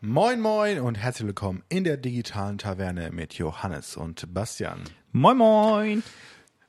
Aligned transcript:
Moin 0.00 0.40
Moin 0.40 0.78
und 0.78 0.94
herzlich 0.94 1.26
willkommen 1.26 1.64
in 1.68 1.82
der 1.82 1.96
digitalen 1.96 2.56
Taverne 2.56 3.10
mit 3.10 3.34
Johannes 3.34 3.96
und 3.96 4.32
Bastian. 4.32 4.84
Moin 5.10 5.36
Moin. 5.36 6.04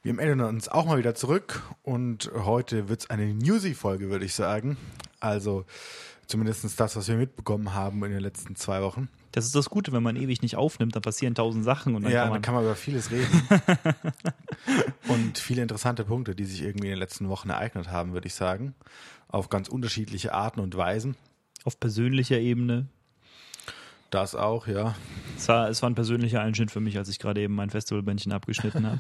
Wir 0.02 0.16
melden 0.16 0.42
uns 0.42 0.68
auch 0.68 0.88
mal 0.88 0.98
wieder 0.98 1.14
zurück 1.14 1.62
und 1.84 2.32
heute 2.34 2.90
wird 2.90 3.02
es 3.02 3.10
eine 3.12 3.32
Newsy-Folge, 3.36 4.10
würde 4.10 4.26
ich 4.26 4.34
sagen. 4.34 4.78
Also 5.20 5.66
zumindest 6.26 6.80
das, 6.80 6.96
was 6.96 7.08
wir 7.08 7.18
mitbekommen 7.18 7.76
haben 7.76 8.04
in 8.04 8.10
den 8.10 8.20
letzten 8.22 8.56
zwei 8.56 8.82
Wochen. 8.82 9.10
Das 9.32 9.46
ist 9.46 9.54
das 9.54 9.70
Gute, 9.70 9.92
wenn 9.92 10.02
man 10.02 10.16
ewig 10.16 10.42
nicht 10.42 10.56
aufnimmt, 10.56 10.96
dann 10.96 11.04
passieren 11.04 11.36
tausend 11.36 11.64
Sachen 11.64 11.94
und 11.94 12.02
dann 12.02 12.12
ja, 12.12 12.22
kann 12.22 12.30
man. 12.30 12.36
dann 12.38 12.42
kann 12.42 12.56
man 12.56 12.64
über 12.64 12.76
vieles 12.76 13.12
reden. 13.12 13.48
und 15.08 15.38
viele 15.38 15.62
interessante 15.62 16.04
Punkte, 16.04 16.34
die 16.34 16.46
sich 16.46 16.64
irgendwie 16.64 16.88
in 16.88 16.94
den 16.94 17.00
letzten 17.00 17.30
Wochen 17.30 17.52
ereignet 17.52 17.92
haben, 17.92 18.14
würde 18.14 18.26
ich 18.26 18.34
sagen. 18.34 18.74
Auf 19.28 19.50
ganz 19.50 19.70
unterschiedliche 19.70 20.34
Arten 20.34 20.62
und 20.62 20.76
Weisen. 20.76 21.16
auf 21.64 21.80
persönlicher 21.80 22.40
Ebene. 22.40 22.88
Das 24.10 24.34
auch, 24.34 24.68
ja. 24.68 24.96
Es 25.38 25.48
war, 25.48 25.70
es 25.70 25.82
war 25.82 25.90
ein 25.90 25.96
persönlicher 25.96 26.42
Einschnitt 26.42 26.72
für 26.72 26.80
mich, 26.80 26.98
als 26.98 27.10
ich 27.10 27.20
gerade 27.20 27.42
eben 27.42 27.54
mein 27.54 27.70
Festivalbändchen 27.70 28.32
abgeschnitten 28.32 28.88
habe. 28.88 29.00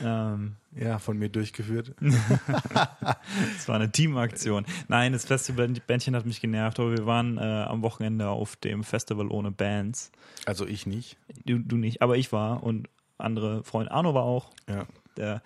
ähm, 0.02 0.56
Ja, 0.76 0.98
von 0.98 1.18
mir 1.18 1.28
durchgeführt. 1.28 1.94
es 3.56 3.68
war 3.68 3.74
eine 3.74 3.90
Teamaktion. 3.90 4.64
Nein, 4.88 5.12
das 5.12 5.24
Festivalbändchen 5.24 6.14
hat 6.14 6.24
mich 6.24 6.40
genervt, 6.40 6.78
aber 6.78 6.92
wir 6.92 7.06
waren 7.06 7.36
äh, 7.38 7.40
am 7.40 7.82
Wochenende 7.82 8.28
auf 8.28 8.54
dem 8.56 8.84
Festival 8.84 9.28
ohne 9.28 9.50
Bands. 9.50 10.12
Also 10.46 10.66
ich 10.66 10.86
nicht. 10.86 11.16
Du, 11.44 11.58
du 11.58 11.76
nicht, 11.76 12.00
aber 12.00 12.16
ich 12.16 12.32
war 12.32 12.62
und 12.62 12.88
andere 13.18 13.64
Freunde. 13.64 13.90
Arno 13.90 14.14
war 14.14 14.24
auch. 14.24 14.50
Ja. 14.68 14.86
Der, 15.16 15.42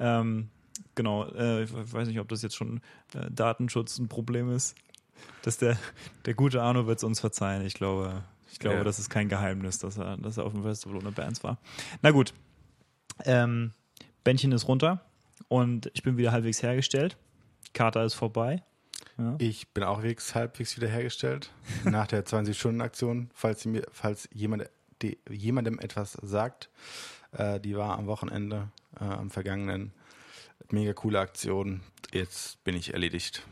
ähm, 0.00 0.50
genau, 0.94 1.26
äh, 1.28 1.62
ich 1.62 1.72
weiß 1.72 2.08
nicht, 2.08 2.20
ob 2.20 2.28
das 2.28 2.42
jetzt 2.42 2.56
schon 2.56 2.80
äh, 3.14 3.30
Datenschutz 3.30 3.98
ein 3.98 4.08
Problem 4.08 4.50
ist. 4.50 4.74
Dass 5.42 5.58
der, 5.58 5.78
der 6.24 6.34
gute 6.34 6.62
Arno 6.62 6.86
wird 6.86 6.98
es 6.98 7.04
uns 7.04 7.20
verzeihen. 7.20 7.64
Ich 7.64 7.74
glaube, 7.74 8.24
ich 8.50 8.58
glaube, 8.58 8.78
Ja. 8.78 8.84
das 8.84 8.98
ist 8.98 9.10
kein 9.10 9.28
Geheimnis, 9.28 9.78
dass 9.78 9.96
er, 9.98 10.16
dass 10.16 10.36
er 10.38 10.44
auf 10.44 10.52
dem 10.52 10.62
Festival 10.62 10.96
ohne 10.96 11.12
Bands 11.12 11.44
war. 11.44 11.58
Na 12.02 12.10
gut. 12.10 12.32
Ähm, 13.24 13.72
Bändchen 14.24 14.52
ist 14.52 14.68
runter 14.68 15.04
und 15.48 15.90
ich 15.94 16.02
bin 16.02 16.16
wieder 16.16 16.32
halbwegs 16.32 16.62
hergestellt. 16.62 17.16
Kater 17.72 18.04
ist 18.04 18.14
vorbei. 18.14 18.62
Ja. 19.18 19.34
Ich 19.38 19.68
bin 19.68 19.84
auch 19.84 20.02
wegs, 20.02 20.34
halbwegs 20.34 20.76
wiederhergestellt. 20.76 21.50
Nach 21.84 22.06
der 22.06 22.24
20-Stunden-Aktion, 22.26 23.30
falls, 23.34 23.64
mir, 23.64 23.82
falls 23.92 24.28
jemand, 24.32 24.68
die, 25.02 25.18
jemandem 25.30 25.78
etwas 25.78 26.12
sagt. 26.22 26.70
Äh, 27.32 27.60
die 27.60 27.76
war 27.76 27.98
am 27.98 28.06
Wochenende, 28.06 28.68
äh, 29.00 29.04
am 29.04 29.30
vergangenen. 29.30 29.92
Mega 30.70 30.92
coole 30.92 31.20
Aktion. 31.20 31.82
Jetzt 32.12 32.62
bin 32.64 32.74
ich 32.74 32.92
erledigt. 32.92 33.42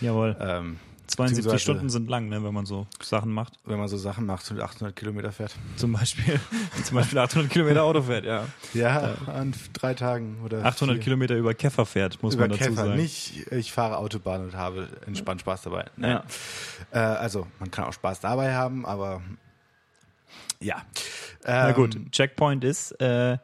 Jawohl. 0.00 0.36
Ähm, 0.40 0.78
72 1.06 1.36
beziehungsweise- 1.44 1.58
Stunden 1.62 1.88
sind 1.90 2.08
lang, 2.10 2.28
ne, 2.28 2.42
wenn 2.42 2.52
man 2.54 2.66
so 2.66 2.86
Sachen 3.02 3.32
macht. 3.32 3.54
wenn 3.64 3.78
man 3.78 3.88
so 3.88 3.96
Sachen 3.96 4.26
macht 4.26 4.50
und 4.50 4.60
800 4.60 4.94
Kilometer 4.96 5.32
fährt. 5.32 5.54
Zum 5.76 5.92
Beispiel, 5.92 6.40
zum 6.84 6.96
Beispiel 6.96 7.18
800 7.18 7.50
Kilometer 7.50 7.82
Auto 7.84 8.02
fährt, 8.02 8.24
ja. 8.24 8.44
Ja, 8.74 9.14
an 9.26 9.54
drei 9.72 9.94
Tagen 9.94 10.38
oder 10.44 10.64
800 10.64 10.96
vier. 10.96 11.04
Kilometer 11.04 11.36
über 11.36 11.54
Käfer 11.54 11.86
fährt, 11.86 12.22
muss 12.22 12.34
über 12.34 12.44
man 12.48 12.50
dazu 12.58 12.64
Käfer. 12.70 12.84
sagen. 12.86 12.96
Nicht, 12.96 13.50
ich 13.52 13.72
fahre 13.72 13.98
Autobahn 13.98 14.42
und 14.44 14.54
habe 14.56 14.88
entspannt 15.06 15.40
Spaß 15.42 15.62
dabei. 15.62 15.86
Nein. 15.96 16.20
Ja. 16.92 17.10
Äh, 17.14 17.16
also, 17.16 17.46
man 17.60 17.70
kann 17.70 17.84
auch 17.84 17.92
Spaß 17.92 18.20
dabei 18.20 18.54
haben, 18.54 18.84
aber 18.84 19.22
ja. 20.60 20.82
Na 21.44 21.68
Ähm, 21.68 21.74
gut, 21.74 22.12
Checkpoint 22.12 22.64
ist, 22.64 22.92
äh, 23.00 23.38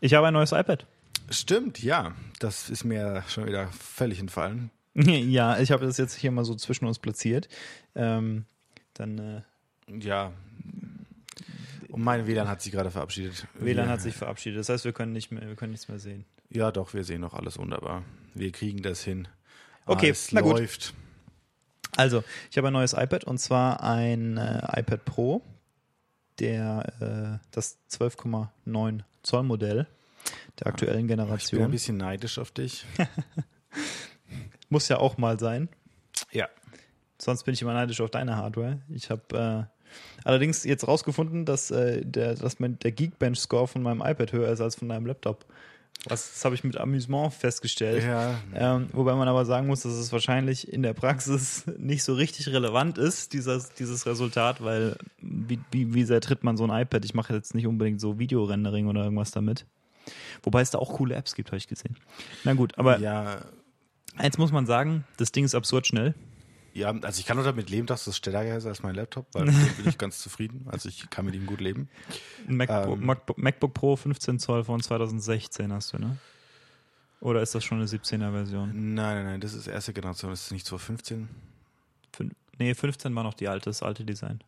ich 0.00 0.14
habe 0.14 0.26
ein 0.26 0.32
neues 0.34 0.52
iPad. 0.52 0.86
Stimmt, 1.30 1.82
ja. 1.82 2.12
Das 2.38 2.68
ist 2.70 2.84
mir 2.84 3.22
schon 3.28 3.46
wieder 3.46 3.68
völlig 3.68 4.20
entfallen. 4.20 4.70
ja, 5.30 5.58
ich 5.58 5.70
habe 5.72 5.84
das 5.86 5.98
jetzt 5.98 6.14
hier 6.14 6.30
mal 6.30 6.44
so 6.44 6.54
zwischen 6.54 6.86
uns 6.86 6.98
platziert. 6.98 7.48
Ähm, 7.94 8.44
dann 8.94 9.18
äh, 9.18 9.42
Ja. 9.98 10.32
Und 11.88 12.02
mein 12.02 12.26
WLAN 12.26 12.48
hat 12.48 12.62
sich 12.62 12.72
gerade 12.72 12.90
verabschiedet. 12.90 13.46
WLAN 13.58 13.88
hat 13.88 14.00
sich 14.00 14.14
verabschiedet. 14.14 14.58
Das 14.58 14.68
heißt, 14.68 14.84
wir 14.84 14.92
können 14.92 15.12
nicht 15.12 15.30
mehr, 15.30 15.46
wir 15.46 15.54
können 15.56 15.72
nichts 15.72 15.88
mehr 15.88 15.98
sehen. 15.98 16.24
Ja, 16.50 16.70
doch, 16.70 16.94
wir 16.94 17.04
sehen 17.04 17.20
noch 17.20 17.34
alles 17.34 17.58
wunderbar. 17.58 18.02
Wir 18.34 18.52
kriegen 18.52 18.82
das 18.82 19.02
hin. 19.02 19.28
Okay, 19.86 20.10
es 20.10 20.32
na 20.32 20.40
gut. 20.40 20.58
läuft. 20.58 20.94
Also, 21.96 22.22
ich 22.50 22.58
habe 22.58 22.66
ein 22.68 22.72
neues 22.72 22.92
iPad 22.92 23.24
und 23.24 23.38
zwar 23.38 23.82
ein 23.82 24.36
äh, 24.36 24.58
iPad 24.80 25.04
Pro, 25.04 25.42
der 26.38 27.40
äh, 27.40 27.46
das 27.50 27.78
12,9 27.90 29.00
Zoll 29.22 29.42
Modell 29.44 29.86
der 30.58 30.66
aktuellen 30.66 31.00
Ich 31.00 31.06
bin 31.06 31.18
ein 31.20 31.26
Generation. 31.26 31.70
bisschen 31.70 31.96
neidisch 31.96 32.38
auf 32.38 32.50
dich. 32.50 32.84
Muss 34.68 34.88
ja 34.88 34.98
auch 34.98 35.18
mal 35.18 35.38
sein. 35.38 35.68
Ja. 36.32 36.48
Sonst 37.18 37.44
bin 37.44 37.54
ich 37.54 37.62
immer 37.62 37.74
neidisch 37.74 38.00
auf 38.00 38.10
deine 38.10 38.36
Hardware. 38.36 38.80
Ich 38.88 39.10
habe 39.10 39.68
äh, 39.68 39.76
allerdings 40.24 40.64
jetzt 40.64 40.86
rausgefunden, 40.86 41.44
dass, 41.44 41.70
äh, 41.70 42.04
der, 42.04 42.34
dass 42.34 42.58
mein, 42.58 42.78
der 42.80 42.92
Geekbench-Score 42.92 43.68
von 43.68 43.82
meinem 43.82 44.00
iPad 44.00 44.32
höher 44.32 44.50
ist 44.50 44.60
als 44.60 44.76
von 44.76 44.88
deinem 44.88 45.06
Laptop. 45.06 45.46
Was, 46.08 46.34
das 46.34 46.44
habe 46.44 46.54
ich 46.54 46.62
mit 46.62 46.76
Amüsement 46.76 47.32
festgestellt. 47.32 48.04
Ja, 48.04 48.38
Ähm, 48.54 48.88
wobei 48.92 49.14
man 49.14 49.28
aber 49.28 49.44
sagen 49.44 49.66
muss, 49.66 49.82
dass 49.82 49.94
es 49.94 50.12
wahrscheinlich 50.12 50.70
in 50.70 50.82
der 50.82 50.92
Praxis 50.92 51.64
nicht 51.78 52.04
so 52.04 52.14
richtig 52.14 52.48
relevant 52.48 52.98
ist, 52.98 53.32
dieses, 53.32 53.72
dieses 53.72 54.06
Resultat, 54.06 54.62
weil 54.62 54.96
wie, 55.20 55.58
wie, 55.72 55.94
wie 55.94 56.04
sehr 56.04 56.20
tritt 56.20 56.44
man 56.44 56.56
so 56.56 56.64
ein 56.66 56.82
iPad? 56.82 57.04
Ich 57.04 57.14
mache 57.14 57.34
jetzt 57.34 57.54
nicht 57.54 57.66
unbedingt 57.66 58.00
so 58.00 58.18
Videorendering 58.18 58.86
oder 58.88 59.04
irgendwas 59.04 59.30
damit. 59.30 59.64
Wobei 60.42 60.60
es 60.60 60.70
da 60.70 60.78
auch 60.78 60.94
coole 60.94 61.14
Apps 61.14 61.34
gibt, 61.34 61.48
habe 61.48 61.56
ich 61.56 61.66
gesehen. 61.66 61.96
Na 62.44 62.52
gut, 62.52 62.78
aber 62.78 62.98
ja, 63.00 63.38
eins 64.16 64.38
muss 64.38 64.52
man 64.52 64.66
sagen, 64.66 65.04
das 65.16 65.32
Ding 65.32 65.44
ist 65.44 65.54
absurd 65.54 65.86
schnell. 65.86 66.14
ja, 66.74 66.90
also 66.90 67.20
ich 67.20 67.26
kann 67.26 67.36
nur 67.36 67.44
damit 67.44 67.70
leben, 67.70 67.86
dass 67.86 68.04
das 68.04 68.16
stärker 68.16 68.56
ist 68.56 68.66
als 68.66 68.82
mein 68.82 68.94
Laptop, 68.94 69.26
weil 69.32 69.46
mit 69.46 69.54
dem 69.54 69.74
bin 69.76 69.88
ich 69.88 69.98
ganz 69.98 70.18
zufrieden. 70.18 70.66
Also 70.70 70.88
ich 70.88 71.08
kann 71.10 71.24
mit 71.24 71.34
ihm 71.34 71.46
gut 71.46 71.60
leben. 71.60 71.88
Ein 72.48 72.56
MacBook, 72.56 72.98
Ähm. 72.98 73.06
MacBook, 73.06 73.38
MacBook 73.38 73.74
Pro 73.74 73.96
15 73.96 74.38
Zoll 74.38 74.64
von 74.64 74.82
2016 74.82 75.72
hast 75.72 75.92
du, 75.92 75.98
ne? 75.98 76.16
Oder 77.20 77.40
ist 77.40 77.54
das 77.54 77.64
schon 77.64 77.78
eine 77.78 77.86
17er 77.86 78.30
Version? 78.30 78.68
Nein, 78.94 79.16
nein, 79.16 79.24
nein, 79.24 79.40
das 79.40 79.54
ist 79.54 79.66
erste 79.66 79.92
Generation, 79.94 80.30
das 80.30 80.42
ist 80.44 80.52
nicht 80.52 80.66
2015. 80.66 81.28
Fün 82.14 82.32
nee, 82.58 82.74
15 82.74 83.14
war 83.14 83.22
noch 83.22 83.34
die 83.34 83.48
alte, 83.48 83.70
das 83.70 83.82
alte 83.82 84.04
Design. 84.04 84.40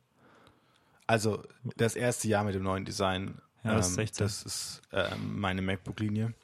Also 1.07 1.43
das 1.77 1.97
erste 1.97 2.29
Jahr 2.29 2.45
mit 2.45 2.55
dem 2.55 2.63
neuen 2.63 2.85
Design. 2.85 3.41
Ja, 3.65 3.75
das 3.75 3.87
ist 3.89 3.93
ähm, 3.93 4.07
16. 4.07 4.25
Das 4.27 4.43
ist 4.43 4.83
ähm, 4.93 5.41
meine 5.41 5.63
MacBook-Linie. 5.63 6.35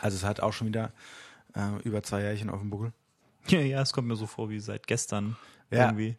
Also 0.00 0.16
es 0.16 0.22
hat 0.24 0.38
auch 0.40 0.52
schon 0.52 0.68
wieder 0.68 0.92
äh, 1.54 1.80
über 1.84 2.02
zwei 2.02 2.20
Jährchen 2.22 2.50
auf 2.50 2.60
dem 2.60 2.70
Buckel. 2.70 2.92
Ja, 3.48 3.60
ja, 3.60 3.82
es 3.82 3.92
kommt 3.92 4.08
mir 4.08 4.16
so 4.16 4.26
vor 4.26 4.48
wie 4.48 4.58
seit 4.58 4.86
gestern 4.86 5.36
Ja. 5.70 5.86
irgendwie. 5.86 6.16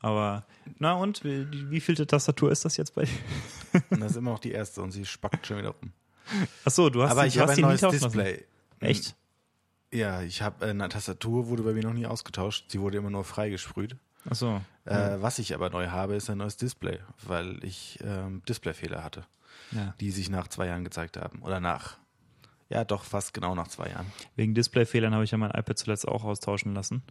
Aber, 0.00 0.44
na 0.78 0.92
und, 0.92 1.24
wie, 1.24 1.70
wie 1.70 1.80
vielte 1.80 2.06
Tastatur 2.06 2.52
ist 2.52 2.64
das 2.66 2.76
jetzt 2.76 2.94
bei 2.94 3.04
dir? 3.04 3.82
Das 3.90 4.10
ist 4.12 4.16
immer 4.18 4.32
noch 4.32 4.38
die 4.40 4.52
erste 4.52 4.82
und 4.82 4.90
sie 4.92 5.04
spackt 5.06 5.46
schon 5.46 5.56
wieder 5.58 5.70
rum. 5.70 5.92
Achso, 6.64 6.90
du 6.90 7.02
hast, 7.02 7.12
Aber 7.12 7.22
die, 7.22 7.28
ich 7.28 7.34
du 7.34 7.40
hast 7.40 7.50
ein 7.50 7.56
die 7.56 7.62
neues. 7.62 7.80
Display. 7.80 8.44
Echt? 8.80 9.16
Ja, 9.92 10.20
ich 10.22 10.42
habe 10.42 10.66
eine 10.66 10.88
Tastatur 10.88 11.48
wurde 11.48 11.62
bei 11.62 11.72
mir 11.72 11.82
noch 11.84 11.92
nie 11.94 12.04
ausgetauscht. 12.06 12.66
Sie 12.70 12.80
wurde 12.80 12.98
immer 12.98 13.10
nur 13.10 13.24
freigesprüht. 13.24 13.96
Achso. 14.28 14.60
Äh, 14.84 15.16
was 15.22 15.38
ich 15.38 15.54
aber 15.54 15.70
neu 15.70 15.88
habe, 15.88 16.14
ist 16.16 16.28
ein 16.28 16.38
neues 16.38 16.56
Display, 16.56 16.98
weil 17.26 17.62
ich 17.64 17.98
ähm, 18.04 18.42
Displayfehler 18.48 19.02
hatte, 19.04 19.24
Ja. 19.72 19.94
die 20.00 20.10
sich 20.10 20.28
nach 20.28 20.48
zwei 20.48 20.66
Jahren 20.66 20.84
gezeigt 20.84 21.16
haben. 21.16 21.40
Oder 21.42 21.60
nach, 21.60 21.96
ja 22.68 22.84
doch, 22.84 23.04
fast 23.04 23.34
genau 23.34 23.54
nach 23.54 23.68
zwei 23.68 23.90
Jahren. 23.90 24.06
Wegen 24.34 24.54
Displayfehlern 24.54 25.14
habe 25.14 25.24
ich 25.24 25.30
ja 25.30 25.38
mein 25.38 25.50
iPad 25.50 25.78
zuletzt 25.78 26.08
auch 26.08 26.24
austauschen 26.24 26.74
lassen. 26.74 27.02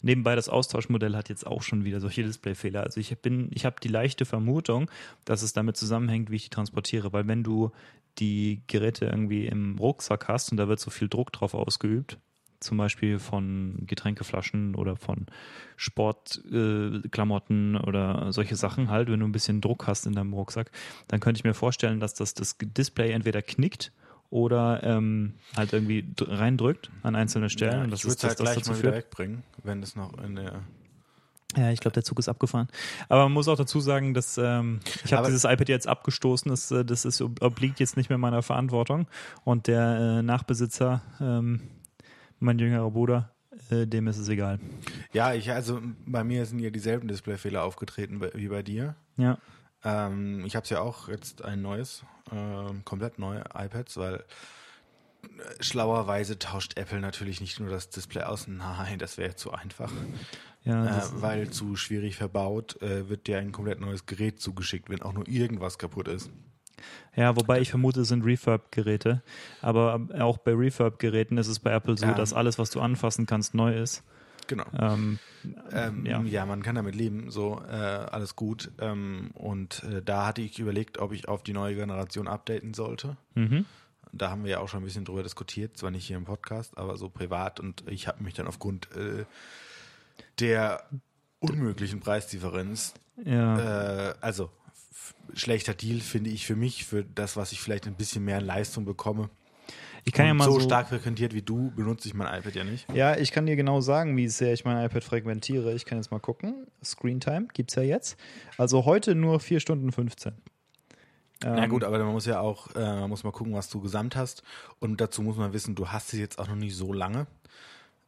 Nebenbei, 0.00 0.36
das 0.36 0.48
Austauschmodell 0.48 1.16
hat 1.16 1.28
jetzt 1.28 1.46
auch 1.46 1.62
schon 1.62 1.84
wieder 1.84 2.00
solche 2.00 2.22
Displayfehler. 2.22 2.84
Also 2.84 3.00
ich 3.00 3.16
bin, 3.18 3.50
ich 3.52 3.64
habe 3.64 3.76
die 3.82 3.88
leichte 3.88 4.24
Vermutung, 4.24 4.90
dass 5.24 5.42
es 5.42 5.52
damit 5.52 5.76
zusammenhängt, 5.76 6.30
wie 6.30 6.36
ich 6.36 6.44
die 6.44 6.50
transportiere. 6.50 7.12
Weil 7.12 7.26
wenn 7.26 7.42
du 7.42 7.72
die 8.18 8.62
Geräte 8.68 9.06
irgendwie 9.06 9.46
im 9.46 9.76
Rucksack 9.78 10.28
hast 10.28 10.52
und 10.52 10.56
da 10.56 10.68
wird 10.68 10.78
so 10.78 10.90
viel 10.90 11.08
Druck 11.08 11.32
drauf 11.32 11.54
ausgeübt, 11.54 12.18
zum 12.60 12.78
Beispiel 12.78 13.18
von 13.18 13.84
Getränkeflaschen 13.86 14.74
oder 14.74 14.96
von 14.96 15.26
Sportklamotten 15.76 17.76
äh, 17.76 17.78
oder 17.78 18.32
solche 18.32 18.56
Sachen 18.56 18.90
halt, 18.90 19.10
wenn 19.10 19.20
du 19.20 19.26
ein 19.26 19.32
bisschen 19.32 19.60
Druck 19.60 19.86
hast 19.86 20.06
in 20.06 20.14
deinem 20.14 20.32
Rucksack, 20.32 20.70
dann 21.06 21.20
könnte 21.20 21.38
ich 21.38 21.44
mir 21.44 21.54
vorstellen, 21.54 22.00
dass 22.00 22.14
das, 22.14 22.34
das 22.34 22.56
Display 22.60 23.12
entweder 23.12 23.42
knickt 23.42 23.92
oder 24.30 24.82
ähm, 24.82 25.34
halt 25.56 25.72
irgendwie 25.72 26.04
dr- 26.14 26.38
reindrückt 26.38 26.90
an 27.02 27.16
einzelne 27.16 27.50
Stellen. 27.50 27.72
Ja, 27.78 27.84
und 27.84 27.90
das 27.90 28.00
ich 28.00 28.04
würde 28.04 28.14
es 28.14 28.20
das, 28.20 28.28
halt 28.30 28.40
das 28.40 28.54
gleich 28.54 28.66
mal 28.68 28.78
wieder 28.78 28.92
wegbringen, 28.94 29.42
wenn 29.62 29.82
es 29.82 29.96
noch 29.96 30.16
in 30.22 30.36
der. 30.36 30.62
Ja, 31.56 31.70
ich 31.70 31.80
glaube, 31.80 31.94
der 31.94 32.04
Zug 32.04 32.18
ist 32.18 32.28
abgefahren. 32.28 32.68
Aber 33.08 33.22
man 33.22 33.32
muss 33.32 33.48
auch 33.48 33.56
dazu 33.56 33.80
sagen, 33.80 34.12
dass 34.12 34.36
ähm, 34.36 34.80
ich 35.04 35.14
habe 35.14 35.28
dieses 35.28 35.44
iPad 35.44 35.70
jetzt 35.70 35.88
abgestoßen. 35.88 36.50
Das, 36.50 36.70
äh, 36.70 36.84
das 36.84 37.06
ist, 37.06 37.22
obliegt 37.22 37.80
jetzt 37.80 37.96
nicht 37.96 38.10
mehr 38.10 38.18
meiner 38.18 38.42
Verantwortung. 38.42 39.08
Und 39.44 39.66
der 39.66 40.18
äh, 40.18 40.22
Nachbesitzer, 40.22 41.00
ähm, 41.20 41.62
mein 42.38 42.58
jüngerer 42.58 42.90
Bruder, 42.90 43.32
äh, 43.70 43.86
dem 43.86 44.08
ist 44.08 44.18
es 44.18 44.28
egal. 44.28 44.60
Ja, 45.12 45.32
ich 45.32 45.50
also 45.50 45.80
bei 46.04 46.22
mir 46.22 46.44
sind 46.44 46.58
ja 46.58 46.68
dieselben 46.68 47.08
Displayfehler 47.08 47.64
aufgetreten 47.64 48.20
wie 48.34 48.48
bei 48.48 48.62
dir. 48.62 48.94
Ja. 49.16 49.38
Ähm, 49.84 50.44
ich 50.44 50.56
habe 50.56 50.66
ja 50.68 50.80
auch 50.80 51.08
jetzt 51.08 51.44
ein 51.44 51.62
neues, 51.62 52.04
ähm, 52.32 52.84
komplett 52.84 53.18
neue 53.18 53.44
iPads, 53.54 53.96
weil 53.96 54.16
äh, 54.16 55.62
schlauerweise 55.62 56.38
tauscht 56.38 56.76
Apple 56.76 57.00
natürlich 57.00 57.40
nicht 57.40 57.60
nur 57.60 57.70
das 57.70 57.90
Display 57.90 58.22
aus. 58.22 58.48
Nein, 58.48 58.98
das 58.98 59.18
wäre 59.18 59.36
zu 59.36 59.52
einfach. 59.52 59.92
Ja, 60.64 60.98
äh, 60.98 61.02
weil 61.22 61.50
zu 61.50 61.76
schwierig 61.76 62.16
verbaut, 62.16 62.80
äh, 62.82 63.08
wird 63.08 63.26
dir 63.26 63.38
ein 63.38 63.52
komplett 63.52 63.80
neues 63.80 64.06
Gerät 64.06 64.40
zugeschickt, 64.40 64.90
wenn 64.90 65.02
auch 65.02 65.12
nur 65.12 65.28
irgendwas 65.28 65.78
kaputt 65.78 66.08
ist. 66.08 66.30
Ja, 67.16 67.34
wobei 67.36 67.60
ich 67.60 67.70
vermute, 67.70 68.02
es 68.02 68.08
sind 68.08 68.24
Refurb-Geräte. 68.24 69.22
Aber 69.62 70.00
auch 70.20 70.38
bei 70.38 70.52
Refurb-Geräten 70.52 71.36
ist 71.38 71.48
es 71.48 71.58
bei 71.58 71.72
Apple 71.72 71.96
so, 71.96 72.06
Ja. 72.06 72.14
dass 72.14 72.32
alles, 72.32 72.58
was 72.58 72.70
du 72.70 72.80
anfassen 72.80 73.26
kannst, 73.26 73.54
neu 73.54 73.76
ist. 73.76 74.04
Genau. 74.48 74.64
Ähm, 74.78 75.18
Ähm, 75.70 76.04
ja. 76.04 76.20
ja. 76.22 76.44
man 76.46 76.62
kann 76.64 76.74
damit 76.74 76.94
leben, 76.96 77.30
so 77.30 77.62
äh, 77.68 77.72
alles 77.72 78.34
gut. 78.34 78.72
Ähm, 78.80 79.30
und 79.34 79.84
äh, 79.84 80.02
da 80.02 80.26
hatte 80.26 80.42
ich 80.42 80.58
überlegt, 80.58 80.98
ob 80.98 81.12
ich 81.12 81.28
auf 81.28 81.42
die 81.44 81.52
neue 81.52 81.76
Generation 81.76 82.26
updaten 82.26 82.74
sollte. 82.74 83.16
mhm. 83.34 83.64
Da 84.10 84.30
haben 84.30 84.42
wir 84.42 84.50
ja 84.52 84.60
auch 84.60 84.68
schon 84.70 84.80
ein 84.80 84.86
bisschen 84.86 85.04
drüber 85.04 85.22
diskutiert, 85.22 85.76
zwar 85.76 85.90
nicht 85.90 86.06
hier 86.06 86.16
im 86.16 86.24
Podcast, 86.24 86.78
aber 86.78 86.96
so 86.96 87.10
privat. 87.10 87.60
Und 87.60 87.84
ich 87.88 88.08
habe 88.08 88.24
mich 88.24 88.32
dann 88.32 88.46
aufgrund 88.46 88.88
äh, 88.96 89.26
der 90.40 90.82
unmöglichen 91.40 92.00
Preisdifferenz, 92.00 92.94
Ja. 93.24 94.08
äh, 94.08 94.14
also 94.22 94.50
schlechter 95.34 95.74
Deal 95.74 96.00
finde 96.00 96.30
ich 96.30 96.46
für 96.46 96.56
mich, 96.56 96.86
für 96.86 97.04
das, 97.04 97.36
was 97.36 97.52
ich 97.52 97.60
vielleicht 97.60 97.86
ein 97.86 97.94
bisschen 97.96 98.24
mehr 98.24 98.40
Leistung 98.40 98.84
bekomme. 98.86 99.28
Ich 100.04 100.12
kann 100.12 100.26
ja 100.26 100.32
Und 100.32 100.38
mal 100.38 100.44
so, 100.44 100.54
so, 100.54 100.60
stark 100.60 100.88
frequentiert 100.88 101.34
wie 101.34 101.42
du 101.42 101.70
benutze 101.72 102.08
ich 102.08 102.14
mein 102.14 102.26
iPad 102.38 102.54
ja 102.54 102.64
nicht. 102.64 102.86
Ja, 102.92 103.16
ich 103.16 103.32
kann 103.32 103.46
dir 103.46 103.56
genau 103.56 103.80
sagen, 103.80 104.16
wie 104.16 104.28
sehr 104.28 104.52
ich 104.52 104.64
mein 104.64 104.84
iPad 104.84 105.04
frequentiere. 105.04 105.74
Ich 105.74 105.84
kann 105.84 105.98
jetzt 105.98 106.10
mal 106.10 106.20
gucken. 106.20 106.66
Screen 106.84 107.20
Time 107.20 107.48
gibt 107.52 107.70
es 107.70 107.76
ja 107.76 107.82
jetzt. 107.82 108.16
Also 108.56 108.84
heute 108.84 109.14
nur 109.14 109.40
4 109.40 109.60
Stunden 109.60 109.92
15. 109.92 110.32
Na 111.42 111.64
Ähm, 111.64 111.70
gut, 111.70 111.84
aber 111.84 111.98
man 111.98 112.12
muss 112.12 112.26
ja 112.26 112.40
auch, 112.40 112.74
äh, 112.74 112.80
man 112.80 113.10
muss 113.10 113.22
mal 113.22 113.30
gucken, 113.30 113.54
was 113.54 113.68
du 113.68 113.80
gesamt 113.80 114.16
hast. 114.16 114.42
Und 114.80 115.00
dazu 115.00 115.22
muss 115.22 115.36
man 115.36 115.52
wissen, 115.52 115.74
du 115.74 115.88
hast 115.88 116.12
es 116.12 116.18
jetzt 116.18 116.38
auch 116.38 116.48
noch 116.48 116.56
nicht 116.56 116.74
so 116.76 116.92
lange. 116.92 117.26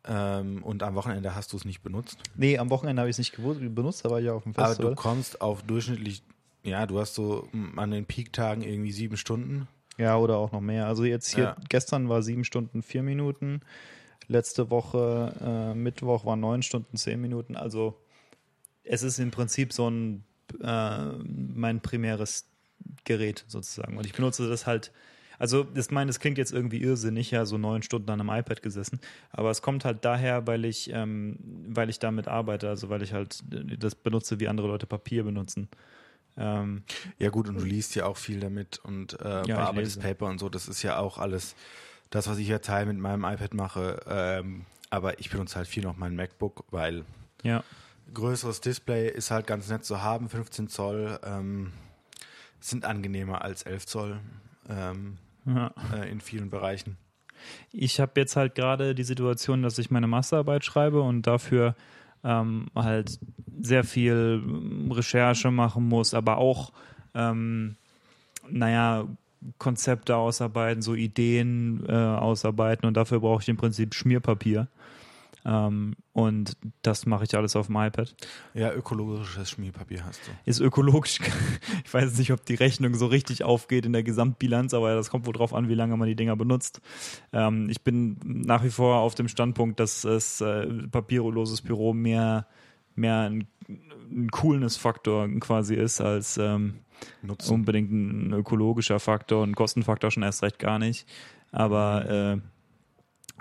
Ähm, 0.05 0.63
und 0.65 0.83
am 0.83 0.95
Wochenende 0.95 1.35
hast 1.35 1.53
du 1.53 1.57
es 1.57 1.65
nicht 1.65 1.83
benutzt. 1.83 2.19
Nee, 2.35 2.59
am 2.59 2.71
Wochenende 2.71 3.01
habe 3.01 3.11
ich 3.11 3.15
es 3.15 3.19
nicht 3.19 3.37
gewusst, 3.37 3.61
benutzt, 3.61 4.05
da 4.05 4.11
war 4.11 4.19
ich 4.19 4.27
ja 4.27 4.33
auf 4.33 4.45
dem 4.45 4.55
Aber 4.57 4.69
Festival. 4.69 4.95
du 4.95 4.97
kommst 4.97 5.41
auf 5.43 5.63
durchschnittlich, 5.63 6.23
ja, 6.63 6.87
du 6.87 6.99
hast 6.99 7.15
so 7.15 7.49
an 7.77 7.91
den 7.91 8.07
Peak-Tagen 8.07 8.63
irgendwie 8.63 8.93
sieben 8.93 9.17
Stunden. 9.19 9.69
Ja, 9.99 10.17
oder 10.17 10.37
auch 10.39 10.53
noch 10.53 10.61
mehr. 10.61 10.87
Also 10.87 11.05
jetzt 11.05 11.35
hier, 11.35 11.45
Ja. 11.45 11.57
gestern 11.69 12.09
war 12.09 12.23
7 12.23 12.45
Stunden 12.45 12.83
4 12.83 13.03
Minuten. 13.03 13.61
Letzte 14.29 14.71
Woche, 14.71 15.35
äh, 15.41 15.75
Mittwoch 15.75 16.25
war 16.25 16.37
9 16.37 16.63
Stunden 16.63 16.97
10 16.97 17.21
Minuten. 17.21 17.57
Also 17.57 18.01
es 18.85 19.03
ist 19.03 19.19
im 19.19 19.31
Prinzip 19.31 19.73
so 19.73 19.91
ein 19.91 20.25
äh, 20.63 20.99
mein 21.47 21.81
primäres 21.81 22.47
Gerät 23.05 23.45
sozusagen. 23.47 23.97
Und 23.97 24.07
ich 24.07 24.13
benutze 24.13 24.49
das 24.49 24.67
halt, 24.67 24.91
also 25.39 25.63
das 25.65 25.91
meine, 25.91 26.09
das 26.09 26.19
klingt 26.21 26.39
jetzt 26.39 26.53
irgendwie 26.53 26.79
irrsinnig, 26.83 27.31
ja, 27.31 27.47
so 27.47 27.57
neun 27.57 27.83
Stunden 27.83 28.11
an 28.11 28.21
einem 28.21 28.31
iPad 28.31 28.63
gesessen. 28.63 29.01
Aber 29.31 29.51
es 29.51 29.63
kommt 29.63 29.85
halt 29.85 30.05
daher, 30.05 30.47
weil 30.47 30.65
ich, 30.65 30.91
ähm, 30.93 31.37
weil 31.69 31.89
ich 31.89 31.99
damit 31.99 32.27
arbeite, 32.29 32.69
also 32.69 32.89
weil 32.89 33.03
ich 33.03 33.13
halt 33.13 33.43
das 33.79 33.95
benutze, 33.95 34.41
wie 34.41 34.49
andere 34.49 34.67
Leute 34.67 34.87
Papier 34.87 35.25
benutzen. 35.25 35.69
Ähm, 36.37 36.85
Ja 37.19 37.31
gut, 37.31 37.49
und 37.49 37.61
du 37.61 37.65
liest 37.65 37.95
ja 37.95 38.07
auch 38.07 38.17
viel 38.17 38.41
damit 38.41 38.79
und 38.79 39.15
äh, 39.15 39.43
bearbeitest 39.47 39.97
lese. 39.97 40.09
Paper 40.09 40.27
und 40.27 40.39
so. 40.39 40.49
Das 40.49 40.69
ist 40.69 40.83
ja 40.83 40.99
auch 40.99 41.19
alles 41.19 41.55
das, 42.11 42.29
was 42.29 42.39
ich 42.39 42.49
ja 42.49 42.59
Teil 42.59 42.87
mit 42.87 42.99
meinem 42.99 43.25
iPad 43.25 43.55
mache. 43.55 44.01
Ähm, 44.07 44.67
aber 44.91 45.21
ich 45.21 45.31
benutze 45.31 45.57
halt 45.57 45.69
viel 45.69 45.85
noch 45.85 45.97
mein 45.97 46.17
MacBook, 46.17 46.65
weil 46.71 47.05
ja. 47.43 47.63
größeres 48.13 48.61
Display 48.61 49.09
ist 49.09 49.31
halt 49.31 49.47
ganz 49.47 49.69
nett 49.69 49.85
zu 49.85 50.03
haben, 50.03 50.29
15 50.29 50.69
Zoll 50.69 51.19
ähm, 51.23 51.73
sind 52.59 52.85
angenehmer 52.85 53.43
als 53.43 53.63
11 53.63 53.87
Zoll 53.87 54.21
ähm, 54.69 55.19
ja. 55.47 55.73
äh, 55.95 56.11
in 56.11 56.21
vielen 56.21 56.51
Bereichen. 56.51 56.99
Ich 57.73 58.01
habe 58.01 58.21
jetzt 58.21 58.37
halt 58.37 58.55
gerade 58.55 58.95
die 58.95 59.05
Situation, 59.05 59.63
dass 59.63 59.79
ich 59.79 59.91
meine 59.91 60.07
Masterarbeit 60.07 60.65
schreibe 60.65 61.01
und 61.01 61.23
dafür 61.23 61.75
ähm, 62.25 62.67
halt 62.75 63.19
sehr 63.61 63.85
viel 63.85 64.43
Recherche 64.91 65.51
machen 65.51 65.89
muss, 65.89 66.15
aber 66.15 66.39
auch, 66.39 66.73
ähm, 67.15 67.77
naja, 68.49 69.07
Konzepte 69.59 70.17
ausarbeiten, 70.17 70.83
so 70.83 70.95
Ideen 70.95 71.85
äh, 71.89 71.93
ausarbeiten 71.93 72.87
und 72.87 72.97
dafür 72.97 73.21
brauche 73.21 73.43
ich 73.43 73.49
im 73.49 73.57
Prinzip 73.57 73.95
Schmierpapier. 73.95 74.69
Ähm, 75.45 75.95
und 76.13 76.57
das 76.83 77.07
mache 77.07 77.25
ich 77.25 77.35
alles 77.37 77.57
auf 77.57 77.67
dem 77.67 77.77
iPad. 77.77 78.15
Ja, 78.55 78.73
ökologisches 78.73 79.51
Schmierpapier 79.51 80.05
hast 80.05 80.21
du. 80.27 80.31
Ist 80.45 80.61
ökologisch. 80.61 81.21
Ich 81.85 81.95
weiß 81.95 82.19
nicht, 82.19 82.33
ob 82.33 82.45
die 82.45 82.55
Rechnung 82.55 82.95
so 82.95 83.07
richtig 83.07 83.43
aufgeht 83.43 83.85
in 83.85 83.93
der 83.93 84.03
Gesamtbilanz, 84.03 84.75
aber 84.75 84.95
das 84.95 85.11
kommt 85.11 85.27
wohl 85.27 85.33
drauf 85.33 85.55
an, 85.55 85.69
wie 85.69 85.75
lange 85.75 85.97
man 85.97 86.07
die 86.07 86.15
Dinger 86.15 86.37
benutzt. 86.37 86.81
Ähm, 87.33 87.69
ich 87.69 87.83
bin 87.83 88.17
nach 88.23 88.63
wie 88.63 88.71
vor 88.71 88.99
auf 88.99 89.15
dem 89.15 89.29
Standpunkt, 89.29 89.81
dass 89.81 90.05
es 90.05 90.41
äh, 90.41 90.67
papierloses 90.91 91.63
Büro 91.63 91.93
mehr, 91.93 92.47
mehr 92.95 93.21
ein, 93.21 93.47
ein 93.69 94.29
Coolness-Faktor 94.31 95.29
quasi 95.41 95.75
ist 95.75 96.01
als 96.01 96.39
ähm, 96.39 96.81
unbedingt 97.49 97.91
ein 97.91 98.33
ökologischer 98.33 99.01
Faktor 99.01 99.43
und 99.43 99.51
ein 99.51 99.55
Kostenfaktor 99.55 100.11
schon 100.11 100.23
erst 100.23 100.43
recht 100.43 100.59
gar 100.59 100.79
nicht. 100.79 101.09
Aber 101.51 102.09
äh, 102.09 102.41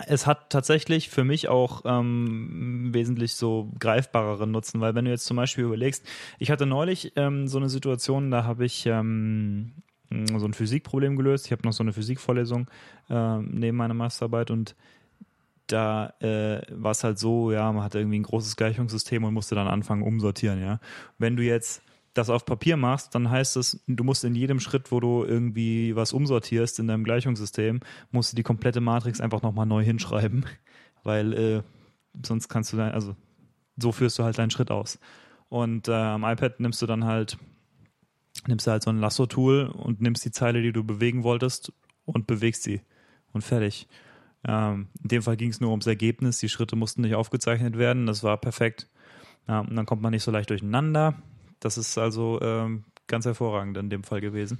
es 0.07 0.27
hat 0.27 0.49
tatsächlich 0.49 1.09
für 1.09 1.23
mich 1.23 1.49
auch 1.49 1.83
ähm, 1.85 2.89
wesentlich 2.93 3.35
so 3.35 3.71
greifbareren 3.79 4.51
Nutzen, 4.51 4.81
weil 4.81 4.95
wenn 4.95 5.05
du 5.05 5.11
jetzt 5.11 5.25
zum 5.25 5.37
Beispiel 5.37 5.63
überlegst, 5.65 6.05
ich 6.37 6.51
hatte 6.51 6.65
neulich 6.65 7.13
ähm, 7.15 7.47
so 7.47 7.57
eine 7.57 7.69
Situation, 7.69 8.31
da 8.31 8.43
habe 8.43 8.65
ich 8.65 8.85
ähm, 8.85 9.73
so 10.09 10.45
ein 10.45 10.53
Physikproblem 10.53 11.15
gelöst. 11.15 11.45
Ich 11.45 11.51
habe 11.51 11.63
noch 11.63 11.73
so 11.73 11.83
eine 11.83 11.93
Physikvorlesung 11.93 12.69
ähm, 13.09 13.49
neben 13.51 13.77
meiner 13.77 13.93
Masterarbeit 13.93 14.51
und 14.51 14.75
da 15.67 16.13
äh, 16.19 16.61
war 16.71 16.91
es 16.91 17.03
halt 17.03 17.19
so, 17.19 17.51
ja, 17.51 17.71
man 17.71 17.83
hatte 17.83 17.99
irgendwie 17.99 18.19
ein 18.19 18.23
großes 18.23 18.55
Gleichungssystem 18.55 19.23
und 19.23 19.33
musste 19.33 19.53
dann 19.53 19.67
anfangen 19.67 20.01
umsortieren, 20.01 20.61
ja. 20.61 20.79
Wenn 21.19 21.35
du 21.35 21.43
jetzt 21.43 21.83
das 22.13 22.29
auf 22.29 22.45
Papier 22.45 22.77
machst, 22.77 23.13
dann 23.15 23.29
heißt 23.29 23.57
es, 23.57 23.83
du 23.87 24.03
musst 24.03 24.23
in 24.23 24.35
jedem 24.35 24.59
Schritt, 24.59 24.91
wo 24.91 24.99
du 24.99 25.23
irgendwie 25.23 25.95
was 25.95 26.13
umsortierst 26.13 26.79
in 26.79 26.87
deinem 26.87 27.03
Gleichungssystem, 27.03 27.79
musst 28.11 28.31
du 28.31 28.35
die 28.35 28.43
komplette 28.43 28.81
Matrix 28.81 29.21
einfach 29.21 29.41
nochmal 29.41 29.65
neu 29.65 29.83
hinschreiben, 29.83 30.45
weil 31.03 31.33
äh, 31.33 31.63
sonst 32.25 32.49
kannst 32.49 32.73
du 32.73 32.77
dann, 32.77 32.91
also 32.91 33.15
so 33.77 33.91
führst 33.91 34.19
du 34.19 34.23
halt 34.23 34.37
deinen 34.37 34.49
Schritt 34.49 34.71
aus. 34.71 34.99
Und 35.49 35.87
äh, 35.87 35.93
am 35.93 36.23
iPad 36.23 36.59
nimmst 36.59 36.81
du 36.81 36.85
dann 36.85 37.05
halt, 37.05 37.37
nimmst 38.47 38.67
du 38.67 38.71
halt 38.71 38.83
so 38.83 38.89
ein 38.89 38.99
Lasso-Tool 38.99 39.67
und 39.67 40.01
nimmst 40.01 40.23
die 40.25 40.31
Zeile, 40.31 40.61
die 40.61 40.71
du 40.71 40.83
bewegen 40.83 41.23
wolltest 41.23 41.73
und 42.05 42.27
bewegst 42.27 42.63
sie 42.63 42.81
und 43.33 43.43
fertig. 43.43 43.87
Ähm, 44.47 44.87
in 45.01 45.09
dem 45.09 45.21
Fall 45.21 45.37
ging 45.37 45.49
es 45.49 45.59
nur 45.59 45.71
ums 45.71 45.87
Ergebnis, 45.87 46.39
die 46.39 46.49
Schritte 46.49 46.75
mussten 46.75 47.01
nicht 47.01 47.15
aufgezeichnet 47.15 47.77
werden, 47.77 48.05
das 48.05 48.23
war 48.23 48.37
perfekt. 48.37 48.87
Ja, 49.47 49.61
und 49.61 49.75
dann 49.75 49.85
kommt 49.85 50.01
man 50.01 50.11
nicht 50.11 50.23
so 50.23 50.31
leicht 50.31 50.49
durcheinander. 50.49 51.15
Das 51.59 51.77
ist 51.77 51.97
also 51.97 52.39
ähm, 52.41 52.85
ganz 53.07 53.25
hervorragend 53.25 53.77
in 53.77 53.89
dem 53.89 54.03
Fall 54.03 54.21
gewesen. 54.21 54.59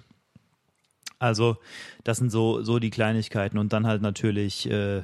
Also, 1.17 1.57
das 2.03 2.17
sind 2.17 2.29
so, 2.29 2.62
so 2.62 2.79
die 2.79 2.89
Kleinigkeiten 2.91 3.57
und 3.57 3.73
dann 3.73 3.85
halt 3.85 4.01
natürlich, 4.01 4.69
äh, 4.69 5.03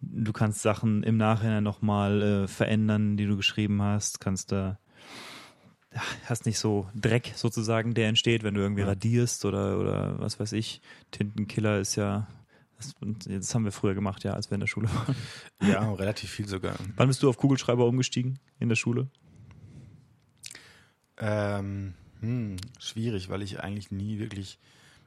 du 0.00 0.32
kannst 0.32 0.62
Sachen 0.62 1.02
im 1.04 1.16
Nachhinein 1.16 1.62
nochmal 1.62 2.22
äh, 2.22 2.48
verändern, 2.48 3.16
die 3.16 3.26
du 3.26 3.36
geschrieben 3.36 3.80
hast, 3.80 4.20
kannst 4.20 4.50
da, 4.50 4.78
ja, 5.94 6.02
hast 6.26 6.44
nicht 6.46 6.58
so 6.58 6.88
Dreck 6.94 7.32
sozusagen, 7.36 7.94
der 7.94 8.08
entsteht, 8.08 8.42
wenn 8.42 8.54
du 8.54 8.62
irgendwie 8.62 8.82
Ja. 8.82 8.88
radierst 8.88 9.44
oder, 9.44 9.78
oder 9.78 10.18
was 10.18 10.40
weiß 10.40 10.52
ich. 10.52 10.80
Tintenkiller 11.12 11.78
ist 11.78 11.94
ja, 11.94 12.26
das, 12.76 12.92
das 13.28 13.54
haben 13.54 13.64
wir 13.64 13.70
früher 13.72 13.94
gemacht, 13.94 14.24
ja, 14.24 14.32
als 14.32 14.50
wir 14.50 14.56
in 14.56 14.60
der 14.60 14.66
Schule 14.66 14.88
waren. 14.88 15.14
Ja, 15.70 15.92
relativ 15.92 16.30
viel 16.30 16.48
sogar. 16.48 16.74
Wann 16.96 17.06
bist 17.06 17.22
du 17.22 17.28
auf 17.28 17.36
Kugelschreiber 17.36 17.86
umgestiegen 17.86 18.40
in 18.58 18.68
der 18.68 18.76
Schule? 18.76 19.08
Ähm, 21.18 21.94
hm, 22.20 22.56
schwierig, 22.78 23.28
weil 23.28 23.42
ich 23.42 23.60
eigentlich 23.60 23.90
nie 23.90 24.18
wirklich. 24.18 24.58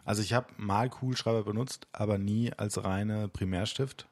Also 0.05 0.21
ich 0.21 0.33
habe 0.33 0.47
mal 0.57 0.89
Kugelschreiber 0.89 1.43
benutzt, 1.43 1.87
aber 1.91 2.17
nie 2.17 2.53
als 2.53 2.83
reine 2.83 3.27
Primärstift. 3.27 4.07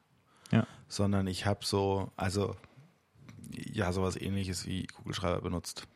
Ja. 0.52 0.66
Sondern 0.88 1.26
ich 1.26 1.46
habe 1.46 1.64
so, 1.64 2.12
also 2.16 2.54
ja, 3.50 3.92
sowas 3.92 4.16
ähnliches 4.16 4.66
wie 4.66 4.86
Kugelschreiber 4.86 5.40
benutzt. 5.40 5.86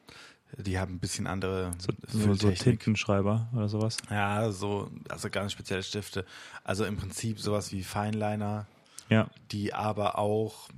Die 0.56 0.78
haben 0.78 0.94
ein 0.94 0.98
bisschen 0.98 1.26
andere 1.26 1.70
So, 1.78 1.92
so, 2.08 2.34
so. 2.34 2.50
Tintenschreiber 2.50 3.48
oder 3.52 3.68
sowas? 3.68 3.98
Ja, 4.10 4.50
so, 4.50 4.90
also 5.08 5.30
ganz 5.30 5.52
spezielle 5.52 5.82
Stifte. 5.82 6.24
Also 6.64 6.84
im 6.84 6.96
Prinzip 6.96 7.38
sowas 7.38 7.70
wie 7.70 7.84
Fineliner, 7.84 8.66
Ja, 9.08 9.30
die 9.52 9.72
aber 9.74 10.18
auch 10.18 10.68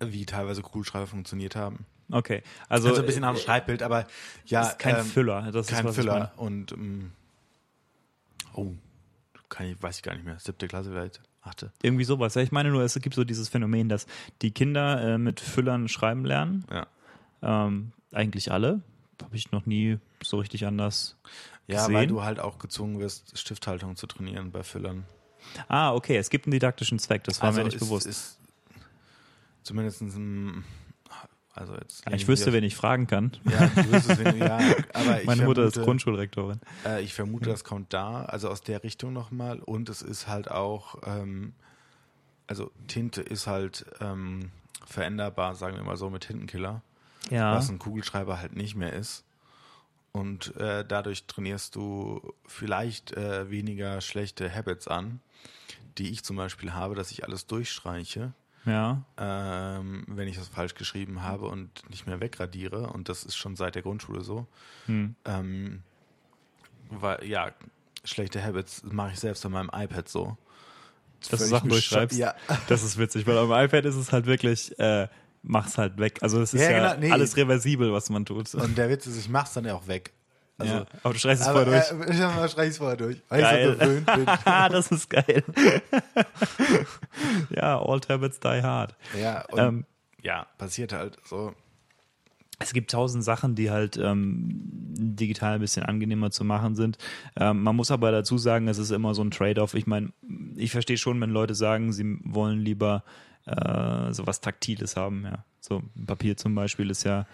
wie 0.00 0.26
teilweise 0.26 0.62
Kugelschreiber 0.62 1.06
funktioniert 1.06 1.54
haben. 1.54 1.86
Okay. 2.10 2.42
Also, 2.68 2.88
Also, 2.88 3.00
ein 3.00 3.06
bisschen 3.06 3.24
am 3.24 3.36
äh, 3.36 3.38
Schreibbild, 3.38 3.82
aber 3.82 4.06
ja. 4.46 4.62
ist 4.62 4.78
kein 4.78 4.96
ähm, 4.96 5.04
Füller. 5.04 5.50
Das 5.52 5.68
kein 5.68 5.86
ist, 5.86 5.94
Füller 5.94 6.32
und 6.36 6.72
ähm, 6.72 7.12
oh, 8.54 8.72
kann 9.48 9.66
ich, 9.66 9.82
weiß 9.82 9.96
ich 9.96 10.02
gar 10.02 10.14
nicht 10.14 10.24
mehr. 10.24 10.38
Siebte 10.38 10.68
Klasse 10.68 10.90
vielleicht, 10.90 11.20
achte. 11.42 11.72
Irgendwie 11.82 12.04
sowas. 12.04 12.34
Ja, 12.34 12.42
ich 12.42 12.52
meine 12.52 12.70
nur, 12.70 12.82
es 12.82 12.94
gibt 13.00 13.14
so 13.14 13.24
dieses 13.24 13.48
Phänomen, 13.48 13.88
dass 13.88 14.06
die 14.42 14.50
Kinder 14.50 15.14
äh, 15.14 15.18
mit 15.18 15.40
Füllern 15.40 15.88
schreiben 15.88 16.24
lernen. 16.24 16.64
Ja. 16.70 16.86
Ähm, 17.42 17.92
eigentlich 18.12 18.52
alle. 18.52 18.80
Habe 19.22 19.36
ich 19.36 19.52
noch 19.52 19.66
nie 19.66 19.98
so 20.22 20.38
richtig 20.38 20.66
anders. 20.66 21.16
Ja, 21.66 21.78
Gesehen? 21.78 21.94
weil 21.94 22.06
du 22.06 22.22
halt 22.22 22.40
auch 22.40 22.58
gezwungen 22.58 22.98
wirst, 22.98 23.38
Stifthaltung 23.38 23.96
zu 23.96 24.06
trainieren 24.06 24.50
bei 24.50 24.62
Füllern. 24.62 25.04
Ah, 25.68 25.92
okay, 25.94 26.16
es 26.16 26.30
gibt 26.30 26.46
einen 26.46 26.52
didaktischen 26.52 26.98
Zweck, 26.98 27.24
das 27.24 27.40
war 27.42 27.52
mir 27.52 27.64
nicht 27.64 27.74
ist, 27.74 27.80
bewusst. 27.80 28.06
Ist 28.06 28.38
zumindest 29.62 30.02
ein, 30.02 30.64
Also 31.56 31.74
jetzt 31.74 32.02
ich 32.10 32.26
wüsste, 32.26 32.52
wen 32.52 32.64
ich 32.64 32.74
fragen 32.74 33.06
kann. 33.06 33.30
Ja, 33.48 33.66
du 33.68 33.92
wüsstest, 33.92 34.24
wen, 34.24 34.38
ja, 34.38 34.58
aber 34.92 35.20
ich 35.20 35.26
Meine 35.26 35.44
Mutter 35.44 35.62
vermute, 35.62 35.80
ist 35.80 35.84
Grundschulrektorin. 35.84 36.60
Äh, 36.84 37.02
ich 37.02 37.14
vermute, 37.14 37.48
das 37.48 37.62
kommt 37.62 37.92
da, 37.92 38.24
also 38.24 38.48
aus 38.48 38.60
der 38.60 38.82
Richtung 38.82 39.12
nochmal. 39.12 39.60
Und 39.60 39.88
es 39.88 40.02
ist 40.02 40.26
halt 40.26 40.50
auch, 40.50 40.96
ähm, 41.06 41.54
also 42.48 42.72
Tinte 42.88 43.22
ist 43.22 43.46
halt 43.46 43.86
ähm, 44.00 44.50
veränderbar, 44.84 45.54
sagen 45.54 45.76
wir 45.76 45.84
mal 45.84 45.96
so, 45.96 46.10
mit 46.10 46.24
Tintenkiller, 46.24 46.82
Ja. 47.30 47.54
was 47.54 47.68
ein 47.68 47.78
Kugelschreiber 47.78 48.40
halt 48.40 48.56
nicht 48.56 48.74
mehr 48.74 48.92
ist. 48.92 49.24
Und 50.10 50.56
äh, 50.56 50.84
dadurch 50.86 51.26
trainierst 51.26 51.76
du 51.76 52.34
vielleicht 52.46 53.12
äh, 53.12 53.48
weniger 53.50 54.00
schlechte 54.00 54.52
Habits 54.52 54.88
an, 54.88 55.20
die 55.98 56.10
ich 56.10 56.24
zum 56.24 56.36
Beispiel 56.36 56.72
habe, 56.72 56.96
dass 56.96 57.12
ich 57.12 57.24
alles 57.24 57.46
durchstreiche, 57.46 58.32
Ja. 58.66 59.02
ähm, 59.18 60.04
wenn 60.08 60.28
ich 60.28 60.36
das 60.36 60.48
falsch 60.48 60.74
geschrieben 60.74 61.22
habe 61.22 61.46
und 61.46 61.88
nicht 61.90 62.06
mehr 62.06 62.20
wegradiere. 62.20 62.88
Und 62.88 63.08
das 63.08 63.24
ist 63.24 63.36
schon 63.36 63.56
seit 63.56 63.74
der 63.74 63.82
Grundschule 63.82 64.22
so. 64.22 64.46
Hm. 64.86 65.14
Ähm, 65.24 65.82
weil, 66.90 67.24
ja, 67.24 67.52
schlechte 68.04 68.42
Habits 68.42 68.82
mache 68.84 69.12
ich 69.12 69.20
selbst 69.20 69.44
an 69.46 69.52
meinem 69.52 69.70
iPad 69.72 70.08
so. 70.08 70.36
Dass 71.30 71.40
du 71.40 71.46
Sachen 71.46 71.70
durchschreibst. 71.70 72.18
Ja. 72.18 72.34
Das 72.68 72.82
ist 72.82 72.98
witzig, 72.98 73.26
weil 73.26 73.38
am 73.38 73.50
iPad 73.50 73.84
ist 73.86 73.96
es 73.96 74.12
halt 74.12 74.26
wirklich, 74.26 74.78
äh, 74.78 75.08
mach's 75.42 75.78
halt 75.78 75.98
weg. 75.98 76.18
Also 76.22 76.40
es 76.40 76.52
ist 76.52 76.60
Ja, 76.60 76.70
ja, 76.70 76.94
genau, 76.94 77.06
nee. 77.06 77.12
alles 77.12 77.36
reversibel, 77.36 77.92
was 77.92 78.10
man 78.10 78.24
tut. 78.24 78.54
Und 78.54 78.76
der 78.76 78.88
Witz 78.90 79.06
ist, 79.06 79.18
ich 79.18 79.28
mach's 79.28 79.52
dann 79.54 79.64
ja 79.64 79.74
auch 79.74 79.86
weg. 79.86 80.12
Also, 80.56 80.72
ja. 80.72 80.86
Aber 81.02 81.14
du 81.14 81.18
schreist 81.18 81.42
es 81.42 81.48
vorher 81.48 81.64
durch. 81.64 82.08
Äh, 82.08 82.12
ich 82.12 82.20
äh, 82.20 82.48
streiche 82.48 82.70
es 82.70 82.78
vorher 82.78 82.96
durch, 82.96 83.22
weil 83.28 83.40
Geil. 83.40 83.68
ich 83.68 83.72
so 83.72 83.78
gewöhnt 83.78 84.06
bin. 84.06 84.26
Ah, 84.44 84.68
das 84.68 84.90
ist 84.90 85.10
geil. 85.10 85.42
ja, 87.50 87.80
all 87.80 88.00
habits 88.08 88.38
die 88.38 88.62
hard. 88.62 88.94
Ja, 89.20 89.44
und, 89.50 89.58
Ähm, 89.58 89.84
ja, 90.22 90.46
passiert 90.58 90.92
halt 90.92 91.18
so. 91.24 91.54
Es 92.60 92.72
gibt 92.72 92.92
tausend 92.92 93.24
Sachen, 93.24 93.56
die 93.56 93.70
halt 93.70 93.96
ähm, 93.96 94.46
digital 94.48 95.54
ein 95.54 95.60
bisschen 95.60 95.84
angenehmer 95.84 96.30
zu 96.30 96.44
machen 96.44 96.76
sind. 96.76 96.98
Ähm, 97.36 97.62
man 97.62 97.74
muss 97.74 97.90
aber 97.90 98.12
dazu 98.12 98.38
sagen, 98.38 98.68
es 98.68 98.78
ist 98.78 98.92
immer 98.92 99.12
so 99.14 99.22
ein 99.22 99.32
Trade-off. 99.32 99.74
Ich 99.74 99.88
meine, 99.88 100.12
ich 100.56 100.70
verstehe 100.70 100.96
schon, 100.96 101.20
wenn 101.20 101.30
Leute 101.30 101.56
sagen, 101.56 101.92
sie 101.92 102.18
wollen 102.22 102.60
lieber 102.60 103.02
äh, 103.46 104.12
sowas 104.12 104.40
Taktiles 104.40 104.96
haben. 104.96 105.24
Ja, 105.24 105.44
so 105.60 105.82
Papier 106.06 106.36
zum 106.36 106.54
Beispiel 106.54 106.90
ist 106.90 107.04
ja 107.04 107.26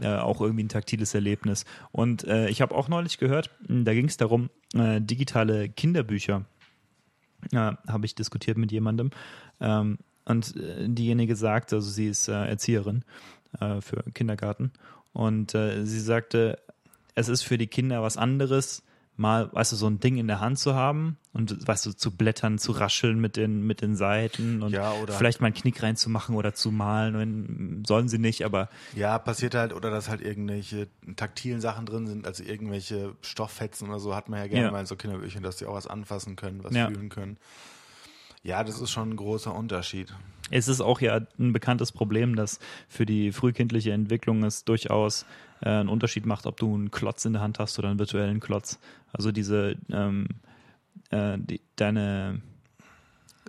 äh, 0.00 0.16
auch 0.16 0.40
irgendwie 0.40 0.64
ein 0.64 0.68
taktiles 0.68 1.14
Erlebnis. 1.14 1.64
Und 1.92 2.24
äh, 2.24 2.48
ich 2.48 2.60
habe 2.60 2.74
auch 2.74 2.88
neulich 2.88 3.18
gehört, 3.18 3.50
da 3.68 3.94
ging 3.94 4.06
es 4.06 4.16
darum, 4.16 4.50
äh, 4.74 5.00
digitale 5.00 5.68
Kinderbücher 5.68 6.44
ja, 7.52 7.78
habe 7.86 8.06
ich 8.06 8.14
diskutiert 8.14 8.58
mit 8.58 8.72
jemandem. 8.72 9.10
Ähm, 9.60 9.98
und 10.24 10.56
äh, 10.56 10.88
diejenige 10.88 11.36
sagt, 11.36 11.72
also 11.72 11.88
sie 11.88 12.08
ist 12.08 12.28
äh, 12.28 12.46
Erzieherin 12.46 13.04
äh, 13.60 13.80
für 13.80 14.02
Kindergarten. 14.14 14.72
Und 15.12 15.54
äh, 15.54 15.84
sie 15.84 16.00
sagte, 16.00 16.58
es 17.14 17.28
ist 17.28 17.42
für 17.42 17.58
die 17.58 17.66
Kinder 17.66 18.02
was 18.02 18.16
anderes, 18.16 18.82
mal, 19.18 19.52
weißt 19.52 19.72
du, 19.72 19.76
so 19.76 19.86
ein 19.88 20.00
Ding 20.00 20.16
in 20.16 20.26
der 20.28 20.40
Hand 20.40 20.58
zu 20.58 20.74
haben 20.74 21.16
und, 21.32 21.66
weißt 21.66 21.86
du, 21.86 21.92
zu 21.92 22.10
blättern, 22.16 22.58
zu 22.58 22.72
rascheln 22.72 23.20
mit 23.20 23.36
den, 23.36 23.66
mit 23.66 23.82
den 23.82 23.96
Seiten 23.96 24.62
und 24.62 24.72
Ja, 24.72 24.92
oder- 24.94 25.12
vielleicht 25.14 25.40
mal 25.40 25.48
einen 25.48 25.54
Knick 25.56 25.82
reinzumachen 25.82 26.34
oder 26.36 26.54
zu 26.54 26.70
malen. 26.70 27.16
Und, 27.16 27.84
sollen 27.86 28.08
sie 28.08 28.18
nicht, 28.18 28.44
aber 28.44 28.68
Ja, 28.94 29.18
passiert 29.18 29.54
halt, 29.54 29.72
oder 29.72 29.90
dass 29.90 30.08
halt 30.08 30.20
irgendwelche 30.20 30.88
taktilen 31.16 31.60
Sachen 31.60 31.84
drin 31.86 32.06
sind, 32.06 32.26
also 32.26 32.42
irgendwelche 32.44 33.14
Stofffetzen 33.22 33.88
oder 33.88 33.98
so, 33.98 34.14
hat 34.14 34.28
man 34.28 34.38
ja 34.40 34.46
gerne 34.46 34.66
Ja. 34.66 34.70
mal 34.70 34.80
in 34.80 34.86
so 34.86 34.96
Kinderbüchern, 34.96 35.42
dass 35.42 35.56
die 35.56 35.66
auch 35.66 35.74
was 35.74 35.86
anfassen 35.86 36.36
können, 36.36 36.62
was 36.64 36.74
Ja. 36.74 36.86
fühlen 36.88 37.08
können. 37.08 37.36
Ja, 38.42 38.64
das 38.64 38.80
ist 38.80 38.90
schon 38.90 39.10
ein 39.10 39.16
großer 39.16 39.54
Unterschied. 39.54 40.14
Es 40.50 40.68
ist 40.68 40.80
auch 40.80 41.00
ja 41.00 41.20
ein 41.38 41.52
bekanntes 41.52 41.92
Problem, 41.92 42.36
dass 42.36 42.58
für 42.88 43.04
die 43.04 43.32
frühkindliche 43.32 43.92
Entwicklung 43.92 44.44
es 44.44 44.64
durchaus 44.64 45.26
äh, 45.60 45.68
einen 45.68 45.88
Unterschied 45.88 46.24
macht, 46.24 46.46
ob 46.46 46.56
du 46.56 46.74
einen 46.74 46.90
Klotz 46.90 47.24
in 47.24 47.34
der 47.34 47.42
Hand 47.42 47.58
hast 47.58 47.78
oder 47.78 47.88
einen 47.88 47.98
virtuellen 47.98 48.40
Klotz. 48.40 48.78
Also 49.12 49.32
diese 49.32 49.76
ähm, 49.90 50.28
äh, 51.10 51.36
die, 51.38 51.60
deine 51.76 52.40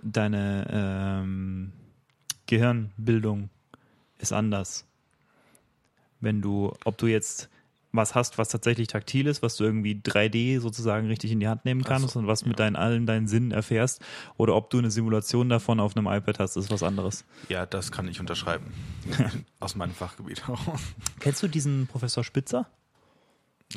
deine 0.02 0.66
ähm, 0.70 1.72
Gehirnbildung 2.46 3.50
ist 4.18 4.32
anders. 4.32 4.86
Wenn 6.20 6.42
du, 6.42 6.72
ob 6.84 6.98
du 6.98 7.06
jetzt 7.06 7.48
was 7.92 8.14
hast, 8.14 8.38
was 8.38 8.48
tatsächlich 8.48 8.88
taktil 8.88 9.26
ist, 9.26 9.42
was 9.42 9.56
du 9.56 9.64
irgendwie 9.64 9.94
3D 9.94 10.60
sozusagen 10.60 11.06
richtig 11.08 11.32
in 11.32 11.40
die 11.40 11.48
Hand 11.48 11.64
nehmen 11.64 11.82
kannst 11.82 12.10
so, 12.10 12.18
und 12.20 12.26
was 12.26 12.44
mit 12.44 12.58
deinen 12.58 12.76
allen 12.76 13.06
deinen 13.06 13.26
Sinnen 13.26 13.50
erfährst, 13.50 14.00
oder 14.36 14.54
ob 14.54 14.70
du 14.70 14.78
eine 14.78 14.90
Simulation 14.90 15.48
davon 15.48 15.80
auf 15.80 15.96
einem 15.96 16.06
iPad 16.06 16.38
hast, 16.38 16.56
ist 16.56 16.70
was 16.70 16.82
anderes. 16.82 17.24
Ja, 17.48 17.66
das 17.66 17.90
kann 17.92 18.08
ich 18.08 18.20
unterschreiben. 18.20 18.72
Aus 19.60 19.74
meinem 19.74 19.92
Fachgebiet 19.92 20.48
auch. 20.48 20.60
Kennst 21.20 21.42
du 21.42 21.48
diesen 21.48 21.86
Professor 21.86 22.22
Spitzer? 22.24 22.68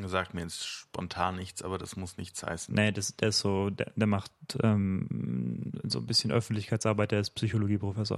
Sagt 0.05 0.33
mir 0.33 0.41
jetzt 0.41 0.65
spontan 0.65 1.35
nichts, 1.35 1.61
aber 1.61 1.77
das 1.77 1.95
muss 1.95 2.17
nichts 2.17 2.41
heißen. 2.41 2.73
Nee, 2.73 2.91
das, 2.91 3.15
der 3.15 3.29
ist 3.29 3.39
so, 3.39 3.69
der, 3.69 3.91
der 3.95 4.07
macht 4.07 4.31
ähm, 4.63 5.71
so 5.83 5.99
ein 5.99 6.07
bisschen 6.07 6.31
Öffentlichkeitsarbeit, 6.31 7.11
der 7.11 7.19
ist 7.19 7.29
Psychologieprofessor. 7.31 8.17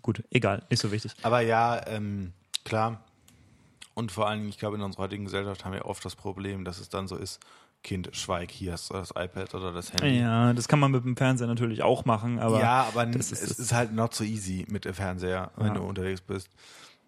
Gut, 0.00 0.22
egal, 0.30 0.62
nicht 0.70 0.80
so 0.80 0.92
wichtig. 0.92 1.12
Aber 1.22 1.40
ja, 1.40 1.84
ähm, 1.88 2.32
klar. 2.64 3.04
Und 4.00 4.10
vor 4.12 4.26
allem, 4.28 4.48
ich 4.48 4.58
glaube, 4.58 4.76
in 4.76 4.82
unserer 4.82 5.02
heutigen 5.02 5.26
Gesellschaft 5.26 5.62
haben 5.66 5.74
wir 5.74 5.84
oft 5.84 6.02
das 6.02 6.16
Problem, 6.16 6.64
dass 6.64 6.78
es 6.80 6.88
dann 6.88 7.06
so 7.06 7.16
ist, 7.16 7.38
Kind, 7.84 8.08
schweig, 8.12 8.50
hier 8.50 8.72
hast 8.72 8.88
du 8.88 8.94
das 8.94 9.10
iPad 9.10 9.54
oder 9.54 9.72
das 9.72 9.92
Handy. 9.92 10.20
Ja, 10.20 10.54
das 10.54 10.68
kann 10.68 10.78
man 10.78 10.90
mit 10.90 11.04
dem 11.04 11.18
Fernseher 11.18 11.46
natürlich 11.48 11.82
auch 11.82 12.06
machen, 12.06 12.38
aber 12.38 12.60
ja, 12.60 12.86
aber 12.88 13.06
ist 13.08 13.30
es 13.30 13.42
ist 13.58 13.72
halt 13.74 13.92
not 13.92 14.14
so 14.14 14.24
easy 14.24 14.64
mit 14.70 14.86
dem 14.86 14.94
Fernseher, 14.94 15.50
wenn 15.56 15.68
Ja. 15.68 15.74
du 15.74 15.82
unterwegs 15.82 16.22
bist. 16.22 16.48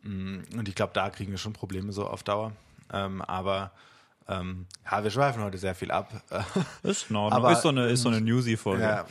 Mm, 0.02 0.40
Und 0.54 0.68
ich 0.68 0.74
glaube, 0.74 0.92
da 0.92 1.08
kriegen 1.08 1.30
wir 1.30 1.38
schon 1.38 1.54
Probleme 1.54 1.92
so 1.92 2.06
auf 2.06 2.22
Dauer. 2.24 2.52
Ähm, 2.92 3.22
aber 3.22 3.72
ähm, 4.28 4.66
ja, 4.90 5.02
wir 5.02 5.10
schweifen 5.10 5.42
heute 5.42 5.56
sehr 5.56 5.74
viel 5.74 5.90
ab. 5.90 6.10
ist 6.82 7.08
in 7.08 7.16
Ordnung. 7.16 7.42
Aber- 7.42 7.52
ist 7.52 7.62
so 7.62 7.68
eine, 7.70 7.86
ist 7.88 8.02
so 8.02 8.10
eine 8.10 8.20
Newsy-Folge. 8.20 8.82
Ja. 8.82 9.06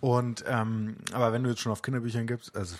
Und 0.00 0.44
ähm, 0.48 0.96
aber 1.12 1.32
wenn 1.34 1.42
du 1.42 1.50
jetzt 1.50 1.60
schon 1.60 1.72
auf 1.72 1.82
Kinderbüchern 1.82 2.26
gibst, 2.26 2.56
also 2.56 2.76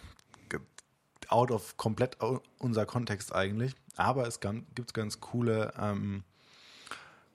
out 1.28 1.50
of 1.50 1.76
komplett 1.76 2.17
unser 2.59 2.87
Kontext 2.87 3.35
eigentlich, 3.35 3.75
aber 3.99 4.26
es 4.26 4.40
gibt 4.40 4.95
ganz 4.95 5.21
coole 5.21 5.73
ähm, 5.78 6.23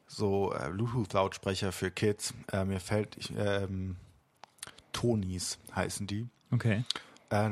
so 0.08 0.54
äh, 0.54 0.70
Bluetooth-Lautsprecher 0.70 1.72
für 1.72 1.92
Kids. 1.92 2.34
Äh, 2.52 2.66
mir 2.66 2.80
fällt 2.80 3.18
ich, 3.18 3.34
ähm, 3.38 3.98
Tonis 4.92 5.58
heißen 5.76 6.08
die. 6.08 6.28
Okay. 6.52 6.86
Äh, 7.30 7.50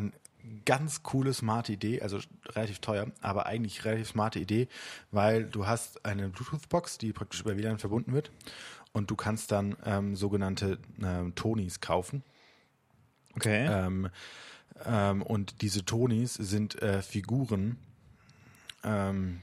ganz 0.66 1.04
coole, 1.04 1.34
smarte 1.34 1.74
Idee, 1.74 2.02
also 2.02 2.20
relativ 2.50 2.80
teuer, 2.80 3.08
aber 3.22 3.46
eigentlich 3.46 3.86
relativ 3.86 4.10
smarte 4.10 4.40
Idee, 4.40 4.68
weil 5.12 5.46
du 5.46 5.68
hast 5.68 6.06
eine 6.06 6.30
Bluetooth-Box, 6.30 6.98
die 6.98 7.14
praktisch 7.14 7.42
über 7.42 7.58
WLAN 7.58 7.80
verbunden 7.80 8.14
wird 8.14 8.32
und 8.94 9.12
du 9.12 9.16
kannst 9.16 9.52
dann 9.52 9.76
ähm, 9.86 10.16
sogenannte 10.16 10.80
ähm, 11.02 11.36
Tonis 11.36 11.80
kaufen. 11.80 12.24
Okay. 13.36 13.68
Ähm, 13.70 14.10
ähm, 14.86 15.22
und 15.22 15.62
diese 15.62 15.86
Tonis 15.86 16.34
sind 16.34 16.82
äh, 16.82 17.02
Figuren, 17.02 17.78
ähm, 18.84 19.42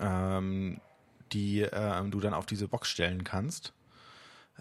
ähm, 0.00 0.80
die 1.32 1.60
ähm, 1.60 2.10
du 2.10 2.20
dann 2.20 2.34
auf 2.34 2.46
diese 2.46 2.68
Box 2.68 2.88
stellen 2.88 3.24
kannst. 3.24 3.72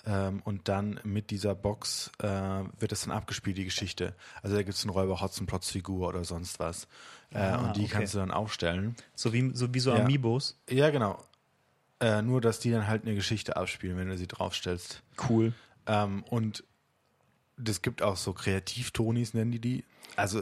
Ähm, 0.05 0.41
und 0.43 0.67
dann 0.67 0.99
mit 1.03 1.31
dieser 1.31 1.55
Box 1.55 2.11
äh, 2.21 2.27
wird 2.27 2.91
es 2.91 3.01
dann 3.03 3.11
abgespielt, 3.11 3.57
die 3.57 3.63
Geschichte. 3.65 4.13
Also 4.41 4.55
da 4.55 4.61
gibt 4.63 4.75
es 4.77 4.83
einen 4.83 4.91
Räuber 4.91 5.21
Hotzenplotz-Figur 5.21 6.07
oder 6.09 6.25
sonst 6.25 6.59
was. 6.59 6.87
Äh, 7.31 7.39
Ah, 7.39 7.55
und 7.67 7.77
die 7.77 7.83
okay. 7.83 7.91
kannst 7.93 8.13
du 8.13 8.17
dann 8.19 8.31
aufstellen. 8.31 8.95
So 9.15 9.31
wie, 9.31 9.51
so 9.53 9.73
wie 9.73 9.79
so 9.79 9.91
Ja. 9.91 10.03
Amiibos. 10.03 10.59
Ja, 10.69 10.89
genau. 10.89 11.23
Äh, 12.01 12.21
nur, 12.21 12.41
dass 12.41 12.59
die 12.59 12.71
dann 12.71 12.87
halt 12.87 13.03
eine 13.05 13.15
Geschichte 13.15 13.55
abspielen, 13.55 13.97
wenn 13.97 14.09
du 14.09 14.17
sie 14.17 14.27
draufstellst. 14.27 15.01
Cool. 15.29 15.53
Ähm, 15.87 16.23
und 16.29 16.65
das 17.57 17.81
gibt 17.81 18.01
auch 18.01 18.17
so 18.17 18.33
Kreativtonis, 18.33 19.33
nennen 19.33 19.51
die 19.51 19.59
die. 19.59 19.83
Also 20.15 20.41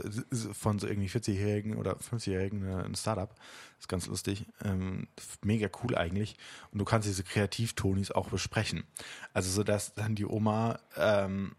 von 0.54 0.80
so 0.80 0.88
irgendwie 0.88 1.10
40-Jährigen 1.10 1.76
oder 1.78 1.98
50-Jährigen 1.98 2.68
äh, 2.68 2.84
ein 2.84 2.96
Startup. 2.96 3.34
ist 3.80 3.88
ganz 3.88 4.08
lustig. 4.08 4.46
Ähm, 4.64 5.08
mega 5.44 5.70
cool 5.84 5.96
eigentlich. 5.96 6.36
Und 6.72 6.80
du 6.80 6.86
kannst 6.86 7.08
diese 7.08 7.24
Kreativtonis 7.24 8.12
auch 8.12 8.30
besprechen. 8.30 8.84
Also 9.34 9.50
so, 9.50 9.64
dass 9.64 9.94
dann 9.94 10.16
die 10.16 10.26
Oma 10.26 10.80
ähm, 10.96 11.56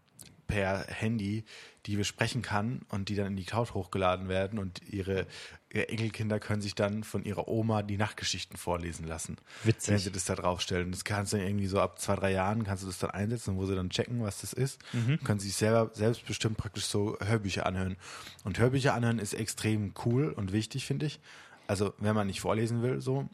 per 0.47 0.85
Handy 0.87 1.43
die 1.85 1.95
besprechen 1.97 2.41
kann 2.41 2.81
und 2.89 3.09
die 3.09 3.15
dann 3.15 3.27
in 3.27 3.35
die 3.35 3.43
Cloud 3.43 3.73
hochgeladen 3.73 4.27
werden 4.27 4.57
und 4.57 4.81
ihre, 4.89 5.27
ihre 5.71 5.89
Enkelkinder 5.89 6.39
können 6.39 6.61
sich 6.61 6.73
dann 6.73 7.03
von 7.03 7.23
ihrer 7.23 7.47
Oma 7.47 7.83
die 7.83 7.97
Nachtgeschichten 7.97 8.57
vorlesen 8.57 9.05
lassen. 9.05 9.37
Witzig. 9.63 9.91
Wenn 9.91 9.99
sie 9.99 10.11
das 10.11 10.25
da 10.25 10.35
draufstellen. 10.35 10.91
Das 10.91 11.03
kannst 11.03 11.33
du 11.33 11.37
dann 11.37 11.45
irgendwie 11.45 11.67
so 11.67 11.79
ab 11.79 11.99
zwei, 11.99 12.15
drei 12.15 12.31
Jahren 12.31 12.63
kannst 12.63 12.83
du 12.83 12.87
das 12.87 12.97
dann 12.97 13.11
einsetzen, 13.11 13.57
wo 13.57 13.65
sie 13.65 13.75
dann 13.75 13.89
checken, 13.89 14.23
was 14.23 14.41
das 14.41 14.53
ist. 14.53 14.81
Können 15.23 15.39
sich 15.39 15.55
selber 15.55 15.91
selbstbestimmt 15.93 16.57
praktisch 16.57 16.85
so 16.85 17.17
Hörbücher 17.19 17.65
anhören. 17.65 17.97
Und 18.43 18.57
Hörbücher 18.57 18.93
anhören 18.93 19.19
ist 19.19 19.33
extrem 19.33 19.93
cool 20.05 20.29
und 20.29 20.51
wichtig, 20.51 20.85
finde 20.85 21.05
ich. 21.05 21.19
Also 21.67 21.93
wenn 21.99 22.15
man 22.15 22.27
nicht 22.27 22.41
vorlesen 22.41 22.81
will, 22.81 22.99
so, 22.99 23.29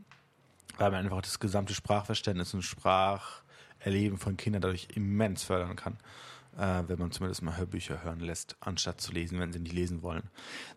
weil 0.77 0.91
man 0.91 1.06
einfach 1.06 1.22
das 1.22 1.39
gesamte 1.39 1.74
Sprachverständnis 1.74 2.53
und 2.53 2.63
Spracherleben 2.63 4.18
von 4.18 4.36
Kindern 4.36 4.62
dadurch 4.62 4.89
immens 4.94 5.44
fördern 5.44 5.75
kann. 5.77 5.98
Äh, 6.58 6.84
wenn 6.88 7.00
man 7.00 7.12
zumindest 7.12 7.41
mal 7.41 7.58
Hörbücher 7.58 8.03
hören 8.03 8.20
lässt, 8.20 8.55
anstatt 8.60 9.00
zu 9.01 9.12
lesen, 9.12 9.39
wenn 9.39 9.51
sie 9.53 9.60
nicht 9.60 9.74
lesen 9.74 10.01
wollen. 10.01 10.24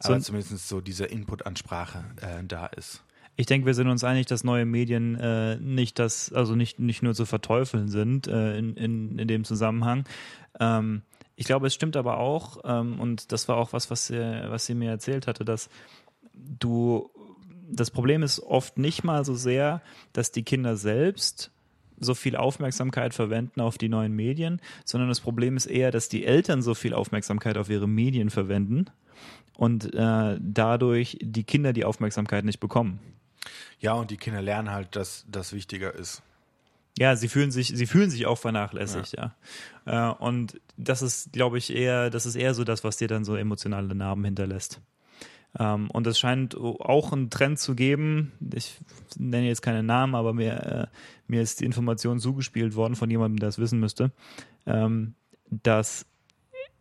So- 0.00 0.12
Aber 0.12 0.20
zumindest 0.20 0.68
so 0.68 0.80
diese 0.80 1.04
Input-Ansprache 1.06 2.04
äh, 2.20 2.44
da 2.44 2.66
ist. 2.66 3.02
Ich 3.36 3.46
denke, 3.46 3.66
wir 3.66 3.74
sind 3.74 3.88
uns 3.88 4.04
einig, 4.04 4.26
dass 4.26 4.44
neue 4.44 4.64
Medien 4.64 5.16
äh, 5.16 5.56
nicht 5.56 5.98
das, 5.98 6.32
also 6.32 6.54
nicht, 6.54 6.78
nicht 6.78 7.02
nur 7.02 7.14
zu 7.14 7.26
verteufeln 7.26 7.88
sind 7.88 8.28
äh, 8.28 8.56
in, 8.56 8.76
in, 8.76 9.18
in 9.18 9.26
dem 9.26 9.42
Zusammenhang. 9.44 10.04
Ähm, 10.60 11.02
ich 11.34 11.46
glaube, 11.46 11.66
es 11.66 11.74
stimmt 11.74 11.96
aber 11.96 12.18
auch, 12.18 12.58
ähm, 12.62 13.00
und 13.00 13.32
das 13.32 13.48
war 13.48 13.56
auch 13.56 13.72
was, 13.72 13.90
was 13.90 14.06
sie, 14.06 14.18
was 14.20 14.66
sie 14.66 14.74
mir 14.74 14.90
erzählt 14.90 15.26
hatte, 15.26 15.44
dass 15.44 15.68
du, 16.32 17.10
das 17.68 17.90
Problem 17.90 18.22
ist 18.22 18.38
oft 18.38 18.78
nicht 18.78 19.02
mal 19.02 19.24
so 19.24 19.34
sehr, 19.34 19.82
dass 20.12 20.30
die 20.30 20.44
Kinder 20.44 20.76
selbst 20.76 21.50
so 21.98 22.14
viel 22.14 22.36
Aufmerksamkeit 22.36 23.14
verwenden 23.14 23.60
auf 23.60 23.78
die 23.78 23.88
neuen 23.88 24.12
Medien, 24.12 24.60
sondern 24.84 25.08
das 25.08 25.20
Problem 25.20 25.56
ist 25.56 25.66
eher, 25.66 25.90
dass 25.90 26.08
die 26.08 26.24
Eltern 26.24 26.62
so 26.62 26.74
viel 26.74 26.94
Aufmerksamkeit 26.94 27.56
auf 27.56 27.70
ihre 27.70 27.88
Medien 27.88 28.30
verwenden 28.30 28.86
und 29.56 29.94
äh, 29.94 30.38
dadurch 30.40 31.18
die 31.20 31.44
Kinder 31.44 31.72
die 31.72 31.84
Aufmerksamkeit 31.84 32.44
nicht 32.44 32.60
bekommen. 32.60 33.00
Ja, 33.78 33.94
und 33.94 34.10
die 34.10 34.16
Kinder 34.16 34.42
lernen 34.42 34.70
halt, 34.70 34.96
dass 34.96 35.24
das 35.28 35.52
wichtiger 35.52 35.94
ist. 35.94 36.22
Ja, 36.98 37.16
sie 37.16 37.28
fühlen 37.28 37.50
sich, 37.50 37.68
sie 37.68 37.86
fühlen 37.86 38.08
sich 38.08 38.26
auch 38.26 38.38
vernachlässigt, 38.38 39.16
ja. 39.16 39.34
Äh, 39.84 40.14
und 40.14 40.60
das 40.76 41.02
ist, 41.02 41.32
glaube 41.32 41.58
ich, 41.58 41.74
eher, 41.74 42.08
das 42.08 42.24
ist 42.24 42.36
eher 42.36 42.54
so 42.54 42.62
das, 42.62 42.84
was 42.84 42.96
dir 42.96 43.08
dann 43.08 43.24
so 43.24 43.34
emotionale 43.34 43.94
Narben 43.94 44.24
hinterlässt. 44.24 44.80
Ähm, 45.58 45.90
und 45.90 46.06
es 46.06 46.18
scheint 46.18 46.56
auch 46.56 47.12
einen 47.12 47.30
Trend 47.30 47.58
zu 47.58 47.74
geben. 47.74 48.32
Ich 48.52 48.78
nenne 49.16 49.46
jetzt 49.46 49.62
keine 49.62 49.82
Namen, 49.82 50.14
aber 50.14 50.32
mir, 50.32 50.52
äh, 50.52 50.86
mir 51.28 51.42
ist 51.42 51.60
die 51.60 51.64
Information 51.64 52.18
zugespielt 52.18 52.74
worden 52.74 52.96
von 52.96 53.10
jemandem, 53.10 53.38
der 53.38 53.50
es 53.50 53.58
wissen 53.58 53.80
müsste, 53.80 54.10
ähm, 54.66 55.14
dass 55.50 56.06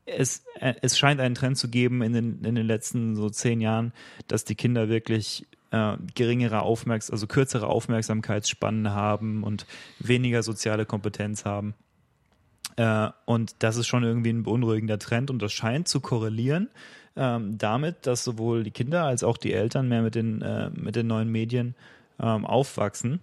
es, 0.05 0.43
äh, 0.59 0.73
es 0.81 0.97
scheint 0.97 1.21
einen 1.21 1.35
Trend 1.35 1.57
zu 1.57 1.69
geben 1.69 2.01
in 2.01 2.13
den, 2.13 2.43
in 2.43 2.55
den 2.55 2.65
letzten 2.65 3.15
so 3.15 3.29
zehn 3.29 3.61
Jahren, 3.61 3.93
dass 4.27 4.43
die 4.43 4.55
Kinder 4.55 4.89
wirklich 4.89 5.47
äh, 5.71 5.97
geringere 6.15 6.61
Aufmerks 6.61 7.09
also 7.09 7.27
kürzere 7.27 7.67
Aufmerksamkeitsspannen 7.67 8.91
haben 8.91 9.43
und 9.43 9.65
weniger 9.99 10.43
soziale 10.43 10.85
Kompetenz 10.85 11.45
haben. 11.45 11.75
Äh, 12.75 13.09
und 13.25 13.55
das 13.59 13.77
ist 13.77 13.87
schon 13.87 14.03
irgendwie 14.03 14.31
ein 14.31 14.43
beunruhigender 14.43 14.99
Trend 14.99 15.29
und 15.29 15.41
das 15.41 15.53
scheint 15.53 15.87
zu 15.87 15.99
korrelieren 15.99 16.69
ähm, 17.15 17.58
damit, 17.58 18.08
dass 18.08 18.24
sowohl 18.24 18.63
die 18.63 18.72
Kinder 18.72 19.03
als 19.03 19.24
auch 19.24 19.38
die 19.38 19.53
Eltern 19.53 19.88
mehr 19.88 20.01
mit 20.01 20.15
den, 20.15 20.41
äh, 20.41 20.70
mit 20.72 20.96
den 20.96 21.08
neuen 21.08 21.29
Medien 21.29 21.75
ähm, 22.20 22.46
aufwachsen. 22.46 23.20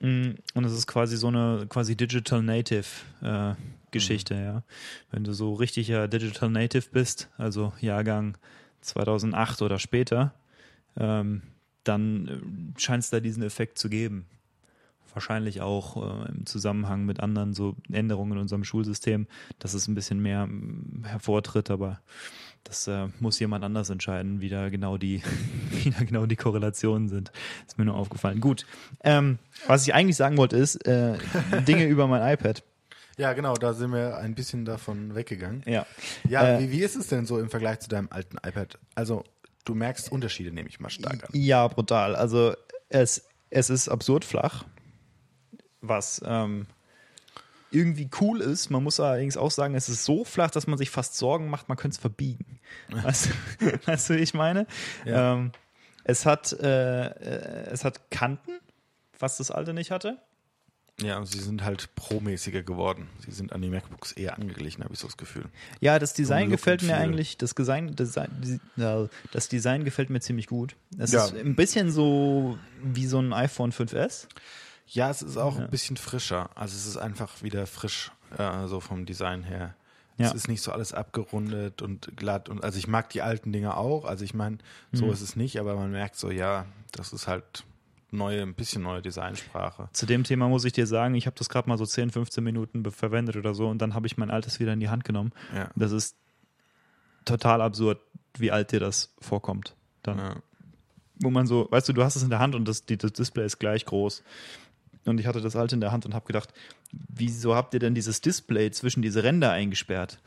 Mm, 0.00 0.30
Und 0.54 0.64
es 0.64 0.72
ist 0.72 0.86
quasi 0.86 1.16
so 1.16 1.28
eine 1.28 1.66
quasi 1.68 1.96
Digital 1.96 2.42
Native 2.42 2.86
äh, 3.22 3.54
Geschichte, 3.90 4.34
ja. 4.34 4.62
Wenn 5.10 5.24
du 5.24 5.32
so 5.32 5.54
richtiger 5.54 6.08
Digital 6.08 6.50
Native 6.50 6.86
bist, 6.92 7.28
also 7.36 7.72
Jahrgang 7.80 8.36
2008 8.82 9.62
oder 9.62 9.78
später, 9.78 10.32
ähm, 10.96 11.42
dann 11.84 12.28
äh, 12.28 12.80
scheint 12.80 13.04
es 13.04 13.10
da 13.10 13.20
diesen 13.20 13.42
Effekt 13.42 13.78
zu 13.78 13.88
geben. 13.88 14.26
Wahrscheinlich 15.12 15.60
auch 15.60 15.96
äh, 15.96 16.28
im 16.30 16.46
Zusammenhang 16.46 17.04
mit 17.04 17.20
anderen 17.20 17.52
so 17.52 17.74
Änderungen 17.90 18.32
in 18.32 18.38
unserem 18.38 18.64
Schulsystem, 18.64 19.26
dass 19.58 19.74
es 19.74 19.88
ein 19.88 19.94
bisschen 19.94 20.20
mehr 20.20 20.46
mm, 20.46 21.04
hervortritt, 21.04 21.70
aber 21.70 22.00
das 22.64 22.86
äh, 22.86 23.08
muss 23.20 23.38
jemand 23.40 23.64
anders 23.64 23.90
entscheiden, 23.90 24.40
wie 24.40 24.48
da 24.48 24.68
genau 24.68 24.96
die, 24.96 25.22
wie 25.70 25.90
da 25.90 26.04
genau 26.04 26.26
die 26.26 26.36
Korrelationen 26.36 27.08
sind. 27.08 27.32
Ist 27.66 27.78
mir 27.78 27.84
nur 27.84 27.96
aufgefallen. 27.96 28.40
Gut. 28.40 28.66
Ähm, 29.02 29.38
was 29.66 29.86
ich 29.86 29.94
eigentlich 29.94 30.16
sagen 30.16 30.36
wollte, 30.36 30.56
ist 30.56 30.86
äh, 30.86 31.18
Dinge 31.66 31.86
über 31.86 32.06
mein 32.06 32.32
iPad. 32.34 32.62
Ja, 33.16 33.32
genau, 33.34 33.54
da 33.54 33.74
sind 33.74 33.92
wir 33.92 34.16
ein 34.18 34.34
bisschen 34.34 34.64
davon 34.64 35.14
weggegangen. 35.14 35.62
Ja. 35.66 35.84
Ja, 36.28 36.56
Äh, 36.56 36.60
wie, 36.60 36.72
wie 36.72 36.82
ist 36.82 36.96
es 36.96 37.08
denn 37.08 37.26
so 37.26 37.38
im 37.38 37.50
Vergleich 37.50 37.80
zu 37.80 37.88
deinem 37.88 38.08
alten 38.10 38.38
iPad? 38.46 38.78
Also, 38.94 39.24
du 39.64 39.74
merkst 39.74 40.10
Unterschiede, 40.10 40.52
nehme 40.52 40.68
ich 40.68 40.80
mal 40.80 40.88
stark 40.90 41.24
an. 41.24 41.30
Ja, 41.32 41.68
brutal. 41.68 42.16
Also 42.16 42.54
es, 42.88 43.26
es 43.50 43.68
ist 43.68 43.88
absurd 43.88 44.24
flach, 44.24 44.64
was 45.82 46.22
ähm, 46.24 46.66
irgendwie 47.70 48.08
cool 48.20 48.40
ist. 48.40 48.70
Man 48.70 48.82
muss 48.82 48.98
allerdings 49.00 49.36
auch 49.36 49.50
sagen, 49.50 49.74
es 49.74 49.88
ist 49.88 50.04
so 50.04 50.24
flach, 50.24 50.50
dass 50.50 50.66
man 50.66 50.78
sich 50.78 50.90
fast 50.90 51.16
Sorgen 51.16 51.48
macht, 51.48 51.68
man 51.68 51.76
könnte 51.78 51.94
es 51.94 52.00
verbiegen. 52.00 52.58
Weißt, 52.88 53.28
du- 53.60 53.78
weißt 53.86 54.10
du, 54.10 54.14
wie 54.16 54.20
ich 54.20 54.34
meine? 54.34 54.66
Ja. 55.04 55.34
Ähm, 55.34 55.52
es, 56.04 56.26
hat, 56.26 56.52
äh, 56.52 57.10
es 57.70 57.84
hat 57.84 58.10
Kanten, 58.10 58.52
was 59.18 59.36
das 59.36 59.50
alte 59.50 59.72
nicht 59.74 59.90
hatte. 59.90 60.18
Ja, 61.02 61.16
und 61.16 61.24
sie 61.24 61.38
sind 61.40 61.64
halt 61.64 61.94
pro-mäßiger 61.94 62.62
geworden. 62.62 63.08
Sie 63.24 63.30
sind 63.30 63.54
an 63.54 63.62
die 63.62 63.70
MacBooks 63.70 64.12
eher 64.12 64.36
angeglichen, 64.36 64.84
habe 64.84 64.92
ich 64.92 65.00
so 65.00 65.06
das 65.06 65.16
Gefühl. 65.16 65.44
Ja, 65.80 65.98
das 65.98 66.12
Design 66.12 66.50
Look 66.50 66.58
gefällt 66.58 66.82
mir 66.82 66.94
eigentlich, 66.96 67.38
das 67.38 67.54
Design, 67.54 67.96
Design, 67.96 68.60
das 69.32 69.48
Design 69.48 69.84
gefällt 69.84 70.10
mir 70.10 70.20
ziemlich 70.20 70.46
gut. 70.46 70.76
Es 70.98 71.12
Ja. 71.12 71.24
ist 71.24 71.34
ein 71.36 71.54
bisschen 71.56 71.90
so 71.90 72.58
wie 72.82 73.06
so 73.06 73.18
ein 73.18 73.32
iPhone 73.32 73.72
5S. 73.72 74.26
Ja, 74.92 75.08
es 75.10 75.22
ist 75.22 75.36
auch 75.36 75.56
ein 75.58 75.70
bisschen 75.70 75.96
frischer. 75.96 76.50
Also 76.56 76.74
es 76.76 76.86
ist 76.86 76.96
einfach 76.96 77.42
wieder 77.42 77.66
frisch, 77.66 78.10
äh, 78.36 78.66
so 78.66 78.80
vom 78.80 79.06
Design 79.06 79.42
her. 79.44 79.74
Ja. 80.18 80.26
Es 80.26 80.34
ist 80.34 80.48
nicht 80.48 80.62
so 80.62 80.72
alles 80.72 80.92
abgerundet 80.92 81.80
und 81.80 82.10
glatt. 82.16 82.48
Und 82.48 82.62
also 82.64 82.76
ich 82.78 82.88
mag 82.88 83.08
die 83.10 83.22
alten 83.22 83.52
Dinger 83.52 83.76
auch. 83.76 84.04
Also 84.04 84.24
ich 84.24 84.34
meine, 84.34 84.58
so 84.92 85.06
Mhm. 85.06 85.12
ist 85.12 85.20
es 85.20 85.36
nicht, 85.36 85.58
aber 85.60 85.76
man 85.76 85.90
merkt 85.92 86.16
so, 86.16 86.30
ja, 86.30 86.66
das 86.92 87.12
ist 87.12 87.26
halt 87.28 87.64
neue, 88.10 88.42
ein 88.42 88.54
bisschen 88.54 88.82
neue 88.82 89.00
Designsprache. 89.00 89.88
Zu 89.92 90.04
dem 90.06 90.24
Thema 90.24 90.48
muss 90.48 90.64
ich 90.64 90.72
dir 90.72 90.86
sagen, 90.86 91.14
ich 91.14 91.26
habe 91.26 91.36
das 91.38 91.48
gerade 91.48 91.68
mal 91.68 91.78
so 91.78 91.86
10, 91.86 92.10
15 92.10 92.42
Minuten 92.42 92.84
verwendet 92.90 93.36
oder 93.36 93.54
so 93.54 93.68
und 93.68 93.78
dann 93.80 93.94
habe 93.94 94.08
ich 94.08 94.18
mein 94.18 94.30
altes 94.30 94.58
wieder 94.60 94.72
in 94.72 94.80
die 94.80 94.88
Hand 94.88 95.04
genommen. 95.04 95.32
Ja. 95.54 95.70
Das 95.76 95.92
ist 95.92 96.16
total 97.24 97.60
absurd, 97.62 98.00
wie 98.36 98.50
alt 98.50 98.72
dir 98.72 98.80
das 98.80 99.14
vorkommt. 99.20 99.76
Dann, 100.02 100.18
Ja. 100.18 100.36
wo 101.22 101.30
man 101.30 101.46
so, 101.46 101.68
weißt 101.70 101.88
du, 101.88 101.92
du 101.92 102.02
hast 102.02 102.16
es 102.16 102.22
in 102.22 102.30
der 102.30 102.40
Hand 102.40 102.54
und 102.54 102.66
das, 102.66 102.84
die, 102.84 102.96
das 102.98 103.12
Display 103.12 103.46
ist 103.46 103.58
gleich 103.58 103.84
groß. 103.86 104.22
Und 105.06 105.18
ich 105.18 105.26
hatte 105.26 105.40
das 105.40 105.56
alte 105.56 105.74
in 105.74 105.80
der 105.80 105.92
Hand 105.92 106.04
und 106.04 106.14
habe 106.14 106.26
gedacht, 106.26 106.52
wieso 106.92 107.54
habt 107.54 107.74
ihr 107.74 107.80
denn 107.80 107.94
dieses 107.94 108.20
Display 108.20 108.70
zwischen 108.70 109.02
diese 109.02 109.22
Ränder 109.22 109.50
eingesperrt? 109.52 110.20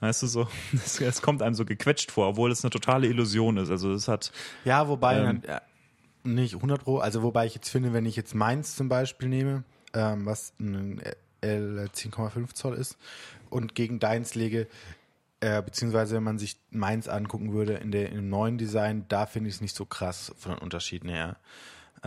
Weißt 0.00 0.22
du 0.22 0.26
so, 0.26 0.48
es, 1.00 1.22
kommt 1.22 1.42
einem 1.42 1.54
so 1.54 1.64
gequetscht 1.64 2.10
vor, 2.10 2.28
obwohl 2.28 2.50
es 2.50 2.64
eine 2.64 2.70
totale 2.70 3.06
Illusion 3.06 3.56
ist. 3.56 3.70
Also 3.70 3.92
es 3.92 4.08
hat, 4.08 4.32
Ja, 4.64 4.88
wobei, 4.88 5.18
Ähm. 5.18 5.42
nicht 6.24 6.54
100 6.54 6.82
Pro, 6.84 6.98
also 6.98 7.22
wobei 7.22 7.46
ich 7.46 7.54
jetzt 7.54 7.68
finde, 7.68 7.92
wenn 7.92 8.06
ich 8.06 8.16
jetzt 8.16 8.34
meins 8.34 8.76
zum 8.76 8.88
Beispiel 8.88 9.28
nehme, 9.28 9.64
ähm, 9.94 10.26
was 10.26 10.52
ein 10.58 11.00
L 11.40 11.88
10,5 11.92 12.54
Zoll 12.54 12.74
ist, 12.74 12.96
und 13.50 13.74
gegen 13.74 14.00
deins 14.00 14.34
lege, 14.34 14.66
äh, 15.40 15.62
beziehungsweise 15.62 16.16
wenn 16.16 16.22
man 16.24 16.38
sich 16.38 16.56
meins 16.70 17.08
angucken 17.08 17.52
würde 17.52 17.74
in 17.74 17.90
der, 17.90 18.10
im 18.10 18.28
neuen 18.28 18.58
Design, 18.58 19.04
da 19.08 19.26
finde 19.26 19.48
ich 19.48 19.56
es 19.56 19.60
nicht 19.60 19.76
so 19.76 19.84
krass 19.84 20.32
von 20.36 20.52
den 20.52 20.60
Unterschieden 20.60 21.08
her. 21.08 21.36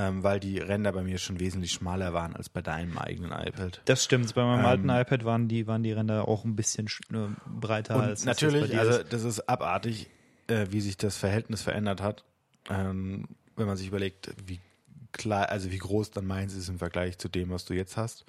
Ähm, 0.01 0.23
weil 0.23 0.39
die 0.39 0.59
Ränder 0.59 0.93
bei 0.93 1.03
mir 1.03 1.17
schon 1.17 1.41
wesentlich 1.41 1.73
schmaler 1.73 2.13
waren 2.13 2.33
als 2.33 2.47
bei 2.47 2.61
deinem 2.61 2.97
eigenen 2.97 3.31
iPad. 3.33 3.81
das 3.83 4.05
stimmt. 4.05 4.33
Bei 4.33 4.45
meinem 4.45 4.59
Ähm. 4.61 4.65
alten 4.65 4.89
iPad 4.89 5.25
waren 5.25 5.47
die, 5.49 5.67
waren 5.67 5.83
die 5.83 5.91
Ränder 5.91 6.25
auch 6.25 6.45
ein 6.45 6.55
bisschen 6.55 6.87
sch- 6.87 7.01
äh, 7.13 7.27
breiter 7.59 7.95
Und 7.95 8.01
als 8.03 8.21
das 8.23 8.41
natürlich, 8.41 8.71
dir 8.71 8.79
also 8.79 9.03
das 9.03 9.23
ist 9.25 9.41
abartig, 9.49 10.07
äh, 10.47 10.67
wie 10.69 10.79
sich 10.79 10.95
das 10.95 11.17
Verhältnis 11.17 11.61
verändert 11.63 12.01
hat, 12.01 12.23
ähm, 12.69 13.27
wenn 13.57 13.67
man 13.67 13.75
sich 13.75 13.87
überlegt, 13.87 14.29
wie 14.45 14.59
klar, 15.11 15.49
also 15.49 15.69
wie 15.69 15.77
groß 15.79 16.11
dann 16.11 16.25
meins 16.27 16.53
ist 16.55 16.69
im 16.69 16.77
Vergleich 16.79 17.17
zu 17.17 17.27
dem, 17.27 17.49
was 17.49 17.65
du 17.65 17.73
jetzt 17.73 17.97
hast. 17.97 18.23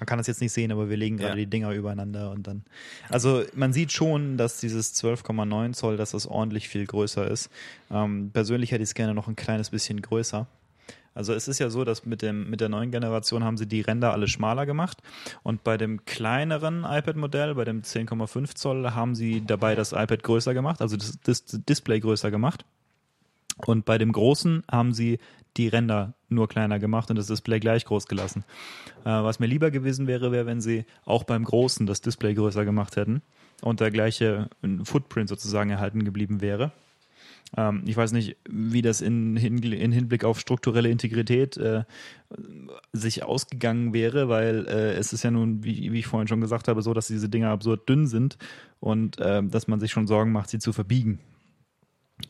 Man 0.00 0.06
kann 0.06 0.18
das 0.18 0.26
jetzt 0.26 0.40
nicht 0.40 0.52
sehen, 0.52 0.72
aber 0.72 0.90
wir 0.90 0.96
legen 0.96 1.18
gerade 1.18 1.34
Ja. 1.38 1.44
die 1.44 1.46
Dinger 1.46 1.70
übereinander 1.70 2.32
und 2.32 2.48
dann. 2.48 2.64
Also 3.10 3.44
man 3.54 3.72
sieht 3.72 3.92
schon, 3.92 4.38
dass 4.38 4.58
dieses 4.58 4.92
12,9 5.00 5.72
Zoll, 5.74 5.96
dass 5.96 6.10
das 6.12 6.26
ordentlich 6.26 6.68
viel 6.68 6.84
größer 6.84 7.30
ist. 7.30 7.48
Ähm, 7.92 8.30
persönlich 8.32 8.72
hätte 8.72 8.82
ich 8.82 8.88
es 8.88 8.94
gerne 8.94 9.14
noch 9.14 9.28
ein 9.28 9.36
kleines 9.36 9.70
bisschen 9.70 10.02
größer. 10.02 10.48
Also 11.14 11.34
es 11.34 11.48
ist 11.48 11.58
ja 11.58 11.70
so, 11.70 11.84
dass 11.84 12.06
mit, 12.06 12.22
dem, 12.22 12.48
mit 12.48 12.60
der 12.60 12.68
neuen 12.68 12.90
Generation 12.90 13.44
haben 13.44 13.56
sie 13.56 13.66
die 13.66 13.80
Ränder 13.82 14.12
alle 14.12 14.28
schmaler 14.28 14.66
gemacht 14.66 14.98
und 15.42 15.62
bei 15.64 15.76
dem 15.76 16.04
kleineren 16.04 16.84
iPad-Modell, 16.84 17.54
bei 17.54 17.64
dem 17.64 17.82
10,5 17.82 18.54
Zoll, 18.54 18.90
haben 18.92 19.14
sie 19.14 19.44
dabei 19.44 19.74
das 19.74 19.92
iPad 19.92 20.22
größer 20.22 20.54
gemacht, 20.54 20.80
also 20.80 20.96
das, 20.96 21.18
das 21.22 21.44
Display 21.46 22.00
größer 22.00 22.30
gemacht. 22.30 22.64
Und 23.66 23.84
bei 23.84 23.98
dem 23.98 24.12
großen 24.12 24.64
haben 24.70 24.92
sie 24.92 25.18
die 25.56 25.68
Ränder 25.68 26.14
nur 26.28 26.48
kleiner 26.48 26.78
gemacht 26.78 27.10
und 27.10 27.16
das 27.16 27.26
Display 27.26 27.60
gleich 27.60 27.84
groß 27.84 28.06
gelassen. 28.06 28.44
Äh, 29.04 29.10
was 29.10 29.38
mir 29.38 29.46
lieber 29.46 29.70
gewesen 29.70 30.06
wäre, 30.06 30.32
wäre, 30.32 30.46
wenn 30.46 30.60
sie 30.60 30.86
auch 31.04 31.24
beim 31.24 31.44
großen 31.44 31.86
das 31.86 32.00
Display 32.00 32.34
größer 32.34 32.64
gemacht 32.64 32.96
hätten 32.96 33.22
und 33.60 33.80
der 33.80 33.90
gleiche 33.90 34.48
Footprint 34.84 35.28
sozusagen 35.28 35.70
erhalten 35.70 36.04
geblieben 36.04 36.40
wäre. 36.40 36.72
Ähm, 37.56 37.82
ich 37.86 37.96
weiß 37.96 38.12
nicht, 38.12 38.36
wie 38.48 38.82
das 38.82 39.00
in, 39.00 39.36
in, 39.36 39.62
in 39.62 39.92
Hinblick 39.92 40.24
auf 40.24 40.40
strukturelle 40.40 40.88
Integrität 40.88 41.56
äh, 41.56 41.84
sich 42.92 43.22
ausgegangen 43.22 43.92
wäre, 43.92 44.28
weil 44.28 44.66
äh, 44.66 44.92
es 44.94 45.12
ist 45.12 45.22
ja 45.22 45.30
nun, 45.30 45.64
wie, 45.64 45.92
wie 45.92 45.98
ich 45.98 46.06
vorhin 46.06 46.28
schon 46.28 46.40
gesagt 46.40 46.68
habe, 46.68 46.82
so, 46.82 46.94
dass 46.94 47.08
diese 47.08 47.28
Dinger 47.28 47.50
absurd 47.50 47.88
dünn 47.88 48.06
sind 48.06 48.38
und 48.80 49.18
äh, 49.20 49.42
dass 49.42 49.68
man 49.68 49.80
sich 49.80 49.90
schon 49.90 50.06
Sorgen 50.06 50.32
macht, 50.32 50.50
sie 50.50 50.58
zu 50.58 50.72
verbiegen. 50.72 51.18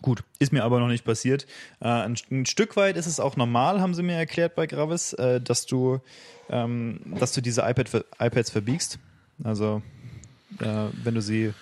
Gut, 0.00 0.24
ist 0.38 0.52
mir 0.52 0.64
aber 0.64 0.80
noch 0.80 0.88
nicht 0.88 1.04
passiert. 1.04 1.46
Äh, 1.80 1.88
ein, 1.88 2.16
ein 2.30 2.46
Stück 2.46 2.76
weit 2.76 2.96
ist 2.96 3.06
es 3.06 3.20
auch 3.20 3.36
normal, 3.36 3.80
haben 3.80 3.94
sie 3.94 4.02
mir 4.02 4.14
erklärt 4.14 4.54
bei 4.54 4.66
Gravis, 4.66 5.12
äh, 5.12 5.40
dass 5.40 5.66
du, 5.66 6.00
ähm, 6.48 7.00
dass 7.18 7.32
du 7.32 7.42
diese 7.42 7.62
iPad, 7.62 8.06
iPads 8.18 8.50
verbiegst. 8.50 8.98
Also 9.44 9.82
äh, 10.60 10.86
wenn 11.04 11.14
du 11.14 11.20
sie 11.20 11.52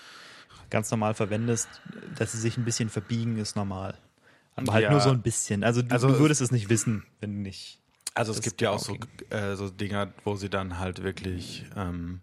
ganz 0.70 0.90
normal 0.90 1.14
verwendest, 1.14 1.68
dass 2.16 2.32
sie 2.32 2.38
sich 2.38 2.56
ein 2.56 2.64
bisschen 2.64 2.88
verbiegen, 2.88 3.36
ist 3.38 3.56
normal. 3.56 3.94
Aber 4.56 4.72
halt 4.72 4.84
Ja. 4.84 4.90
nur 4.90 5.00
so 5.00 5.10
ein 5.10 5.22
bisschen. 5.22 5.64
Also 5.64 5.82
du, 5.82 5.90
Also 5.92 6.08
du 6.08 6.14
es- 6.14 6.20
würdest 6.20 6.40
es 6.40 6.50
nicht 6.50 6.68
wissen, 6.68 7.04
wenn 7.20 7.34
du 7.36 7.40
nicht. 7.42 7.78
Also 8.14 8.32
es 8.32 8.40
gibt 8.42 8.60
ja 8.60 8.70
auch 8.70 8.78
so, 8.80 8.94
auch 8.94 9.34
äh, 9.34 9.54
so 9.56 9.70
Dinger, 9.70 10.12
wo 10.24 10.34
sie 10.36 10.50
dann 10.50 10.78
halt 10.78 11.02
wirklich 11.02 11.64
ähm, 11.76 12.20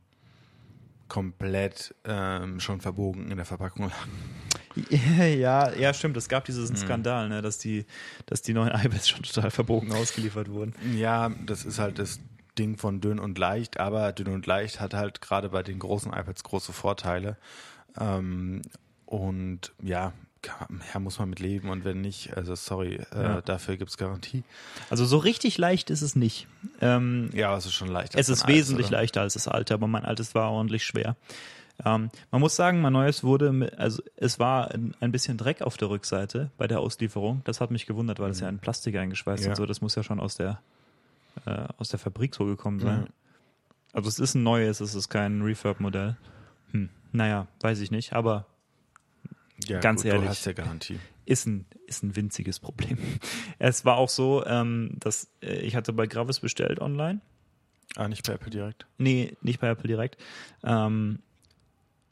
komplett 1.07 1.95
ähm, 2.05 2.59
schon 2.59 2.81
verbogen 2.81 3.31
in 3.31 3.37
der 3.37 3.45
Verpackung 3.45 3.89
lagen. 3.89 4.11
Ja, 4.91 5.73
ja, 5.73 5.91
stimmt. 5.91 6.17
Es 6.17 6.29
gab 6.29 6.45
diesen 6.45 6.69
Mhm. 6.69 6.75
Skandal, 6.75 7.29
ne, 7.29 7.41
dass 7.41 7.57
die, 7.57 7.87
dass 8.27 8.43
die 8.43 8.53
neuen 8.53 8.69
iPads 8.79 9.09
schon 9.09 9.23
total 9.23 9.49
verbogen 9.49 9.91
ausgeliefert 9.91 10.51
wurden. 10.51 10.75
Ja, 10.93 11.29
das 11.47 11.65
ist 11.65 11.79
halt 11.79 11.97
das 11.97 12.19
Ding 12.59 12.77
von 12.77 13.01
dünn 13.01 13.17
und 13.17 13.39
leicht, 13.39 13.79
aber 13.79 14.11
dünn 14.11 14.27
und 14.27 14.45
leicht 14.45 14.79
hat 14.79 14.93
halt 14.93 15.19
gerade 15.19 15.49
bei 15.49 15.63
den 15.63 15.79
großen 15.79 16.13
iPads 16.13 16.43
große 16.43 16.73
Vorteile. 16.73 17.37
Ähm, 17.99 18.61
und 19.05 19.71
ja, 19.81 20.13
ja, 20.93 20.99
muss 20.99 21.19
man 21.19 21.29
mit 21.29 21.39
leben 21.39 21.69
und 21.69 21.83
wenn 21.83 22.01
nicht, 22.01 22.35
also 22.37 22.55
sorry, 22.55 23.01
äh, 23.13 23.23
Ja. 23.23 23.41
dafür 23.41 23.75
gibt's 23.77 23.97
Garantie. 23.97 24.43
Also 24.89 25.05
so 25.05 25.17
richtig 25.17 25.57
leicht 25.57 25.89
ist 25.89 26.01
es 26.01 26.15
nicht. 26.15 26.47
Ähm, 26.79 27.29
Ja, 27.33 27.55
es 27.57 27.65
ist 27.65 27.73
schon 27.73 27.87
leichter. 27.89 28.19
es 28.19 28.29
ist 28.29 28.47
wesentlich 28.47 28.87
oder? 28.87 28.97
leichter 28.97 29.21
als 29.21 29.33
das 29.33 29.47
alte, 29.47 29.73
aber 29.73 29.87
mein 29.87 30.05
altes 30.05 30.35
war 30.35 30.51
ordentlich 30.51 30.83
schwer. 30.83 31.15
Ähm, 31.85 32.09
man 32.31 32.41
muss 32.41 32.55
sagen, 32.55 32.81
mein 32.81 32.93
neues 32.93 33.23
wurde, 33.23 33.51
mit, 33.51 33.77
also 33.77 34.01
es 34.15 34.39
war 34.39 34.71
ein, 34.71 35.11
bisschen 35.11 35.37
Dreck 35.37 35.61
auf 35.61 35.77
der 35.77 35.89
Rückseite 35.89 36.49
bei 36.57 36.67
der 36.67 36.79
Auslieferung. 36.79 37.41
Das 37.43 37.61
hat 37.61 37.69
mich 37.71 37.85
gewundert, 37.85 38.19
weil 38.19 38.31
es 38.31 38.39
ja 38.39 38.49
in 38.49 38.57
Plastik 38.59 38.95
eingeschweißt 38.95 39.43
Ja. 39.43 39.49
und 39.51 39.55
so. 39.57 39.65
Das 39.65 39.81
muss 39.81 39.95
ja 39.95 40.03
schon 40.03 40.19
aus 40.19 40.35
der 40.35 40.59
äh, 41.45 41.67
aus 41.77 41.89
der 41.89 41.99
Fabrik 41.99 42.33
so 42.33 42.45
gekommen 42.45 42.79
sein. 42.79 43.01
Ja. 43.01 43.13
Also 43.93 44.09
es 44.09 44.17
ist 44.19 44.33
ein 44.33 44.41
neues, 44.43 44.79
es 44.81 44.95
ist 44.95 45.09
kein 45.09 45.41
Refurb-Modell. 45.43 46.17
Hm. 46.71 46.89
Naja, 47.11 47.47
weiß 47.61 47.79
ich 47.79 47.91
nicht, 47.91 48.13
aber 48.13 48.45
Ja, 49.67 49.79
Ganz 49.79 50.01
gut, 50.03 50.11
ehrlich. 50.11 50.23
Du 50.25 50.29
hast 50.29 50.45
ja 50.45 50.53
Garantie. 50.53 50.99
ist 51.25 51.45
ein, 51.47 51.65
ist 51.87 52.03
ein 52.03 52.15
winziges 52.15 52.59
Problem. 52.59 52.97
Es 53.59 53.85
war 53.85 53.97
auch 53.97 54.09
so, 54.09 54.45
ähm, 54.45 54.91
dass 54.99 55.29
äh, 55.41 55.57
ich 55.61 55.75
hatte 55.75 55.93
bei 55.93 56.05
Gravis 56.07 56.39
bestellt 56.39 56.79
online. 56.79 57.21
Ah, 57.95 58.07
nicht 58.07 58.25
bei 58.27 58.33
Apple 58.33 58.51
direkt. 58.51 58.85
Nee, 58.97 59.35
nicht 59.41 59.59
bei 59.59 59.69
Apple 59.69 59.87
direkt. 59.87 60.17
Ähm, 60.63 61.19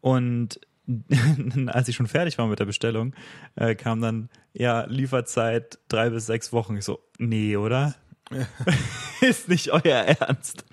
und 0.02 0.60
als 1.68 1.88
ich 1.88 1.96
schon 1.96 2.08
fertig 2.08 2.38
war 2.38 2.48
mit 2.48 2.60
der 2.60 2.66
Bestellung, 2.66 3.14
äh, 3.56 3.76
kam 3.76 4.02
dann, 4.02 4.30
ja, 4.54 4.86
Lieferzeit 4.86 5.80
drei 5.88 6.10
bis 6.10 6.26
sechs 6.26 6.52
Wochen. 6.54 6.78
Ich 6.78 6.86
so, 6.86 7.00
nee, 7.18 7.58
oder? 7.58 7.96
Ist 9.22 9.50
nicht 9.50 9.72
euer 9.72 9.82
Ernst. 9.84 10.66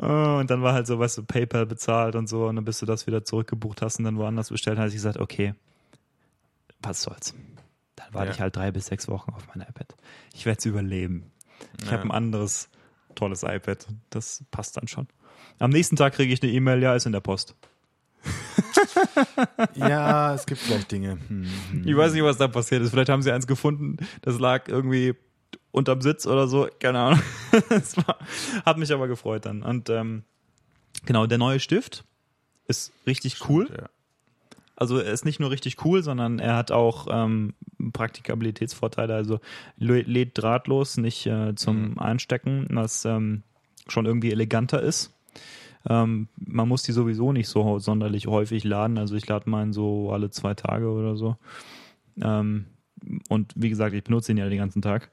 Oh, 0.00 0.38
und 0.40 0.50
dann 0.50 0.62
war 0.62 0.72
halt 0.72 0.86
so, 0.86 0.98
weißt 0.98 1.18
du, 1.18 1.22
PayPal 1.24 1.66
bezahlt 1.66 2.16
und 2.16 2.28
so, 2.28 2.46
und 2.46 2.56
dann 2.56 2.64
bis 2.64 2.78
du 2.80 2.86
das 2.86 3.06
wieder 3.06 3.24
zurückgebucht 3.24 3.82
hast 3.82 3.98
und 3.98 4.04
dann 4.04 4.16
woanders 4.16 4.48
bestellt, 4.50 4.78
habe 4.78 4.88
ich 4.88 4.94
gesagt, 4.94 5.18
okay, 5.18 5.54
was 6.82 7.02
soll's. 7.02 7.34
Dann 7.96 8.06
warte 8.12 8.28
Ja. 8.28 8.34
ich 8.34 8.40
halt 8.40 8.56
drei 8.56 8.70
bis 8.70 8.86
sechs 8.86 9.06
Wochen 9.08 9.32
auf 9.32 9.46
mein 9.54 9.60
iPad. 9.66 9.94
Ich 10.34 10.46
werde 10.46 10.58
es 10.58 10.64
überleben. 10.66 11.30
Ich 11.80 11.86
Ja. 11.86 11.92
habe 11.92 12.04
ein 12.04 12.10
anderes 12.10 12.68
tolles 13.14 13.42
iPad. 13.42 13.86
Das 14.10 14.42
passt 14.50 14.76
dann 14.76 14.88
schon. 14.88 15.06
Am 15.58 15.70
nächsten 15.70 15.96
Tag 15.96 16.14
kriege 16.14 16.32
ich 16.32 16.42
eine 16.42 16.50
E-Mail, 16.50 16.82
ja, 16.82 16.94
ist 16.96 17.06
in 17.06 17.12
der 17.12 17.20
Post. 17.20 17.54
Ja, 19.74 20.34
es 20.34 20.46
gibt 20.46 20.60
vielleicht 20.60 20.90
Dinge. 20.92 21.18
Hm, 21.28 21.46
hm. 21.70 21.88
Ich 21.88 21.96
weiß 21.96 22.12
nicht, 22.12 22.22
was 22.22 22.36
da 22.36 22.48
passiert 22.48 22.82
ist. 22.82 22.90
Vielleicht 22.90 23.08
haben 23.08 23.22
sie 23.22 23.32
eins 23.32 23.46
gefunden, 23.46 23.96
das 24.22 24.38
lag 24.38 24.68
irgendwie 24.68 25.14
unterm 25.72 26.00
Sitz 26.00 26.26
oder 26.26 26.46
so. 26.46 26.68
Keine 26.78 26.98
Ahnung. 27.00 27.20
Das 27.68 27.96
war, 27.98 28.18
hat 28.64 28.78
mich 28.78 28.92
aber 28.92 29.08
gefreut 29.08 29.44
dann. 29.44 29.62
Und 29.62 29.90
ähm, 29.90 30.22
genau, 31.04 31.26
der 31.26 31.36
neue 31.38 31.60
Stift 31.60 32.04
ist 32.66 32.92
richtig 33.06 33.48
cool. 33.48 33.68
Ja. 33.76 33.88
Also 34.76 34.98
er 34.98 35.12
ist 35.12 35.24
nicht 35.26 35.38
nur 35.38 35.50
richtig 35.50 35.84
cool, 35.84 36.02
sondern 36.02 36.38
er 36.38 36.56
hat 36.56 36.70
auch 36.72 37.06
ähm, 37.10 37.54
Praktikabilitätsvorteile. 37.92 39.14
Also 39.14 39.40
lä- 39.78 40.04
lädt 40.06 40.38
drahtlos, 40.38 40.96
nicht 40.96 41.26
äh, 41.26 41.54
zum 41.56 41.90
Mhm. 41.90 41.98
Einstecken, 41.98 42.66
was 42.70 43.04
ähm, 43.04 43.42
schon 43.86 44.06
irgendwie 44.06 44.30
eleganter 44.32 44.80
ist. 44.82 45.12
Ähm, 45.88 46.28
man 46.36 46.68
muss 46.68 46.84
die 46.84 46.92
sowieso 46.92 47.32
nicht 47.32 47.48
so 47.48 47.78
sonderlich 47.78 48.26
häufig 48.28 48.64
laden. 48.64 48.96
Also 48.98 49.14
ich 49.16 49.26
lade 49.26 49.50
meinen 49.50 49.72
so 49.72 50.10
alle 50.12 50.30
zwei 50.30 50.54
Tage 50.54 50.88
oder 50.90 51.16
so. 51.16 51.36
Ähm, 52.20 52.66
und 53.28 53.52
wie 53.56 53.68
gesagt, 53.68 53.94
ich 53.94 54.04
benutze 54.04 54.32
ihn 54.32 54.38
ja 54.38 54.48
den 54.48 54.58
ganzen 54.58 54.80
Tag. 54.82 55.10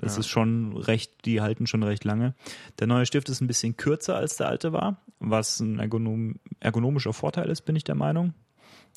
Es 0.00 0.14
Ja. 0.14 0.20
ist 0.20 0.28
schon 0.28 0.76
recht, 0.76 1.24
die 1.26 1.40
halten 1.40 1.66
schon 1.66 1.82
recht 1.82 2.04
lange. 2.04 2.34
Der 2.78 2.86
neue 2.86 3.04
Stift 3.06 3.28
ist 3.28 3.40
ein 3.40 3.46
bisschen 3.46 3.76
kürzer 3.76 4.16
als 4.16 4.36
der 4.36 4.48
alte 4.48 4.72
war, 4.72 5.02
was 5.18 5.60
ein 5.60 5.78
ergonom 5.78 6.36
ergonomischer 6.60 7.12
Vorteil 7.12 7.50
ist, 7.50 7.62
bin 7.62 7.76
ich 7.76 7.84
der 7.84 7.94
Meinung. 7.94 8.32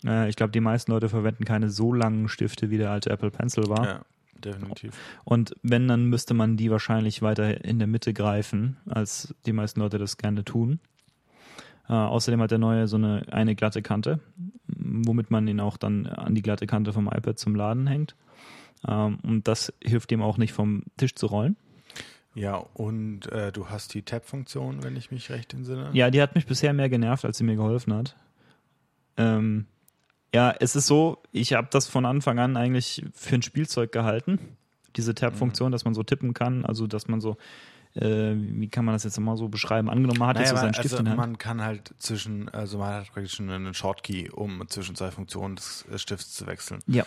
Äh, 0.06 0.30
ich 0.30 0.36
glaube, 0.36 0.52
die 0.52 0.60
meisten 0.62 0.92
Leute 0.92 1.10
verwenden 1.10 1.44
keine 1.46 1.70
so 1.70 1.92
langen 1.94 2.28
Stifte, 2.30 2.70
wie 2.70 2.78
der 2.78 2.92
alte 2.92 3.10
Apple 3.10 3.32
Pencil 3.32 3.68
war. 3.68 3.86
ja, 3.86 4.02
definitiv. 4.44 4.94
Und 5.24 5.54
wenn, 5.64 5.88
dann 5.88 6.06
müsste 6.06 6.34
man 6.34 6.56
die 6.58 6.72
wahrscheinlich 6.72 7.22
weiter 7.22 7.64
in 7.66 7.80
der 7.80 7.88
Mitte 7.88 8.14
greifen, 8.14 8.78
als 8.86 9.34
die 9.46 9.54
meisten 9.54 9.80
Leute 9.82 9.98
das 9.98 10.18
gerne 10.18 10.44
tun. 10.46 10.80
Äh, 11.88 11.94
außerdem 11.94 12.42
hat 12.42 12.52
der 12.52 12.58
neue 12.58 12.88
so 12.88 12.98
eine, 12.98 13.24
eine 13.32 13.56
glatte 13.56 13.82
Kante, 13.82 14.20
womit 14.68 15.30
man 15.30 15.48
ihn 15.48 15.60
auch 15.60 15.78
dann 15.78 16.08
an 16.08 16.34
die 16.36 16.42
glatte 16.42 16.66
Kante 16.68 16.94
vom 16.94 17.08
iPad 17.08 17.38
zum 17.38 17.54
Laden 17.56 17.86
hängt. 17.88 18.16
Ähm, 18.88 19.20
und 19.24 19.48
das 19.48 19.74
hilft 19.84 20.12
ihm 20.12 20.22
auch 20.22 20.38
nicht 20.38 20.54
vom 20.54 20.84
Tisch 20.98 21.16
zu 21.16 21.28
rollen. 21.28 21.56
Ja, 22.34 22.58
und 22.74 23.32
äh, 23.32 23.52
du 23.54 23.70
hast 23.70 23.94
die 23.94 24.02
Tab-Funktion, 24.02 24.84
wenn 24.84 24.98
ich 24.98 25.10
mich 25.10 25.30
recht 25.32 25.54
entsinne. 25.54 25.90
Ja, 25.94 26.12
die 26.12 26.22
hat 26.22 26.36
mich 26.36 26.46
bisher 26.46 26.74
mehr 26.74 26.90
genervt, 26.90 27.24
als 27.24 27.38
sie 27.38 27.46
mir 27.46 27.56
geholfen 27.56 27.94
hat. 27.94 28.18
Ähm, 29.16 29.68
ja, 30.34 30.54
es 30.60 30.76
ist 30.76 30.88
so, 30.88 31.24
ich 31.32 31.54
habe 31.54 31.70
das 31.72 31.88
von 31.88 32.06
Anfang 32.06 32.40
an 32.40 32.58
eigentlich 32.58 33.06
für 33.14 33.36
ein 33.36 33.42
Spielzeug 33.42 33.94
gehalten. 33.94 34.40
Diese 34.98 35.16
Tab-Funktion, 35.16 35.72
dass 35.72 35.86
man 35.86 35.94
so 35.94 36.04
tippen 36.04 36.34
kann, 36.34 36.66
also 36.66 36.88
dass 36.88 37.08
man 37.08 37.22
so, 37.22 37.38
äh, 37.94 38.34
wie 38.36 38.68
kann 38.68 38.84
man 38.84 38.94
das 38.94 39.06
jetzt 39.06 39.18
mal 39.18 39.38
so 39.38 39.48
beschreiben? 39.48 39.90
Angenommen, 39.90 40.20
man 40.20 40.30
hat 40.30 40.40
jetzt 40.40 40.50
so 40.50 40.56
Naja, 40.56 40.62
seinen 40.64 40.76
aber 40.76 40.82
Stift 40.84 40.94
also 40.96 41.00
in 41.00 41.06
der 41.06 41.12
Hand. 41.14 41.20
man 41.20 41.38
kann 41.38 41.62
halt 41.62 41.94
zwischen, 42.00 42.50
also 42.50 42.80
man 42.80 42.96
hat 42.96 43.14
praktisch 43.14 43.40
einen 43.40 43.74
Shortkey, 43.74 44.30
um 44.30 44.62
zwischen 44.68 44.96
zwei 44.96 45.12
Funktionen 45.12 45.56
des 45.56 45.86
äh, 45.90 45.98
Stifts 45.98 46.34
zu 46.34 46.48
wechseln. 46.48 46.82
Ja, 46.88 47.06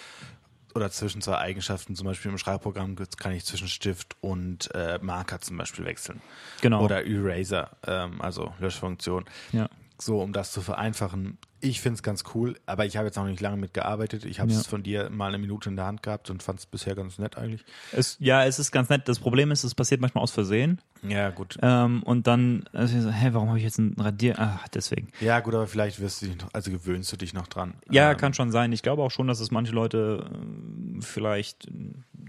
Oder 0.74 0.90
zwischen 0.90 1.22
zwei 1.22 1.38
Eigenschaften, 1.38 1.96
zum 1.96 2.06
Beispiel 2.06 2.30
im 2.30 2.38
Schreibprogramm 2.38 2.96
kann 3.16 3.32
ich 3.32 3.44
zwischen 3.44 3.68
Stift 3.68 4.16
und 4.20 4.72
äh, 4.74 4.98
Marker 5.00 5.40
zum 5.40 5.56
Beispiel 5.56 5.84
wechseln. 5.84 6.20
genau. 6.60 6.84
Oder 6.84 7.06
Eraser, 7.06 7.70
ähm, 7.86 8.20
also 8.20 8.52
Löschfunktion. 8.58 9.24
ja. 9.52 9.68
So, 10.00 10.22
um 10.22 10.32
das 10.32 10.52
zu 10.52 10.62
vereinfachen. 10.62 11.38
Ich 11.60 11.80
finde 11.80 11.94
es 11.96 12.02
ganz 12.02 12.22
cool, 12.34 12.56
aber 12.66 12.86
ich 12.86 12.96
habe 12.96 13.06
jetzt 13.06 13.16
noch 13.16 13.26
nicht 13.26 13.40
lange 13.40 13.56
mitgearbeitet. 13.56 14.24
Ich 14.24 14.38
habe 14.40 14.50
es 14.50 14.64
Ja. 14.64 14.68
von 14.70 14.82
dir 14.82 15.10
mal 15.10 15.26
eine 15.28 15.38
Minute 15.38 15.68
in 15.68 15.76
der 15.76 15.86
Hand 15.86 16.02
gehabt 16.02 16.30
und 16.30 16.42
fand 16.42 16.60
es 16.60 16.66
bisher 16.66 16.94
ganz 16.94 17.18
nett 17.18 17.36
eigentlich. 17.36 17.64
Es, 17.92 18.16
ja, 18.20 18.44
es 18.44 18.58
ist 18.58 18.70
ganz 18.70 18.88
nett. 18.88 19.08
Das 19.08 19.18
Problem 19.18 19.50
ist, 19.50 19.64
es 19.64 19.74
passiert 19.74 20.00
manchmal 20.00 20.22
aus 20.22 20.30
Versehen. 20.30 20.80
Ja, 21.06 21.30
gut. 21.30 21.56
Ähm, 21.62 22.02
und 22.02 22.26
dann, 22.26 22.64
also 22.72 23.00
so, 23.00 23.10
hä, 23.10 23.28
warum 23.32 23.48
habe 23.48 23.58
ich 23.58 23.64
jetzt 23.64 23.78
ein 23.78 23.94
Radier? 23.98 24.38
Ah, 24.38 24.60
deswegen. 24.74 25.08
Ja, 25.20 25.38
gut, 25.40 25.54
aber 25.54 25.66
vielleicht 25.68 26.00
wirst 26.00 26.22
du 26.22 26.26
dich 26.26 26.38
noch, 26.40 26.48
also 26.52 26.70
gewöhnst 26.72 27.12
du 27.12 27.16
dich 27.16 27.34
noch 27.34 27.46
dran. 27.46 27.74
Ja, 27.90 28.10
Ähm, 28.12 28.16
kann 28.16 28.34
schon 28.34 28.50
sein. 28.50 28.72
Ich 28.72 28.82
glaube 28.82 29.02
auch 29.02 29.10
schon, 29.10 29.28
dass 29.28 29.38
es 29.40 29.50
manche 29.52 29.72
Leute 29.72 30.28
äh, 30.28 31.00
vielleicht, 31.00 31.68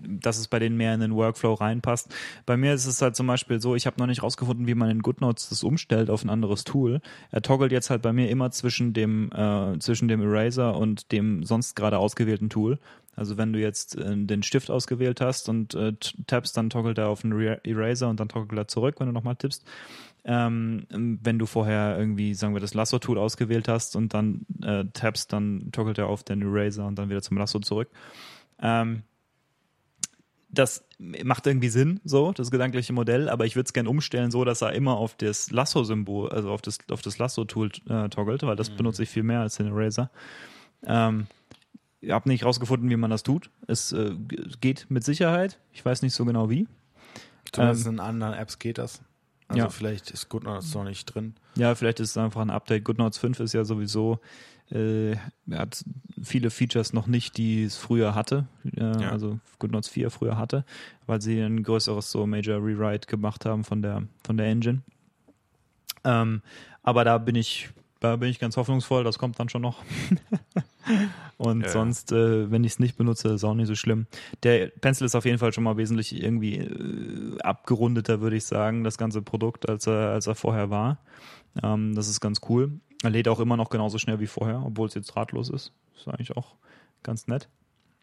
dass 0.07 0.37
es 0.37 0.47
bei 0.47 0.59
denen 0.59 0.77
mehr 0.77 0.93
in 0.93 0.99
den 1.01 1.15
Workflow 1.15 1.53
reinpasst. 1.55 2.13
Bei 2.45 2.57
mir 2.57 2.73
ist 2.73 2.85
es 2.85 3.01
halt 3.01 3.15
zum 3.15 3.25
Beispiel 3.27 3.59
so, 3.59 3.75
ich 3.75 3.85
habe 3.87 3.97
noch 3.99 4.07
nicht 4.07 4.21
rausgefunden, 4.23 4.67
wie 4.67 4.75
man 4.75 4.89
in 4.89 5.01
GoodNotes 5.01 5.49
das 5.49 5.63
umstellt 5.63 6.09
auf 6.11 6.23
ein 6.23 6.29
anderes 6.29 6.63
Tool. 6.63 7.01
Er 7.31 7.41
toggelt 7.41 7.71
jetzt 7.71 7.89
halt 7.89 8.01
bei 8.03 8.13
mir 8.13 8.29
immer 8.29 8.51
zwischen 8.51 8.93
dem, 8.93 9.18
äh, 9.31 9.79
zwischen 9.79 10.07
dem 10.07 10.21
Eraser 10.21 10.77
und 10.77 11.11
dem 11.11 11.43
sonst 11.43 11.75
gerade 11.75 11.97
ausgewählten 11.97 12.49
Tool. 12.49 12.79
Also 13.15 13.37
wenn 13.37 13.51
du 13.51 13.59
jetzt 13.59 13.97
äh, 13.97 14.15
den 14.15 14.43
Stift 14.43 14.71
ausgewählt 14.71 15.19
hast 15.19 15.49
und 15.49 15.73
äh, 15.73 15.93
tappst, 16.25 16.55
dann 16.55 16.69
toggelt 16.69 16.97
er 16.97 17.09
auf 17.09 17.21
den 17.21 17.33
Re- 17.33 17.59
Eraser 17.63 18.09
und 18.09 18.19
dann 18.19 18.29
toggelt 18.29 18.57
er 18.57 18.67
zurück, 18.67 18.95
wenn 18.99 19.07
du 19.07 19.13
nochmal 19.13 19.35
tippst. 19.35 19.65
Ähm, 20.25 20.85
wenn 20.89 21.39
du 21.39 21.45
vorher 21.45 21.97
irgendwie, 21.97 22.33
sagen 22.33 22.53
wir, 22.53 22.61
das 22.61 22.73
Lasso-Tool 22.73 23.17
ausgewählt 23.17 23.67
hast 23.67 23.95
und 23.95 24.13
dann 24.13 24.45
äh, 24.61 24.85
tappst, 24.93 25.31
dann 25.33 25.69
toggelt 25.71 25.97
er 25.97 26.07
auf 26.07 26.23
den 26.23 26.41
Eraser 26.41 26.87
und 26.87 26.99
dann 26.99 27.09
wieder 27.09 27.21
zum 27.21 27.37
Lasso 27.37 27.59
zurück. 27.59 27.89
Ähm, 28.61 29.03
das 30.51 30.83
macht 30.97 31.45
irgendwie 31.45 31.69
Sinn, 31.69 31.99
so, 32.03 32.31
das 32.31 32.49
gedankliche 32.51 32.91
Modell, 32.91 33.29
aber 33.29 33.45
ich 33.45 33.55
würde 33.55 33.67
es 33.67 33.73
gerne 33.73 33.89
umstellen, 33.89 34.31
so 34.31 34.43
dass 34.45 34.61
er 34.61 34.73
immer 34.73 34.97
auf 34.97 35.15
das 35.15 35.51
Lasso-Symbol, 35.51 36.29
also 36.29 36.49
auf 36.49 36.61
das, 36.61 36.79
auf 36.89 37.01
das 37.01 37.17
Lasso-Tool 37.19 37.71
äh, 37.87 38.09
toggelt, 38.09 38.41
weil 38.43 38.55
das 38.55 38.69
benutze 38.71 39.03
ich 39.03 39.09
viel 39.09 39.23
mehr 39.23 39.41
als 39.41 39.57
den 39.57 39.67
Eraser. 39.67 40.09
Ähm, 40.85 41.27
ich 42.01 42.11
habe 42.11 42.29
nicht 42.29 42.43
rausgefunden, 42.45 42.89
wie 42.89 42.95
man 42.95 43.11
das 43.11 43.23
tut. 43.23 43.49
Es 43.67 43.91
äh, 43.91 44.15
geht 44.61 44.87
mit 44.89 45.03
Sicherheit. 45.03 45.59
Ich 45.73 45.83
weiß 45.85 46.01
nicht 46.01 46.13
so 46.13 46.25
genau 46.25 46.49
wie. 46.49 46.67
Zumindest 47.51 47.87
in 47.87 47.99
anderen 47.99 48.33
Apps 48.33 48.57
geht 48.59 48.77
das. 48.77 49.01
Also 49.49 49.63
Ja. 49.63 49.69
vielleicht 49.69 50.11
ist 50.11 50.29
GoodNotes 50.29 50.73
noch 50.75 50.83
nicht 50.83 51.05
drin. 51.05 51.35
Ja, 51.55 51.75
vielleicht 51.75 51.99
ist 51.99 52.11
es 52.11 52.17
einfach 52.17 52.41
ein 52.41 52.51
Update. 52.51 52.85
GoodNotes 52.85 53.17
5 53.17 53.39
ist 53.41 53.53
ja 53.53 53.65
sowieso, 53.65 54.19
äh, 54.71 55.11
er 55.13 55.59
hat 55.59 55.83
viele 56.21 56.49
Features 56.49 56.93
noch 56.93 57.07
nicht, 57.07 57.37
die 57.37 57.63
es 57.63 57.75
früher 57.77 58.15
hatte, 58.15 58.47
äh, 58.75 58.81
Ja. 58.81 59.11
also 59.11 59.39
GoodNotes 59.59 59.89
4 59.89 60.09
früher 60.11 60.37
hatte, 60.37 60.65
weil 61.05 61.21
sie 61.21 61.39
ein 61.41 61.63
größeres 61.63 62.11
so 62.11 62.25
Major 62.27 62.57
Rewrite 62.57 63.07
gemacht 63.07 63.45
haben 63.45 63.63
von 63.63 63.81
der, 63.81 64.03
von 64.23 64.37
der 64.37 64.47
Engine. 64.47 64.81
Ähm, 66.03 66.41
Aber 66.81 67.03
da 67.03 67.17
bin 67.17 67.35
ich, 67.35 67.69
da 67.99 68.15
bin 68.15 68.29
ich 68.29 68.39
ganz 68.39 68.55
hoffnungsvoll, 68.57 69.03
das 69.03 69.17
kommt 69.19 69.39
dann 69.39 69.49
schon 69.49 69.61
noch. 69.61 69.83
Und 71.37 71.61
Ja, 71.63 71.69
sonst, 71.69 72.11
äh, 72.11 72.49
wenn 72.51 72.63
ich 72.63 72.73
es 72.73 72.79
nicht 72.79 72.97
benutze, 72.97 73.29
ist 73.29 73.43
auch 73.43 73.53
nicht 73.53 73.67
so 73.67 73.75
schlimm. 73.75 74.07
Der 74.43 74.67
Pencil 74.67 75.05
ist 75.05 75.15
auf 75.15 75.25
jeden 75.25 75.37
Fall 75.37 75.53
schon 75.53 75.63
mal 75.63 75.77
wesentlich 75.77 76.21
irgendwie 76.21 76.57
äh, 76.57 77.39
abgerundeter, 77.41 78.21
würde 78.21 78.35
ich 78.37 78.45
sagen, 78.45 78.83
das 78.83 78.97
ganze 78.97 79.21
Produkt, 79.21 79.69
als 79.69 79.87
er, 79.87 80.11
als 80.11 80.27
er 80.27 80.35
vorher 80.35 80.69
war. 80.69 80.97
Ähm, 81.63 81.95
das 81.95 82.09
ist 82.09 82.19
ganz 82.21 82.41
cool. 82.49 82.79
Er 83.03 83.09
lädt 83.09 83.27
auch 83.27 83.39
immer 83.39 83.57
noch 83.57 83.69
genauso 83.69 83.97
schnell 83.97 84.19
wie 84.19 84.27
vorher, 84.27 84.63
obwohl 84.65 84.87
es 84.87 84.93
jetzt 84.93 85.07
drahtlos 85.07 85.49
ist. 85.49 85.71
Ist 85.95 86.07
eigentlich 86.07 86.35
auch 86.35 86.55
ganz 87.03 87.27
nett. 87.27 87.47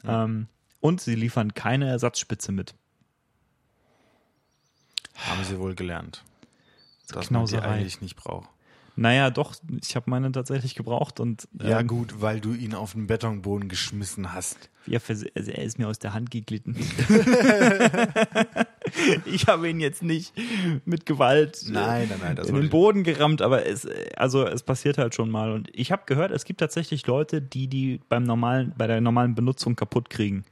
Ähm, 0.05 0.49
und 0.81 1.01
sie 1.01 1.15
liefern 1.15 1.55
keine 1.55 1.89
Ersatzspitze 1.89 2.53
mit. 2.53 2.75
Haben 5.15 5.45
sie 5.45 5.59
wohl 5.59 5.75
gelernt. 5.75 6.25
Dass 7.09 7.31
man 7.31 7.47
die 7.47 7.59
eigentlich 7.59 8.01
nicht 8.01 8.17
braucht. 8.17 8.49
Naja, 8.99 9.31
doch, 9.31 9.55
ich 9.83 9.95
habe 9.95 10.09
meine 10.09 10.33
tatsächlich 10.33 10.75
gebraucht 10.75 11.21
und 11.21 11.47
Ja, 11.63 11.81
ähm, 11.81 11.87
gut, 11.87 12.23
weil 12.23 12.41
du 12.41 12.55
ihn 12.55 12.75
auf 12.75 12.93
den 12.93 13.07
Betonboden 13.07 13.69
geschmissen 13.69 14.33
hast. 14.33 14.71
Ja, 14.87 15.01
also 15.09 15.27
er 15.35 15.63
ist 15.63 15.79
mir 15.79 15.87
aus 15.87 15.99
der 15.99 16.15
Hand 16.15 16.31
geglitten. 16.31 16.75
ich 19.27 19.47
habe 19.49 19.69
ihn 19.69 19.81
jetzt 19.81 20.03
nicht 20.03 20.33
mit 20.87 21.05
Gewalt 21.05 21.63
äh, 21.69 21.73
Nein, 21.73 22.07
nein, 22.09 22.19
nein, 22.23 22.37
das 22.37 22.49
in 22.49 22.55
den 22.55 22.71
Boden 22.71 23.03
gerammt, 23.03 23.43
aber 23.43 23.67
es, 23.67 23.87
also 24.17 24.47
es 24.47 24.63
passiert 24.63 24.97
halt 24.97 25.15
schon 25.15 25.31
mal. 25.31 25.53
Und 25.53 25.69
ich 25.75 25.93
habe 25.93 26.05
gehört, 26.07 26.31
es 26.31 26.45
gibt 26.45 26.61
tatsächlich 26.61 27.07
Leute, 27.07 27.43
die 27.43 27.69
die 27.69 28.01
beim 28.09 28.23
normalen, 28.23 28.73
bei 28.79 28.87
der 28.87 29.03
normalen 29.03 29.35
Benutzung 29.35 29.77
kaputt 29.77 30.09
kriegen. 30.09 30.45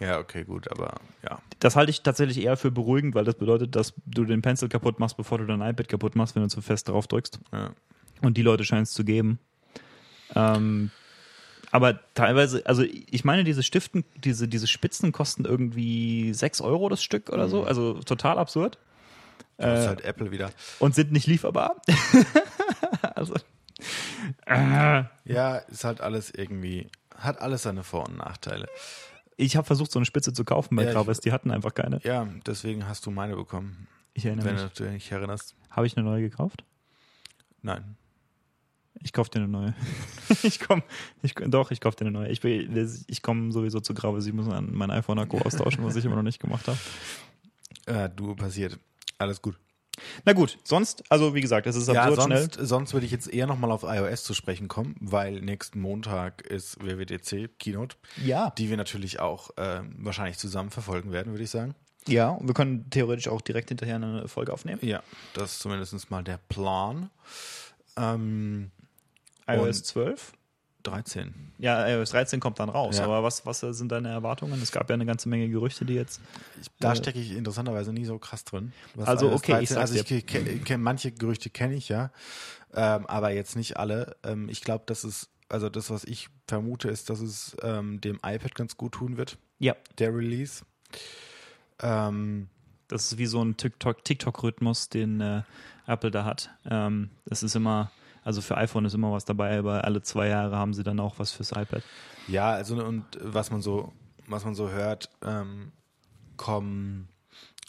Ja, 0.00 0.18
okay, 0.18 0.44
gut, 0.44 0.70
aber 0.70 0.94
ja. 1.22 1.38
Das 1.58 1.74
halte 1.76 1.90
ich 1.90 2.02
tatsächlich 2.02 2.42
eher 2.42 2.56
für 2.56 2.70
beruhigend, 2.70 3.14
weil 3.14 3.24
das 3.24 3.34
bedeutet, 3.36 3.74
dass 3.76 3.94
du 4.04 4.24
den 4.24 4.42
Pencil 4.42 4.68
kaputt 4.68 5.00
machst, 5.00 5.16
bevor 5.16 5.38
du 5.38 5.46
dein 5.46 5.62
iPad 5.62 5.88
kaputt 5.88 6.16
machst, 6.16 6.34
wenn 6.36 6.42
du 6.42 6.48
zu 6.48 6.60
fest 6.60 6.88
drauf 6.88 7.06
drückst. 7.06 7.40
ja. 7.52 7.70
Und 8.22 8.36
die 8.38 8.42
Leute 8.42 8.64
scheinen 8.64 8.82
es 8.84 8.92
zu 8.92 9.04
geben. 9.04 9.38
Ähm, 10.34 10.90
aber 11.70 12.00
teilweise, 12.14 12.64
also 12.64 12.82
ich 12.82 13.24
meine, 13.24 13.44
diese 13.44 13.62
Stiften, 13.62 14.04
diese, 14.16 14.48
diese 14.48 14.66
Spitzen 14.66 15.12
kosten 15.12 15.44
irgendwie 15.44 16.32
6 16.32 16.60
Euro 16.62 16.88
das 16.88 17.02
Stück 17.02 17.28
oder 17.30 17.48
so. 17.48 17.64
Also 17.64 17.94
total 18.00 18.38
absurd. 18.38 18.78
Das 19.58 19.80
ist 19.80 19.84
Äh, 19.84 19.88
halt 19.88 20.00
Apple 20.02 20.30
wieder. 20.30 20.50
und 20.78 20.94
sind 20.94 21.12
nicht 21.12 21.26
lieferbar. 21.26 21.80
also. 23.14 23.34
Äh, 24.46 25.04
Ja, 25.24 25.56
ist 25.56 25.84
halt 25.84 26.00
alles 26.00 26.30
irgendwie, 26.30 26.88
hat 27.14 27.40
alles 27.40 27.62
seine 27.62 27.84
Vor- 27.84 28.06
und 28.06 28.16
Nachteile. 28.18 28.66
Ich 29.36 29.56
habe 29.56 29.66
versucht, 29.66 29.92
so 29.92 29.98
eine 29.98 30.06
Spitze 30.06 30.32
zu 30.32 30.44
kaufen 30.44 30.76
bei 30.76 30.84
Ja, 30.84 30.92
Gravis. 30.92 31.20
Die 31.20 31.32
hatten 31.32 31.50
einfach 31.50 31.74
keine. 31.74 32.00
Ja, 32.02 32.26
deswegen 32.46 32.86
hast 32.86 33.04
du 33.06 33.10
meine 33.10 33.36
bekommen. 33.36 33.86
Ich 34.14 34.24
erinnere 34.24 34.46
Wenn 34.46 34.54
mich. 34.54 34.72
du 34.72 34.90
dich 34.90 35.12
erinnerst. 35.12 35.54
Habe 35.70 35.86
ich 35.86 35.96
eine 35.96 36.06
neue 36.06 36.22
gekauft? 36.22 36.64
Nein. 37.62 37.96
Ich 39.02 39.12
kauf 39.12 39.28
dir 39.28 39.40
eine 39.40 39.48
neue. 39.48 39.74
ich 40.42 40.58
komm, 40.58 40.82
ich, 41.22 41.34
doch, 41.34 41.70
ich 41.70 41.80
kauf 41.80 41.96
dir 41.96 42.06
eine 42.06 42.12
neue. 42.12 42.28
Ich, 42.30 42.42
ich 42.42 43.22
komme 43.22 43.52
sowieso 43.52 43.80
zu 43.80 43.92
Gravis. 43.92 44.26
Ich 44.26 44.32
muss 44.32 44.46
mein 44.48 44.90
iPhone-Akku 44.90 45.38
austauschen, 45.38 45.84
was 45.84 45.96
ich 45.96 46.04
immer 46.04 46.16
noch 46.16 46.22
nicht 46.22 46.40
gemacht 46.40 46.66
habe. 46.66 46.78
Äh, 47.84 48.08
du 48.08 48.34
passiert. 48.34 48.78
Alles 49.18 49.40
gut. 49.42 49.58
Na 50.24 50.32
gut, 50.32 50.58
sonst, 50.64 51.02
also 51.10 51.34
wie 51.34 51.40
gesagt, 51.40 51.66
es 51.66 51.76
ist 51.76 51.88
Ja, 51.88 52.02
absurd 52.02 52.22
schnell. 52.24 52.38
sonst, 52.52 52.68
sonst 52.68 52.92
würde 52.92 53.06
ich 53.06 53.12
jetzt 53.12 53.28
eher 53.32 53.46
nochmal 53.46 53.70
auf 53.70 53.82
iOS 53.82 54.24
zu 54.24 54.34
sprechen 54.34 54.68
kommen, 54.68 54.94
weil 55.00 55.40
nächsten 55.40 55.80
Montag 55.80 56.42
ist 56.42 56.82
WWDC 56.84 57.48
Keynote, 57.58 57.96
Ja. 58.24 58.50
die 58.58 58.68
wir 58.70 58.76
natürlich 58.76 59.20
auch 59.20 59.50
ähm, 59.56 59.94
wahrscheinlich 59.98 60.38
zusammen 60.38 60.70
verfolgen 60.70 61.12
werden, 61.12 61.32
würde 61.32 61.44
ich 61.44 61.50
sagen. 61.50 61.74
Ja, 62.08 62.28
und 62.28 62.46
wir 62.46 62.54
können 62.54 62.88
theoretisch 62.90 63.26
auch 63.28 63.40
direkt 63.40 63.70
hinterher 63.70 63.96
eine 63.96 64.28
Folge 64.28 64.52
aufnehmen. 64.52 64.78
Ja, 64.82 65.02
das 65.34 65.52
ist 65.54 65.58
zumindest 65.60 66.10
mal 66.10 66.22
der 66.22 66.38
Plan. 66.48 67.10
Ähm, 67.96 68.70
iOS 69.48 69.78
Und- 69.78 69.86
12? 69.86 70.32
13. 70.86 71.34
Ja, 71.58 71.86
iOS 71.88 72.10
13 72.10 72.40
kommt 72.40 72.58
dann 72.58 72.68
raus. 72.68 72.98
Ja. 72.98 73.04
Aber 73.04 73.22
was, 73.22 73.44
was 73.46 73.60
sind 73.60 73.90
deine 73.92 74.08
Erwartungen? 74.08 74.60
Es 74.62 74.72
gab 74.72 74.88
ja 74.90 74.94
eine 74.94 75.06
ganze 75.06 75.28
Menge 75.28 75.48
Gerüchte, 75.48 75.84
die 75.84 75.94
jetzt. 75.94 76.20
Da 76.80 76.92
Äh, 76.92 76.96
stecke 76.96 77.18
ich 77.18 77.32
interessanterweise 77.32 77.92
nie 77.92 78.04
so 78.04 78.18
krass 78.18 78.44
drin. 78.44 78.72
Also, 79.04 79.32
okay, 79.32 79.52
ich 79.62 79.68
13 79.70 79.74
sag's 79.74 79.90
also 79.92 80.14
ich 80.14 80.26
ke- 80.26 80.42
ke- 80.60 80.78
manche 80.78 81.12
Gerüchte 81.12 81.50
kenne 81.50 81.74
ich 81.74 81.88
ja, 81.88 82.10
ähm, 82.74 83.06
aber 83.06 83.30
jetzt 83.32 83.56
nicht 83.56 83.76
alle. 83.76 84.16
Ähm, 84.24 84.48
ich 84.48 84.60
glaube, 84.60 84.84
dass 84.86 85.04
es, 85.04 85.28
also 85.48 85.68
das, 85.68 85.90
was 85.90 86.04
ich 86.04 86.28
vermute, 86.48 86.88
ist, 86.88 87.08
dass 87.10 87.20
es 87.20 87.56
ähm, 87.62 88.00
dem 88.00 88.16
iPad 88.24 88.54
ganz 88.54 88.76
gut 88.76 88.92
tun 88.92 89.16
wird, 89.16 89.38
Ja. 89.58 89.74
der 89.98 90.14
Release. 90.14 90.64
Ähm, 91.82 92.48
Das 92.88 93.10
ist 93.10 93.18
wie 93.18 93.26
so 93.26 93.42
ein 93.42 93.56
TikTok- 93.56 94.04
TikTok-Rhythmus, 94.04 94.88
den 94.88 95.20
äh, 95.20 95.42
Apple 95.88 96.12
da 96.12 96.24
hat. 96.24 96.50
Ähm, 96.70 97.10
das 97.24 97.42
ist 97.42 97.56
immer, 97.56 97.90
also 98.26 98.42
für 98.42 98.56
iPhone 98.58 98.84
ist 98.84 98.94
immer 98.94 99.12
was 99.12 99.24
dabei, 99.24 99.58
aber 99.58 99.84
alle 99.84 100.02
zwei 100.02 100.28
Jahre 100.28 100.56
haben 100.56 100.74
sie 100.74 100.82
dann 100.82 101.00
auch 101.00 101.18
was 101.18 101.32
fürs 101.32 101.52
iPad. 101.52 101.82
ja, 102.28 102.50
also 102.50 102.76
und 102.84 103.04
was 103.22 103.50
man 103.50 103.62
so, 103.62 103.92
was 104.26 104.44
man 104.44 104.54
so 104.54 104.68
hört, 104.70 105.08
ähm, 105.24 105.72
kommen 106.36 107.08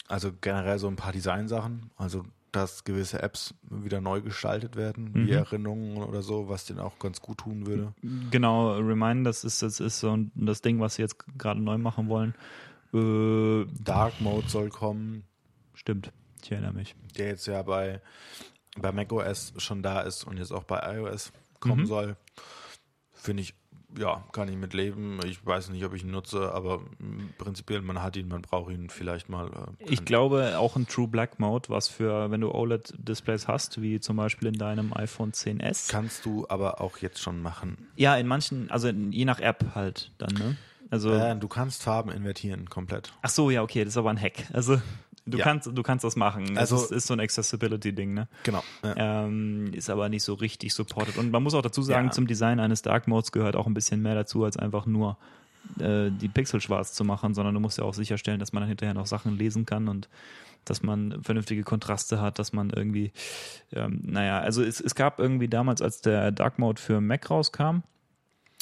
also 0.08 0.30
generell 0.40 0.78
so 0.78 0.88
ein 0.88 0.96
paar 0.96 1.12
Designsachen, 1.12 1.90
also 1.96 2.24
dass 2.50 2.84
gewisse 2.84 3.22
Apps 3.22 3.54
wieder 3.68 4.00
neu 4.00 4.22
gestaltet 4.22 4.74
werden, 4.74 5.12
wie 5.14 5.18
Mhm. 5.20 5.28
Erinnerungen 5.32 5.98
oder 5.98 6.22
so, 6.22 6.48
was 6.48 6.64
denen 6.64 6.80
auch 6.80 6.98
ganz 6.98 7.20
gut 7.20 7.38
tun 7.38 7.66
würde. 7.66 7.92
Genau, 8.30 8.72
Remind, 8.78 9.26
das 9.26 9.44
ist, 9.44 9.60
das 9.60 9.80
ist 9.80 10.00
so 10.00 10.16
das 10.34 10.62
Ding, 10.62 10.80
was 10.80 10.94
sie 10.94 11.02
jetzt 11.02 11.18
gerade 11.38 11.60
neu 11.60 11.76
machen 11.76 12.08
wollen. 12.08 12.34
Äh, 12.94 13.66
Dark 13.84 14.18
Mode 14.22 14.48
soll 14.48 14.70
kommen, 14.70 15.24
stimmt, 15.74 16.10
ich 16.42 16.50
erinnere 16.50 16.72
mich. 16.72 16.96
der 17.18 17.26
jetzt 17.28 17.46
ja 17.46 17.62
bei, 17.62 18.00
bei 18.80 18.92
macOS 18.92 19.52
schon 19.58 19.82
da 19.82 20.00
ist 20.00 20.24
und 20.24 20.36
jetzt 20.38 20.52
auch 20.52 20.64
bei 20.64 20.78
iOS 20.96 21.32
kommen 21.60 21.82
Mhm. 21.82 21.86
soll. 21.86 22.16
Finde 23.12 23.42
ich, 23.42 23.54
ja, 23.98 24.22
kann 24.32 24.48
ich 24.48 24.56
mit 24.56 24.74
leben. 24.74 25.18
Ich 25.24 25.44
weiß 25.44 25.70
nicht, 25.70 25.84
ob 25.84 25.94
ich 25.94 26.04
ihn 26.04 26.10
nutze, 26.10 26.52
aber 26.52 26.80
prinzipiell, 27.38 27.80
man 27.82 28.02
hat 28.02 28.16
ihn, 28.16 28.28
man 28.28 28.42
braucht 28.42 28.70
ihn 28.72 28.90
vielleicht 28.90 29.28
mal. 29.28 29.48
äh, 29.80 29.84
Ich 29.90 30.04
glaube 30.04 30.58
auch 30.58 30.76
ein 30.76 30.86
True 30.86 31.08
Black 31.08 31.40
Mode, 31.40 31.68
was 31.70 31.88
für, 31.88 32.30
wenn 32.30 32.40
du 32.40 32.52
OLED-Displays 32.54 33.48
hast, 33.48 33.80
wie 33.82 33.98
zum 33.98 34.16
Beispiel 34.16 34.48
in 34.48 34.54
deinem 34.58 34.92
iPhone 34.92 35.32
10s. 35.32 35.88
Kannst 35.90 36.24
du 36.26 36.46
aber 36.48 36.80
auch 36.80 36.98
jetzt 36.98 37.20
schon 37.20 37.42
machen. 37.42 37.88
Ja, 37.96 38.16
in 38.16 38.26
manchen, 38.28 38.70
also 38.70 38.88
je 38.88 39.24
nach 39.24 39.40
App 39.40 39.74
halt 39.74 40.12
dann, 40.18 40.34
ne? 40.34 40.56
Also, 40.90 41.12
Äh, 41.12 41.36
du 41.36 41.48
kannst 41.48 41.82
Farben 41.82 42.10
invertieren, 42.10 42.70
komplett. 42.70 43.12
ach 43.20 43.28
so, 43.28 43.50
ja, 43.50 43.62
okay, 43.62 43.84
das 43.84 43.92
ist 43.94 43.98
aber 43.98 44.08
ein 44.10 44.20
Hack. 44.20 44.44
Also, 44.54 44.80
du 45.30 45.38
Ja. 45.38 45.44
kannst, 45.44 45.66
du 45.72 45.82
kannst 45.82 46.04
das 46.04 46.16
machen. 46.16 46.54
Das 46.54 46.72
Also- 46.72 46.76
ist, 46.84 46.92
ist 46.92 47.06
so 47.06 47.14
ein 47.14 47.20
Accessibility-Ding, 47.20 48.14
ne? 48.14 48.28
Genau. 48.44 48.62
Ja. 48.82 49.24
Ähm, 49.26 49.72
ist 49.72 49.90
aber 49.90 50.08
nicht 50.08 50.22
so 50.22 50.34
richtig 50.34 50.74
supported. 50.74 51.16
Und 51.18 51.30
man 51.30 51.42
muss 51.42 51.54
auch 51.54 51.62
dazu 51.62 51.82
sagen, 51.82 52.06
Ja. 52.06 52.12
zum 52.12 52.26
Design 52.26 52.60
eines 52.60 52.82
Dark 52.82 53.06
Modes 53.08 53.32
gehört 53.32 53.56
auch 53.56 53.66
ein 53.66 53.74
bisschen 53.74 54.02
mehr 54.02 54.14
dazu, 54.14 54.44
als 54.44 54.56
einfach 54.56 54.86
nur 54.86 55.16
äh, 55.80 56.10
die 56.10 56.28
Pixel 56.28 56.60
schwarz 56.62 56.94
zu 56.94 57.04
machen, 57.04 57.34
sondern 57.34 57.52
du 57.52 57.60
musst 57.60 57.76
ja 57.78 57.84
auch 57.84 57.92
sicherstellen, 57.92 58.38
dass 58.40 58.52
man 58.52 58.62
dann 58.62 58.68
hinterher 58.68 58.94
noch 58.94 59.06
Sachen 59.06 59.36
lesen 59.36 59.66
kann 59.66 59.88
und 59.88 60.08
dass 60.64 60.82
man 60.82 61.22
vernünftige 61.22 61.62
Kontraste 61.62 62.20
hat, 62.22 62.38
dass 62.38 62.52
man 62.54 62.70
irgendwie, 62.70 63.12
ähm, 63.72 64.00
naja, 64.04 64.38
also 64.38 64.62
es, 64.62 64.80
es 64.80 64.94
gab 64.94 65.18
irgendwie 65.18 65.48
damals, 65.48 65.82
als 65.82 66.00
der 66.00 66.30
Dark 66.32 66.58
Mode 66.58 66.80
für 66.80 67.00
Mac 67.02 67.28
rauskam, 67.30 67.80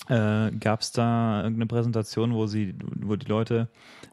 äh, 0.09 0.51
gab 0.53 0.81
es 0.81 0.93
da 0.93 1.43
irgendeine 1.43 1.67
Präsentation, 1.67 2.35
wo 2.35 2.47
sie, 2.47 2.75
wo 3.01 3.17
die 3.17 3.27
Leute, 3.27 3.69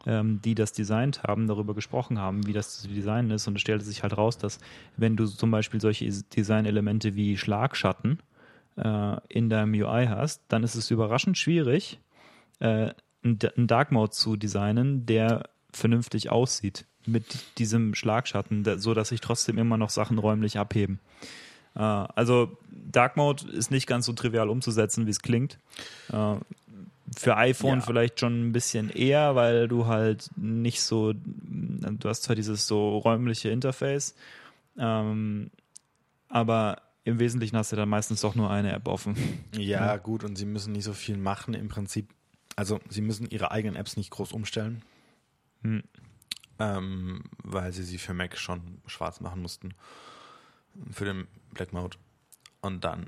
ähm, 0.06 0.40
die 0.42 0.54
das 0.54 0.72
designt 0.72 1.22
haben, 1.22 1.46
darüber 1.46 1.74
gesprochen 1.74 2.18
haben, 2.18 2.46
wie 2.46 2.52
das 2.52 2.80
zu 2.80 2.88
designen 2.88 3.30
ist. 3.30 3.46
Und 3.46 3.56
es 3.56 3.62
stellte 3.62 3.84
sich 3.84 4.02
halt 4.02 4.16
raus, 4.16 4.38
dass 4.38 4.58
wenn 4.96 5.16
du 5.16 5.26
zum 5.26 5.50
Beispiel 5.50 5.80
solche 5.80 6.06
Designelemente 6.06 7.14
wie 7.14 7.36
Schlagschatten 7.36 8.18
äh, 8.76 9.16
in 9.28 9.48
deinem 9.50 9.72
UI 9.74 10.06
hast, 10.06 10.42
dann 10.48 10.64
ist 10.64 10.74
es 10.74 10.90
überraschend 10.90 11.38
schwierig, 11.38 12.00
äh, 12.60 12.90
einen 13.22 13.66
Dark 13.66 13.90
Mode 13.92 14.10
zu 14.10 14.36
designen, 14.36 15.06
der 15.06 15.48
vernünftig 15.72 16.30
aussieht 16.30 16.86
mit 17.06 17.58
diesem 17.58 17.94
Schlagschatten, 17.94 18.64
so 18.78 18.94
dass 18.94 19.08
sich 19.08 19.20
trotzdem 19.20 19.58
immer 19.58 19.76
noch 19.76 19.90
Sachen 19.90 20.18
räumlich 20.18 20.58
abheben. 20.58 21.00
Äh, 21.76 21.80
also 21.80 22.56
Dark 22.70 23.16
Mode 23.16 23.48
ist 23.50 23.70
nicht 23.70 23.86
ganz 23.86 24.06
so 24.06 24.12
trivial 24.12 24.48
umzusetzen, 24.48 25.06
wie 25.06 25.10
es 25.10 25.20
klingt. 25.20 25.58
Äh, 26.12 26.36
für 27.16 27.36
iPhone 27.36 27.78
Ja. 27.80 27.84
vielleicht 27.84 28.18
schon 28.20 28.48
ein 28.48 28.52
bisschen 28.52 28.90
eher, 28.90 29.34
weil 29.36 29.68
du 29.68 29.86
halt 29.86 30.30
nicht 30.36 30.80
so, 30.82 31.12
du 31.14 32.08
hast 32.08 32.22
zwar 32.24 32.34
dieses 32.34 32.66
so 32.66 32.98
räumliche 32.98 33.50
Interface, 33.50 34.14
ähm, 34.78 35.50
aber 36.28 36.80
im 37.04 37.18
Wesentlichen 37.18 37.56
hast 37.56 37.70
du 37.70 37.76
dann 37.76 37.88
meistens 37.88 38.22
doch 38.22 38.34
nur 38.34 38.50
eine 38.50 38.72
App 38.72 38.88
offen. 38.88 39.14
ja, 39.56 39.96
gut, 39.98 40.24
und 40.24 40.36
sie 40.36 40.46
müssen 40.46 40.72
nicht 40.72 40.84
so 40.84 40.92
viel 40.94 41.16
machen 41.18 41.54
im 41.54 41.68
Prinzip. 41.68 42.08
Also, 42.56 42.80
sie 42.88 43.02
müssen 43.02 43.28
ihre 43.30 43.50
eigenen 43.50 43.76
Apps 43.76 43.96
nicht 43.96 44.10
groß 44.10 44.32
umstellen, 44.32 44.82
Hm. 45.62 45.82
ähm, 46.58 47.22
weil 47.42 47.72
sie 47.72 47.82
sie 47.82 47.98
für 47.98 48.14
Mac 48.14 48.38
schon 48.38 48.60
schwarz 48.86 49.20
machen 49.20 49.42
mussten. 49.42 49.74
Für 50.90 51.04
den 51.04 51.26
Black 51.52 51.72
Mode. 51.72 51.96
Und 52.60 52.84
dann, 52.84 53.06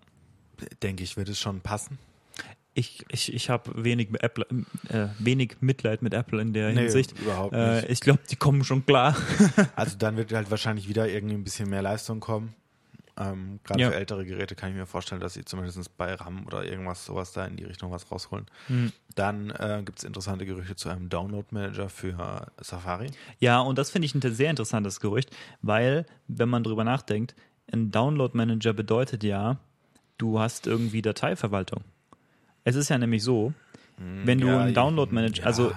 denke 0.82 1.02
ich, 1.04 1.16
wird 1.16 1.28
es 1.28 1.38
schon 1.40 1.60
passen. 1.60 1.98
Ich, 2.74 3.04
ich, 3.08 3.32
ich 3.32 3.48
habe 3.48 3.82
wenig, 3.84 4.10
Apple, 4.20 4.46
äh, 4.90 5.06
wenig 5.18 5.56
Mitleid 5.60 6.02
mit 6.02 6.12
Apple 6.12 6.42
in 6.42 6.52
der 6.52 6.72
Nee, 6.72 6.80
Hinsicht. 6.82 7.18
überhaupt 7.18 7.54
Äh, 7.54 7.76
nicht. 7.76 7.88
ich 7.90 8.00
glaube, 8.00 8.20
die 8.30 8.36
kommen 8.36 8.64
schon 8.64 8.84
klar. 8.84 9.16
Also 9.76 9.96
dann 9.96 10.16
wird 10.18 10.30
halt 10.32 10.50
wahrscheinlich 10.50 10.86
wieder 10.88 11.08
irgendwie 11.08 11.34
ein 11.36 11.44
bisschen 11.44 11.70
mehr 11.70 11.80
Leistung 11.80 12.20
kommen. 12.20 12.54
Ähm, 13.18 13.60
Gerade 13.64 13.80
Ja. 13.80 13.88
für 13.90 13.96
ältere 13.96 14.26
Geräte 14.26 14.54
kann 14.54 14.68
ich 14.68 14.76
mir 14.76 14.84
vorstellen, 14.84 15.22
dass 15.22 15.32
sie 15.32 15.42
zumindest 15.46 15.96
bei 15.96 16.12
RAM 16.12 16.46
oder 16.46 16.66
irgendwas 16.66 17.06
sowas 17.06 17.32
da 17.32 17.46
in 17.46 17.56
die 17.56 17.64
Richtung 17.64 17.90
was 17.90 18.10
rausholen. 18.12 18.44
Hm. 18.66 18.92
Dann 19.14 19.48
äh, 19.52 19.80
gibt 19.82 20.00
es 20.00 20.04
interessante 20.04 20.44
Gerüchte 20.44 20.76
zu 20.76 20.90
einem 20.90 21.08
Download-Manager 21.08 21.88
für 21.88 22.52
Safari. 22.60 23.10
Ja, 23.38 23.60
und 23.60 23.78
das 23.78 23.88
finde 23.90 24.04
ich 24.04 24.14
ein 24.14 24.20
sehr 24.34 24.50
interessantes 24.50 25.00
Gerücht, 25.00 25.34
weil, 25.62 26.04
wenn 26.28 26.50
man 26.50 26.62
drüber 26.62 26.84
nachdenkt, 26.84 27.34
ein 27.72 27.90
Download-Manager 27.90 28.72
bedeutet 28.72 29.24
ja, 29.24 29.58
du 30.18 30.38
hast 30.38 30.66
irgendwie 30.66 31.02
Dateiverwaltung. 31.02 31.82
Es 32.64 32.74
ist 32.76 32.88
ja 32.88 32.98
nämlich 32.98 33.22
so, 33.22 33.52
wenn 33.98 34.40
du 34.40 34.48
ja, 34.48 34.60
einen 34.60 34.74
Download-Manager, 34.74 35.42
ja. 35.42 35.46
also 35.46 35.72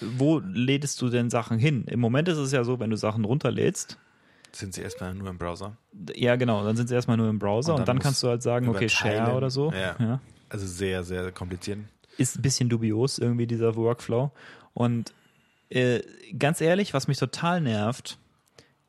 wo 0.00 0.40
lädst 0.40 1.00
du 1.00 1.08
denn 1.08 1.30
Sachen 1.30 1.58
hin? 1.58 1.84
Im 1.86 2.00
Moment 2.00 2.28
ist 2.28 2.38
es 2.38 2.52
ja 2.52 2.64
so, 2.64 2.80
wenn 2.80 2.90
du 2.90 2.96
Sachen 2.96 3.24
runterlädst, 3.24 3.98
Sind 4.52 4.74
sie 4.74 4.82
erstmal 4.82 5.14
nur 5.14 5.28
im 5.28 5.38
Browser. 5.38 5.76
ja 6.14 6.36
genau, 6.36 6.64
dann 6.64 6.76
sind 6.76 6.88
sie 6.88 6.94
erstmal 6.94 7.16
nur 7.16 7.28
im 7.28 7.38
Browser 7.38 7.74
Und 7.74 7.80
und 7.80 7.88
dann 7.88 7.96
dann, 7.96 8.02
kannst 8.02 8.22
du 8.22 8.28
halt 8.28 8.42
sagen, 8.42 8.68
okay, 8.68 8.88
Share 8.88 9.34
oder 9.34 9.50
so. 9.50 9.72
ja. 9.72 10.20
Also 10.48 10.66
sehr, 10.66 11.02
sehr 11.02 11.32
kompliziert. 11.32 11.78
ist 12.18 12.38
ein 12.38 12.42
bisschen 12.42 12.68
dubios, 12.68 13.18
irgendwie 13.18 13.46
dieser 13.46 13.74
Workflow. 13.76 14.30
Und 14.74 15.12
äh, 15.70 16.00
ganz 16.38 16.60
ehrlich, 16.60 16.94
was 16.94 17.08
mich 17.08 17.18
total 17.18 17.60
nervt, 17.60 18.18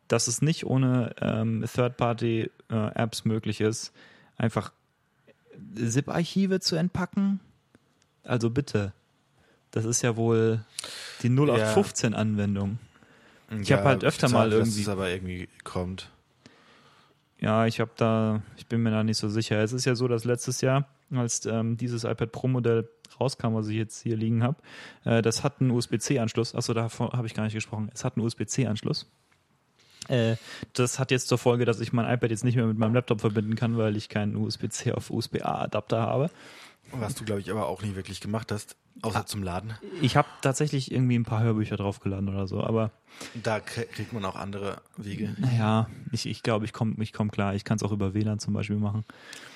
dass 0.07 0.27
es 0.27 0.41
nicht 0.41 0.65
ohne 0.65 1.13
ähm, 1.21 1.65
Third-Party-Apps 1.73 3.25
möglich 3.25 3.61
ist, 3.61 3.91
einfach 4.37 4.71
ZIP-Archive 5.75 6.59
zu 6.59 6.75
entpacken. 6.75 7.39
Also 8.23 8.49
bitte. 8.49 8.93
Das 9.71 9.85
ist 9.85 10.01
ja 10.01 10.15
wohl 10.15 10.61
die 11.23 11.29
0815-Anwendung. 11.29 12.79
Ich 13.61 13.71
hab 13.71 13.85
halt 13.85 14.03
öfter 14.03 14.29
mal 14.29 14.49
Dass 14.49 14.59
irgendwie- 14.59 14.81
es 14.81 14.89
aber 14.89 15.09
irgendwie 15.09 15.49
kommt. 15.63 16.09
Ja, 17.39 17.65
ich 17.67 17.79
habe 17.79 17.91
da, 17.95 18.41
ich 18.57 18.65
bin 18.67 18.81
mir 18.81 18.91
da 18.91 19.03
nicht 19.03 19.17
so 19.17 19.29
sicher. 19.29 19.61
Es 19.61 19.71
ist 19.71 19.85
ja 19.85 19.93
so, 19.95 20.07
dass 20.07 20.25
letztes 20.25 20.61
Jahr, 20.61 20.87
als 21.11 21.45
ähm, 21.45 21.77
dieses 21.77 22.03
iPad 22.03 22.31
Pro 22.31 22.47
Modell 22.47 22.89
rauskam, 23.19 23.53
was 23.53 23.67
ich 23.67 23.75
jetzt 23.77 24.01
hier 24.01 24.17
liegen 24.17 24.43
habe, 24.43 24.57
äh, 25.05 25.21
das 25.21 25.43
hat 25.43 25.61
einen 25.61 25.69
USB-C-Anschluss. 25.71 26.55
Achso, 26.55 26.73
davon 26.73 27.09
habe 27.11 27.27
ich 27.27 27.35
gar 27.35 27.43
nicht 27.43 27.53
gesprochen. 27.53 27.89
Es 27.93 28.03
hat 28.03 28.17
einen 28.17 28.25
USB-C-Anschluss. 28.25 29.05
Äh, 30.09 30.35
das 30.73 30.99
hat 30.99 31.11
jetzt 31.11 31.27
zur 31.27 31.37
Folge, 31.37 31.65
dass 31.65 31.79
ich 31.79 31.93
mein 31.93 32.05
iPad 32.11 32.29
jetzt 32.31 32.43
nicht 32.43 32.55
mehr 32.55 32.65
mit 32.65 32.77
meinem 32.77 32.93
Laptop 32.93 33.21
verbinden 33.21 33.55
kann, 33.55 33.77
weil 33.77 33.95
ich 33.97 34.09
keinen 34.09 34.35
USB-C 34.35 34.91
auf 34.93 35.09
USB-A-Adapter 35.09 36.01
habe. 36.01 36.29
Was 36.91 37.15
du, 37.15 37.25
glaube 37.25 37.41
ich, 37.41 37.51
aber 37.51 37.67
auch 37.67 37.81
nie 37.81 37.95
wirklich 37.95 38.21
gemacht 38.21 38.51
hast, 38.51 38.75
außer 39.01 39.25
zum 39.25 39.43
Laden. 39.43 39.73
Ich 40.01 40.15
habe 40.15 40.27
tatsächlich 40.41 40.91
irgendwie 40.91 41.19
ein 41.19 41.25
paar 41.25 41.41
Hörbücher 41.43 41.75
draufgeladen 41.75 42.29
oder 42.29 42.47
so, 42.47 42.63
aber 42.63 42.91
Da 43.33 43.57
krie- 43.57 43.85
kriegt 43.85 44.13
man 44.13 44.23
auch 44.23 44.35
andere 44.37 44.81
Wege. 44.95 45.35
naja, 45.37 45.89
ich 46.13 46.21
glaube, 46.21 46.31
ich, 46.31 46.43
glaub, 46.43 46.63
ich 46.63 46.73
komme 46.73 46.95
ich 46.99 47.11
komm 47.11 47.29
klar. 47.29 47.55
Ich 47.55 47.65
kann 47.65 47.75
es 47.75 47.83
auch 47.83 47.91
über 47.91 48.13
WLAN 48.13 48.39
zum 48.39 48.53
Beispiel 48.53 48.77
machen. 48.77 49.03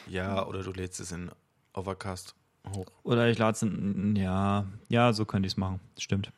Ja, 0.07 0.45
oder 0.45 0.61
du 0.63 0.73
lädst 0.73 0.99
es 0.99 1.13
in 1.13 1.31
Overcast 1.73 2.35
hoch. 2.75 2.85
Oder 3.03 3.29
ich 3.29 3.37
lade 3.37 3.53
es 3.55 3.61
in, 3.61 4.15
ja, 4.17 4.65
ja, 4.89 5.13
so 5.13 5.23
könnte 5.23 5.47
ich 5.47 5.53
es 5.53 5.57
machen. 5.57 5.79
Stimmt. 5.97 6.31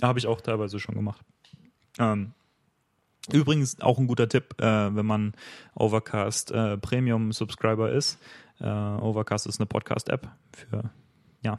Habe 0.00 0.18
ich 0.20 0.28
auch 0.28 0.40
teilweise 0.40 0.78
schon 0.78 0.94
gemacht. 0.94 1.20
Ähm, 1.98 2.32
übrigens 3.32 3.80
auch 3.80 3.98
ein 3.98 4.06
guter 4.06 4.28
Tipp, 4.28 4.54
äh, 4.60 4.64
wenn 4.64 5.06
man 5.06 5.32
Overcast 5.74 6.50
äh, 6.50 6.76
Premium 6.78 7.32
Subscriber 7.32 7.90
ist. 7.90 8.18
Äh, 8.60 8.66
Overcast 8.66 9.46
ist 9.46 9.60
eine 9.60 9.66
Podcast-App 9.66 10.28
für, 10.52 10.90
ja. 11.42 11.58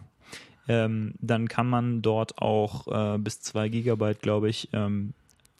Ähm, 0.67 1.13
dann 1.19 1.47
kann 1.47 1.69
man 1.69 2.01
dort 2.01 2.39
auch 2.39 2.87
äh, 2.87 3.17
bis 3.17 3.41
zwei 3.41 3.69
Gigabyte, 3.69 4.21
glaube 4.21 4.49
ich, 4.49 4.69
ähm, 4.73 5.13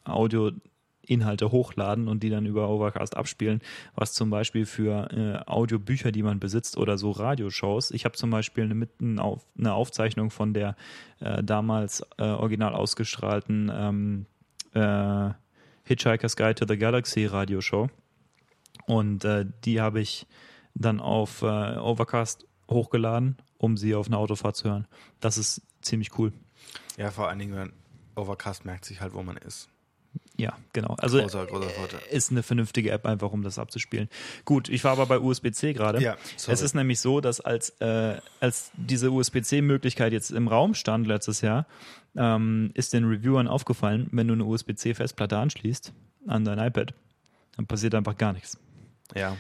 Audio-Inhalte 0.04 1.52
hochladen 1.52 2.10
und 2.10 2.24
die 2.24 2.30
dann 2.30 2.46
über 2.46 2.70
Overcast 2.70 3.15
abspielen, 3.15 3.62
was 3.96 4.13
zum 4.13 4.30
Beispiel 4.30 4.65
für 4.65 5.10
äh, 5.12 5.50
Audiobücher, 5.50 6.12
die 6.12 6.24
man 6.24 6.39
besitzt 6.39 6.78
oder 6.78 6.98
so 6.98 7.12
Radioshows. 7.12 7.91
Ich 7.91 8.04
habe 8.04 8.15
zum 8.15 8.32
Beispiel 8.32 8.65
eine, 8.65 8.76
mitten 8.76 9.17
auf, 9.20 9.46
eine 9.58 9.74
Aufzeichnung 9.74 10.30
von 10.30 10.54
der 10.54 10.76
äh, 11.20 11.41
damals 11.41 12.06
äh, 12.17 12.24
original 12.24 12.74
ausgestrahlten 12.76 13.72
ähm, 13.74 14.26
äh, 14.74 15.34
Hitchhiker's 15.88 16.36
Guide 16.36 16.56
to 16.56 16.65
the 16.67 16.78
Galaxy 16.78 17.26
Radioshow 17.26 17.89
und 18.86 19.26
äh, 19.26 19.45
die 19.65 19.82
habe 19.82 20.00
ich 20.00 20.28
dann 20.73 21.00
auf 21.00 21.41
äh, 21.41 21.45
Overcast 21.45 22.45
hochgeladen, 22.69 23.38
um 23.58 23.78
sie 23.78 23.95
auf 23.95 24.08
einer 24.08 24.17
Autofahrt 24.17 24.56
zu 24.56 24.69
hören. 24.69 24.88
Das 25.19 25.38
ist 25.38 25.62
ziemlich 25.82 26.17
cool. 26.17 26.34
Ja, 26.97 27.12
vor 27.12 27.30
allen 27.30 27.39
Dingen, 27.39 27.73
Overcast 28.15 28.65
merkt 28.65 28.86
sich 28.86 29.02
halt, 29.02 29.13
wo 29.13 29.23
man 29.23 29.38
ist. 29.38 29.69
Ja, 30.38 30.58
genau. 30.73 30.95
Also 30.99 31.19
Großer, 31.19 31.45
großer 31.45 31.69
Vorteil. 31.69 31.99
ist 32.12 32.32
eine 32.32 32.43
vernünftige 32.43 32.91
App 32.91 33.06
einfach, 33.06 33.32
um 33.32 33.43
das 33.43 33.58
abzuspielen. 33.58 34.10
Gut, 34.45 34.69
ich 34.69 34.84
war 34.84 34.91
aber 34.91 35.06
bei 35.06 35.19
USB-C 35.19 35.73
gerade. 35.73 36.01
Ja, 36.01 36.15
sorry. 36.36 36.53
es 36.53 36.62
ist 36.62 36.75
nämlich 36.75 36.99
so, 36.99 37.21
dass 37.21 37.41
als, 37.41 37.69
äh, 37.82 38.17
als 38.39 38.71
diese 38.75 39.12
USB-C-Möglichkeit 39.12 40.13
jetzt 40.13 40.32
im 40.32 40.47
Raum 40.47 40.73
stand 40.73 41.08
letztes 41.08 41.41
Jahr, 41.41 41.65
ähm, 42.15 42.71
ist 42.73 42.93
den 42.93 43.06
Reviewern 43.06 43.47
aufgefallen, 43.47 44.08
wenn 44.12 44.27
du 44.27 44.34
eine 44.34 44.45
USB-C-Festplatte 44.45 45.38
anschließt 45.38 45.93
an 46.27 46.45
dein 46.45 46.60
iPad, 46.60 46.93
dann 47.56 47.65
passiert 47.65 47.95
einfach 47.95 48.17
gar 48.17 48.34
nichts. 48.34 48.58
Ja, 49.15 49.38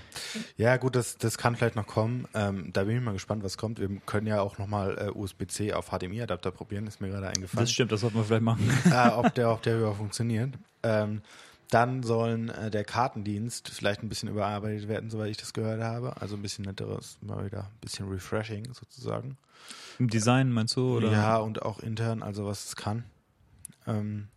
ja 0.55 0.77
gut, 0.77 0.95
das, 0.95 1.17
das 1.17 1.37
kann 1.37 1.55
vielleicht 1.55 1.75
noch 1.75 1.87
kommen. 1.87 2.27
Ähm, 2.33 2.71
da 2.73 2.85
bin 2.85 2.97
ich 2.97 3.03
mal 3.03 3.11
gespannt, 3.13 3.43
was 3.43 3.57
kommt. 3.57 3.79
Wir 3.79 3.89
können 4.05 4.27
ja 4.27 4.41
auch 4.41 4.57
nochmal 4.57 4.97
äh, 4.97 5.11
USB-C 5.11 5.73
auf 5.73 5.89
HDMI-Adapter 5.89 6.51
probieren, 6.51 6.87
ist 6.87 7.01
mir 7.01 7.09
gerade 7.09 7.27
eingefallen. 7.27 7.65
Das 7.65 7.71
stimmt, 7.71 7.91
das 7.91 8.01
sollten 8.01 8.17
wir 8.17 8.23
vielleicht 8.23 8.43
machen. 8.43 8.69
äh, 8.91 9.09
ob 9.15 9.33
der, 9.35 9.51
ob 9.51 9.61
der 9.63 9.77
überhaupt 9.77 9.97
funktioniert. 9.97 10.53
Ähm, 10.83 11.21
dann 11.69 12.01
sollen 12.03 12.49
äh, 12.49 12.71
der 12.71 12.85
Kartendienst 12.85 13.69
vielleicht 13.69 14.01
ein 14.01 14.09
bisschen 14.09 14.29
überarbeitet 14.29 14.87
werden, 14.87 15.09
soweit 15.09 15.31
ich 15.31 15.37
das 15.37 15.53
gehört 15.53 15.81
habe. 15.81 16.19
Also 16.21 16.35
ein 16.35 16.41
bisschen 16.41 16.63
netteres, 16.65 17.17
mal 17.21 17.45
wieder 17.45 17.63
ein 17.63 17.79
bisschen 17.81 18.09
refreshing 18.09 18.73
sozusagen. 18.73 19.37
Im 19.99 20.09
Design 20.09 20.51
meinst 20.51 20.75
du? 20.77 20.97
Oder? 20.97 21.11
Ja, 21.11 21.37
und 21.37 21.61
auch 21.63 21.79
intern, 21.79 22.23
also 22.23 22.45
was 22.45 22.65
es 22.65 22.75
kann. 22.75 23.03
Ähm, 23.85 24.29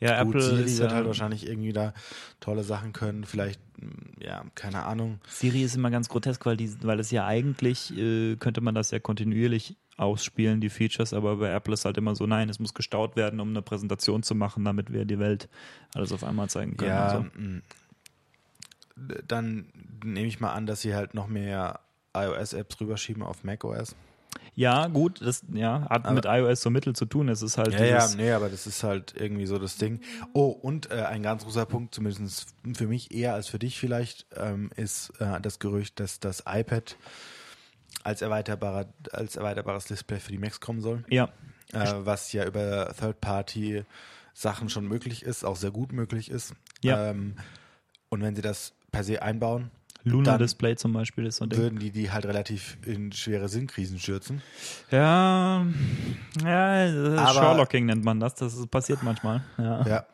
ja 0.00 0.22
gut, 0.22 0.36
Apple 0.36 0.42
Siri 0.42 0.62
ist 0.64 0.78
wird 0.80 0.92
halt 0.92 1.06
wahrscheinlich 1.06 1.46
irgendwie 1.46 1.72
da 1.72 1.92
tolle 2.40 2.64
Sachen 2.64 2.92
können. 2.92 3.24
Vielleicht, 3.24 3.60
mh, 3.80 4.24
ja, 4.24 4.44
keine 4.54 4.84
Ahnung. 4.84 5.20
Siri 5.28 5.62
ist 5.62 5.76
immer 5.76 5.90
ganz 5.90 6.08
grotesk, 6.08 6.44
weil, 6.46 6.56
die, 6.56 6.72
weil 6.82 7.00
es 7.00 7.10
ja 7.10 7.26
eigentlich, 7.26 7.96
äh, 7.96 8.36
könnte 8.36 8.60
man 8.60 8.74
das 8.74 8.90
ja 8.90 8.98
kontinuierlich 8.98 9.76
ausspielen, 9.96 10.62
die 10.62 10.70
Features, 10.70 11.12
aber 11.12 11.36
bei 11.36 11.50
Apple 11.52 11.74
ist 11.74 11.84
halt 11.84 11.98
immer 11.98 12.14
so, 12.14 12.26
nein, 12.26 12.48
es 12.48 12.58
muss 12.58 12.72
gestaut 12.72 13.16
werden, 13.16 13.38
um 13.38 13.50
eine 13.50 13.60
Präsentation 13.60 14.22
zu 14.22 14.34
machen, 14.34 14.64
damit 14.64 14.90
wir 14.90 15.04
die 15.04 15.18
Welt 15.18 15.48
alles 15.94 16.12
auf 16.12 16.24
einmal 16.24 16.48
zeigen 16.48 16.78
können. 16.78 16.90
Ja, 16.90 17.10
so. 17.10 17.26
D- 18.96 19.22
dann 19.28 19.66
nehme 20.02 20.26
ich 20.26 20.40
mal 20.40 20.52
an, 20.52 20.64
dass 20.66 20.80
sie 20.80 20.94
halt 20.94 21.12
noch 21.14 21.26
mehr 21.26 21.80
iOS-Apps 22.14 22.80
rüberschieben 22.80 23.22
auf 23.22 23.44
macOS. 23.44 23.94
Ja 24.54 24.86
gut, 24.88 25.20
das 25.22 25.42
ja, 25.52 25.82
hat 25.88 26.04
Aber- 26.06 26.12
mit 26.12 26.24
iOS 26.26 26.60
so 26.62 26.70
Mittel 26.70 26.94
zu 26.94 27.06
tun. 27.06 27.28
Es 27.28 27.42
ist 27.42 27.58
halt 27.58 27.72
Ja, 27.72 27.84
ja, 27.84 28.08
nee, 28.16 28.32
aber 28.32 28.48
das 28.48 28.66
ist 28.66 28.82
halt 28.82 29.14
irgendwie 29.16 29.46
so 29.46 29.58
das 29.58 29.76
Ding. 29.76 30.00
Oh, 30.32 30.48
und 30.48 30.90
äh, 30.90 31.02
ein 31.02 31.22
ganz 31.22 31.44
großer 31.44 31.66
Punkt, 31.66 31.94
zumindest 31.94 32.54
für 32.74 32.86
mich 32.86 33.12
eher 33.14 33.34
als 33.34 33.48
für 33.48 33.58
dich 33.58 33.78
vielleicht, 33.78 34.26
ähm, 34.36 34.70
ist 34.76 35.10
äh, 35.20 35.40
das 35.40 35.58
Gerücht, 35.58 36.00
dass 36.00 36.20
das 36.20 36.44
iPad 36.46 36.96
als, 38.02 38.22
erweiterbarer, 38.22 38.86
als 39.12 39.36
erweiterbares 39.36 39.84
Display 39.84 40.20
für 40.20 40.32
die 40.32 40.38
Macs 40.38 40.60
kommen 40.60 40.80
soll, 40.80 41.04
ja, 41.08 41.28
äh, 41.72 41.92
was 42.04 42.32
ja 42.32 42.44
über 42.44 42.94
Third-Party 42.98 43.84
Sachen 44.32 44.68
schon 44.68 44.86
möglich 44.86 45.22
ist, 45.22 45.44
auch 45.44 45.56
sehr 45.56 45.70
gut 45.70 45.92
möglich 45.92 46.30
ist. 46.30 46.54
Ja. 46.82 47.10
Ähm, 47.10 47.34
und 48.08 48.22
wenn 48.22 48.34
sie 48.34 48.42
das 48.42 48.72
per 48.90 49.04
se 49.04 49.22
einbauen, 49.22 49.70
Lunar 50.04 50.34
dann 50.34 50.38
Display 50.42 50.76
zum 50.76 50.92
Beispiel 50.92 51.26
ist 51.26 51.36
so 51.36 51.44
ein 51.44 51.50
Ding. 51.50 51.58
würden 51.58 51.78
die 51.78 51.90
die 51.90 52.10
halt 52.10 52.24
relativ 52.26 52.78
in 52.86 53.12
schwere 53.12 53.48
Sinnkrisen 53.48 53.98
stürzen. 53.98 54.42
Ja, 54.90 55.64
ja, 56.44 56.84
Aber- 57.16 57.32
Sherlocking 57.32 57.86
nennt 57.86 58.04
man 58.04 58.20
das. 58.20 58.34
Das 58.34 58.66
passiert 58.66 59.02
manchmal. 59.02 59.42
Ja. 59.58 59.86
Ja. 59.86 60.06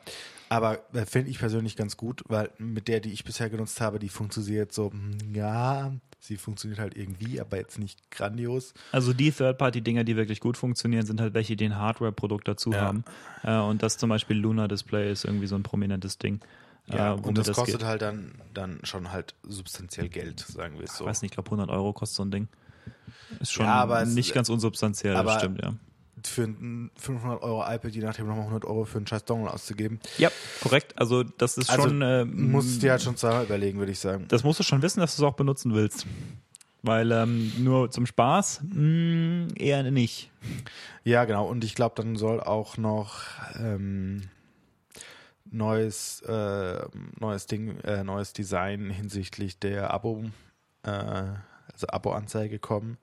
Aber 0.48 0.78
äh, 0.92 1.04
finde 1.06 1.30
ich 1.30 1.38
persönlich 1.40 1.74
ganz 1.76 1.96
gut, 1.96 2.22
weil 2.28 2.50
mit 2.58 2.86
der, 2.86 3.00
die 3.00 3.12
ich 3.12 3.24
bisher 3.24 3.50
genutzt 3.50 3.80
habe, 3.80 3.98
die 3.98 4.08
funktioniert 4.08 4.72
so, 4.72 4.92
hm, 4.92 5.18
ja, 5.34 5.92
sie 6.20 6.36
funktioniert 6.36 6.78
halt 6.78 6.96
irgendwie, 6.96 7.40
aber 7.40 7.56
jetzt 7.56 7.80
nicht 7.80 8.10
grandios. 8.12 8.72
Also 8.92 9.12
die 9.12 9.32
Third-Party-Dinger, 9.32 10.04
die 10.04 10.14
wirklich 10.16 10.38
gut 10.38 10.56
funktionieren, 10.56 11.04
sind 11.04 11.20
halt 11.20 11.34
welche, 11.34 11.56
die 11.56 11.64
ein 11.64 11.76
Hardware-Produkt 11.76 12.46
dazu 12.46 12.70
Ja. 12.72 12.80
haben. 12.82 13.04
Äh, 13.42 13.56
und 13.58 13.82
das 13.82 13.98
zum 13.98 14.08
Beispiel 14.08 14.36
Lunar 14.36 14.68
Display 14.68 15.10
ist 15.10 15.24
irgendwie 15.24 15.48
so 15.48 15.56
ein 15.56 15.64
prominentes 15.64 16.16
Ding. 16.18 16.38
Ja, 16.88 17.14
äh, 17.14 17.20
und 17.20 17.36
das, 17.36 17.50
kostet 17.52 17.78
geht. 17.80 17.86
halt 17.86 18.02
dann, 18.02 18.34
dann 18.54 18.80
schon 18.84 19.10
halt 19.12 19.34
substanziell 19.42 20.08
Geld, 20.08 20.40
sagen 20.40 20.78
wir 20.78 20.84
es 20.84 20.96
so. 20.96 21.04
Ich 21.04 21.10
weiß 21.10 21.22
nicht, 21.22 21.32
ich 21.32 21.34
glaube 21.34 21.48
100 21.50 21.68
Euro 21.70 21.92
kostet 21.92 22.16
so 22.16 22.24
ein 22.24 22.30
Ding. 22.30 22.48
Ist 23.40 23.52
schon 23.52 23.66
Ja, 23.66 24.02
es- 24.02 24.10
nicht 24.14 24.32
ganz 24.34 24.48
unsubstanziell, 24.48 25.16
aber- 25.16 25.32
das 25.32 25.42
stimmt, 25.42 25.62
ja. 25.62 25.74
Für 26.24 26.44
ein 26.44 26.90
500 26.96 27.42
Euro 27.42 27.62
iPad, 27.62 27.92
je 27.92 28.00
nachdem 28.00 28.26
nochmal 28.26 28.44
100 28.46 28.64
Euro 28.64 28.84
für 28.84 28.96
einen 28.98 29.06
scheiß 29.06 29.24
Dongle 29.26 29.52
auszugeben, 29.52 30.00
Ja, 30.18 30.30
korrekt. 30.62 30.98
Also 30.98 31.22
das 31.22 31.58
ist 31.58 31.68
Also, 31.70 31.84
schon... 31.88 32.02
Äh, 32.02 32.24
musst 32.24 32.76
du 32.76 32.80
dir 32.80 32.92
halt 32.92 33.02
schon 33.02 33.16
zweimal 33.16 33.44
überlegen, 33.44 33.78
würde 33.78 33.92
ich 33.92 33.98
sagen. 33.98 34.24
Das 34.28 34.42
musst 34.42 34.58
du 34.58 34.64
schon 34.64 34.80
wissen, 34.82 35.00
dass 35.00 35.14
du 35.16 35.22
es 35.22 35.28
auch 35.28 35.34
benutzen 35.36 35.74
willst. 35.74 36.06
Weil 36.82 37.10
ähm, 37.12 37.52
nur 37.58 37.90
zum 37.90 38.06
Spaß 38.06 38.60
mh, 38.72 39.48
eher 39.56 39.82
nicht. 39.90 40.30
Ja, 41.04 41.24
genau. 41.26 41.46
Und 41.46 41.64
ich 41.64 41.74
glaube, 41.74 41.94
dann 41.96 42.16
soll 42.16 42.40
auch 42.40 42.76
noch 42.76 43.14
ähm, 43.58 44.22
neues, 45.50 46.20
äh, 46.22 46.80
neues 47.20 47.46
Ding, 47.46 47.78
äh, 47.80 48.04
neues 48.04 48.32
Design 48.32 48.90
hinsichtlich 48.90 49.58
der 49.58 49.92
Abo, 49.92 50.24
äh, 50.82 50.88
also 50.90 51.86
Abo-Anzeige 51.88 52.58
kommen, 52.58 52.96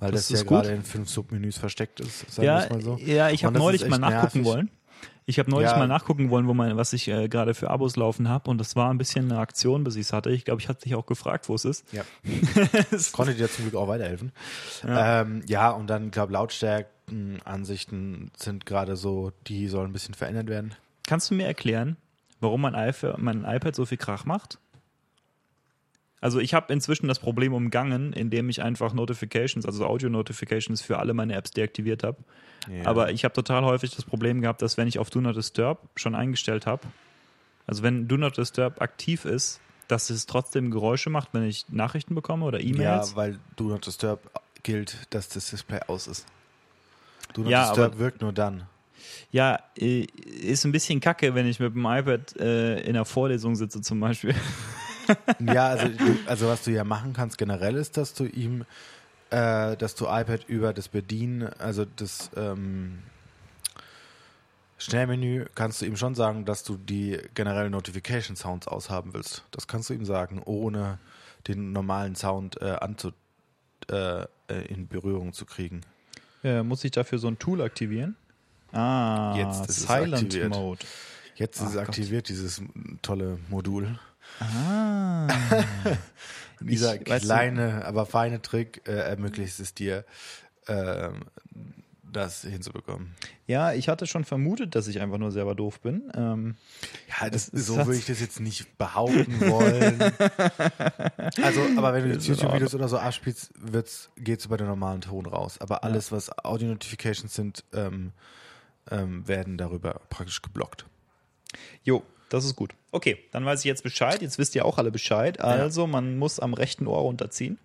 weil 0.00 0.12
Das 0.12 0.28
das, 0.28 0.40
ja 0.40 0.46
gerade 0.46 0.70
in 0.70 0.82
fünf 0.82 1.08
Submenüs 1.08 1.58
versteckt 1.58 2.00
ist, 2.00 2.30
sagen 2.30 2.46
Ja, 2.46 2.66
mal 2.70 2.80
so. 2.80 2.96
ja, 2.98 3.30
ich 3.30 3.44
habe 3.44 3.56
neulich 3.58 3.86
mal 3.88 3.98
nachgucken 3.98 4.38
nervig. 4.42 4.44
wollen. 4.44 4.70
Ich 5.28 5.40
habe 5.40 5.50
neulich 5.50 5.70
Ja. 5.70 5.76
mal 5.76 5.88
nachgucken 5.88 6.30
wollen, 6.30 6.46
wo 6.46 6.54
man, 6.54 6.76
was 6.76 6.92
ich 6.92 7.08
äh, 7.08 7.28
gerade 7.28 7.52
für 7.54 7.68
Abos 7.70 7.96
laufen 7.96 8.28
habe 8.28 8.48
und 8.48 8.58
das 8.58 8.76
war 8.76 8.90
ein 8.90 8.98
bisschen 8.98 9.30
eine 9.30 9.40
Aktion, 9.40 9.82
bis 9.82 9.96
ich 9.96 10.02
es 10.02 10.12
hatte. 10.12 10.30
Ich 10.30 10.44
glaube, 10.44 10.60
ich 10.60 10.68
hatte 10.68 10.84
dich 10.84 10.94
auch 10.94 11.04
gefragt, 11.06 11.48
wo 11.48 11.54
es 11.56 11.64
ist. 11.64 11.84
Ja. 11.92 12.04
Konnte 13.12 13.34
dir 13.34 13.50
zum 13.50 13.64
Glück 13.64 13.74
auch 13.74 13.88
weiterhelfen. 13.88 14.30
Ja, 14.86 15.22
ähm, 15.22 15.42
ja 15.48 15.70
und 15.70 15.88
dann, 15.88 16.12
glaube 16.12 16.32
Lautstärkenansichten 16.32 18.30
sind 18.36 18.66
gerade 18.66 18.96
so, 18.96 19.32
die 19.48 19.66
sollen 19.68 19.90
ein 19.90 19.92
bisschen 19.92 20.14
verändert 20.14 20.46
werden. 20.48 20.74
Kannst 21.06 21.30
du 21.30 21.34
mir 21.34 21.46
erklären, 21.46 21.96
warum 22.40 22.60
mein, 22.62 22.74
iPhone, 22.74 23.14
mein 23.18 23.44
iPad 23.44 23.74
so 23.74 23.86
viel 23.86 23.98
Krach 23.98 24.24
macht? 24.24 24.58
Also 26.20 26.40
ich 26.40 26.54
habe 26.54 26.72
inzwischen 26.72 27.08
das 27.08 27.18
Problem 27.18 27.52
umgangen, 27.52 28.12
indem 28.12 28.48
ich 28.48 28.62
einfach 28.62 28.92
Notifications, 28.92 29.66
also 29.66 29.86
Audio-Notifications 29.86 30.80
für 30.82 30.98
alle 30.98 31.14
meine 31.14 31.34
Apps 31.34 31.50
deaktiviert 31.52 32.02
habe. 32.02 32.18
Ja. 32.68 32.86
Aber 32.86 33.10
ich 33.12 33.24
habe 33.24 33.34
total 33.34 33.64
häufig 33.64 33.94
das 33.94 34.04
Problem 34.04 34.40
gehabt, 34.40 34.62
dass 34.62 34.76
wenn 34.76 34.88
ich 34.88 34.98
auf 34.98 35.10
Do 35.10 35.20
Not 35.20 35.36
Disturb 35.36 35.78
schon 35.94 36.14
eingestellt 36.14 36.66
habe, 36.66 36.82
also 37.66 37.82
wenn 37.82 38.08
Do 38.08 38.16
Not 38.16 38.38
Disturb 38.38 38.80
aktiv 38.80 39.24
ist, 39.24 39.60
dass 39.88 40.10
es 40.10 40.26
trotzdem 40.26 40.70
Geräusche 40.70 41.10
macht, 41.10 41.28
wenn 41.32 41.44
ich 41.44 41.66
Nachrichten 41.68 42.14
bekomme 42.14 42.44
oder 42.44 42.60
Ja, 42.60 42.74
E-Mails. 42.74 43.14
weil 43.14 43.38
Do 43.54 43.64
Not 43.68 43.86
Disturb 43.86 44.20
gilt, 44.64 45.06
dass 45.10 45.28
das 45.28 45.50
Display 45.50 45.80
aus 45.86 46.08
ist. 46.08 46.26
Do 47.34 47.42
Not 47.42 47.50
Ja, 47.50 47.66
Disturb 47.66 47.98
wirkt 47.98 48.20
nur 48.20 48.32
dann. 48.32 48.64
Ja, 49.30 49.58
äh, 49.78 50.06
ist 50.40 50.64
ein 50.64 50.72
bisschen 50.72 51.00
kacke, 51.00 51.34
wenn 51.34 51.46
ich 51.46 51.60
mit 51.60 51.74
dem 51.74 51.84
iPad 51.84 52.36
äh, 52.36 52.80
in 52.80 52.94
der 52.94 53.04
Vorlesung 53.04 53.56
sitze 53.56 53.80
zum 53.80 54.00
Beispiel. 54.00 54.34
Ja, 55.38 55.68
also, 55.68 55.86
also 56.26 56.48
was 56.48 56.64
du 56.64 56.72
ja 56.72 56.82
machen 56.82 57.12
kannst 57.12 57.38
generell 57.38 57.76
ist, 57.76 57.96
dass 57.96 58.14
du 58.14 58.24
ihm, 58.24 58.64
äh, 59.30 59.76
dass 59.76 59.94
du 59.94 60.06
iPad 60.06 60.48
über 60.48 60.72
das 60.72 60.88
Bedienen, 60.88 61.44
also 61.60 61.84
das 61.84 62.30
ähm, 62.36 62.98
Schnellmenü, 64.78 65.46
kannst 65.54 65.80
du 65.80 65.86
ihm 65.86 65.96
schon 65.96 66.14
sagen, 66.14 66.44
dass 66.44 66.64
du 66.64 66.76
die 66.76 67.18
generellen 67.34 67.72
Notification 67.72 68.36
Sounds 68.36 68.68
aushaben 68.68 69.14
willst. 69.14 69.44
Das 69.50 69.66
kannst 69.66 69.90
du 69.90 69.94
ihm 69.94 70.04
sagen, 70.04 70.42
ohne 70.44 70.98
den 71.48 71.72
normalen 71.72 72.14
Sound 72.14 72.60
äh, 72.60 72.76
anzu, 72.80 73.12
äh, 73.90 74.22
äh, 74.22 74.26
in 74.68 74.88
Berührung 74.88 75.32
zu 75.32 75.46
kriegen. 75.46 75.82
Äh, 76.44 76.62
muss 76.62 76.84
ich 76.84 76.90
dafür 76.90 77.18
so 77.18 77.28
ein 77.28 77.38
Tool 77.38 77.62
aktivieren? 77.62 78.16
Ah, 78.76 79.34
Jetzt 79.36 79.68
ist 79.70 79.78
es 79.78 79.86
Silent 79.86 80.14
aktiviert. 80.14 80.50
Mode. 80.50 80.84
Jetzt 81.34 81.60
ist 81.60 81.68
es 81.68 81.72
Gott. 81.74 81.82
aktiviert, 81.88 82.28
dieses 82.28 82.62
tolle 83.02 83.38
Modul. 83.48 83.98
Ah. 84.40 85.26
Dieser 86.60 86.94
Ich- 87.00 87.08
weißt 87.08 87.24
du- 87.24 87.28
kleine, 87.28 87.84
aber 87.84 88.06
feine 88.06 88.40
Trick 88.40 88.82
äh, 88.88 88.92
ermöglicht 88.92 89.60
es 89.60 89.74
dir, 89.74 90.04
ähm, 90.68 91.20
das 92.10 92.40
hinzubekommen. 92.42 93.14
ja, 93.46 93.74
ich 93.74 93.90
hatte 93.90 94.06
schon 94.06 94.24
vermutet, 94.24 94.74
dass 94.74 94.88
ich 94.88 95.02
einfach 95.02 95.18
nur 95.18 95.30
selber 95.32 95.54
doof 95.54 95.80
bin. 95.80 96.10
Ähm, 96.14 96.56
Ja, 97.20 97.28
das, 97.28 97.48
Es- 97.48 97.52
es 97.60 97.66
so 97.66 97.76
würde 97.76 97.96
ich 97.96 98.06
das 98.06 98.20
jetzt 98.20 98.40
nicht 98.40 98.78
behaupten 98.78 99.38
wollen. 99.50 100.00
also, 101.42 101.60
aber 101.76 101.92
wenn 101.92 102.04
du 102.04 102.14
jetzt 102.14 102.26
YouTube-Videos 102.26 102.74
oder 102.74 102.88
so 102.88 102.96
abspielst, 102.98 103.52
geht 104.16 104.38
es 104.40 104.46
über 104.46 104.56
den 104.56 104.66
normalen 104.66 105.02
Ton 105.02 105.26
raus. 105.26 105.58
Aber 105.60 105.84
alles, 105.84 106.10
was 106.10 106.30
Audio-Notifications 106.42 107.34
sind, 107.34 107.64
ähm, 107.74 108.12
ähm, 108.90 109.26
werden 109.26 109.56
darüber 109.58 110.00
praktisch 110.10 110.42
geblockt. 110.42 110.86
jo, 111.84 112.02
das 112.28 112.44
ist 112.44 112.56
gut. 112.56 112.74
Okay, 112.90 113.18
dann 113.30 113.44
weiß 113.44 113.60
ich 113.60 113.66
jetzt 113.66 113.82
Bescheid. 113.82 114.20
Jetzt 114.20 114.38
wisst 114.38 114.54
ihr 114.54 114.64
auch 114.64 114.78
alle 114.78 114.90
Bescheid. 114.90 115.40
Also, 115.40 115.86
man 115.86 116.18
muss 116.18 116.40
am 116.40 116.54
rechten 116.54 116.86
Ohr 116.86 117.00
runterziehen. 117.00 117.58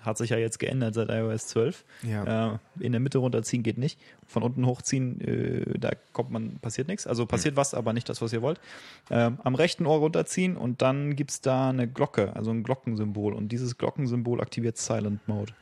Hat 0.00 0.16
sich 0.16 0.30
ja 0.30 0.38
jetzt 0.38 0.58
geändert 0.58 0.94
seit 0.94 1.10
iOS 1.10 1.48
12. 1.48 1.84
Ja. 2.04 2.54
Äh, 2.54 2.58
in 2.80 2.92
der 2.92 3.00
Mitte 3.00 3.18
runterziehen 3.18 3.62
geht 3.62 3.78
nicht. 3.78 3.98
Von 4.26 4.42
unten 4.42 4.64
hochziehen, 4.64 5.20
äh, 5.20 5.78
da 5.78 5.90
kommt 6.12 6.30
man, 6.30 6.58
passiert 6.60 6.88
nichts. 6.88 7.06
Also 7.06 7.26
passiert 7.26 7.56
was, 7.56 7.74
aber 7.74 7.92
nicht 7.92 8.08
das, 8.08 8.22
was 8.22 8.32
ihr 8.32 8.40
wollt. 8.40 8.60
Ähm, 9.10 9.38
am 9.42 9.54
rechten 9.54 9.86
Ohr 9.86 9.98
runterziehen 9.98 10.56
und 10.56 10.82
dann 10.82 11.16
gibt 11.16 11.32
es 11.32 11.40
da 11.40 11.70
eine 11.70 11.88
Glocke, 11.88 12.34
also 12.36 12.50
ein 12.50 12.62
Glockensymbol. 12.62 13.34
Und 13.34 13.48
dieses 13.50 13.76
Glockensymbol 13.76 14.40
aktiviert 14.40 14.78
Silent 14.78 15.26
Mode. 15.26 15.52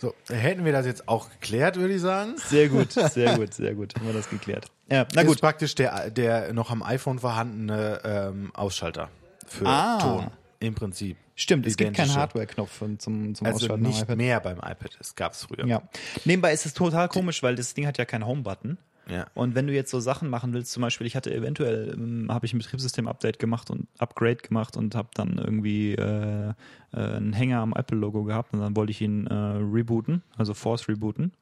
So, 0.00 0.14
hätten 0.28 0.64
wir 0.64 0.72
das 0.72 0.86
jetzt 0.86 1.08
auch 1.08 1.28
geklärt, 1.30 1.76
würde 1.76 1.94
ich 1.94 2.00
sagen. 2.00 2.34
Sehr 2.36 2.68
gut, 2.68 2.92
sehr 2.92 3.36
gut, 3.36 3.52
sehr 3.54 3.74
gut. 3.74 3.94
Haben 3.96 4.06
wir 4.06 4.12
das 4.12 4.30
geklärt. 4.30 4.66
Ja, 4.90 5.06
na 5.14 5.22
Ist 5.22 5.26
gut. 5.28 5.40
praktisch 5.40 5.74
der, 5.74 6.10
der 6.10 6.52
noch 6.52 6.70
am 6.70 6.82
iPhone 6.82 7.18
vorhandene 7.18 8.00
ähm, 8.04 8.50
Ausschalter 8.54 9.08
für 9.46 9.66
Ah. 9.66 9.98
Ton. 10.00 10.30
Im 10.60 10.74
Prinzip. 10.74 11.16
Stimmt, 11.36 11.66
es 11.66 11.76
gibt 11.76 11.94
keinen. 11.94 12.14
Hardware-Knopf 12.14 12.78
zum, 12.98 12.98
zum 13.34 13.46
Also 13.46 13.66
Ausschalten 13.66 13.82
nicht 13.84 14.08
mehr 14.16 14.40
beim 14.40 14.58
iPad. 14.58 14.96
Es 15.00 15.14
gab 15.14 15.32
es 15.32 15.44
früher. 15.44 15.66
Ja. 15.66 15.82
Nebenbei 16.24 16.52
ist 16.52 16.66
es 16.66 16.74
total 16.74 17.08
komisch, 17.08 17.42
weil 17.44 17.54
das 17.54 17.74
Ding 17.74 17.86
hat 17.86 17.96
ja 17.98 18.04
keinen 18.04 18.26
Home-Button. 18.26 18.76
Ja. 19.08 19.26
Und 19.34 19.54
wenn 19.54 19.66
du 19.66 19.72
jetzt 19.72 19.90
so 19.90 20.00
Sachen 20.00 20.28
machen 20.28 20.52
willst, 20.52 20.72
zum 20.72 20.82
Beispiel, 20.82 21.06
ich 21.06 21.16
hatte 21.16 21.34
eventuell, 21.34 21.94
ähm, 21.94 22.26
habe 22.30 22.46
ich 22.46 22.52
ein 22.52 22.58
Betriebssystem-Update 22.58 23.38
gemacht 23.38 23.70
und 23.70 23.88
Upgrade 23.98 24.36
gemacht 24.36 24.76
und 24.76 24.94
habe 24.94 25.08
dann 25.14 25.38
irgendwie 25.38 25.94
äh, 25.94 26.50
äh, 26.50 26.54
einen 26.92 27.32
Hänger 27.32 27.60
am 27.60 27.72
Apple-Logo 27.72 28.24
gehabt 28.24 28.52
und 28.52 28.60
dann 28.60 28.76
wollte 28.76 28.90
ich 28.90 29.00
ihn 29.00 29.26
äh, 29.26 29.34
rebooten, 29.34 30.22
also 30.36 30.52
Force 30.52 30.88
rebooten. 30.88 31.32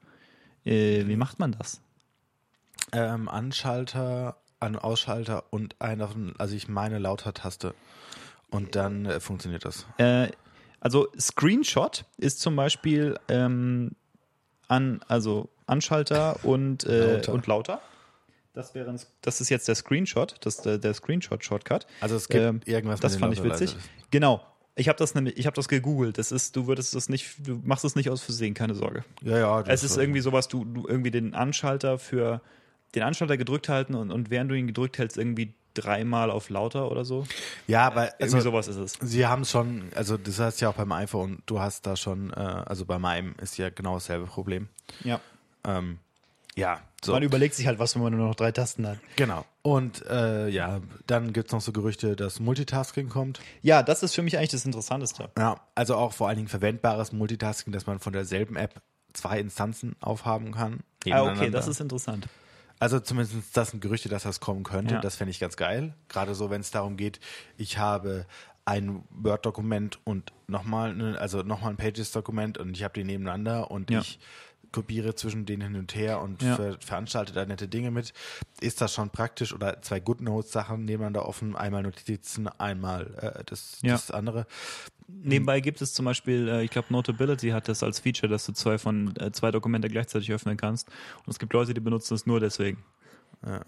Äh, 0.65 1.07
wie 1.07 1.17
macht 1.17 1.39
man 1.39 1.51
das? 1.51 1.81
Ähm, 2.93 3.27
Anschalter, 3.27 4.37
an 4.59 4.75
Ausschalter 4.77 5.43
und 5.51 5.75
ein 5.79 6.01
also 6.37 6.55
ich 6.55 6.67
meine 6.67 6.99
Lauter-Taste. 6.99 7.73
Und 8.49 8.75
dann 8.75 9.05
äh, 9.05 9.19
funktioniert 9.19 9.65
das. 9.65 9.85
Äh, 9.97 10.29
also 10.79 11.07
Screenshot 11.19 12.05
ist 12.17 12.39
zum 12.39 12.55
Beispiel 12.55 13.19
ähm, 13.27 13.91
an, 14.67 15.01
also 15.07 15.49
Anschalter 15.67 16.43
und, 16.43 16.83
äh, 16.85 17.13
Lauter. 17.15 17.33
und 17.33 17.47
lauter. 17.47 17.81
Das 18.53 18.73
wäre 18.73 18.89
ein, 18.89 18.99
das 19.21 19.39
ist 19.41 19.49
jetzt 19.49 19.67
der 19.67 19.75
Screenshot, 19.75 20.35
das 20.41 20.55
ist 20.55 20.65
der, 20.65 20.77
der 20.79 20.93
Screenshot-Shortcut. 20.95 21.85
Also 22.01 22.15
es 22.15 22.27
gibt 22.27 22.43
Ähm, 22.43 22.61
irgendwas 22.65 22.99
Das 22.99 23.15
fand 23.17 23.33
ich 23.33 23.43
witzig. 23.43 23.73
leise. 23.73 23.83
Genau. 24.09 24.43
Ich 24.75 24.87
habe 24.89 24.97
das 24.97 25.13
nämlich, 25.15 25.37
ich 25.37 25.45
habe 25.45 25.55
das 25.55 25.67
gegoogelt. 25.67 26.17
Das 26.17 26.31
ist, 26.31 26.55
du 26.55 26.67
würdest 26.67 26.95
das 26.95 27.09
nicht, 27.09 27.35
du 27.47 27.59
machst 27.63 27.83
es 27.85 27.95
nicht 27.95 28.09
aus 28.09 28.21
Versehen, 28.23 28.53
keine 28.53 28.73
Sorge. 28.75 29.03
Ja, 29.23 29.37
ja. 29.37 29.61
Es 29.61 29.83
ist 29.83 29.97
irgendwie 29.97 30.21
sowas, 30.21 30.47
du, 30.47 30.65
du 30.65 30.87
irgendwie 30.87 31.11
den 31.11 31.33
Anschalter 31.35 31.97
für 31.99 32.41
den 32.95 33.03
Anschalter 33.03 33.37
gedrückt 33.37 33.69
halten 33.69 33.95
und, 33.95 34.11
und 34.11 34.29
während 34.29 34.49
du 34.51 34.55
ihn 34.55 34.67
gedrückt 34.67 34.97
hältst, 34.97 35.17
irgendwie 35.17 35.53
dreimal 35.73 36.31
auf 36.31 36.49
lauter 36.49 36.89
oder 36.91 37.05
so. 37.05 37.25
Ja, 37.67 37.85
aber 37.85 38.05
Irgendwie 38.19 38.23
also, 38.35 38.39
sowas 38.39 38.67
ist 38.67 38.77
es. 38.77 38.93
sie 39.01 39.27
haben 39.27 39.45
schon, 39.45 39.89
also 39.95 40.17
das 40.17 40.39
heißt 40.39 40.61
ja 40.61 40.69
auch 40.69 40.75
beim 40.75 40.91
iPhone, 40.91 41.43
du 41.45 41.59
hast 41.59 41.85
da 41.85 41.95
schon, 41.95 42.31
äh, 42.31 42.35
also 42.35 42.85
bei 42.85 42.97
meinem 42.97 43.35
ist 43.41 43.57
ja 43.59 43.69
genau 43.69 43.95
dasselbe 43.95 44.25
Problem. 44.25 44.67
Ja. 45.03 45.19
Ähm, 45.67 45.99
ja, 46.55 46.79
so. 47.03 47.11
Man 47.11 47.21
überlegt 47.21 47.53
sich 47.53 47.67
halt 47.67 47.77
was, 47.77 47.93
wenn 47.93 48.01
man 48.01 48.17
nur 48.17 48.27
noch 48.27 48.35
drei 48.35 48.51
Tasten 48.51 48.87
hat. 48.87 48.97
Genau. 49.15 49.45
Und 49.61 50.03
äh, 50.07 50.47
ja, 50.49 50.81
dann 51.05 51.31
gibt 51.31 51.47
es 51.49 51.53
noch 51.53 51.61
so 51.61 51.71
Gerüchte, 51.71 52.15
dass 52.15 52.39
Multitasking 52.39 53.09
kommt. 53.09 53.39
Ja, 53.61 53.83
das 53.83 54.01
ist 54.01 54.15
für 54.15 54.23
mich 54.23 54.37
eigentlich 54.37 54.49
das 54.49 54.65
Interessanteste. 54.65 55.29
Ja, 55.37 55.61
also 55.75 55.95
auch 55.95 56.13
vor 56.13 56.27
allen 56.27 56.37
Dingen 56.37 56.47
verwendbares 56.47 57.11
Multitasking, 57.11 57.71
dass 57.73 57.85
man 57.85 57.99
von 57.99 58.13
derselben 58.13 58.55
App 58.55 58.81
zwei 59.13 59.39
Instanzen 59.39 59.95
aufhaben 59.99 60.51
kann. 60.53 60.79
Ah, 61.11 61.21
okay, 61.23 61.51
das 61.51 61.67
ist 61.67 61.79
interessant. 61.79 62.27
Also 62.79 62.99
zumindest 62.99 63.35
das 63.55 63.69
sind 63.71 63.79
Gerüchte, 63.79 64.09
dass 64.09 64.23
das 64.23 64.39
kommen 64.39 64.63
könnte. 64.63 64.95
Ja. 64.95 65.01
Das 65.01 65.15
fände 65.15 65.31
ich 65.31 65.39
ganz 65.39 65.57
geil. 65.57 65.93
Gerade 66.09 66.33
so, 66.35 66.49
wenn 66.49 66.61
es 66.61 66.71
darum 66.71 66.97
geht, 66.97 67.19
ich 67.57 67.77
habe 67.77 68.25
ein 68.65 69.03
Word-Dokument 69.11 69.99
und 70.03 70.33
nochmal, 70.47 71.17
also 71.17 71.41
nochmal 71.41 71.71
ein 71.71 71.77
Pages-Dokument 71.77 72.57
und 72.57 72.75
ich 72.75 72.83
habe 72.83 72.93
die 72.95 73.03
nebeneinander 73.03 73.71
und 73.71 73.89
Ja. 73.89 73.99
ich 74.01 74.19
kopiere 74.77 75.15
zwischen 75.15 75.47
denen 75.47 75.63
hin 75.73 75.75
und 75.79 75.95
her 75.95 76.21
und 76.21 76.43
Ja. 76.43 76.55
ver 76.55 76.77
veranstalte 76.79 77.33
da 77.33 77.43
nette 77.45 77.67
Dinge 77.67 77.89
mit. 77.89 78.13
Ist 78.61 78.79
das 78.79 78.93
schon 78.93 79.09
praktisch 79.09 79.51
oder 79.53 79.81
zwei 79.81 79.99
GoodNotes-Sachen 79.99 80.85
nebeneinander 80.85 81.27
offen, 81.27 81.55
einmal 81.55 81.81
Notizen, 81.81 82.47
einmal 82.47 83.07
äh, 83.39 83.43
das, 83.45 83.79
Ja. 83.81 83.93
das 83.93 84.11
andere. 84.11 84.45
Nebenbei 85.07 85.61
gibt 85.61 85.81
es 85.81 85.93
zum 85.95 86.05
Beispiel, 86.05 86.47
äh, 86.47 86.63
ich 86.63 86.69
glaube, 86.69 86.87
Notability 86.91 87.49
hat 87.49 87.67
das 87.69 87.81
als 87.81 87.99
Feature, 87.99 88.29
dass 88.29 88.45
du 88.45 88.51
zwei 88.53 88.77
von 88.77 89.15
äh, 89.17 89.31
zwei 89.31 89.49
Dokumente 89.51 89.87
gleichzeitig 89.87 90.31
öffnen 90.31 90.57
kannst. 90.57 90.89
Und 91.25 91.31
es 91.31 91.39
gibt 91.39 91.53
Leute, 91.53 91.73
die 91.73 91.79
benutzen 91.81 92.13
das 92.13 92.25
nur 92.27 92.39
deswegen. 92.39 92.83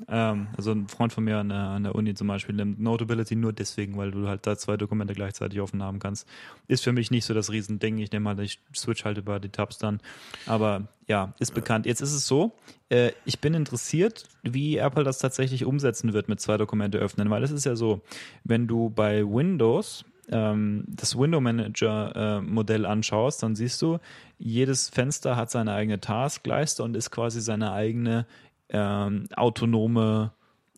Ähm, 0.08 0.48
also 0.58 0.72
ein 0.72 0.88
Freund 0.88 1.14
von 1.14 1.24
mir 1.24 1.38
an 1.38 1.50
der, 1.50 1.58
an 1.58 1.84
der 1.84 1.96
Uni 1.96 2.14
zum 2.14 2.28
Beispiel 2.28 2.56
nimmt 2.56 2.80
Notability 2.80 3.36
nur 3.36 3.54
deswegen, 3.54 3.98
weil 3.98 4.12
du 4.12 4.28
halt 4.28 4.46
da 4.48 4.58
zwei 4.58 4.78
Dokumente 4.78 5.14
gleichzeitig 5.14 5.62
offen 5.62 5.84
haben 5.84 6.00
kannst. 6.00 6.28
Ist 6.68 6.84
für 6.84 6.92
mich 6.92 7.12
nicht 7.12 7.26
so 7.26 7.34
das 7.34 7.52
Riesending. 7.52 8.00
Ich 8.00 8.12
nehme 8.12 8.24
mal, 8.24 8.40
ich 8.40 8.60
switch 8.76 9.06
halt 9.06 9.18
über 9.18 9.40
die 9.40 9.50
Tabs 9.50 9.78
dann. 9.78 10.00
Aber 10.46 10.88
ja, 11.08 11.34
ist 11.40 11.54
bekannt. 11.54 11.86
Jetzt 11.86 12.02
ist 12.02 12.14
es 12.14 12.28
so, 12.28 12.52
äh, 12.90 13.12
ich 13.26 13.40
bin 13.40 13.54
interessiert, 13.54 14.26
wie 14.44 14.78
Apple 14.78 15.04
das 15.04 15.20
tatsächlich 15.20 15.66
umsetzen 15.66 16.14
wird 16.14 16.30
mit 16.30 16.40
zwei 16.40 16.58
Dokumente 16.58 16.98
öffnen, 16.98 17.30
weil 17.30 17.44
es 17.44 17.52
ist 17.52 17.66
ja 17.66 17.76
so, 17.76 18.02
wenn 18.44 18.68
du 18.68 18.90
bei 18.90 19.24
Windows 19.24 20.06
ähm, 20.32 20.84
das 20.88 21.18
Window 21.18 21.42
Manager 21.42 22.16
äh, 22.16 22.42
Modell 22.42 22.86
anschaust, 22.86 23.44
dann 23.44 23.56
siehst 23.56 23.82
du, 23.82 24.00
jedes 24.38 24.90
Fenster 24.90 25.36
hat 25.36 25.52
seine 25.52 25.74
eigene 25.74 26.00
Taskleiste 26.00 26.84
und 26.84 26.96
ist 26.96 27.12
quasi 27.12 27.42
seine 27.42 27.72
eigene 27.72 28.26
ähm, 28.70 29.28
autonome 29.36 30.32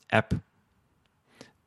App. 0.09 0.35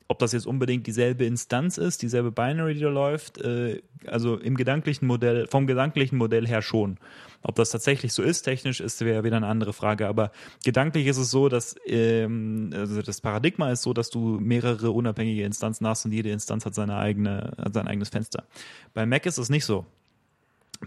ob 0.06 0.18
das 0.18 0.32
jetzt 0.32 0.46
unbedingt 0.46 0.86
dieselbe 0.86 1.24
Instanz 1.24 1.78
ist, 1.78 2.02
dieselbe 2.02 2.30
Binary, 2.30 2.74
die 2.74 2.80
da 2.80 2.90
läuft, 2.90 3.38
äh, 3.38 3.82
also 4.06 4.36
im 4.36 4.54
gedanklichen 4.54 5.06
Modell, 5.06 5.46
vom 5.46 5.66
gedanklichen 5.66 6.18
Modell 6.18 6.46
her 6.46 6.60
schon. 6.60 6.98
Ob 7.42 7.54
das 7.56 7.70
tatsächlich 7.70 8.12
so 8.12 8.22
ist, 8.22 8.42
technisch 8.42 8.80
ist 8.80 9.00
wäre 9.02 9.24
wieder 9.24 9.36
eine 9.36 9.46
andere 9.46 9.72
Frage. 9.72 10.06
Aber 10.06 10.30
gedanklich 10.64 11.06
ist 11.06 11.16
es 11.16 11.30
so, 11.30 11.48
dass 11.48 11.76
ähm, 11.86 12.70
also 12.74 13.02
das 13.02 13.20
Paradigma 13.20 13.70
ist 13.70 13.82
so, 13.82 13.92
dass 13.92 14.10
du 14.10 14.38
mehrere 14.40 14.90
unabhängige 14.90 15.44
Instanzen 15.44 15.86
hast 15.86 16.04
und 16.04 16.12
jede 16.12 16.30
Instanz 16.30 16.64
hat 16.64 16.74
seine 16.74 16.96
eigene, 16.96 17.52
hat 17.58 17.74
sein 17.74 17.88
eigenes 17.88 18.10
Fenster. 18.10 18.44
Bei 18.92 19.06
Mac 19.06 19.26
ist 19.26 19.38
es 19.38 19.48
nicht 19.48 19.64
so. 19.64 19.84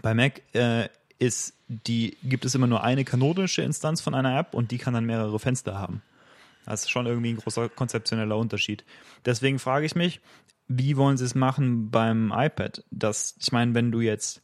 Bei 0.02 0.14
Mac 0.14 0.42
äh, 0.52 0.88
ist 1.18 1.54
die, 1.68 2.16
gibt 2.22 2.44
es 2.44 2.54
immer 2.54 2.66
nur 2.66 2.82
eine 2.82 3.04
kanonische 3.04 3.62
Instanz 3.62 4.00
von 4.00 4.14
einer 4.14 4.38
App 4.38 4.54
und 4.54 4.70
die 4.70 4.78
kann 4.78 4.94
dann 4.94 5.04
mehrere 5.04 5.38
Fenster 5.38 5.78
haben. 5.78 6.02
Das 6.64 6.82
ist 6.82 6.90
schon 6.90 7.06
irgendwie 7.06 7.32
ein 7.32 7.36
großer 7.38 7.68
konzeptioneller 7.68 8.36
Unterschied. 8.36 8.84
Deswegen 9.24 9.58
frage 9.58 9.86
ich 9.86 9.94
mich, 9.94 10.20
wie 10.68 10.96
wollen 10.96 11.16
sie 11.16 11.24
es 11.24 11.34
machen 11.34 11.90
beim 11.90 12.32
iPad? 12.34 12.84
Das, 12.90 13.36
ich 13.40 13.52
meine, 13.52 13.74
wenn 13.74 13.90
du 13.90 14.00
jetzt 14.00 14.42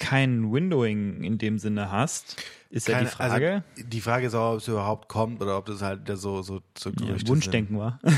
kein 0.00 0.52
Windowing 0.52 1.22
in 1.22 1.38
dem 1.38 1.58
Sinne 1.58 1.92
hast, 1.92 2.42
ist 2.70 2.88
ja 2.88 2.98
die 2.98 3.06
Frage. 3.06 3.62
Also 3.76 3.88
die 3.88 4.00
Frage 4.00 4.26
ist 4.26 4.34
auch, 4.34 4.54
ob 4.54 4.58
es 4.58 4.68
überhaupt 4.68 5.08
kommt 5.08 5.40
oder 5.40 5.56
ob 5.56 5.66
das 5.66 5.80
halt 5.80 6.08
so, 6.14 6.42
so, 6.42 6.60
so 6.76 6.90
ja, 6.90 7.28
Wunschdenken 7.28 7.78
war. 7.78 8.00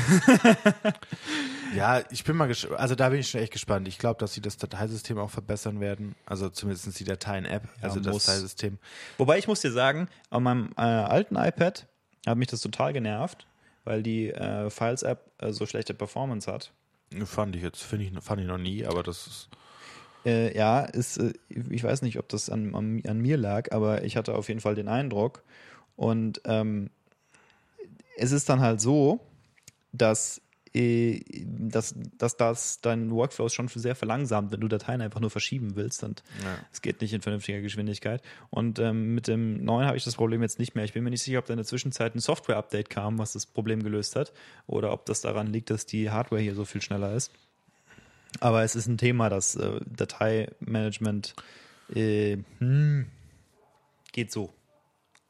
ja, 1.75 2.01
ich 2.09 2.23
bin 2.23 2.35
mal 2.35 2.47
gespannt. 2.47 2.79
Also 2.79 2.95
da 2.95 3.09
bin 3.09 3.19
ich 3.19 3.29
schon 3.29 3.41
echt 3.41 3.53
gespannt. 3.53 3.87
Ich 3.87 3.97
glaube, 3.97 4.19
dass 4.19 4.33
sie 4.33 4.41
das 4.41 4.57
Dateisystem 4.57 5.17
auch 5.17 5.29
verbessern 5.29 5.79
werden. 5.79 6.15
Also 6.25 6.49
zumindest 6.49 6.99
die 6.99 7.03
Dateien-App, 7.03 7.63
ja, 7.63 7.83
also 7.83 7.99
das 7.99 8.25
Dateisystem. 8.25 8.77
Wobei 9.17 9.37
ich 9.37 9.47
muss 9.47 9.61
dir 9.61 9.71
sagen, 9.71 10.07
auf 10.29 10.41
meinem 10.41 10.71
äh, 10.77 10.81
alten 10.81 11.35
iPad 11.35 11.87
hat 12.25 12.37
mich 12.37 12.47
das 12.47 12.61
total 12.61 12.93
genervt, 12.93 13.47
weil 13.83 14.03
die 14.03 14.29
äh, 14.29 14.69
Files-App 14.69 15.31
äh, 15.39 15.51
so 15.51 15.65
schlechte 15.65 15.93
Performance 15.93 16.51
hat. 16.51 16.71
Fand 17.25 17.55
ich 17.55 17.63
jetzt, 17.63 17.83
finde 17.83 18.05
ich, 18.05 18.23
fand 18.23 18.41
ich 18.41 18.47
noch 18.47 18.57
nie, 18.57 18.85
aber 18.85 19.03
das 19.03 19.27
ist. 19.27 19.49
Äh, 20.25 20.55
ja, 20.57 20.81
ist, 20.81 21.17
äh, 21.17 21.33
ich 21.49 21.83
weiß 21.83 22.01
nicht, 22.01 22.19
ob 22.19 22.27
das 22.27 22.49
an, 22.49 22.75
an, 22.75 23.01
an, 23.07 23.19
mir 23.19 23.37
lag, 23.37 23.71
aber 23.71 24.03
ich 24.03 24.17
hatte 24.17 24.35
auf 24.35 24.49
jeden 24.49 24.59
Fall 24.59 24.75
den 24.75 24.89
Eindruck. 24.89 25.43
Und 25.95 26.41
ähm, 26.43 26.89
es 28.17 28.31
ist 28.31 28.49
dann 28.49 28.59
halt 28.59 28.81
so, 28.81 29.21
dass, 29.93 30.41
dass, 31.43 31.95
dass 32.17 32.37
das 32.37 32.81
deinen 32.81 33.11
Workflow 33.11 33.49
schon 33.49 33.67
sehr 33.67 33.95
verlangsamt, 33.95 34.51
wenn 34.51 34.59
du 34.59 34.67
Dateien 34.67 35.01
einfach 35.01 35.19
nur 35.19 35.29
verschieben 35.29 35.75
willst 35.75 36.03
und 36.03 36.23
ja. 36.43 36.57
es 36.71 36.81
geht 36.81 37.01
nicht 37.01 37.13
in 37.13 37.21
vernünftiger 37.21 37.61
Geschwindigkeit. 37.61 38.21
Und 38.49 38.79
ähm, 38.79 39.15
mit 39.15 39.27
dem 39.27 39.63
neuen 39.63 39.87
habe 39.87 39.97
ich 39.97 40.03
das 40.03 40.15
Problem 40.15 40.41
jetzt 40.41 40.59
nicht 40.59 40.75
mehr. 40.75 40.83
Ich 40.83 40.93
bin 40.93 41.03
mir 41.03 41.09
nicht 41.09 41.23
sicher, 41.23 41.39
ob 41.39 41.45
da 41.45 41.53
in 41.53 41.57
der 41.57 41.65
Zwischenzeit 41.65 42.15
ein 42.15 42.19
Software-Update 42.19 42.89
kam, 42.89 43.17
was 43.17 43.33
das 43.33 43.45
Problem 43.45 43.81
gelöst 43.81 44.15
hat, 44.15 44.33
oder 44.67 44.91
ob 44.91 45.05
das 45.05 45.21
daran 45.21 45.47
liegt, 45.47 45.69
dass 45.69 45.85
die 45.85 46.09
Hardware 46.09 46.41
hier 46.41 46.55
so 46.55 46.65
viel 46.65 46.81
schneller 46.81 47.13
ist. 47.13 47.31
Aber 48.39 48.63
es 48.63 48.75
ist 48.75 48.87
ein 48.87 48.97
Thema, 48.97 49.29
das 49.29 49.55
äh, 49.55 49.79
Dateimanagement 49.85 51.33
äh, 51.93 52.37
hm, 52.59 53.07
geht 54.11 54.31
so. 54.31 54.53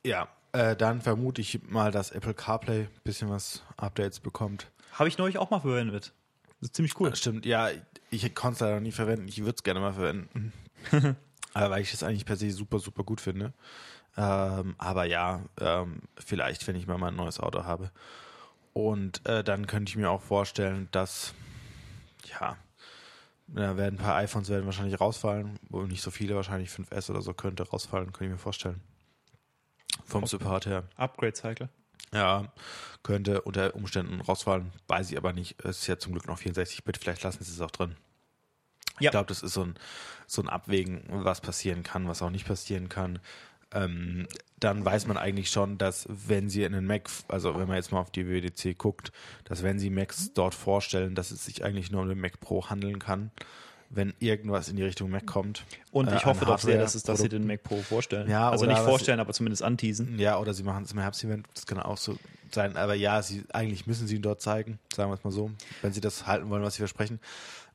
Ja, 0.04 0.28
äh, 0.52 0.76
dann 0.76 1.02
vermute 1.02 1.42
ich 1.42 1.62
mal, 1.70 1.92
dass 1.92 2.12
Apple 2.12 2.34
CarPlay 2.34 2.82
ein 2.82 2.90
bisschen 3.04 3.30
was 3.30 3.64
Updates 3.78 4.20
bekommt. 4.20 4.72
Habe 4.98 5.10
ich 5.10 5.18
neulich 5.18 5.38
auch 5.38 5.50
mal 5.52 5.60
verwendet. 5.60 6.14
Das 6.60 6.70
ist 6.70 6.76
ziemlich 6.76 7.00
cool. 7.00 7.16
stimmt, 7.16 7.46
ja, 7.46 7.70
ich 8.10 8.34
konnte 8.34 8.56
es 8.56 8.60
leider 8.62 8.80
nie 8.80 8.92
verwenden. 8.92 9.28
Ich 9.28 9.40
würde 9.40 9.56
es 9.58 9.64
gerne 9.64 9.80
mal 9.80 9.94
verwenden. 9.94 10.54
aber 11.54 11.70
weil 11.70 11.82
ich 11.82 11.94
es 11.94 12.02
eigentlich 12.02 12.26
per 12.26 12.36
se 12.36 12.50
super, 12.50 12.80
super 12.80 13.04
gut 13.04 13.22
finde. 13.22 13.54
Ähm, 14.18 14.74
aber 14.80 15.06
ja, 15.06 15.44
ähm, 15.60 16.02
vielleicht, 16.18 16.68
wenn 16.68 16.76
ich 16.76 16.88
mal 16.88 17.02
ein 17.04 17.16
neues 17.16 17.40
Auto 17.40 17.64
habe. 17.64 17.92
Und 18.74 19.24
äh, 19.28 19.44
dann 19.44 19.68
könnte 19.68 19.92
ich 19.92 19.96
mir 19.96 20.10
auch 20.10 20.22
vorstellen, 20.22 20.88
dass, 20.92 21.36
ja, 22.40 22.58
da 23.48 23.78
werden 23.78 23.96
ein 23.96 24.04
paar 24.04 24.16
iPhones 24.16 24.50
werden 24.50 24.66
wahrscheinlich 24.66 25.00
rausfallen, 25.00 25.60
wohl 25.70 25.88
nicht 25.88 26.02
so 26.02 26.12
viele, 26.12 26.36
wahrscheinlich 26.36 26.70
5S 26.70 27.12
oder 27.12 27.22
so 27.22 27.34
könnte 27.34 27.70
rausfallen, 27.70 28.12
könnte 28.12 28.26
ich 28.26 28.32
mir 28.32 28.38
vorstellen. 28.38 28.82
Vom 30.06 30.24
okay. 30.24 30.32
Support 30.32 30.66
her. 30.66 30.84
Upgrade 30.96 31.36
Cycle. 31.36 31.70
Ja, 32.14 32.52
könnte 33.04 33.42
unter 33.42 33.76
Umständen 33.76 34.22
rausfallen, 34.22 34.72
weiß 34.88 35.12
ich 35.12 35.18
aber 35.18 35.34
nicht. 35.34 35.64
Es 35.64 35.80
ist 35.80 35.88
ja 35.88 35.98
zum 35.98 36.14
Glück 36.14 36.28
noch 36.28 36.40
64-Bit, 36.40 36.98
vielleicht 36.98 37.24
lassen 37.24 37.44
sie 37.44 37.52
es 37.52 37.62
auch 37.62 37.72
drin. 37.72 37.96
Ja. 39.00 39.10
Ich 39.10 39.12
glaube, 39.12 39.28
das 39.28 39.44
ist 39.44 39.54
so 39.54 39.64
ein, 39.64 39.76
so 40.26 40.42
ein 40.42 40.50
Abwägen, 40.50 41.04
was 41.08 41.42
passieren 41.42 41.84
kann, 41.84 42.08
was 42.08 42.22
auch 42.22 42.32
nicht 42.32 42.48
passieren 42.48 42.90
kann 42.90 43.20
ähm, 43.74 44.28
dann 44.60 44.84
weiß 44.84 45.08
man 45.08 45.18
eigentlich 45.18 45.50
schon, 45.50 45.78
dass 45.78 46.08
wenn 46.10 46.50
sie 46.50 46.64
in 46.64 46.74
einen 46.74 46.88
Mac, 46.88 47.10
also 47.28 47.58
wenn 47.58 47.68
man 47.68 47.76
jetzt 47.76 47.92
mal 47.92 48.00
auf 48.00 48.12
die 48.12 48.28
WDC 48.28 48.78
guckt, 48.78 49.12
dass 49.44 49.64
wenn 49.64 49.80
sie 49.80 49.90
Macs 49.90 50.34
dort 50.34 50.56
vorstellen, 50.56 51.16
dass 51.16 51.32
es 51.32 51.46
sich 51.46 51.64
eigentlich 51.64 51.92
nur 51.92 52.02
um 52.02 52.10
den 52.10 52.20
Mac 52.20 52.40
Pro 52.40 52.70
handeln 52.70 53.00
kann, 53.00 53.32
wenn 53.90 54.14
irgendwas 54.20 54.70
in 54.70 54.76
die 54.76 54.84
Richtung 54.84 55.10
Mac 55.10 55.26
kommt. 55.26 55.64
Und 55.92 56.08
ich 56.08 56.24
äh, 56.24 56.26
hoffe 56.26 56.46
doch 56.46 56.60
sehr, 56.60 56.78
dass, 56.78 56.96
es, 56.96 57.04
dass 57.04 57.20
sie 57.20 57.30
den 57.30 57.48
Mac 57.48 57.64
Pro 57.64 57.78
vorstellen. 57.82 58.30
Ja, 58.30 58.50
also 58.50 58.66
nicht 58.66 58.80
vorstellen, 58.80 59.20
aber 59.20 59.34
zumindest 59.34 59.64
anteasen. 59.64 60.20
Ja, 60.20 60.40
oder 60.40 60.54
sie 60.54 60.64
machen 60.64 60.84
es 60.84 60.92
im 60.92 61.00
Herbst-Event, 61.00 61.48
das 61.54 61.66
kann 61.66 61.80
auch 61.80 61.98
so 61.98 62.18
sein. 62.54 62.76
Aber 62.78 62.94
ja, 62.94 63.22
sie, 63.22 63.44
eigentlich 63.54 63.88
müssen 63.88 64.08
sie 64.08 64.16
ihn 64.16 64.22
dort 64.22 64.42
zeigen, 64.42 64.80
sagen 64.94 65.10
wir 65.10 65.16
es 65.16 65.24
mal 65.24 65.32
so, 65.32 65.52
wenn 65.82 65.94
sie 65.94 66.02
das 66.02 66.28
halten 66.28 66.50
wollen, 66.50 66.64
was 66.64 66.76
sie 66.76 66.80
versprechen. 66.80 67.20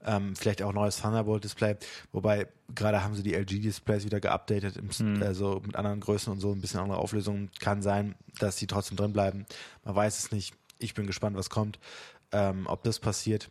Ähm, 0.05 0.35
vielleicht 0.35 0.63
auch 0.63 0.73
neues 0.73 1.01
Thunderbolt-Display. 1.01 1.77
Wobei, 2.13 2.49
gerade 2.75 3.05
haben 3.05 3.15
sie 3.15 3.23
die 3.23 3.35
LG-Displays 3.35 4.05
wieder 4.05 4.21
geupdatet, 4.21 4.81
hm. 4.99 5.23
also 5.23 5.63
mit 5.65 5.77
anderen 5.77 6.01
Größen 6.01 6.33
und 6.33 6.41
so, 6.41 6.53
ein 6.53 6.61
bisschen 6.61 6.81
andere 6.81 6.99
Auflösungen. 6.99 7.51
Kann 7.61 7.83
sein, 7.83 8.17
dass 8.39 8.57
sie 8.57 8.67
trotzdem 8.67 8.97
drin 8.97 9.13
bleiben. 9.13 9.47
Man 9.85 9.95
weiß 9.95 10.19
es 10.19 10.33
nicht. 10.33 10.55
Ich 10.79 10.95
bin 10.95 11.07
gespannt, 11.07 11.37
was 11.37 11.51
kommt. 11.51 11.79
Ähm, 12.33 12.67
ob 12.67 12.83
das 12.83 12.99
passiert, 12.99 13.51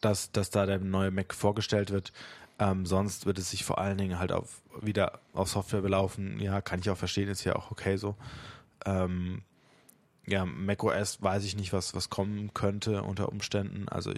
dass, 0.00 0.32
dass 0.32 0.50
da 0.50 0.66
der 0.66 0.78
neue 0.78 1.10
Mac 1.10 1.34
vorgestellt 1.34 1.90
wird. 1.90 2.12
Ähm, 2.58 2.86
sonst 2.86 3.26
wird 3.26 3.38
es 3.38 3.50
sich 3.50 3.64
vor 3.64 3.78
allen 3.78 3.98
Dingen 3.98 4.18
halt 4.18 4.32
auf, 4.32 4.62
wieder 4.80 5.20
auf 5.34 5.48
Software 5.48 5.82
belaufen. 5.82 6.40
Ja, 6.40 6.60
kann 6.60 6.80
ich 6.80 6.90
auch 6.90 6.96
verstehen, 6.96 7.28
ist 7.28 7.44
ja 7.44 7.56
auch 7.56 7.70
okay 7.70 7.96
so. 7.96 8.16
Ähm, 8.84 9.42
ja, 10.26 10.44
macOS 10.44 11.22
weiß 11.22 11.44
ich 11.44 11.56
nicht, 11.56 11.72
was, 11.72 11.94
was 11.94 12.10
kommen 12.10 12.52
könnte 12.54 13.02
unter 13.02 13.28
Umständen. 13.28 13.88
Also 13.88 14.12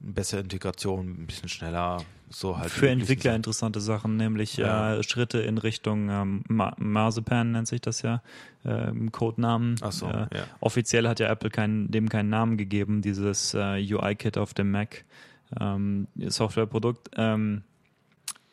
bessere 0.00 0.40
Integration, 0.40 1.22
ein 1.22 1.26
bisschen 1.26 1.48
schneller, 1.48 1.98
so 2.30 2.58
halt. 2.58 2.70
Für 2.70 2.88
Entwickler 2.88 3.34
interessante 3.34 3.80
Sachen, 3.80 4.16
nämlich 4.16 4.56
ja. 4.56 4.94
äh, 4.96 5.02
Schritte 5.02 5.40
in 5.40 5.58
Richtung 5.58 6.08
ähm, 6.08 6.42
Marzipan 6.48 7.52
nennt 7.52 7.68
sich 7.68 7.80
das 7.80 8.02
ja, 8.02 8.22
äh, 8.64 8.92
Codenamen. 9.10 9.76
Ach 9.82 9.92
so, 9.92 10.06
äh, 10.06 10.26
ja. 10.32 10.44
Offiziell 10.60 11.06
hat 11.08 11.20
ja 11.20 11.28
Apple 11.28 11.50
kein, 11.50 11.90
dem 11.90 12.08
keinen 12.08 12.30
Namen 12.30 12.56
gegeben, 12.56 13.02
dieses 13.02 13.54
äh, 13.54 13.94
UI-Kit 13.94 14.38
auf 14.38 14.54
dem 14.54 14.70
Mac 14.70 15.04
ähm, 15.58 16.06
Softwareprodukt, 16.16 17.10
ähm, 17.16 17.62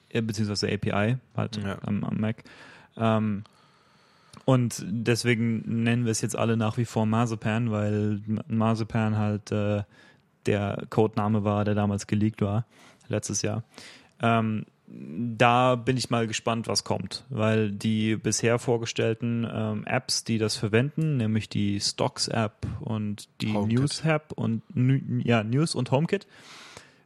äh, 0.10 0.22
beziehungsweise 0.22 0.68
API 0.68 1.18
halt 1.36 1.58
ja. 1.58 1.78
am, 1.84 2.04
am, 2.04 2.18
Mac. 2.20 2.44
Ähm, 2.98 3.44
und 4.46 4.84
deswegen 4.88 5.84
nennen 5.84 6.06
wir 6.06 6.12
es 6.12 6.22
jetzt 6.22 6.38
alle 6.38 6.58
nach 6.58 6.78
wie 6.78 6.86
vor 6.86 7.06
Marzipan, 7.06 7.72
weil 7.72 8.22
Marzipan 8.48 9.18
halt 9.18 9.52
äh, 9.52 9.84
der 10.48 10.86
Codename 10.90 11.44
war, 11.44 11.66
der 11.66 11.76
damals 11.76 12.08
geleakt 12.08 12.42
war, 12.42 12.66
letztes 13.08 13.42
Jahr. 13.42 13.64
Ähm, 14.22 14.66
da 14.90 15.76
bin 15.76 15.98
ich 15.98 16.10
mal 16.10 16.28
gespannt, 16.28 16.68
was 16.68 16.86
kommt, 16.86 17.26
weil 17.30 17.72
die 17.72 18.16
bisher 18.16 18.58
vorgestellten 18.58 19.46
ähm, 19.52 19.86
Apps, 19.86 20.24
die 20.24 20.38
das 20.38 20.56
verwenden, 20.56 21.18
nämlich 21.18 21.50
die 21.50 21.82
Stocks-App 21.82 22.66
und 22.80 23.28
die 23.42 23.52
News-App 23.52 24.32
und 24.32 24.62
ja, 25.26 25.44
News 25.44 25.76
und 25.76 25.92
HomeKit, 25.92 26.26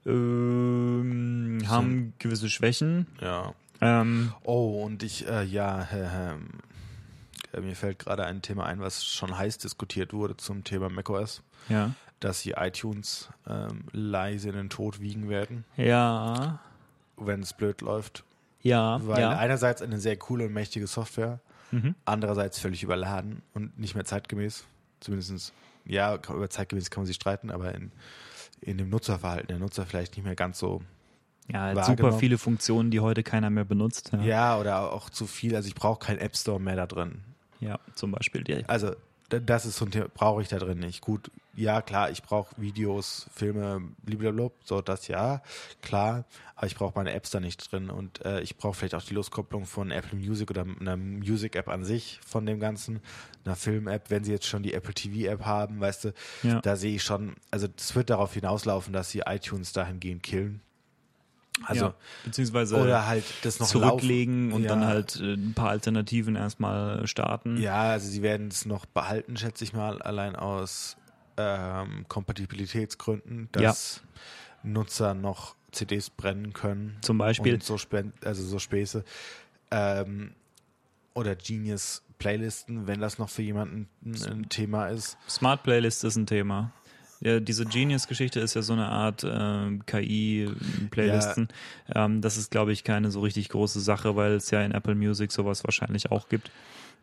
ähm, 0.05 1.63
haben 1.67 2.13
gewisse 2.19 2.49
Schwächen. 2.49 3.07
Ja. 3.19 3.53
Ähm, 3.81 4.31
oh, 4.43 4.83
und 4.85 5.01
ich, 5.01 5.27
äh, 5.27 5.43
ja, 5.43 5.87
äh, 5.91 7.57
äh, 7.57 7.61
mir 7.61 7.75
fällt 7.75 7.97
gerade 7.97 8.25
ein 8.25 8.43
Thema 8.43 8.65
ein, 8.67 8.79
was 8.79 9.05
schon 9.05 9.35
heiß 9.35 9.57
diskutiert 9.57 10.13
wurde 10.13 10.37
zum 10.37 10.63
Thema 10.63 10.89
macOS. 10.89 11.41
Ja 11.67 11.95
dass 12.21 12.41
sie 12.41 12.51
iTunes 12.51 13.29
ähm, 13.47 13.85
leise 13.91 14.49
in 14.49 14.55
den 14.55 14.69
Tod 14.69 15.01
wiegen 15.01 15.27
werden. 15.27 15.65
Ja. 15.75 16.59
Wenn 17.17 17.41
es 17.41 17.53
blöd 17.53 17.81
läuft. 17.81 18.23
Ja. 18.61 18.99
Weil 19.03 19.21
ja. 19.21 19.31
einerseits 19.31 19.81
eine 19.81 19.99
sehr 19.99 20.15
coole 20.17 20.45
und 20.45 20.53
mächtige 20.53 20.87
Software, 20.87 21.39
mhm. 21.71 21.95
andererseits 22.05 22.59
völlig 22.59 22.83
überladen 22.83 23.41
und 23.53 23.77
nicht 23.77 23.95
mehr 23.95 24.05
zeitgemäß. 24.05 24.65
Zumindest, 24.99 25.53
ja, 25.83 26.15
über 26.15 26.49
zeitgemäß 26.49 26.91
kann 26.91 27.01
man 27.01 27.07
sich 27.07 27.15
streiten, 27.15 27.49
aber 27.49 27.73
in, 27.73 27.91
in 28.61 28.77
dem 28.77 28.89
Nutzerverhalten 28.89 29.47
der 29.47 29.59
Nutzer 29.59 29.85
vielleicht 29.85 30.15
nicht 30.15 30.25
mehr 30.25 30.35
ganz 30.35 30.59
so. 30.59 30.81
Ja, 31.47 31.83
super 31.83 32.13
viele 32.13 32.37
Funktionen, 32.37 32.91
die 32.91 32.99
heute 32.99 33.23
keiner 33.23 33.49
mehr 33.49 33.65
benutzt. 33.65 34.11
Ja, 34.13 34.21
ja 34.21 34.59
oder 34.59 34.93
auch 34.93 35.09
zu 35.09 35.25
viel. 35.25 35.55
Also 35.55 35.67
ich 35.67 35.75
brauche 35.75 35.99
keinen 35.99 36.19
App 36.19 36.37
Store 36.37 36.61
mehr 36.61 36.75
da 36.75 36.85
drin. 36.85 37.23
Ja, 37.59 37.79
zum 37.95 38.11
Beispiel. 38.11 38.63
Also 38.67 38.95
das 39.39 39.65
ist 39.65 39.77
so 39.77 39.85
ein 39.85 39.91
Thema, 39.91 40.07
brauche 40.13 40.41
ich 40.41 40.47
da 40.49 40.57
drin 40.59 40.79
nicht. 40.79 41.01
Gut, 41.01 41.31
ja, 41.55 41.81
klar, 41.81 42.09
ich 42.11 42.23
brauche 42.23 42.53
Videos, 42.59 43.27
Filme, 43.33 43.81
blablabla, 44.03 44.49
so 44.63 44.81
das 44.81 45.07
ja, 45.07 45.41
klar, 45.81 46.25
aber 46.55 46.67
ich 46.67 46.75
brauche 46.75 46.93
meine 46.95 47.11
Apps 47.13 47.29
da 47.31 47.39
nicht 47.39 47.71
drin 47.71 47.89
und 47.89 48.23
äh, 48.25 48.41
ich 48.41 48.55
brauche 48.57 48.73
vielleicht 48.75 48.95
auch 48.95 49.03
die 49.03 49.13
Loskopplung 49.13 49.65
von 49.65 49.91
Apple 49.91 50.17
Music 50.17 50.49
oder 50.49 50.65
einer 50.79 50.97
Music-App 50.97 51.67
an 51.67 51.83
sich 51.83 52.19
von 52.25 52.45
dem 52.45 52.59
Ganzen, 52.59 53.01
einer 53.45 53.55
Film-App, 53.55 54.09
wenn 54.09 54.23
sie 54.23 54.31
jetzt 54.31 54.47
schon 54.47 54.63
die 54.63 54.73
Apple 54.73 54.93
TV-App 54.93 55.45
haben, 55.45 55.79
weißt 55.81 56.05
du, 56.05 56.13
Ja. 56.43 56.61
da 56.61 56.75
sehe 56.75 56.95
ich 56.95 57.03
schon, 57.03 57.35
also 57.51 57.67
es 57.77 57.95
wird 57.95 58.09
darauf 58.09 58.33
hinauslaufen, 58.33 58.93
dass 58.93 59.09
sie 59.11 59.19
iTunes 59.25 59.73
dahingehend 59.73 60.23
killen. 60.23 60.61
Also, 61.65 61.85
ja, 61.85 61.93
beziehungsweise 62.25 62.75
oder 62.75 63.07
halt 63.07 63.23
das 63.43 63.59
noch 63.59 63.67
zurücklegen 63.67 64.49
laufen. 64.49 64.55
und 64.55 64.63
ja. 64.63 64.69
dann 64.69 64.85
halt 64.85 65.19
äh, 65.19 65.33
ein 65.33 65.53
paar 65.53 65.69
Alternativen 65.69 66.35
erstmal 66.35 67.07
starten. 67.07 67.57
Ja, 67.57 67.81
also 67.91 68.09
sie 68.09 68.21
werden 68.21 68.47
es 68.47 68.65
noch 68.65 68.85
behalten, 68.85 69.37
schätze 69.37 69.63
ich 69.63 69.73
mal, 69.73 70.01
allein 70.01 70.35
aus 70.35 70.97
ähm, 71.37 72.05
Kompatibilitätsgründen, 72.07 73.49
dass 73.51 74.01
Nutzer 74.63 75.13
noch 75.13 75.55
CDs 75.71 76.09
brennen 76.09 76.53
können. 76.53 76.97
Zum 77.01 77.17
Beispiel. 77.17 77.55
Und 77.55 77.63
so, 77.63 77.77
Spen 77.77 78.13
also 78.23 78.43
so 78.43 78.59
Späße. 78.59 79.03
Ähm, 79.71 80.33
oder 81.13 81.35
Genius 81.35 82.03
Playlisten, 82.19 82.87
wenn 82.87 82.99
das 83.01 83.17
noch 83.17 83.29
für 83.29 83.41
jemanden 83.41 83.89
ein, 84.05 84.23
ein 84.23 84.49
Thema 84.49 84.87
ist. 84.87 85.17
Smart 85.27 85.63
Playlist 85.63 86.03
ist 86.03 86.17
ein 86.17 86.27
Thema. 86.27 86.71
Ja, 87.21 87.39
diese 87.39 87.65
Genius-Geschichte 87.65 88.39
ist 88.39 88.55
ja 88.55 88.63
so 88.63 88.73
eine 88.73 88.87
Art 88.87 89.23
äh, 89.23 89.79
KI-Playlisten. 89.85 91.49
Ähm, 91.93 92.21
das 92.21 92.37
ist, 92.37 92.51
glaube 92.51 92.73
ich, 92.73 92.83
keine 92.83 93.11
so 93.11 93.21
richtig 93.21 93.49
große 93.49 93.79
Sache, 93.79 94.15
weil 94.15 94.33
es 94.33 94.49
ja 94.51 94.61
in 94.63 94.71
Apple 94.71 94.95
Music 94.95 95.31
sowas 95.31 95.63
wahrscheinlich 95.63 96.11
auch 96.11 96.29
gibt. 96.29 96.51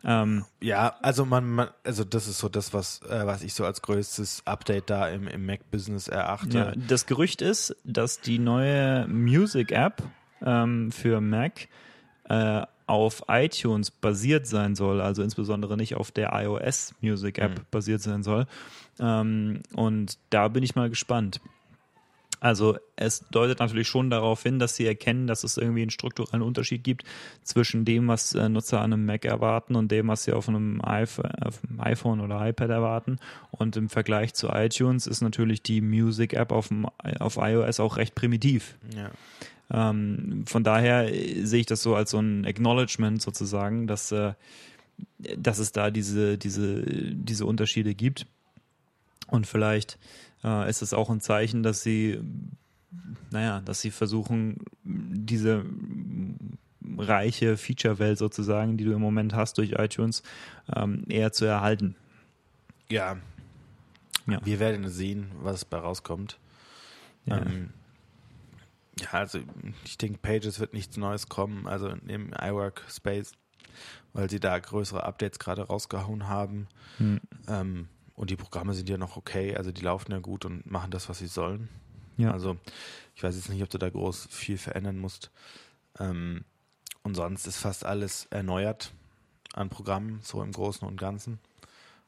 Ähm, 0.03 0.45
Ja, 0.61 0.95
also 1.01 1.25
man, 1.25 1.49
man 1.49 1.69
also 1.83 2.03
das 2.03 2.27
ist 2.27 2.39
so 2.39 2.49
das, 2.49 2.73
was, 2.73 3.01
äh, 3.03 3.25
was 3.25 3.43
ich 3.43 3.53
so 3.53 3.65
als 3.65 3.81
größtes 3.81 4.43
Update 4.45 4.89
da 4.89 5.07
im, 5.09 5.27
im 5.27 5.45
Mac-Business 5.45 6.07
erachte. 6.07 6.57
ja, 6.57 6.73
das 6.87 7.05
Gerücht 7.05 7.41
ist, 7.41 7.75
dass 7.83 8.21
die 8.21 8.39
neue 8.39 9.07
Music-App 9.07 10.03
ähm, 10.45 10.91
für 10.91 11.21
Mac 11.21 11.67
äh, 12.29 12.63
auf 12.89 13.23
iTunes 13.27 13.91
basiert 13.91 14.47
sein 14.47 14.75
soll, 14.75 14.99
also 14.99 15.21
insbesondere 15.21 15.77
nicht 15.77 15.95
auf 15.95 16.11
der 16.11 16.31
iOS 16.33 16.95
Music 17.01 17.37
App 17.37 17.51
Mhm. 17.51 17.63
basiert 17.69 18.01
sein 18.01 18.23
soll. 18.23 18.47
Ähm, 18.99 19.61
und 19.75 20.17
da 20.31 20.47
bin 20.47 20.63
ich 20.63 20.75
mal 20.75 20.89
gespannt. 20.89 21.39
Also 22.41 22.77
es 22.95 23.25
deutet 23.31 23.59
natürlich 23.59 23.87
schon 23.89 24.09
darauf 24.09 24.41
hin, 24.43 24.59
dass 24.59 24.75
sie 24.75 24.87
erkennen, 24.87 25.27
dass 25.27 25.43
es 25.43 25.57
irgendwie 25.57 25.81
einen 25.81 25.91
strukturellen 25.91 26.41
Unterschied 26.41 26.83
gibt 26.83 27.03
zwischen 27.43 27.83
dem, 27.85 28.07
was 28.07 28.33
äh, 28.33 28.47
Nutzer 28.47 28.79
an 28.79 28.93
einem 28.93 29.05
Mac 29.05 29.25
erwarten 29.25 29.75
und 29.75 29.91
dem, 29.91 30.07
was 30.07 30.23
sie 30.23 30.31
auf 30.31 30.47
einem, 30.47 30.81
iPhone 30.81 32.21
oder 32.21 32.47
iPad 32.47 32.69
erwarten. 32.69 33.19
Und 33.51 33.75
im 33.75 33.89
Vergleich 33.89 34.33
zu 34.33 34.47
iTunes 34.47 35.05
ist 35.05 35.21
natürlich 35.21 35.61
die 35.61 35.81
Music 35.81 36.33
App 36.33 36.51
auf, 36.51 36.69
auf 37.19 37.37
iOS 37.37 37.79
auch 37.81 37.97
recht 37.97 38.15
primitiv. 38.15 38.77
Ja. 38.95 39.11
Ähm, 39.71 40.43
von 40.47 40.63
daher 40.63 41.13
äh, 41.13 41.45
sehe 41.45 41.61
ich 41.61 41.65
das 41.65 41.81
so 41.81 41.95
als 41.95 42.11
so 42.11 42.19
ein 42.19 42.45
Acknowledgement 42.45 43.21
sozusagen, 43.21 43.87
dass, 43.87 44.11
äh, 44.11 44.33
dass 45.37 45.59
es 45.59 45.71
da 45.71 45.91
diese, 45.91 46.37
diese, 46.37 46.83
diese 46.85 47.45
Unterschiede 47.45 47.93
gibt. 47.93 48.25
Und 49.27 49.45
vielleicht 49.45 49.99
äh, 50.43 50.69
ist 50.69 50.81
es 50.81 50.93
auch 50.93 51.09
ein 51.09 51.21
Zeichen, 51.21 51.61
dass 51.61 51.83
sie, 51.83 52.19
naja, 53.31 53.61
dass 53.61 53.81
sie 53.81 53.91
versuchen, 53.91 54.57
diese 54.83 55.63
reiche 56.97 57.57
Feature-Welt 57.57 58.17
sozusagen, 58.17 58.77
die 58.77 58.85
du 58.85 58.93
im 58.93 59.01
Moment 59.01 59.35
hast 59.35 59.57
durch 59.59 59.73
iTunes, 59.73 60.23
ähm, 60.75 61.03
eher 61.07 61.31
zu 61.31 61.45
erhalten. 61.45 61.95
ja. 62.89 63.17
Ja. 64.27 64.39
Wir 64.45 64.59
werden 64.59 64.87
sehen, 64.89 65.31
was 65.41 65.65
bei 65.65 65.77
rauskommt. 65.77 66.37
Ja. 67.25 67.41
Ähm, 67.41 67.71
ja, 69.01 69.11
also 69.11 69.39
ich 69.85 69.97
denke, 69.97 70.19
Pages 70.19 70.59
wird 70.59 70.73
nichts 70.73 70.97
Neues 70.97 71.29
kommen, 71.29 71.67
also 71.67 71.89
im 71.89 72.33
iWork 72.33 72.83
Space, 72.89 73.33
weil 74.13 74.29
sie 74.29 74.39
da 74.39 74.57
größere 74.57 75.03
Updates 75.03 75.39
gerade 75.39 75.63
rausgehauen 75.63 76.27
haben. 76.27 76.67
Hm. 76.97 77.19
Ähm, 77.47 77.87
und 78.15 78.29
die 78.29 78.35
Programme 78.35 78.73
sind 78.73 78.89
ja 78.89 78.97
noch 78.97 79.15
okay, 79.15 79.55
also 79.55 79.71
die 79.71 79.81
laufen 79.81 80.11
ja 80.11 80.19
gut 80.19 80.43
und 80.43 80.69
machen 80.69 80.91
das, 80.91 81.07
was 81.07 81.19
sie 81.19 81.27
sollen. 81.27 81.69
Ja. 82.17 82.31
Also 82.31 82.57
ich 83.15 83.23
weiß 83.23 83.35
jetzt 83.35 83.49
nicht, 83.49 83.63
ob 83.63 83.69
du 83.69 83.77
da 83.77 83.89
groß 83.89 84.27
viel 84.29 84.57
verändern 84.57 84.97
musst. 84.97 85.31
Ähm, 85.99 86.43
und 87.03 87.15
sonst 87.15 87.47
ist 87.47 87.57
fast 87.57 87.85
alles 87.85 88.25
erneuert 88.29 88.93
an 89.53 89.69
Programmen, 89.69 90.19
so 90.21 90.43
im 90.43 90.51
Großen 90.51 90.87
und 90.87 90.99
Ganzen. 90.99 91.39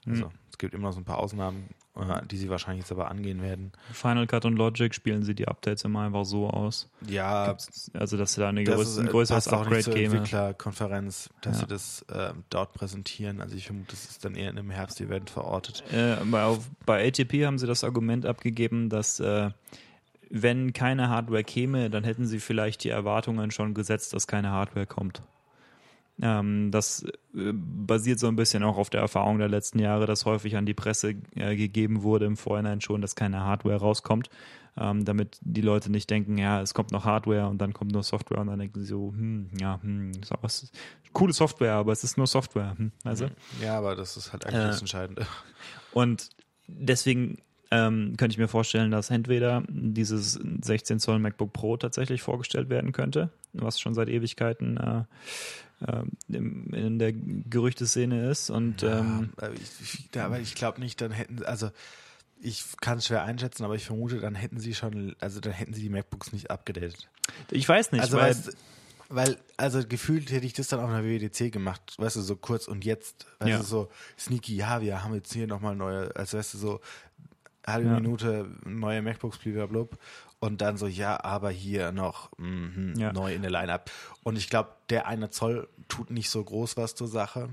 Also 0.07 0.25
Mhm. 0.25 0.31
es 0.49 0.57
gibt 0.57 0.73
immer 0.73 0.87
noch 0.87 0.93
so 0.93 0.99
ein 0.99 1.05
paar 1.05 1.19
Ausnahmen, 1.19 1.69
äh, 1.95 2.25
die 2.25 2.37
sie 2.37 2.49
wahrscheinlich 2.49 2.83
jetzt 2.85 2.91
aber 2.91 3.11
angehen 3.11 3.41
werden. 3.41 3.71
Final 3.91 4.25
Cut 4.25 4.45
und 4.45 4.55
Logic 4.55 4.93
spielen 4.95 5.23
sie 5.23 5.35
die 5.35 5.47
Updates 5.47 5.83
immer 5.83 6.01
einfach 6.01 6.25
so 6.25 6.49
aus. 6.49 6.89
Ja, 7.07 7.49
Gibt's- 7.49 7.91
Also, 7.93 8.17
dass 8.17 8.33
da 8.35 8.49
eine 8.49 8.63
größ 8.63 8.97
ein 8.97 9.07
äh, 9.07 9.11
größeres 9.11 9.45
passt 9.45 9.53
auch 9.53 9.59
Upgrade 9.61 9.75
nicht 9.75 9.83
zur. 9.85 9.95
Entwicklerkonferenz, 9.97 11.29
dass 11.41 11.55
Ja. 11.57 11.59
sie 11.61 11.67
das 11.67 12.01
äh, 12.09 12.33
dort 12.49 12.73
präsentieren. 12.73 13.41
Also 13.41 13.55
ich 13.55 13.65
vermute, 13.67 13.91
das 13.91 14.05
ist 14.05 14.25
dann 14.25 14.35
eher 14.35 14.49
in 14.49 14.57
einem 14.57 14.71
Herbst-Event 14.71 15.29
verortet. 15.29 15.83
Äh, 15.91 16.15
bei, 16.25 16.43
auf, 16.43 16.67
bei 16.85 17.07
ATP 17.07 17.45
haben 17.45 17.57
sie 17.57 17.67
das 17.67 17.83
Argument 17.83 18.25
abgegeben, 18.25 18.89
dass 18.89 19.19
äh, 19.19 19.51
wenn 20.29 20.73
keine 20.73 21.09
Hardware 21.09 21.43
käme, 21.43 21.89
dann 21.89 22.03
hätten 22.05 22.25
sie 22.25 22.39
vielleicht 22.39 22.83
die 22.85 22.89
Erwartungen 22.89 23.51
schon 23.51 23.73
gesetzt, 23.73 24.13
dass 24.13 24.27
keine 24.27 24.51
Hardware 24.51 24.85
kommt. 24.87 25.21
Ähm, 26.21 26.71
das 26.71 27.03
äh, 27.35 27.51
basiert 27.53 28.19
so 28.19 28.27
ein 28.27 28.35
bisschen 28.35 28.63
auch 28.63 28.77
auf 28.77 28.89
der 28.89 29.01
Erfahrung 29.01 29.39
der 29.39 29.47
letzten 29.49 29.79
Jahre, 29.79 30.05
dass 30.05 30.25
häufig 30.25 30.55
an 30.57 30.65
die 30.65 30.73
Presse 30.73 31.15
äh, 31.35 31.55
gegeben 31.55 32.03
wurde 32.03 32.25
im 32.25 32.37
Vorhinein 32.37 32.81
schon, 32.81 33.01
dass 33.01 33.15
keine 33.15 33.41
Hardware 33.41 33.77
rauskommt, 33.77 34.29
ähm, 34.77 35.03
damit 35.05 35.39
die 35.41 35.61
Leute 35.61 35.91
nicht 35.91 36.09
denken, 36.09 36.37
ja, 36.37 36.61
es 36.61 36.73
kommt 36.73 36.91
noch 36.91 37.05
Hardware 37.05 37.47
und 37.47 37.57
dann 37.59 37.73
kommt 37.73 37.91
nur 37.91 38.03
Software 38.03 38.39
und 38.39 38.47
dann 38.47 38.59
denken 38.59 38.79
sie 38.79 38.85
so, 38.85 39.11
hm, 39.11 39.49
ja, 39.59 39.79
hm, 39.81 40.11
ist 40.45 40.71
coole 41.13 41.33
Software, 41.33 41.73
aber 41.73 41.91
es 41.91 42.03
ist 42.03 42.17
nur 42.17 42.27
Software. 42.27 42.75
Hm, 42.77 42.91
also, 43.03 43.27
Ja, 43.61 43.77
aber 43.77 43.95
das 43.95 44.15
ist 44.15 44.31
halt 44.31 44.45
eigentlich 44.45 44.63
Äh, 44.63 44.67
das 44.67 44.81
Entscheidende. 44.81 45.25
und 45.93 46.29
deswegen 46.67 47.39
ähm, 47.71 48.15
könnte 48.17 48.33
ich 48.33 48.37
mir 48.37 48.47
vorstellen, 48.47 48.91
dass 48.91 49.09
entweder 49.09 49.63
dieses 49.69 50.33
16 50.61 50.99
Zoll 50.99 51.19
MacBook 51.19 51.53
Pro 51.53 51.77
tatsächlich 51.77 52.21
vorgestellt 52.21 52.69
werden 52.69 52.91
könnte, 52.91 53.29
was 53.53 53.79
schon 53.79 53.93
seit 53.93 54.09
Ewigkeiten 54.09 54.77
äh, 54.77 55.03
äh, 55.85 56.03
in 56.37 56.99
der 56.99 57.13
Gerüchteszene 57.13 58.29
ist. 58.29 58.49
Und 58.49 58.83
ähm, 58.83 59.31
ja, 59.39 59.47
aber 59.47 59.53
ich, 59.53 60.19
aber 60.19 60.39
ich 60.39 60.55
glaube 60.55 60.79
nicht, 60.81 60.99
dann 61.01 61.11
hätten, 61.11 61.43
also 61.45 61.71
ich 62.41 62.63
kann 62.81 62.97
es 62.97 63.07
schwer 63.07 63.23
einschätzen, 63.23 63.63
aber 63.63 63.75
ich 63.75 63.85
vermute, 63.85 64.19
dann 64.19 64.35
hätten 64.35 64.59
sie 64.59 64.73
schon, 64.73 65.15
also 65.19 65.39
dann 65.39 65.53
hätten 65.53 65.73
sie 65.73 65.81
die 65.81 65.89
MacBooks 65.89 66.33
nicht 66.33 66.51
abgedatet. 66.51 67.07
ich 67.51 67.67
weiß 67.69 67.91
nicht, 67.91 68.01
Also 68.01 68.17
weil 68.17 68.29
weißt, 68.31 68.57
weil, 69.13 69.37
also 69.57 69.85
gefühlt 69.85 70.31
hätte 70.31 70.45
ich 70.45 70.53
das 70.53 70.69
dann 70.69 70.79
auf 70.79 70.89
einer 70.89 71.03
WWDC 71.03 71.51
gemacht, 71.51 71.95
weißt 71.97 72.15
du, 72.15 72.21
so 72.21 72.37
kurz 72.37 72.67
und 72.69 72.85
jetzt, 72.85 73.25
weißt 73.39 73.49
Ja. 73.51 73.57
du, 73.59 73.63
so 73.65 73.89
sneaky, 74.17 74.55
ja, 74.55 74.81
wir 74.81 75.03
haben 75.03 75.13
jetzt 75.13 75.33
hier 75.33 75.47
nochmal 75.47 75.75
neue, 75.75 76.15
also 76.15 76.37
weißt 76.37 76.53
du, 76.53 76.57
so 76.57 76.79
halbe 77.65 77.89
Ja. 77.89 77.95
Minute 77.95 78.49
neue 78.65 79.01
MacBooks, 79.01 79.37
blablabla, 79.39 79.97
und 80.39 80.61
dann 80.61 80.77
so, 80.77 80.87
ja, 80.87 81.23
aber 81.23 81.51
hier 81.51 81.91
noch 81.91 82.31
mhm, 82.37 82.93
Ja. 82.97 83.13
neu 83.13 83.33
in 83.33 83.41
der 83.43 83.51
Line-Up. 83.51 83.91
Und 84.23 84.37
ich 84.37 84.49
glaube, 84.49 84.69
der 84.89 85.07
eine 85.07 85.29
Zoll 85.29 85.67
tut 85.87 86.09
nicht 86.09 86.29
so 86.29 86.43
groß 86.43 86.77
was 86.77 86.95
zur 86.95 87.07
Sache, 87.07 87.49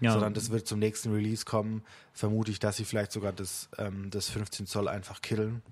ja, 0.00 0.12
sondern 0.12 0.34
das 0.34 0.50
wird 0.50 0.66
zum 0.68 0.78
nächsten 0.78 1.12
Release 1.12 1.44
kommen. 1.44 1.82
Vermute 2.12 2.50
ich, 2.50 2.58
dass 2.60 2.76
sie 2.76 2.84
vielleicht 2.84 3.12
sogar 3.12 3.32
das, 3.32 3.68
ähm, 3.78 4.10
das 4.10 4.28
15 4.28 4.66
Zoll 4.66 4.88
einfach 4.88 5.22
killen. 5.22 5.62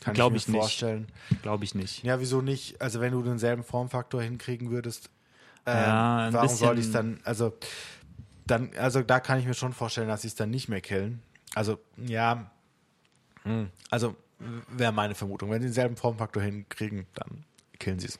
Kann 0.00 0.14
Glaub 0.14 0.30
mir 0.32 0.36
ich 0.38 0.46
nicht. 0.48 0.58
vorstellen. 0.60 1.06
glaube 1.42 1.64
ich 1.64 1.74
nicht. 1.74 2.04
Ja, 2.04 2.20
wieso 2.20 2.40
nicht? 2.42 2.80
Also 2.80 3.00
wenn 3.00 3.12
du 3.12 3.22
denselben 3.22 3.64
Formfaktor 3.64 4.22
hinkriegen 4.22 4.70
würdest, 4.70 5.10
äh, 5.66 5.72
Ja, 5.72 6.28
warum 6.32 6.48
sollte 6.48 6.80
ich 6.80 6.86
es 6.86 6.92
dann, 6.92 7.18
also 7.24 7.52
dann, 8.46 8.70
also 8.78 9.02
da 9.02 9.18
kann 9.20 9.40
ich 9.40 9.46
mir 9.46 9.54
schon 9.54 9.72
vorstellen, 9.72 10.06
dass 10.08 10.22
sie 10.22 10.28
es 10.28 10.34
dann 10.36 10.50
nicht 10.50 10.68
mehr 10.68 10.80
killen. 10.80 11.20
Also, 11.54 11.78
ja, 11.96 12.50
also 13.90 14.16
wäre 14.70 14.92
meine 14.92 15.14
Vermutung. 15.14 15.50
Wenn 15.50 15.62
sie 15.62 15.68
denselben 15.68 15.96
Formfaktor 15.96 16.42
hinkriegen, 16.42 17.06
dann 17.14 17.44
killen 17.78 17.98
sie 17.98 18.08
es. 18.08 18.18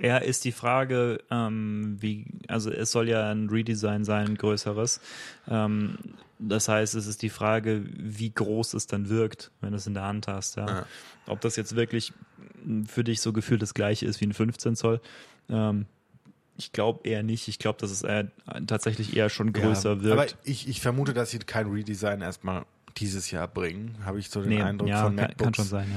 Ja, 0.00 0.18
ist 0.18 0.44
die 0.44 0.52
Frage, 0.52 1.18
ähm, 1.30 1.96
wie, 2.00 2.26
also 2.48 2.70
es 2.70 2.90
soll 2.90 3.08
ja 3.08 3.30
ein 3.30 3.48
Redesign 3.48 4.04
sein, 4.04 4.26
ein 4.26 4.36
größeres. 4.36 5.00
Ähm, 5.48 5.98
das 6.40 6.68
heißt, 6.68 6.96
es 6.96 7.06
ist 7.06 7.22
die 7.22 7.30
Frage, 7.30 7.84
wie 7.86 8.30
groß 8.30 8.74
es 8.74 8.88
dann 8.88 9.08
wirkt, 9.08 9.52
wenn 9.60 9.70
du 9.70 9.76
es 9.76 9.86
in 9.86 9.94
der 9.94 10.02
Hand 10.02 10.26
hast. 10.26 10.56
Ja. 10.56 10.66
Ja. 10.66 10.86
Ob 11.26 11.40
das 11.40 11.54
jetzt 11.54 11.76
wirklich 11.76 12.12
für 12.88 13.04
dich 13.04 13.20
so 13.20 13.32
gefühlt 13.32 13.62
das 13.62 13.72
gleiche 13.72 14.06
ist 14.06 14.20
wie 14.20 14.26
ein 14.26 14.32
15 14.32 14.74
Zoll. 14.74 15.00
Ähm, 15.48 15.86
ich 16.56 16.72
glaube 16.72 17.08
eher 17.08 17.22
nicht. 17.22 17.46
Ich 17.46 17.60
glaube, 17.60 17.78
dass 17.80 17.90
es 17.90 18.02
eher, 18.02 18.30
tatsächlich 18.66 19.16
eher 19.16 19.28
schon 19.28 19.52
größer 19.52 19.94
ja, 19.94 20.02
wirkt. 20.02 20.34
Aber 20.34 20.40
ich, 20.44 20.68
ich 20.68 20.80
vermute, 20.80 21.14
dass 21.14 21.30
sie 21.30 21.38
kein 21.38 21.68
Redesign 21.68 22.20
erstmal 22.20 22.64
dieses 22.96 23.30
Jahr 23.30 23.48
bringen, 23.48 23.96
habe 24.04 24.18
ich 24.18 24.30
so 24.30 24.40
den 24.40 24.50
nee, 24.50 24.62
Eindruck 24.62 24.88
ja, 24.88 25.02
von 25.04 25.14
MacBooks. 25.14 25.42
kann 25.42 25.54
schon 25.54 25.64
sein, 25.64 25.88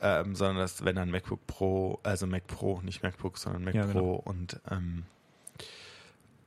ja. 0.00 0.20
ähm, 0.20 0.34
sondern 0.34 0.58
dass 0.58 0.84
wenn 0.84 0.96
dann 0.96 1.10
MacBook 1.10 1.46
Pro, 1.46 1.98
also 2.02 2.26
Mac 2.26 2.46
Pro, 2.46 2.80
nicht 2.82 3.02
MacBook, 3.02 3.38
sondern 3.38 3.64
Mac 3.64 3.74
Ja, 3.74 3.86
Pro 3.86 4.18
genau. 4.18 4.22
und 4.24 4.60
ähm, 4.70 5.04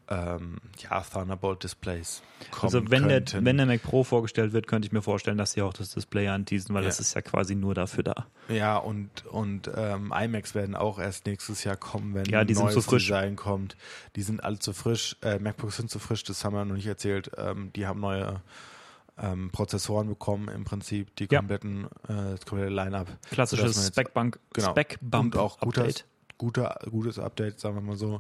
ähm, 0.10 0.60
ja, 0.80 1.02
Thunderbolt-Displays 1.02 2.22
kommen 2.52 2.74
Also 2.74 2.90
wenn 2.90 3.10
der, 3.10 3.24
wenn 3.44 3.58
der 3.58 3.66
Mac 3.66 3.84
Pro 3.84 4.06
vorgestellt 4.06 4.54
wird, 4.54 4.66
könnte 4.66 4.86
ich 4.86 4.94
mir 4.94 5.02
vorstellen, 5.02 5.38
dass 5.38 5.52
sie 5.52 5.62
auch 5.62 5.74
das 5.74 5.94
Display 5.94 6.30
anteasen, 6.30 6.74
weil 6.74 6.84
Ja. 6.84 6.88
das 6.88 7.02
ist 7.02 7.14
ja 7.14 7.22
quasi 7.22 7.56
nur 7.56 7.76
dafür 7.76 8.04
da. 8.06 8.28
Ja, 8.48 8.78
und, 8.78 9.26
und 9.26 9.70
ähm, 9.76 10.14
iMacs 10.16 10.56
werden 10.56 10.76
auch 10.76 10.98
erst 10.98 11.26
nächstes 11.26 11.66
Jahr 11.66 11.76
kommen, 11.76 12.14
wenn 12.16 12.24
Ja, 12.26 12.46
die 12.46 12.54
sind 12.54 12.64
neues 12.64 12.76
zu 12.76 12.82
frisch. 12.84 13.04
Design 13.08 13.36
kommt. 13.36 13.76
Die 14.16 14.22
sind 14.22 14.42
alle 14.42 14.60
zu 14.60 14.72
frisch. 14.72 15.18
Äh, 15.22 15.40
MacBooks 15.40 15.76
sind 15.76 15.90
zu 15.90 16.00
frisch, 16.00 16.24
das 16.24 16.46
haben 16.46 16.56
wir 16.56 16.64
noch 16.64 16.76
nicht 16.76 16.88
erzählt. 16.88 17.32
Ähm, 17.38 17.72
die 17.76 17.86
haben 17.86 18.00
neue 18.00 18.42
ähm, 19.20 19.50
Prozessoren 19.52 20.08
bekommen 20.08 20.48
im 20.50 20.64
Prinzip, 20.64 21.16
die 21.16 21.28
Ja. 21.32 21.40
kompletten, 21.40 21.86
äh, 22.08 22.32
das 22.32 22.46
komplette 22.46 22.74
Line-Up. 22.74 23.08
Klassisches 23.32 23.88
Spec-Bump 23.88 24.40
Genau. 24.54 24.70
Spec-Bump 24.72 25.36
und 25.36 25.42
auch 25.42 25.60
gutes, 25.60 25.82
Update. 25.84 26.06
guter, 26.38 26.80
gutes 26.90 27.18
Update, 27.20 27.60
sagen 27.60 27.76
wir 27.76 27.82
mal 27.82 27.96
so. 27.98 28.20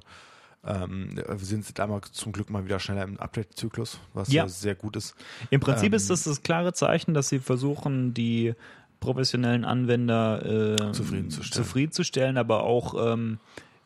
Ähm, 0.65 1.11
wir 1.15 1.37
sind 1.37 1.79
einmal 1.79 2.01
zum 2.11 2.31
Glück 2.31 2.49
mal 2.49 2.65
wieder 2.65 2.79
schneller 2.79 3.03
im 3.03 3.17
Update-Zyklus, 3.19 3.99
was 4.13 4.31
Ja. 4.31 4.43
ja. 4.43 4.49
sehr 4.49 4.75
gut 4.75 4.95
ist. 4.95 5.15
Im 5.51 5.59
Prinzip 5.61 5.87
Ähm, 5.89 5.93
ist 5.93 6.09
das 6.09 6.23
das 6.23 6.41
klare 6.43 6.73
Zeichen, 6.73 7.13
dass 7.13 7.29
sie 7.29 7.39
versuchen, 7.39 8.13
die 8.13 8.53
professionellen 8.99 9.63
Anwender 9.63 10.43
äh, 10.45 10.91
Zufriedenzustellen. 10.93 11.63
zufriedenzustellen, 11.65 12.37
aber 12.37 12.63
auch 12.63 13.13
ähm, 13.13 13.39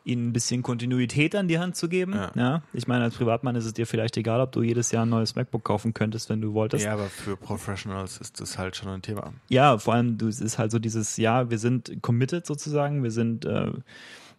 ihnen 0.04 0.28
ein 0.28 0.32
bisschen 0.32 0.62
Kontinuität 0.62 1.34
an 1.34 1.48
die 1.48 1.58
Hand 1.58 1.76
zu 1.76 1.88
geben. 1.88 2.14
Ja. 2.14 2.32
Ja. 2.34 2.62
Ich 2.72 2.86
meine, 2.86 3.04
als 3.04 3.14
Privatmann 3.14 3.54
ist 3.56 3.64
es 3.64 3.74
dir 3.74 3.86
vielleicht 3.86 4.16
egal, 4.16 4.40
ob 4.40 4.52
du 4.52 4.62
jedes 4.62 4.90
Jahr 4.90 5.06
ein 5.06 5.08
neues 5.08 5.34
MacBook 5.34 5.64
kaufen 5.64 5.94
könntest, 5.94 6.28
wenn 6.28 6.40
du 6.40 6.54
wolltest. 6.54 6.84
Ja, 6.84 6.94
aber 6.94 7.06
für 7.06 7.36
Professionals 7.36 8.18
ist 8.18 8.40
das 8.40 8.58
halt 8.58 8.76
schon 8.76 8.88
ein 8.88 9.02
Thema. 9.02 9.32
Ja, 9.48 9.78
vor 9.78 9.94
allem, 9.94 10.18
du, 10.18 10.28
es 10.28 10.40
ist 10.40 10.58
halt 10.58 10.70
so 10.70 10.78
dieses, 10.78 11.16
ja, 11.16 11.50
wir 11.50 11.58
sind 11.58 12.02
committed 12.02 12.46
sozusagen, 12.46 13.02
wir 13.02 13.10
sind, 13.10 13.44
äh, 13.44 13.70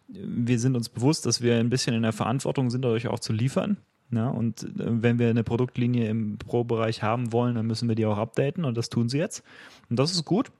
wir 0.08 0.58
sind 0.58 0.76
uns 0.76 0.88
bewusst, 0.88 1.26
dass 1.26 1.40
wir 1.40 1.56
ein 1.56 1.70
bisschen 1.70 1.94
in 1.94 2.02
der 2.02 2.12
Verantwortung 2.12 2.70
sind, 2.70 2.84
euch 2.84 3.08
auch 3.08 3.20
zu 3.20 3.32
liefern. 3.32 3.78
Ja, 4.10 4.28
und 4.28 4.62
äh, 4.62 4.68
wenn 4.76 5.18
wir 5.18 5.28
eine 5.28 5.44
Produktlinie 5.44 6.08
im 6.08 6.38
Pro-Bereich 6.38 7.02
haben 7.02 7.32
wollen, 7.32 7.54
dann 7.54 7.66
müssen 7.66 7.88
wir 7.88 7.96
die 7.96 8.06
auch 8.06 8.18
updaten 8.18 8.64
und 8.64 8.76
das 8.76 8.90
tun 8.90 9.08
sie 9.08 9.18
jetzt. 9.18 9.42
Und 9.88 9.98
das 9.98 10.12
ist 10.12 10.24
gut. 10.24 10.50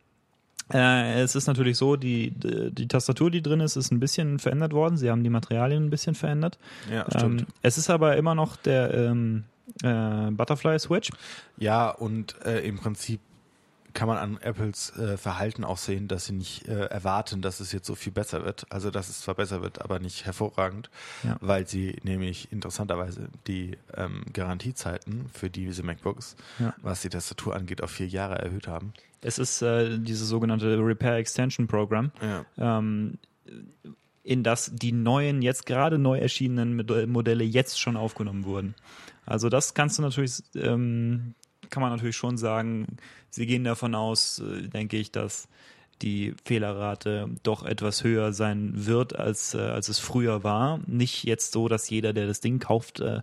Äh, 0.72 1.20
es 1.20 1.34
ist 1.34 1.46
natürlich 1.46 1.76
so, 1.76 1.96
die, 1.96 2.30
die, 2.30 2.88
Tastatur, 2.88 3.30
die 3.30 3.42
drin 3.42 3.60
ist, 3.60 3.76
ist 3.76 3.92
ein 3.92 4.00
bisschen 4.00 4.38
verändert 4.38 4.72
worden. 4.72 4.96
Sie 4.96 5.10
haben 5.10 5.22
die 5.22 5.30
Materialien 5.30 5.84
ein 5.86 5.90
bisschen 5.90 6.14
verändert. 6.14 6.58
Ja, 6.90 7.04
stimmt. 7.14 7.42
Ähm, 7.42 7.46
es 7.62 7.76
ist 7.78 7.90
aber 7.90 8.16
immer 8.16 8.34
noch 8.34 8.56
der 8.56 8.94
ähm, 8.94 9.44
äh, 9.82 10.30
Butterfly 10.30 10.78
Switch. 10.78 11.10
Ja, 11.58 11.90
und 11.90 12.40
äh, 12.44 12.60
im 12.60 12.78
Prinzip 12.78 13.20
kann 13.92 14.08
man 14.08 14.16
an 14.18 14.38
Apples 14.38 14.90
äh, 14.98 15.16
Verhalten 15.16 15.62
auch 15.62 15.78
sehen, 15.78 16.08
dass 16.08 16.24
sie 16.26 16.32
nicht 16.32 16.66
äh, 16.66 16.86
erwarten, 16.86 17.42
dass 17.42 17.60
es 17.60 17.70
jetzt 17.70 17.86
so 17.86 17.94
viel 17.94 18.10
besser 18.12 18.44
wird. 18.44 18.66
Also, 18.70 18.90
dass 18.90 19.08
es 19.08 19.20
zwar 19.20 19.36
besser 19.36 19.62
wird, 19.62 19.80
aber 19.82 20.00
nicht 20.00 20.24
hervorragend, 20.26 20.90
Ja. 21.22 21.36
weil 21.40 21.68
sie 21.68 21.96
nämlich 22.02 22.50
interessanterweise 22.50 23.28
die 23.46 23.78
ähm, 23.96 24.24
Garantiezeiten 24.32 25.26
für 25.32 25.48
diese 25.48 25.84
MacBooks, 25.84 26.34
Ja. 26.58 26.74
was 26.82 27.02
die 27.02 27.08
Tastatur 27.08 27.54
angeht, 27.54 27.82
auf 27.84 27.90
vier 27.92 28.08
Jahre 28.08 28.36
erhöht 28.38 28.66
haben. 28.66 28.94
Es 29.24 29.38
ist 29.38 29.62
äh, 29.62 29.98
dieses 29.98 30.28
sogenannte 30.28 30.78
Repair 30.78 31.16
Extension 31.16 31.66
Program. 31.66 32.12
Ja. 32.22 32.44
ähm, 32.80 33.18
in 34.22 34.42
das 34.42 34.70
die 34.74 34.92
neuen, 34.92 35.42
jetzt 35.42 35.66
gerade 35.66 35.98
neu 35.98 36.18
erschienenen 36.18 36.76
Mod- 36.76 37.06
Modelle 37.06 37.44
jetzt 37.44 37.78
schon 37.78 37.96
aufgenommen 37.96 38.44
wurden. 38.44 38.74
Also 39.26 39.50
das 39.50 39.74
kannst 39.74 39.98
du 39.98 40.02
natürlich, 40.02 40.42
ähm, 40.54 41.34
kann 41.68 41.82
man 41.82 41.92
natürlich 41.92 42.16
schon 42.16 42.38
sagen, 42.38 42.96
sie 43.28 43.46
gehen 43.46 43.64
davon 43.64 43.94
aus, 43.94 44.38
äh, 44.38 44.68
denke 44.68 44.96
ich, 44.96 45.12
dass 45.12 45.46
die 46.00 46.34
Fehlerrate 46.44 47.28
doch 47.42 47.64
etwas 47.64 48.02
höher 48.02 48.32
sein 48.32 48.86
wird, 48.86 49.14
als, 49.14 49.54
äh, 49.54 49.58
als 49.58 49.88
es 49.88 49.98
früher 49.98 50.42
war. 50.42 50.80
Nicht 50.86 51.24
jetzt 51.24 51.52
so, 51.52 51.68
dass 51.68 51.88
jeder, 51.90 52.12
der 52.12 52.26
das 52.26 52.40
Ding 52.40 52.58
kauft, 52.58 53.00
äh, 53.00 53.20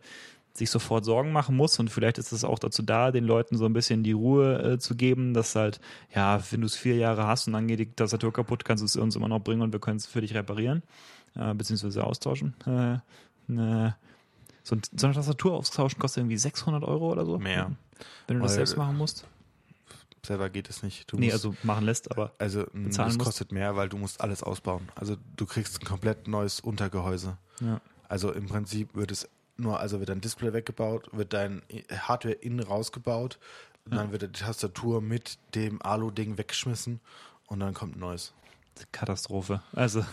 sich 0.53 0.69
sofort 0.69 1.05
Sorgen 1.05 1.31
machen 1.31 1.55
muss 1.55 1.79
und 1.79 1.89
vielleicht 1.89 2.17
ist 2.17 2.31
es 2.33 2.43
auch 2.43 2.59
dazu 2.59 2.83
da, 2.83 3.11
den 3.11 3.23
Leuten 3.23 3.57
so 3.57 3.65
ein 3.65 3.73
bisschen 3.73 4.03
die 4.03 4.11
Ruhe 4.11 4.73
äh, 4.73 4.79
zu 4.79 4.95
geben, 4.95 5.33
dass 5.33 5.55
halt, 5.55 5.79
ja, 6.13 6.41
wenn 6.51 6.61
du 6.61 6.65
es 6.67 6.75
vier 6.75 6.95
Jahre 6.97 7.25
hast 7.25 7.47
und 7.47 7.53
dann 7.53 7.67
geht 7.67 7.79
die 7.79 7.89
Tastatur 7.91 8.33
kaputt, 8.33 8.65
kannst 8.65 8.81
du 8.81 8.85
es 8.85 8.95
uns 8.97 9.15
immer 9.15 9.27
noch 9.29 9.39
bringen 9.39 9.61
und 9.61 9.71
wir 9.71 9.79
können 9.79 9.97
es 9.97 10.05
für 10.05 10.19
dich 10.21 10.33
reparieren, 10.33 10.83
äh, 11.35 11.53
beziehungsweise 11.53 12.03
austauschen. 12.03 12.53
Äh, 12.65 12.97
ne, 13.47 13.95
so, 14.63 14.75
ein- 14.75 14.81
so 14.95 15.07
eine 15.07 15.15
Tastatur 15.15 15.53
austauschen 15.53 15.99
kostet 15.99 16.21
irgendwie 16.21 16.37
600 16.37 16.83
Euro 16.83 17.11
oder 17.11 17.25
so. 17.25 17.39
Mehr. 17.39 17.71
Wenn 18.27 18.37
du 18.37 18.43
das 18.43 18.51
Weil- 18.51 18.57
selbst 18.57 18.77
machen 18.77 18.97
musst. 18.97 19.25
Selber 20.23 20.49
geht 20.51 20.69
es 20.69 20.83
nicht. 20.83 21.11
Du 21.11 21.17
Nee, 21.17 21.25
musst- 21.27 21.33
also 21.45 21.55
machen 21.63 21.85
lässt, 21.85 22.11
aber 22.11 22.31
Also 22.37 22.65
bezahlen 22.73 23.07
musst. 23.15 23.19
kostet 23.19 23.51
mehr, 23.51 23.75
weil 23.75 23.89
du 23.89 23.97
musst 23.97 24.21
alles 24.21 24.43
ausbauen. 24.43 24.87
Also 24.95 25.15
du 25.35 25.45
kriegst 25.47 25.81
ein 25.81 25.85
komplett 25.85 26.27
neues 26.27 26.59
Untergehäuse. 26.59 27.37
ja. 27.61 27.79
Also 28.07 28.31
im 28.33 28.45
Prinzip 28.47 28.93
wird 28.93 29.09
es 29.11 29.27
nur, 29.57 29.79
also 29.79 29.99
wird 29.99 30.09
dein 30.09 30.21
Display 30.21 30.53
weggebaut, 30.53 31.09
wird 31.11 31.33
dein 31.33 31.61
Hardware 31.91 32.35
innen 32.35 32.61
rausgebaut, 32.61 33.39
und 33.85 33.95
dann 33.95 34.11
wird 34.11 34.21
die 34.21 34.31
Tastatur 34.31 35.01
mit 35.01 35.39
dem 35.55 35.81
Alu-Ding 35.81 36.37
weggeschmissen 36.37 36.99
und 37.47 37.59
dann 37.59 37.73
kommt 37.73 37.95
ein 37.95 37.99
neues. 37.99 38.33
Katastrophe. 38.91 39.61
Also 39.73 40.03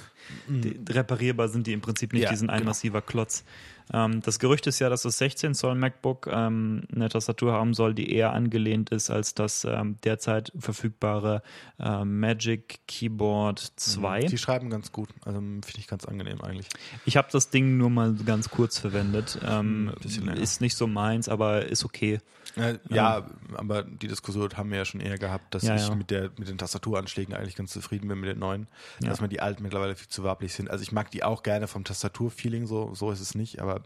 die, 0.49 0.79
reparierbar 0.89 1.49
sind 1.49 1.67
die 1.67 1.73
im 1.73 1.81
Prinzip 1.81 2.13
nicht, 2.13 2.21
Mhm. 2.21 2.25
Ja, 2.25 2.31
die 2.31 2.37
sind 2.37 2.51
ein 2.51 2.59
genau. 2.59 2.71
massiver 2.71 3.03
Klotz. 3.03 3.45
Ähm, 3.93 4.21
das 4.21 4.39
Gerücht 4.39 4.67
ist 4.67 4.79
ja, 4.81 4.89
dass 4.89 5.03
das 5.03 5.19
16 5.19 5.55
Zoll 5.55 5.75
MacBook 5.75 6.29
ähm, 6.31 6.83
eine 6.95 7.09
Tastatur 7.09 7.53
haben 7.53 7.73
soll, 7.75 7.95
die 7.95 8.13
eher 8.13 8.33
angelehnt 8.33 8.91
ist 8.91 9.11
als 9.11 9.35
das 9.35 9.65
ähm, 9.65 9.97
derzeit 10.05 10.53
verfügbare 10.59 11.43
äh, 11.79 12.05
Magic 12.05 12.81
Keyboard 12.87 13.73
2. 13.77 14.21
Die 14.25 14.39
schreiben 14.39 14.69
ganz 14.69 14.93
gut, 14.93 15.09
also 15.25 15.39
finde 15.39 15.63
ich 15.79 15.87
ganz 15.87 16.05
angenehm 16.05 16.41
eigentlich. 16.43 16.69
Ich 17.07 17.17
habe 17.17 17.29
das 17.33 17.51
Ding 17.51 17.79
nur 17.79 17.91
mal 17.91 18.15
ganz 18.27 18.51
kurz 18.51 18.79
verwendet. 18.79 19.39
Ähm, 19.47 19.93
ist 20.37 20.61
nicht 20.61 20.77
so 20.77 20.87
meins, 20.87 21.29
aber 21.29 21.67
ist 21.67 21.85
okay. 21.85 22.19
Äh, 22.59 22.79
ja, 22.91 23.27
aber 23.55 23.83
die 23.83 24.09
Diskussion 24.09 24.51
haben 24.57 24.71
wir 24.71 24.79
ja 24.79 24.85
schon 24.85 25.01
eher 25.01 25.19
gehabt, 25.19 25.55
dass 25.55 25.63
Ja, 25.63 25.77
ich 25.77 25.89
ja. 25.89 25.95
mit 25.95 26.11
der 26.11 26.31
mit 26.39 26.49
den 26.49 26.59
Tastaturanschlägen 26.59 27.35
eigentlich 27.35 27.57
ganz 27.57 27.73
zufrieden 27.73 28.09
bin 28.09 28.19
mit 28.21 28.29
den 28.29 28.39
neuen, 28.39 28.67
Ja. 29.03 29.09
dass 29.11 29.21
mir 29.21 29.29
die 29.29 29.41
alten 29.41 29.63
mittlerweile 29.63 29.95
viel 29.97 30.09
zu 30.09 30.25
wabbelig 30.25 30.55
sind. 30.55 30.71
Also 30.71 30.83
ich 30.83 30.93
mag 30.93 31.11
die 31.11 31.23
auch 31.25 31.43
gerne 31.43 31.67
vom 31.69 31.85
Tastaturfeeling, 31.85 32.67
so 32.67 32.95
so 32.95 33.11
ist 33.11 33.21
es 33.21 33.35
nicht, 33.35 33.61
aber 33.61 33.83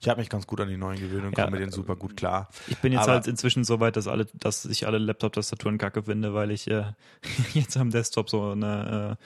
ich 0.00 0.08
habe 0.08 0.20
mich 0.20 0.28
ganz 0.30 0.46
gut 0.46 0.60
an 0.60 0.68
die 0.68 0.76
neuen 0.76 0.98
gewöhnt 0.98 1.24
und 1.26 1.36
Ja, 1.38 1.44
komme 1.44 1.52
mit 1.52 1.60
denen 1.62 1.72
super 1.72 1.96
gut 1.96 2.16
klar. 2.16 2.48
Ich 2.66 2.78
bin 2.78 2.92
jetzt 2.92 3.02
Aber- 3.02 3.12
halt 3.12 3.26
inzwischen 3.26 3.62
so 3.64 3.78
weit, 3.80 3.96
dass 3.96 4.08
alle, 4.08 4.26
dass 4.34 4.64
ich 4.64 4.86
alle 4.86 4.98
Laptop-Tastaturen 4.98 5.78
kacke 5.78 6.02
finde, 6.04 6.34
weil 6.34 6.50
ich 6.50 6.68
äh, 6.70 6.84
jetzt 7.54 7.76
am 7.76 7.90
Desktop 7.90 8.28
so 8.30 8.50
eine 8.50 9.16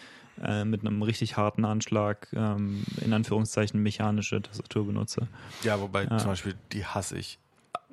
äh, 0.40 0.60
äh, 0.60 0.64
mit 0.64 0.82
einem 0.82 1.02
richtig 1.02 1.36
harten 1.36 1.64
Anschlag 1.64 2.28
ähm, 2.32 2.84
in 3.04 3.12
Anführungszeichen 3.12 3.82
mechanische 3.82 4.40
Tastatur 4.42 4.86
benutze. 4.86 5.26
Ja, 5.64 5.80
wobei 5.80 6.04
Ja. 6.04 6.18
zum 6.18 6.28
Beispiel 6.30 6.54
die 6.72 6.84
hasse 6.84 7.18
ich. 7.18 7.38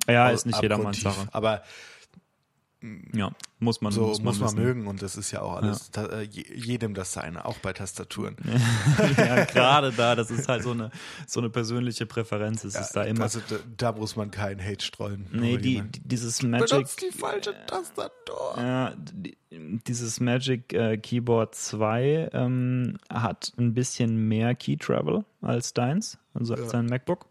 Ja, 0.08 0.30
ist 0.30 0.46
nicht 0.46 0.60
jedermanns. 0.62 1.00
Sache. 1.00 1.28
Aber 1.32 1.62
Ja, 3.14 3.32
muss 3.58 3.80
man 3.80 3.90
so 3.90 4.08
muss 4.22 4.22
man, 4.22 4.40
wissen. 4.40 4.62
mögen 4.62 4.86
und 4.86 5.00
das 5.02 5.16
ist 5.16 5.32
ja 5.32 5.40
auch 5.40 5.56
alles 5.56 5.90
ta- 5.90 6.06
äh, 6.06 6.22
je- 6.22 6.44
jedem 6.54 6.92
das 6.94 7.12
seine, 7.14 7.46
auch 7.46 7.58
bei 7.58 7.72
Tastaturen. 7.72 8.36
ja, 9.16 9.44
gerade 9.46 9.92
da, 9.92 10.14
das 10.14 10.30
ist 10.30 10.46
halt 10.48 10.62
so 10.62 10.72
eine 10.72 10.90
so 11.26 11.40
eine 11.40 11.48
persönliche 11.48 12.04
Präferenz. 12.06 12.64
Es 12.64 12.76
ist 12.76 12.92
da 12.92 13.02
immer. 13.04 13.22
Also 13.22 13.40
da, 13.48 13.56
da 13.78 13.92
muss 13.92 14.14
man 14.14 14.30
keinen 14.30 14.62
Hate 14.62 14.84
streuen. 14.84 15.26
nee, 15.32 15.56
die, 15.56 15.80
die, 15.80 16.00
dieses 16.00 16.42
Magic. 16.42 16.68
Benutzt 16.68 17.00
die 17.02 17.16
falsche 17.18 17.54
Tastatur. 17.66 18.54
Ja, 18.58 18.92
die, 18.96 19.36
dieses 19.50 20.20
Magic 20.20 20.72
äh, 20.74 20.98
Keyboard 20.98 21.54
2 21.54 22.28
ähm, 22.34 22.98
hat 23.10 23.52
ein 23.58 23.72
bisschen 23.72 24.28
mehr 24.28 24.54
Key 24.54 24.76
Travel 24.76 25.24
als 25.40 25.72
deins, 25.72 26.18
also 26.34 26.52
als 26.54 26.66
Ja. 26.66 26.72
dein 26.72 26.86
MacBook. 26.86 27.26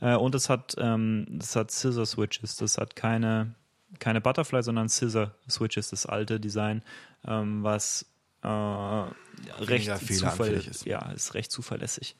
Äh, 0.00 0.16
und 0.16 0.34
es 0.34 0.48
hat, 0.48 0.74
ähm, 0.78 1.38
es 1.40 1.56
hat 1.56 1.70
Scissor 1.70 2.06
Switches. 2.06 2.56
Das 2.56 2.78
hat 2.78 2.96
keine, 2.96 3.54
keine 3.98 4.20
Butterfly, 4.20 4.62
sondern 4.62 4.88
Scissor 4.88 5.32
Switches, 5.48 5.90
das 5.90 6.06
alte 6.06 6.40
Design, 6.40 6.82
ähm, 7.26 7.62
was 7.62 8.06
äh, 8.42 8.48
recht 8.48 9.90
zuverlässig 10.06 10.68
ist. 10.68 10.86
Ja, 10.86 11.10
ist 11.12 11.34
recht 11.34 11.50
zuverlässig. 11.50 12.16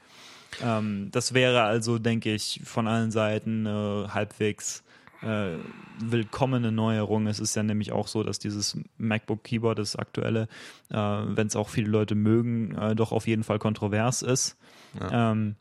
Ähm, 0.63 1.11
das 1.13 1.33
wäre 1.35 1.63
also, 1.63 1.99
denke 1.99 2.35
ich, 2.35 2.61
von 2.65 2.89
allen 2.89 3.11
Seiten 3.11 3.67
äh, 3.67 4.09
halbwegs 4.09 4.83
äh, 5.23 5.57
willkommene 5.99 6.73
Neuerung. 6.73 7.27
Es 7.27 7.41
ist 7.41 7.55
ja 7.55 7.63
nämlich 7.63 7.93
auch 7.93 8.09
so, 8.09 8.23
dass 8.23 8.39
dieses 8.39 8.79
MacBook 8.99 9.45
Keyboard, 9.45 9.79
das 9.79 9.97
aktuelle, 9.97 10.49
äh, 10.91 10.97
wenn 10.97 11.47
es 11.47 11.57
auch 11.57 11.69
viele 11.69 11.89
Leute 11.89 12.15
mögen, 12.15 12.75
äh, 12.77 12.95
doch 12.95 13.13
auf 13.13 13.27
jeden 13.27 13.45
Fall 13.45 13.59
kontrovers 13.59 14.23
ist. 14.23 14.57
Ja. 14.99 15.33
Ähm, 15.33 15.57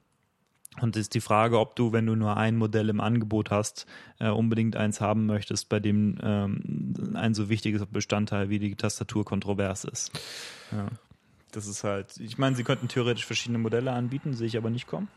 und 0.81 0.95
es 0.95 1.03
ist 1.03 1.13
die 1.13 1.21
Frage, 1.21 1.59
ob 1.59 1.75
du, 1.75 1.91
wenn 1.91 2.05
du 2.05 2.15
nur 2.15 2.37
ein 2.37 2.55
Modell 2.57 2.89
im 2.89 2.99
Angebot 3.01 3.51
hast, 3.51 3.85
äh, 4.19 4.29
unbedingt 4.29 4.75
eins 4.75 5.01
haben 5.01 5.25
möchtest, 5.25 5.69
bei 5.69 5.79
dem 5.79 6.17
ähm, 6.21 7.13
ein 7.15 7.33
so 7.33 7.49
wichtiges 7.49 7.85
Bestandteil 7.85 8.49
wie 8.49 8.59
die 8.59 8.75
Tastatur 8.75 9.25
kontrovers 9.25 9.83
ist. 9.83 10.11
Ja. 10.71 10.87
Das 11.51 11.65
ist 11.67 11.83
halt, 11.83 12.17
ich 12.19 12.37
meine, 12.37 12.55
sie 12.55 12.63
könnten 12.63 12.87
theoretisch 12.87 13.25
verschiedene 13.25 13.57
Modelle 13.57 13.91
anbieten, 13.91 14.33
sehe 14.33 14.47
ich 14.47 14.57
aber 14.57 14.69
nicht 14.69 14.85
kommen. 14.87 15.07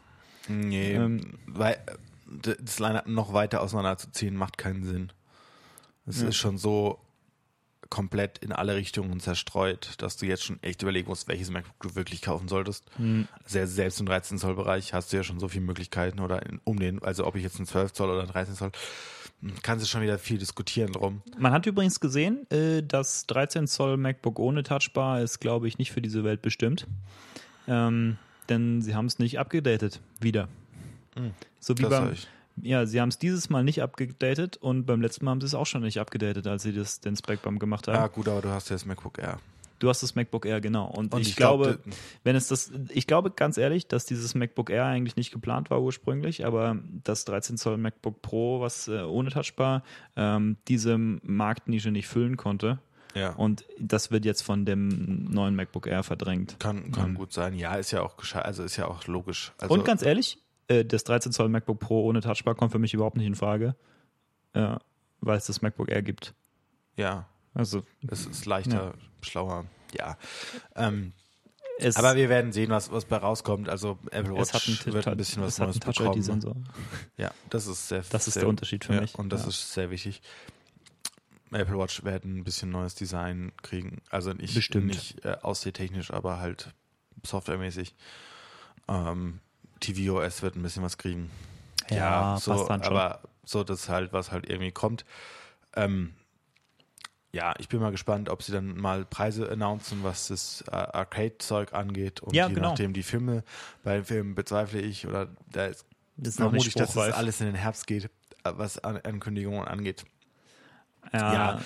Nee, 0.49 0.93
Ähm, 0.95 1.35
weil 1.47 1.79
das 2.27 2.79
Line 2.79 3.03
noch 3.07 3.33
weiter 3.35 3.61
auseinanderzuziehen 3.61 4.35
macht 4.35 4.57
keinen 4.57 4.85
Sinn. 4.85 5.13
Es 6.07 6.23
Ja. 6.23 6.29
ist 6.29 6.37
schon 6.37 6.57
so 6.59 6.99
komplett 7.93 8.39
in 8.39 8.53
alle 8.53 8.75
Richtungen 8.75 9.21
zerstreut, 9.21 9.97
dass 9.99 10.17
du 10.17 10.25
jetzt 10.25 10.45
schon 10.45 10.63
echt 10.63 10.81
überlegen 10.81 11.09
musst, 11.09 11.29
welches 11.29 11.51
MacBook 11.51 11.79
du 11.79 11.95
wirklich 11.95 12.23
kaufen 12.23 12.49
solltest. 12.49 12.87
Hm. 12.97 13.29
Sehr, 13.45 13.67
selbst 13.67 14.01
im 14.01 14.07
13 14.07 14.39
Zoll 14.39 14.55
Bereich 14.55 14.95
hast 14.95 15.13
du 15.13 15.19
ja 15.19 15.23
schon 15.23 15.39
so 15.39 15.47
viele 15.47 15.67
Möglichkeiten 15.67 16.19
oder 16.21 16.47
in, 16.47 16.59
um 16.65 16.79
den, 16.79 17.03
also 17.03 17.27
ob 17.27 17.37
ich 17.37 17.43
jetzt 17.43 17.57
einen 17.57 17.67
12 17.67 17.93
Zoll 17.93 18.09
oder 18.09 18.21
einen 18.21 18.31
13 18.31 18.55
Zoll, 18.55 18.73
kannst 19.63 19.85
du 19.85 19.89
schon 19.91 20.01
wieder 20.01 20.19
viel 20.19 20.39
diskutieren 20.39 20.91
drum. 20.91 21.21
Man 21.37 21.53
hat 21.53 21.67
übrigens 21.67 22.01
gesehen, 22.01 22.51
äh, 22.51 22.83
das 22.83 23.27
13 23.27 23.67
Zoll 23.67 23.99
MacBook 23.99 24.39
ohne 24.39 24.63
Touchbar 24.63 25.21
ist, 25.21 25.39
glaube 25.41 25.69
ich, 25.69 25.77
nicht 25.77 25.93
für 25.93 26.01
diese 26.01 26.25
Welt 26.25 26.41
bestimmt. 26.41 26.87
Ähm, 27.69 28.17
denn 28.49 28.81
sie 28.81 28.95
haben 28.95 29.05
es 29.05 29.19
nicht 29.19 29.39
abgedatet. 29.39 30.01
Wieder. 30.19 30.49
So 31.61 31.77
wie. 31.77 31.83
Das 31.83 31.91
beim. 31.91 32.15
Ja, 32.61 32.87
sie 32.87 33.01
haben 33.01 33.09
es 33.09 33.19
dieses 33.19 33.51
Mal 33.51 33.65
nicht 33.65 33.83
abgedatet 33.83 34.57
und 34.57 34.87
beim 34.87 35.01
letzten 35.01 35.25
Mal 35.25 35.33
haben 35.33 35.41
sie 35.41 35.47
es 35.47 35.55
auch 35.55 35.67
schon 35.67 35.83
nicht 35.83 36.01
abgedatet, 36.01 36.47
als 36.47 36.63
sie 36.63 36.73
das, 36.73 37.01
den 37.01 37.17
Spec-Bump 37.17 37.61
gemacht 37.61 37.89
haben. 37.89 37.97
Ja, 37.97 38.07
gut, 38.09 38.29
aber 38.29 38.43
du 38.43 38.51
hast 38.51 38.69
ja 38.71 38.75
das 38.75 38.85
MacBook 38.85 39.19
Air. 39.19 39.39
Du 39.83 39.89
hast 39.89 40.01
das 40.01 40.15
MacBook 40.15 40.47
Air, 40.47 40.61
genau. 40.61 40.87
Und, 40.87 41.13
Und 41.13 41.23
ich, 41.23 41.31
ich 41.31 41.37
glaub, 41.37 41.61
glaube, 41.61 41.81
wenn 42.23 42.37
es 42.37 42.47
das, 42.47 42.71
ich 42.91 43.09
glaube 43.09 43.33
ganz 43.33 43.59
ehrlich, 43.59 43.89
dass 43.89 44.07
dieses 44.07 44.37
MacBook 44.37 44.71
Air 44.71 44.85
eigentlich 44.85 45.17
nicht 45.17 45.33
geplant 45.33 45.71
war 45.71 45.83
ursprünglich, 45.83 46.47
aber 46.47 46.79
das 47.03 47.25
13 47.25 47.57
Zoll 47.57 47.79
MacBook 47.79 48.23
Pro, 48.23 48.61
was 48.61 48.87
äh, 48.87 49.01
ohne 49.01 49.31
Touchbar 49.31 49.83
ähm, 50.15 50.57
diese 50.69 50.97
Marktnische 50.99 51.91
nicht 51.91 52.07
füllen 52.07 52.37
konnte. 52.37 52.79
Ja. 53.15 53.31
Und 53.31 53.65
das 53.79 54.13
wird 54.13 54.25
jetzt 54.25 54.43
von 54.43 54.65
dem 54.65 55.25
neuen 55.25 55.57
MacBook 55.57 55.89
Air 55.89 56.05
verdrängt. 56.05 56.61
Kann, 56.61 56.93
kann 56.93 57.15
gut 57.15 57.33
sein. 57.33 57.57
Ja, 57.57 57.75
ist 57.75 57.91
ja 57.91 58.03
auch 58.03 58.17
gescheit, 58.17 58.45
also 58.45 58.63
ist 58.63 58.77
ja 58.77 58.87
auch 58.87 59.09
logisch. 59.09 59.53
Also, 59.59 59.75
Und 59.75 59.85
ganz 59.85 60.03
ehrlich, 60.03 60.39
äh, 60.69 60.85
das 60.85 61.05
13 61.05 61.33
Zoll 61.33 61.49
MacBook 61.49 61.79
Pro 61.81 62.05
ohne 62.05 62.21
Touchbar 62.21 62.55
kommt 62.55 62.73
für 62.73 62.79
mich 62.79 62.95
überhaupt 62.95 63.17
nicht 63.17 63.27
in 63.27 63.35
Frage, 63.35 63.75
äh, 64.55 64.77
weil 65.21 65.39
es 65.39 65.47
das 65.47 65.63
MacBook 65.63 65.91
Air 65.91 66.03
gibt. 66.03 66.35
ja, 66.97 67.27
Also 67.55 67.83
es 68.09 68.27
ist 68.27 68.47
leichter, 68.47 68.95
schlauer. 69.23 69.67
Ja. 69.97 70.17
Ähm, 70.75 71.13
es, 71.79 71.97
aber 71.97 72.17
wir 72.17 72.29
werden 72.29 72.53
sehen, 72.53 72.71
was, 72.71 72.93
was 72.93 73.05
bei 73.07 73.17
rauskommt. 73.17 73.69
Also 73.69 73.99
Apple 74.11 74.35
Watch 74.37 74.55
einen, 74.87 74.95
wird 74.95 75.09
ein 75.09 75.17
bisschen 75.17 75.43
was 75.43 75.59
Neues 75.59 75.81
bekommen. 75.81 76.65
Ja, 77.17 77.33
das 77.51 77.67
ist 77.67 77.89
sehr 77.89 78.05
Das 78.11 78.27
ist 78.29 78.35
sehr, 78.35 78.43
der 78.43 78.51
Unterschied 78.51 78.85
für 78.85 78.95
ja, 78.95 79.01
mich. 79.01 79.19
Und 79.19 79.31
das 79.31 79.43
Ja. 79.43 79.49
ist 79.49 79.73
sehr 79.73 79.91
wichtig. 79.91 80.23
Apple 81.51 81.79
Watch 81.79 82.05
werden 82.05 82.39
ein 82.39 82.45
bisschen 82.45 82.71
neues 82.71 82.95
Design 82.95 83.53
kriegen. 83.63 84.01
Also 84.11 84.33
nicht, 84.33 84.55
Bestimmt. 84.55 84.87
nicht 84.87 85.25
äh, 85.25 85.37
aussehtechnisch, 85.43 86.11
aber 86.11 86.39
halt 86.41 86.73
softwaremäßig. 87.25 87.95
Ähm, 88.89 89.41
tvOS 89.83 90.43
wird 90.43 90.57
ein 90.57 90.63
bisschen 90.63 90.83
was 90.83 90.97
kriegen. 90.99 91.31
Ja, 91.91 92.37
so, 92.39 92.53
passt 92.53 92.71
dann 92.71 92.83
schon. 92.83 92.97
aber 92.97 93.21
so 93.45 93.65
das 93.65 93.89
halt, 93.89 94.13
was 94.13 94.31
halt 94.33 94.49
irgendwie 94.49 94.73
kommt. 94.73 95.05
Ähm, 95.75 96.15
ja, 97.33 97.55
ich 97.59 97.69
bin 97.69 97.81
mal 97.81 97.91
gespannt, 97.91 98.29
ob 98.29 98.43
sie 98.43 98.53
dann 98.53 98.77
mal 98.77 99.05
Preise 99.07 99.51
announcen, 99.51 100.03
was 100.05 100.29
das 100.29 100.63
äh, 100.69 100.71
Arcade-Zeug 100.73 101.73
angeht. 101.73 102.21
Und 102.21 102.35
Ja, 102.35 102.47
je 102.49 102.55
genau. 102.55 102.69
nachdem 102.71 102.93
die 102.93 103.03
Filme, 103.03 103.43
bei 103.83 103.95
den 103.95 104.05
Filmen 104.05 104.35
bezweifle 104.35 104.81
ich, 104.81 105.07
oder 105.07 105.29
da 105.51 105.67
ist 105.67 105.87
Das 106.17 106.35
ist 106.35 106.39
noch 106.41 106.47
vermute 106.47 106.59
nicht 106.59 106.69
ich, 106.69 106.75
dass 106.75 106.89
das 106.89 106.93
spruchreif. 106.95 107.17
alles 107.17 107.41
in 107.41 107.47
den 107.47 107.55
Herbst 107.55 107.87
geht, 107.87 108.05
äh, 108.05 108.09
was 108.55 108.79
An 108.85 108.99
Ankündigungen 108.99 109.67
angeht. 109.67 110.05
ja, 111.13 111.33
Ja. 111.33 111.61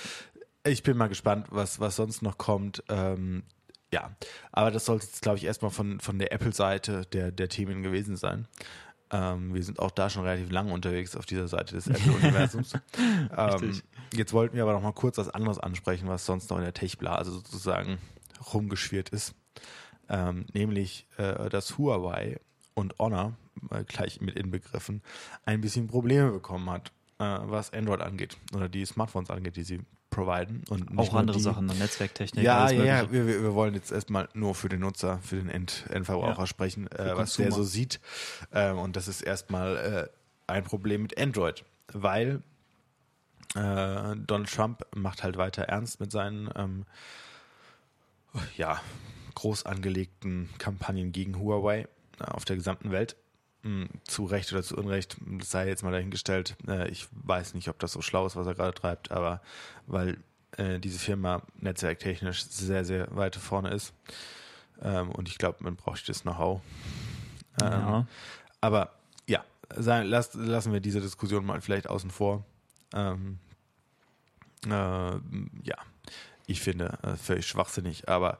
Ich 0.63 0.83
bin 0.83 0.97
mal 0.97 1.07
gespannt, 1.07 1.47
was, 1.49 1.79
was 1.79 1.95
sonst 1.97 2.21
noch 2.21 2.37
kommt. 2.37 2.83
Ähm, 2.89 3.43
ja, 3.93 4.11
aber 4.51 4.71
das 4.71 4.85
sollte 4.85 5.05
jetzt, 5.05 5.21
glaube 5.21 5.37
ich, 5.37 5.45
erstmal 5.45 5.71
von, 5.71 5.99
von 5.99 6.19
der 6.19 6.31
Apple-Seite 6.33 7.05
der, 7.13 7.31
der 7.31 7.49
Themen 7.49 7.83
gewesen 7.83 8.17
sein. 8.17 8.47
Ähm, 9.09 9.53
wir 9.53 9.63
sind 9.63 9.79
auch 9.79 9.91
da 9.91 10.09
schon 10.09 10.23
relativ 10.23 10.51
lange 10.51 10.73
unterwegs 10.73 11.15
auf 11.15 11.25
dieser 11.25 11.47
Seite 11.47 11.75
des 11.75 11.87
Apple-Universums. 11.87 12.73
ähm, 13.37 13.81
jetzt 14.13 14.33
wollten 14.33 14.55
wir 14.55 14.63
aber 14.63 14.73
noch 14.73 14.81
mal 14.81 14.91
kurz 14.91 15.17
was 15.17 15.29
anderes 15.29 15.59
ansprechen, 15.59 16.09
was 16.09 16.25
sonst 16.25 16.49
noch 16.49 16.57
in 16.57 16.63
der 16.63 16.73
Tech-Blase 16.73 17.31
sozusagen 17.31 17.99
rumgeschwirrt 18.53 19.09
ist. 19.09 19.33
Ähm, 20.09 20.45
nämlich, 20.53 21.07
äh, 21.17 21.49
dass 21.49 21.77
Huawei 21.77 22.39
und 22.73 22.95
Honor, 22.99 23.33
äh, 23.71 23.85
gleich 23.85 24.19
mit 24.19 24.35
inbegriffen, 24.35 25.01
ein 25.45 25.61
bisschen 25.61 25.87
Probleme 25.87 26.31
bekommen 26.31 26.69
hat, 26.69 26.91
äh, 27.19 27.37
was 27.43 27.73
Android 27.73 28.01
angeht 28.01 28.37
oder 28.53 28.67
die 28.67 28.85
Smartphones 28.85 29.29
angeht, 29.29 29.55
die 29.55 29.63
sie 29.63 29.81
providen. 30.17 30.63
Und 30.69 30.97
auch 30.97 31.13
andere 31.13 31.39
Sachen, 31.39 31.67
Netzwerktechnik. 31.67 32.43
Ja, 32.43 32.69
ja, 32.71 33.11
wir, 33.11 33.27
wir 33.27 33.53
wollen 33.53 33.75
jetzt 33.75 33.91
erstmal 33.91 34.27
nur 34.33 34.55
für 34.55 34.67
den 34.67 34.79
Nutzer, 34.79 35.19
für 35.19 35.35
den 35.35 35.49
End, 35.49 35.85
Endverbraucher 35.89 36.39
Ja. 36.41 36.47
sprechen, 36.47 36.87
äh, 36.91 37.15
was 37.15 37.35
der 37.35 37.51
so 37.51 37.63
sieht. 37.63 37.99
Ähm, 38.51 38.79
und 38.79 38.95
das 38.95 39.07
ist 39.07 39.21
erstmal 39.21 39.77
äh, 39.77 40.07
ein 40.47 40.63
Problem 40.63 41.03
mit 41.03 41.19
Android, 41.19 41.63
weil 41.93 42.41
äh, 43.55 44.15
Donald 44.15 44.51
Trump 44.51 44.85
macht 44.95 45.23
halt 45.23 45.37
weiter 45.37 45.63
ernst 45.63 45.99
mit 45.99 46.11
seinen 46.11 46.49
ähm, 46.55 46.85
ja, 48.55 48.81
groß 49.35 49.65
angelegten 49.65 50.49
Kampagnen 50.57 51.11
gegen 51.11 51.39
Huawei 51.39 51.87
äh, 52.19 52.23
auf 52.23 52.43
der 52.45 52.55
gesamten 52.55 52.91
Welt. 52.91 53.15
Hm, 53.63 53.89
Zu 54.05 54.25
Recht 54.25 54.51
oder 54.53 54.63
zu 54.63 54.75
Unrecht, 54.77 55.17
das 55.39 55.51
sei 55.51 55.67
jetzt 55.67 55.83
mal 55.83 55.91
dahingestellt. 55.91 56.55
Äh, 56.67 56.89
Ich 56.89 57.07
weiß 57.11 57.53
nicht, 57.53 57.69
ob 57.69 57.79
das 57.79 57.91
so 57.91 58.01
schlau 58.01 58.25
ist, 58.25 58.35
was 58.35 58.47
er 58.47 58.53
gerade 58.55 58.73
treibt, 58.73 59.11
aber 59.11 59.41
weil 59.87 60.17
äh, 60.57 60.79
diese 60.79 60.99
Firma 60.99 61.41
netzwerktechnisch 61.59 62.45
sehr, 62.45 62.85
sehr 62.85 63.15
weit 63.15 63.35
vorne 63.35 63.69
ist. 63.71 63.93
Ähm, 64.81 65.09
Und 65.11 65.27
ich 65.27 65.37
glaube, 65.37 65.63
man 65.63 65.75
braucht 65.75 66.07
das 66.07 66.21
Know-how. 66.21 66.61
Ähm, 67.61 67.71
Ja. 67.71 68.07
Aber 68.61 68.91
ja, 69.27 69.43
lassen 69.75 70.73
wir 70.73 70.79
diese 70.79 71.01
Diskussion 71.01 71.45
mal 71.45 71.61
vielleicht 71.61 71.89
außen 71.89 72.11
vor. 72.11 72.43
Ähm, 72.93 73.39
äh, 74.65 74.69
ja, 74.69 75.75
ich 76.47 76.61
finde, 76.61 76.97
äh, 77.03 77.15
völlig 77.15 77.45
schwachsinnig, 77.47 78.07
aber 78.07 78.39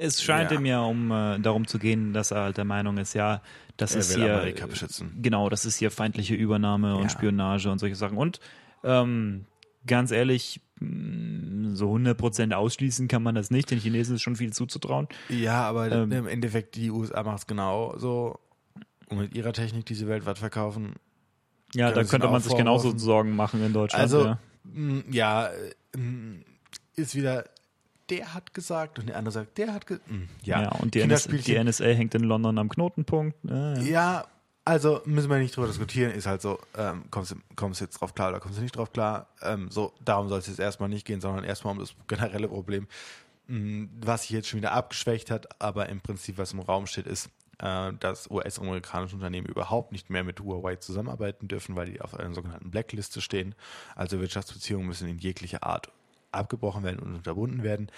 Es 0.00 0.22
scheint 0.22 0.50
Ja. 0.52 0.58
ihm 0.58 0.64
ja 0.66 0.80
um 0.80 1.10
äh, 1.10 1.38
darum 1.40 1.66
zu 1.66 1.78
gehen, 1.78 2.12
dass 2.12 2.30
er 2.30 2.42
halt 2.42 2.56
der 2.56 2.64
Meinung 2.64 2.98
ist, 2.98 3.14
ja, 3.14 3.42
das 3.76 3.94
er 3.94 4.00
ist 4.00 4.14
hier 4.14 4.34
Amerika 4.34 4.66
beschützen. 4.66 5.18
genau, 5.20 5.48
das 5.48 5.64
ist 5.66 5.76
hier 5.76 5.90
feindliche 5.90 6.34
Übernahme 6.34 6.94
und 6.96 7.02
Ja. 7.04 7.08
Spionage 7.08 7.68
und 7.70 7.78
solche 7.80 7.96
Sachen. 7.96 8.16
Und 8.16 8.38
ähm, 8.84 9.44
ganz 9.86 10.12
ehrlich, 10.12 10.60
mh, 10.80 11.74
so 11.74 11.92
100% 11.92 12.52
ausschließen 12.54 13.08
kann 13.08 13.22
man 13.24 13.34
das 13.34 13.50
nicht. 13.50 13.70
Den 13.72 13.80
Chinesen 13.80 14.14
ist 14.16 14.22
schon 14.22 14.36
viel 14.36 14.52
zuzutrauen. 14.52 15.08
Ja, 15.28 15.62
aber 15.68 15.90
Ähm. 15.90 16.12
im 16.12 16.26
Endeffekt, 16.28 16.76
die 16.76 16.90
USA 16.92 17.22
macht 17.24 17.38
es 17.40 17.46
genau 17.48 17.94
so. 17.98 18.38
Und 19.08 19.18
mit 19.18 19.34
ihrer 19.34 19.52
Technik 19.52 19.86
diese 19.86 20.06
weltweit 20.06 20.38
verkaufen. 20.38 20.94
Ja, 21.74 21.90
da 21.92 22.04
könnte 22.04 22.28
man 22.28 22.40
sich 22.40 22.54
genauso. 22.56 22.96
Sorgen 22.96 23.34
machen 23.34 23.64
in 23.64 23.72
Deutschland. 23.72 24.00
Also, 24.02 24.24
ja. 24.26 24.38
mh, 24.64 25.02
ja, 25.10 25.46
äh, 25.48 25.98
mh, 25.98 26.42
ist 26.94 27.14
wieder, 27.14 27.44
der 28.10 28.34
hat 28.34 28.54
gesagt 28.54 28.98
und 28.98 29.08
der 29.08 29.16
andere 29.16 29.32
sagt, 29.32 29.58
der 29.58 29.72
hat 29.74 29.86
gesagt. 29.86 30.04
Ja, 30.42 30.62
Ja, 30.62 30.68
und 30.72 30.94
die, 30.94 31.00
NS 31.00 31.28
die 31.28 31.62
NSA 31.62 31.84
hängt 31.86 32.14
in 32.14 32.22
London 32.24 32.58
am 32.58 32.68
Knotenpunkt. 32.68 33.36
Äh, 33.48 33.82
Ja, 33.82 34.24
also 34.64 35.00
müssen 35.06 35.30
wir 35.30 35.38
nicht 35.38 35.56
drüber 35.56 35.66
diskutieren, 35.66 36.12
ist 36.12 36.26
halt 36.26 36.42
so, 36.42 36.58
ähm, 36.76 37.04
kommst, 37.10 37.30
du, 37.32 37.36
kommst 37.56 37.80
jetzt 37.80 37.98
drauf 38.00 38.14
klar 38.14 38.28
oder 38.30 38.40
kommst 38.40 38.58
du 38.58 38.62
nicht 38.62 38.76
drauf 38.76 38.92
klar? 38.92 39.28
Ähm, 39.42 39.70
so, 39.70 39.94
darum 40.04 40.28
soll 40.28 40.40
es 40.40 40.46
jetzt 40.46 40.60
erstmal 40.60 40.88
nicht 40.90 41.06
gehen, 41.06 41.20
sondern 41.22 41.44
erstmal 41.44 41.72
um 41.72 41.78
das 41.78 41.94
generelle 42.06 42.48
Problem, 42.48 42.86
mh, 43.46 43.88
was 44.02 44.22
sich 44.22 44.30
jetzt 44.30 44.48
schon 44.48 44.58
wieder 44.58 44.72
abgeschwächt 44.72 45.30
hat, 45.30 45.60
aber 45.60 45.88
im 45.88 46.00
Prinzip, 46.00 46.36
was 46.36 46.52
im 46.52 46.60
Raum 46.60 46.86
steht, 46.86 47.06
ist, 47.06 47.30
äh, 47.60 47.92
dass 47.98 48.30
US-amerikanische 48.30 49.16
Unternehmen 49.16 49.46
überhaupt 49.46 49.92
nicht 49.92 50.10
mehr 50.10 50.22
mit 50.22 50.40
Huawei 50.40 50.76
zusammenarbeiten 50.76 51.48
dürfen, 51.48 51.74
weil 51.74 51.90
die 51.90 52.00
auf 52.02 52.14
einer 52.14 52.34
sogenannten 52.34 52.70
Blackliste 52.70 53.20
stehen. 53.22 53.54
Also 53.96 54.20
Wirtschaftsbeziehungen 54.20 54.86
müssen 54.86 55.08
in 55.08 55.18
jeglicher 55.18 55.62
Art 55.64 55.90
abgebrochen 56.32 56.84
werden 56.84 57.00
und 57.00 57.14
unterbunden 57.14 57.62
werden. 57.62 57.90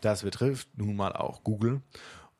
Das 0.00 0.22
betrifft 0.22 0.68
nun 0.76 0.96
mal 0.96 1.12
auch 1.12 1.42
Google. 1.44 1.82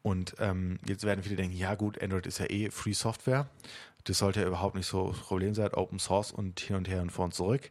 Und 0.02 0.36
ähm, 0.38 0.78
jetzt 0.86 1.04
werden 1.04 1.22
viele 1.22 1.36
denken, 1.36 1.56
ja 1.56 1.74
gut, 1.74 2.02
Android 2.02 2.26
ist 2.26 2.38
ja 2.38 2.46
eh 2.48 2.70
Free 2.70 2.92
Software. 2.92 3.48
Das 4.04 4.18
sollte 4.18 4.40
ja 4.40 4.46
überhaupt 4.46 4.74
nicht 4.74 4.86
so 4.86 5.08
das 5.08 5.20
Problem 5.20 5.54
sein, 5.54 5.74
Open 5.74 5.98
Source 5.98 6.32
und 6.32 6.60
hin 6.60 6.76
und 6.76 6.88
her 6.88 7.02
und 7.02 7.10
vor 7.10 7.26
und 7.26 7.34
zurück. 7.34 7.70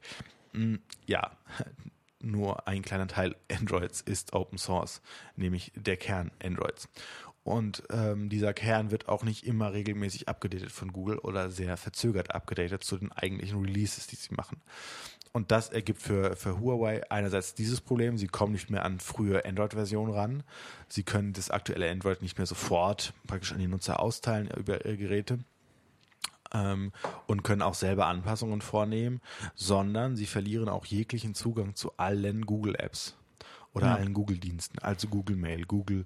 Mm, 0.53 0.75
ja, 1.05 1.31
nur 2.19 2.67
ein 2.67 2.81
kleiner 2.81 3.07
Teil 3.07 3.35
Androids 3.51 4.01
ist 4.01 4.33
Open 4.33 4.57
Source, 4.57 5.01
nämlich 5.35 5.71
der 5.75 5.97
Kern 5.97 6.31
Androids. 6.43 6.89
Und 7.43 7.83
ähm, 7.91 8.27
dieser 8.27 8.53
Kern 8.53 8.91
wird 8.91 9.07
auch 9.07 9.23
nicht 9.23 9.45
immer 9.45 9.71
regelmäßig 9.71 10.27
abgedatet 10.27 10.69
von 10.69 10.91
Google 10.91 11.17
oder 11.19 11.49
sehr 11.49 11.77
verzögert 11.77 12.35
abgedatet 12.35 12.83
zu 12.83 12.97
den 12.97 13.13
eigentlichen 13.13 13.61
Releases, 13.61 14.05
die 14.05 14.17
sie 14.17 14.35
machen. 14.35 14.61
Und 15.33 15.51
das 15.51 15.69
ergibt 15.69 16.01
für, 16.01 16.35
für 16.35 16.59
Huawei 16.59 17.09
einerseits 17.11 17.53
dieses 17.53 17.81
Problem, 17.81 18.17
sie 18.17 18.27
kommen 18.27 18.53
nicht 18.53 18.69
mehr 18.69 18.85
an 18.85 18.99
frühe 18.99 19.43
Android-Versionen 19.45 20.13
ran. 20.13 20.43
Sie 20.87 21.03
können 21.03 21.33
das 21.33 21.51
aktuelle 21.51 21.89
Android 21.91 22.21
nicht 22.21 22.37
mehr 22.37 22.47
sofort 22.47 23.13
praktisch 23.27 23.51
an 23.51 23.59
die 23.59 23.67
Nutzer 23.67 23.99
austeilen 23.99 24.49
über 24.57 24.83
ihre 24.85 24.97
Geräte 24.97 25.39
ähm, 26.53 26.91
und 27.27 27.43
können 27.43 27.61
auch 27.61 27.73
selber 27.73 28.07
Anpassungen 28.07 28.61
vornehmen, 28.61 29.21
sondern 29.55 30.15
sie 30.15 30.25
verlieren 30.25 30.69
auch 30.69 30.85
jeglichen 30.85 31.35
Zugang 31.35 31.75
zu 31.75 31.91
allen 31.97 32.45
Google-Apps 32.45 33.15
oder 33.73 33.87
Ja. 33.87 33.95
allen 33.95 34.13
Google-Diensten, 34.13 34.79
also 34.79 35.07
Google 35.07 35.35
Mail, 35.35 35.65
Google, 35.65 36.05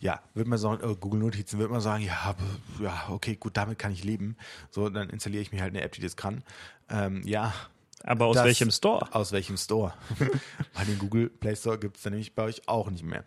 ja, 0.00 0.20
wird 0.34 0.46
man 0.46 0.58
sagen, 0.58 0.82
äh, 0.88 0.94
Google 0.96 1.20
Notizen, 1.20 1.58
wird 1.58 1.70
man 1.70 1.80
sagen, 1.80 2.04
ja, 2.04 2.34
ja, 2.80 3.06
okay, 3.08 3.36
gut, 3.36 3.56
damit 3.56 3.78
kann 3.78 3.92
ich 3.92 4.04
leben. 4.04 4.36
So, 4.70 4.90
dann 4.90 5.08
installiere 5.08 5.40
ich 5.42 5.52
mir 5.52 5.62
halt 5.62 5.72
eine 5.72 5.82
App, 5.82 5.92
die 5.92 6.02
das 6.02 6.16
kann. 6.16 6.42
Ähm, 6.90 7.22
ja, 7.24 7.54
Aber 8.02 8.26
aus 8.26 8.36
das- 8.36 8.44
welchem 8.44 8.70
Store? 8.70 9.14
Aus 9.14 9.32
welchem 9.32 9.56
Store? 9.56 9.94
Bei 10.74 10.84
den 10.84 10.98
Google 10.98 11.28
Play 11.28 11.56
Store 11.56 11.78
gibt 11.78 11.96
es 11.96 12.02
dann 12.02 12.12
nämlich 12.12 12.34
bei 12.34 12.44
euch 12.44 12.68
auch 12.68 12.90
nicht 12.90 13.04
mehr. 13.04 13.24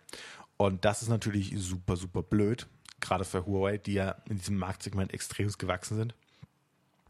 Und 0.56 0.84
das 0.84 1.02
ist 1.02 1.08
natürlich 1.08 1.54
super, 1.56 1.96
super 1.96 2.22
blöd. 2.22 2.66
Gerade 3.00 3.24
für 3.24 3.46
Huawei, 3.46 3.78
die 3.78 3.94
ja 3.94 4.16
in 4.28 4.36
diesem 4.36 4.56
Marktsegment 4.56 5.12
extrem 5.14 5.50
gewachsen 5.52 5.96
sind. 5.96 6.14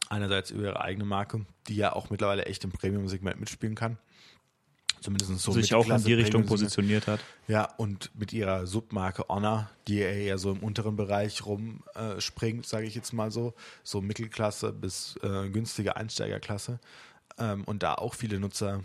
Einerseits 0.09 0.51
über 0.51 0.65
ihre 0.65 0.81
eigene 0.81 1.05
Marke, 1.05 1.47
die 1.69 1.77
ja 1.77 1.93
auch 1.93 2.11
mittlerweile 2.11 2.47
echt 2.47 2.65
im 2.65 2.71
Premium-Segment 2.71 3.39
mitspielen 3.39 3.75
kann. 3.75 3.99
Zumindest 5.01 5.39
so 5.39 5.53
sich 5.53 5.75
auch 5.75 5.89
in 5.89 6.05
die 6.05 6.15
Richtung 6.15 6.45
positioniert 6.45 7.07
hat. 7.07 7.21
Ja, 7.49 7.65
und 7.77 8.11
mit 8.19 8.33
ihrer 8.33 8.67
Submarke 8.67 9.25
Honor, 9.29 9.71
die 9.89 9.99
eher 9.99 10.37
so 10.37 10.53
im 10.53 10.59
unteren 10.59 10.95
Bereich 10.97 11.45
rumspringt, 11.47 12.65
äh, 12.65 12.69
sage 12.69 12.87
ich 12.87 12.95
jetzt 12.95 13.13
mal 13.13 13.31
so, 13.31 13.55
so 13.83 14.03
Mittelklasse 14.03 14.73
bis 14.73 15.17
äh, 15.23 15.49
günstige 15.49 15.97
Einsteigerklasse 15.97 16.81
ähm, 17.39 17.65
und 17.65 17.83
da 17.83 17.95
auch 17.95 18.15
viele 18.15 18.41
Nutzer 18.41 18.83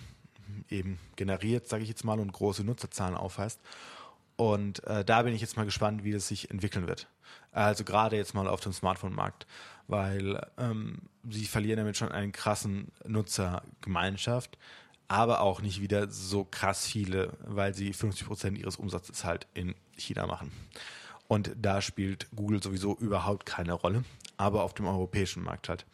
eben 0.70 1.00
generiert, 1.16 1.68
sage 1.68 1.84
ich 1.84 1.90
jetzt 1.90 2.04
mal, 2.04 2.20
und 2.20 2.32
große 2.32 2.64
Nutzerzahlen 2.64 3.16
aufweist. 3.16 3.60
Und 4.38 4.84
äh, 4.86 5.06
da 5.06 5.22
bin 5.24 5.34
ich 5.34 5.42
jetzt 5.42 5.58
mal 5.58 5.66
gespannt, 5.66 6.04
wie 6.04 6.12
das 6.12 6.28
sich 6.28 6.52
entwickeln 6.52 6.88
wird. 6.88 7.08
Also 7.52 7.84
gerade 7.84 8.18
jetzt 8.18 8.34
mal 8.34 8.48
auf 8.48 8.60
dem 8.60 8.74
Smartphone-Markt, 8.74 9.48
weil 9.88 10.46
ähm, 10.58 11.04
sie 11.30 11.46
verlieren 11.46 11.78
damit 11.78 11.98
schon 11.98 12.12
einen 12.12 12.32
krassen 12.34 12.92
Nutzergemeinschaft, 13.08 14.58
aber 15.08 15.42
auch 15.42 15.62
nicht 15.62 15.82
wieder 15.82 16.10
so 16.10 16.44
krass 16.44 16.86
viele, 16.86 17.34
weil 17.46 17.74
sie 17.74 17.94
50 17.94 18.28
Prozent 18.28 18.58
ihres 18.58 18.76
Umsatzes 18.76 19.24
halt 19.24 19.48
in 19.54 19.74
China 19.96 20.28
machen. 20.28 20.52
Und 21.28 21.52
da 21.58 21.82
spielt 21.82 22.28
Google 22.36 22.62
sowieso 22.62 22.96
überhaupt 22.98 23.46
keine 23.46 23.74
Rolle, 23.74 24.04
aber 24.38 24.64
auf 24.64 24.74
dem 24.74 24.86
europäischen 24.86 25.44
Markt 25.44 25.70
halt. 25.70 25.86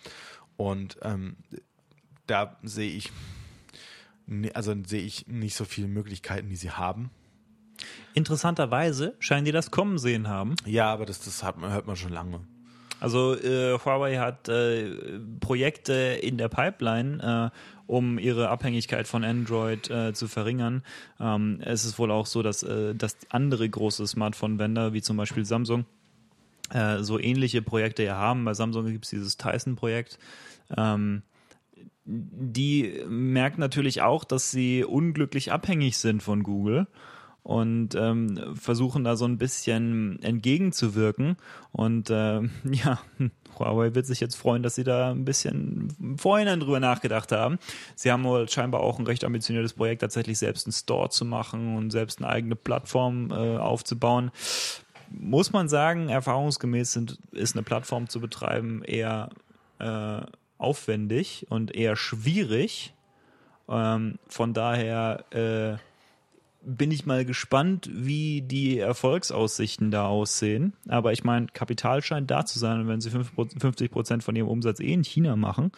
Und 0.57 0.97
ähm, 1.03 1.37
da 2.27 2.57
sehe 2.63 2.91
ich, 2.91 3.11
also 4.53 4.75
sehe 4.85 5.01
ich 5.01 5.27
nicht 5.27 5.55
so 5.55 5.65
viele 5.65 5.87
Möglichkeiten, 5.87 6.49
die 6.49 6.55
sie 6.55 6.71
haben. 6.71 7.11
Interessanterweise 8.13 9.15
scheinen 9.19 9.45
die 9.45 9.51
das 9.51 9.71
kommen 9.71 9.97
sehen 9.97 10.27
haben. 10.27 10.55
Ja, 10.65 10.91
aber 10.91 11.05
das, 11.05 11.21
das 11.21 11.43
hat 11.43 11.57
hört 11.59 11.87
man 11.87 11.95
schon 11.95 12.11
lange. 12.11 12.41
Also 12.99 13.35
äh, 13.35 13.79
Huawei 13.79 14.17
hat 14.17 14.47
äh, 14.47 15.19
Projekte 15.39 15.93
in 15.93 16.37
der 16.37 16.49
Pipeline, 16.49 17.51
äh, 17.51 17.57
um 17.87 18.19
ihre 18.19 18.49
Abhängigkeit 18.49 19.07
von 19.07 19.23
Android 19.23 19.89
äh, 19.89 20.13
zu 20.13 20.27
verringern. 20.27 20.83
Ähm, 21.19 21.59
es 21.65 21.83
ist 21.83 21.97
wohl 21.97 22.11
auch 22.11 22.27
so, 22.27 22.43
dass, 22.43 22.61
äh, 22.61 22.93
dass 22.93 23.17
andere 23.29 23.67
große 23.67 24.05
Smartphone-Vendor, 24.05 24.93
wie 24.93 25.01
zum 25.01 25.17
Beispiel 25.17 25.45
Samsung, 25.45 25.85
äh, 26.69 26.99
so 26.99 27.17
ähnliche 27.17 27.63
Projekte 27.63 28.03
ja 28.03 28.17
haben. 28.17 28.45
Bei 28.45 28.53
Samsung 28.53 28.85
gibt 28.85 29.05
es 29.05 29.09
dieses 29.09 29.35
Tyson-Projekt. 29.35 30.19
Ähm, 30.77 31.23
die 32.05 33.03
merkt 33.07 33.57
natürlich 33.57 34.01
auch, 34.01 34.23
dass 34.23 34.51
sie 34.51 34.83
unglücklich 34.83 35.51
abhängig 35.51 35.97
sind 35.97 36.23
von 36.23 36.43
Google 36.43 36.87
und 37.43 37.95
ähm, 37.95 38.55
versuchen 38.55 39.03
da 39.03 39.15
so 39.15 39.25
ein 39.25 39.37
bisschen 39.37 40.21
entgegenzuwirken. 40.21 41.37
Und 41.71 42.09
äh, 42.09 42.41
ja, 42.71 42.99
Huawei 43.57 43.95
wird 43.95 44.05
sich 44.05 44.19
jetzt 44.19 44.35
freuen, 44.35 44.63
dass 44.63 44.75
sie 44.75 44.83
da 44.83 45.11
ein 45.11 45.25
bisschen 45.25 46.17
vorhin 46.17 46.59
drüber 46.59 46.79
nachgedacht 46.79 47.31
haben. 47.31 47.57
Sie 47.95 48.11
haben 48.11 48.23
wohl 48.23 48.47
scheinbar 48.47 48.81
auch 48.81 48.99
ein 48.99 49.05
recht 49.05 49.23
ambitioniertes 49.23 49.73
Projekt, 49.73 50.01
tatsächlich 50.01 50.37
selbst 50.37 50.67
einen 50.67 50.73
Store 50.73 51.09
zu 51.09 51.25
machen 51.25 51.77
und 51.77 51.91
selbst 51.91 52.19
eine 52.19 52.29
eigene 52.29 52.55
Plattform 52.55 53.31
äh, 53.31 53.57
aufzubauen. 53.57 54.31
Muss 55.09 55.51
man 55.51 55.67
sagen, 55.67 56.09
erfahrungsgemäß 56.09 56.93
sind, 56.93 57.19
ist 57.31 57.55
eine 57.55 57.63
Plattform 57.63 58.07
zu 58.07 58.21
betreiben 58.21 58.83
eher 58.83 59.29
äh, 59.79 60.21
aufwendig 60.61 61.47
und 61.49 61.75
eher 61.75 61.95
schwierig. 61.95 62.93
Ähm, 63.67 64.19
von 64.27 64.53
daher 64.53 65.25
äh, 65.31 65.77
bin 66.63 66.91
ich 66.91 67.05
mal 67.05 67.25
gespannt, 67.25 67.89
wie 67.91 68.41
die 68.41 68.77
Erfolgsaussichten 68.77 69.91
da 69.91 70.07
aussehen. 70.07 70.73
Aber 70.87 71.11
ich 71.11 71.23
meine, 71.23 71.47
Kapital 71.47 72.01
scheint 72.03 72.29
da 72.29 72.45
zu 72.45 72.59
sein. 72.59 72.81
Und 72.81 72.87
wenn 72.87 73.01
sie 73.01 73.09
50 73.09 73.91
Prozent 73.91 74.23
von 74.23 74.35
ihrem 74.35 74.47
Umsatz 74.47 74.79
eh 74.79 74.93
in 74.93 75.03
China 75.03 75.35
machen, 75.35 75.71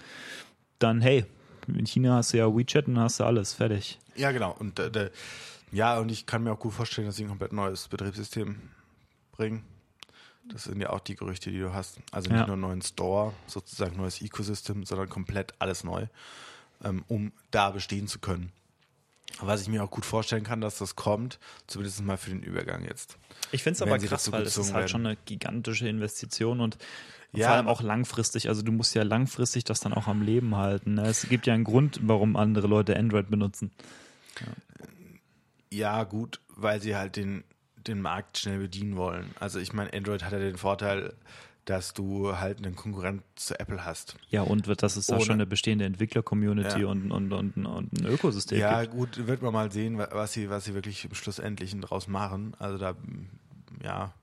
dann 0.79 1.01
hey, 1.01 1.25
in 1.67 1.85
China 1.85 2.15
hast 2.15 2.33
du 2.33 2.37
ja 2.37 2.53
WeChat 2.53 2.87
und 2.87 2.99
hast 2.99 3.19
du 3.19 3.23
alles 3.23 3.53
fertig. 3.53 3.99
Ja, 4.15 4.31
genau. 4.31 4.55
Und 4.59 4.79
äh, 4.79 5.09
ja, 5.71 5.97
und 5.97 6.11
ich 6.11 6.25
kann 6.25 6.43
mir 6.43 6.51
auch 6.51 6.59
gut 6.59 6.73
vorstellen, 6.73 7.07
dass 7.07 7.15
sie 7.15 7.23
ein 7.23 7.29
komplett 7.29 7.53
neues 7.53 7.87
Betriebssystem 7.87 8.57
bringen. 9.31 9.63
Das 10.45 10.65
sind 10.65 10.81
ja 10.81 10.89
auch 10.89 10.99
die 10.99 11.15
Gerüchte, 11.15 11.51
die 11.51 11.59
du 11.59 11.73
hast. 11.73 11.99
Also 12.11 12.29
nicht 12.29 12.39
Ja. 12.41 12.45
nur 12.47 12.53
einen 12.53 12.61
neuen 12.61 12.81
Store, 12.81 13.33
sozusagen 13.47 13.95
neues 13.97 14.21
Ecosystem, 14.21 14.85
sondern 14.85 15.07
komplett 15.09 15.53
alles 15.59 15.83
neu, 15.83 16.07
ähm, 16.83 17.03
um 17.07 17.31
da 17.51 17.69
bestehen 17.71 18.07
zu 18.07 18.19
können. 18.19 18.51
Was 19.39 19.61
ich 19.61 19.67
mir 19.67 19.83
auch 19.83 19.89
gut 19.89 20.05
vorstellen 20.05 20.43
kann, 20.43 20.61
dass 20.61 20.77
das 20.77 20.95
kommt, 20.95 21.39
zumindest 21.65 22.01
mal 22.03 22.17
für 22.17 22.29
den 22.29 22.43
Übergang 22.43 22.83
jetzt. 22.83 23.17
Ich 23.51 23.63
finde 23.63 23.75
es 23.77 23.81
aber 23.81 23.97
krass, 23.97 24.31
weil 24.31 24.43
es 24.43 24.57
ist 24.57 24.73
halt 24.73 24.89
schon 24.89 25.05
eine 25.05 25.15
gigantische 25.25 25.87
Investition 25.87 26.59
und 26.59 26.77
Ja, 27.31 27.47
vor 27.47 27.55
allem 27.55 27.67
auch 27.67 27.81
langfristig. 27.81 28.47
Also 28.49 28.61
du 28.61 28.71
musst 28.71 28.93
ja 28.93 29.01
langfristig 29.01 29.63
das 29.63 29.79
dann 29.79 29.91
auch 29.93 30.07
am 30.07 30.21
Leben 30.21 30.55
halten. 30.55 30.95
ne? 30.95 31.07
Es 31.07 31.27
gibt 31.27 31.47
ja 31.47 31.53
einen 31.55 31.63
Grund, 31.63 31.99
warum 32.03 32.35
andere 32.35 32.67
Leute 32.67 32.95
Android 32.95 33.29
benutzen. 33.31 33.71
Ja, 35.71 36.03
gut, 36.03 36.39
weil 36.49 36.79
sie 36.81 36.95
halt 36.95 37.15
den, 37.15 37.43
den 37.87 38.01
Markt 38.01 38.37
schnell 38.37 38.59
bedienen 38.59 38.95
wollen. 38.95 39.31
Also 39.39 39.59
ich 39.59 39.73
meine, 39.73 39.93
Android 39.93 40.23
hat 40.23 40.31
ja 40.33 40.39
den 40.39 40.57
Vorteil, 40.57 41.13
dass 41.65 41.93
du 41.93 42.35
halt 42.37 42.57
einen 42.57 42.75
Konkurrent 42.75 43.23
zu 43.35 43.57
Apple 43.59 43.85
hast. 43.85 44.17
Ja, 44.29 44.41
und 44.41 44.67
wird- 44.67 44.83
dass 44.83 44.97
es 44.97 45.05
da 45.07 45.15
Ohne- 45.15 45.25
schon 45.25 45.33
eine 45.35 45.45
bestehende 45.45 45.85
Entwickler-Community 45.85 46.81
Ja. 46.81 46.87
und, 46.87 47.11
und, 47.11 47.31
und, 47.31 47.65
und 47.65 47.93
ein 47.93 48.05
Ökosystem 48.05 48.59
Ja, 48.59 48.81
gibt. 48.81 48.93
gut, 48.93 49.27
wird 49.27 49.41
man 49.41 49.53
mal 49.53 49.71
sehen, 49.71 49.97
wa- 49.97 50.09
was 50.11 50.33
sie, 50.33 50.49
was 50.49 50.65
sie 50.65 50.73
wirklich 50.73 51.05
im 51.05 51.13
Schlussendlichen 51.15 51.79
draus 51.79 52.07
machen. 52.09 52.53
Also 52.59 52.77
da, 52.77 52.95
ja. 53.81 54.13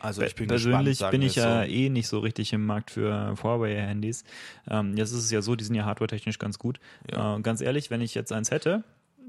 Also 0.00 0.22
ich 0.22 0.34
bin 0.34 0.48
Persönlich 0.48 0.98
gespannt, 0.98 1.12
bin 1.12 1.22
ich 1.22 1.36
ja 1.36 1.62
so. 1.64 1.68
eh 1.70 1.88
nicht 1.88 2.08
so 2.08 2.18
richtig 2.18 2.52
im 2.52 2.66
Markt 2.66 2.90
für 2.90 3.34
Huawei-Handys. 3.42 4.24
Ähm, 4.68 4.96
jetzt 4.96 5.10
ist 5.12 5.18
es 5.24 5.30
ja 5.30 5.40
so, 5.40 5.54
die 5.56 5.64
sind 5.64 5.74
ja 5.76 5.84
hardware-technisch 5.84 6.38
ganz 6.38 6.58
gut. 6.58 6.78
Ja. 7.10 7.36
Äh, 7.36 7.40
ganz 7.42 7.60
ehrlich, 7.60 7.90
wenn 7.90 8.00
ich 8.00 8.14
jetzt 8.14 8.32
eins 8.32 8.50
hätte, 8.50 8.82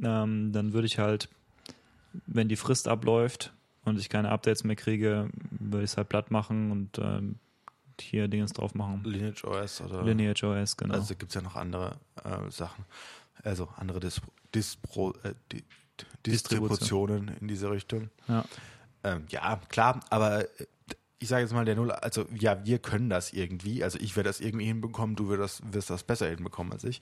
ähm, 0.03 0.51
dann 0.51 0.73
würde 0.73 0.87
ich 0.87 0.97
halt, 0.99 1.29
wenn 2.25 2.47
die 2.47 2.55
Frist 2.55 2.87
abläuft 2.87 3.53
und 3.85 3.99
ich 3.99 4.09
keine 4.09 4.29
Updates 4.29 4.63
mehr 4.63 4.75
kriege, 4.75 5.29
würde 5.51 5.83
ich 5.83 5.91
es 5.91 5.97
halt 5.97 6.09
platt 6.09 6.31
machen 6.31 6.71
und 6.71 6.99
ähm, 6.99 7.35
hier 7.99 8.27
Dingens 8.27 8.53
drauf 8.53 8.75
machen. 8.75 9.03
Lineage 9.03 9.43
OS 9.45 9.81
oder 9.81 10.03
Lineage 10.03 10.43
OS, 10.43 10.77
genau. 10.77 10.93
also 10.95 11.15
gibt 11.15 11.31
es 11.31 11.35
ja 11.35 11.41
noch 11.41 11.55
andere 11.55 11.97
äh, 12.23 12.49
Sachen. 12.49 12.85
Also 13.43 13.69
andere 13.77 13.99
Dis 13.99 14.21
Dispro 14.53 15.13
äh, 15.23 15.33
Di 15.51 15.63
Distributionen 16.25 17.29
in 17.39 17.47
diese 17.47 17.69
Richtung. 17.69 18.09
ja. 18.27 18.45
Ähm, 19.01 19.23
ja, 19.29 19.59
klar, 19.69 20.01
aber 20.09 20.41
äh, 20.41 20.65
ich 21.19 21.27
sage 21.27 21.43
jetzt 21.43 21.53
mal, 21.53 21.65
der 21.65 21.75
Null, 21.75 21.91
also 21.91 22.25
ja, 22.33 22.65
wir 22.65 22.79
können 22.79 23.09
das 23.09 23.33
irgendwie. 23.33 23.83
Also 23.83 23.99
ich 23.99 24.15
werde 24.15 24.29
das 24.29 24.39
irgendwie 24.39 24.65
hinbekommen, 24.65 25.15
du 25.15 25.29
wirst 25.29 25.61
das, 25.61 25.73
wirst 25.73 25.89
das 25.89 26.03
besser 26.03 26.29
hinbekommen 26.29 26.71
als 26.73 26.83
ich. 26.83 27.01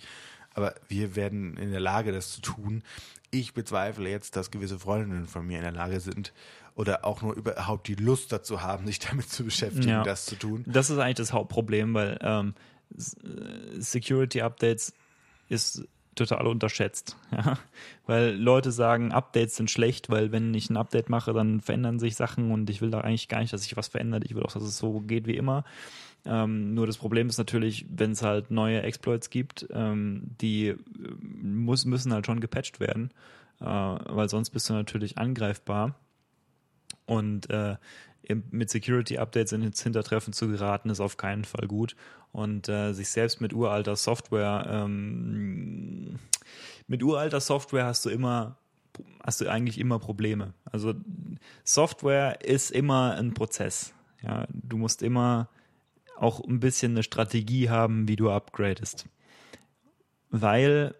Aber 0.54 0.74
wir 0.88 1.16
werden 1.16 1.56
in 1.58 1.70
der 1.72 1.80
Lage, 1.80 2.12
das 2.12 2.32
zu 2.32 2.42
tun. 2.42 2.82
Ich 3.30 3.54
bezweifle 3.54 4.10
jetzt, 4.10 4.36
dass 4.36 4.50
gewisse 4.50 4.80
Freundinnen 4.80 5.28
von 5.28 5.46
mir 5.46 5.58
in 5.58 5.64
der 5.64 5.72
Lage 5.72 6.00
sind 6.00 6.34
oder 6.74 7.06
auch 7.06 7.22
nur 7.22 7.36
überhaupt 7.36 7.88
die 7.88 7.96
Lust 7.96 8.32
dazu 8.32 8.62
haben, 8.62 8.88
sich 8.88 8.98
damit 9.00 9.30
zu 9.30 9.44
beschäftigen, 9.44 9.88
Ja. 9.90 10.04
das 10.04 10.26
zu 10.26 10.36
tun. 10.36 10.64
Das 10.66 10.90
ist 10.90 10.98
eigentlich 10.98 11.16
das 11.18 11.34
Hauptproblem, 11.34 11.94
weil 11.94 12.18
ähm, 12.22 12.56
äh, 12.96 13.80
Security 13.82 14.42
Updates 14.42 14.94
ist 15.50 15.84
total 16.18 16.48
unterschätzt. 16.48 17.16
Ja? 17.32 17.58
Weil 18.06 18.36
Leute 18.36 18.72
sagen, 18.72 19.12
Updates 19.12 19.56
sind 19.56 19.70
schlecht, 19.70 20.10
weil 20.10 20.32
wenn 20.32 20.54
ich 20.54 20.70
ein 20.70 20.78
Update 20.78 21.10
mache, 21.10 21.34
dann 21.34 21.62
verändern 21.62 22.00
sich 22.00 22.16
Sachen 22.16 22.52
und 22.52 22.70
ich 22.70 22.82
will 22.82 22.90
da 22.90 23.02
eigentlich 23.02 23.28
gar 23.28 23.42
nicht, 23.42 23.52
dass 23.54 23.64
sich 23.64 23.76
was 23.78 23.90
verändert. 23.90 24.24
Ich 24.26 24.34
will 24.34 24.44
auch, 24.44 24.54
dass 24.54 24.64
es 24.64 24.78
so 24.78 25.02
geht 25.02 25.28
wie 25.28 25.36
immer. 25.36 25.66
Ähm, 26.26 26.74
nur 26.74 26.88
das 26.88 26.98
Problem 26.98 27.28
ist 27.28 27.38
natürlich, 27.38 27.86
wenn 27.90 28.12
es 28.12 28.22
halt 28.22 28.52
neue 28.52 28.82
Exploits 28.82 29.30
gibt, 29.30 29.68
ähm, 29.72 30.24
die 30.42 30.68
äh, 30.70 30.78
muss, 31.22 31.86
müssen 31.86 32.14
halt 32.14 32.26
schon 32.26 32.40
gepatcht 32.40 32.80
werden, 32.80 33.12
äh, 33.60 33.66
weil 33.66 34.30
sonst 34.30 34.50
bist 34.50 34.70
du 34.70 34.74
natürlich 34.74 35.18
angreifbar. 35.18 35.96
Und 37.06 37.50
äh, 37.50 37.78
mit 38.52 38.70
Security-Updates 38.70 39.54
ins 39.54 39.82
Hintertreffen 39.82 40.34
zu 40.34 40.48
geraten, 40.48 40.90
ist 40.90 41.00
auf 41.00 41.18
keinen 41.18 41.46
Fall 41.46 41.68
gut. 41.68 41.96
Und 42.32 42.70
äh, 42.70 42.94
sich 42.94 43.10
selbst 43.10 43.42
mit 43.42 43.54
uralter 43.54 43.96
Software, 43.96 44.68
ähm, 44.70 46.20
mit 46.88 47.04
uralter 47.04 47.40
Software 47.40 47.86
hast 47.86 48.06
du 48.06 48.10
immer, 48.10 48.58
hast 49.24 49.42
du 49.42 49.50
eigentlich 49.50 49.80
immer 49.80 50.00
Probleme. 50.00 50.54
Also 50.66 50.94
Software 51.64 52.42
ist 52.44 52.72
immer 52.72 53.16
ein 53.16 53.34
Prozess. 53.34 53.94
Ja, 54.22 54.48
du 54.50 54.78
musst 54.78 55.02
immer 55.02 55.50
auch 56.18 56.44
ein 56.44 56.60
bisschen 56.60 56.94
eine 56.94 57.04
Strategie 57.04 57.70
haben, 57.70 58.08
wie 58.08 58.16
du 58.16 58.30
upgradest. 58.30 59.08
Weil 60.30 60.96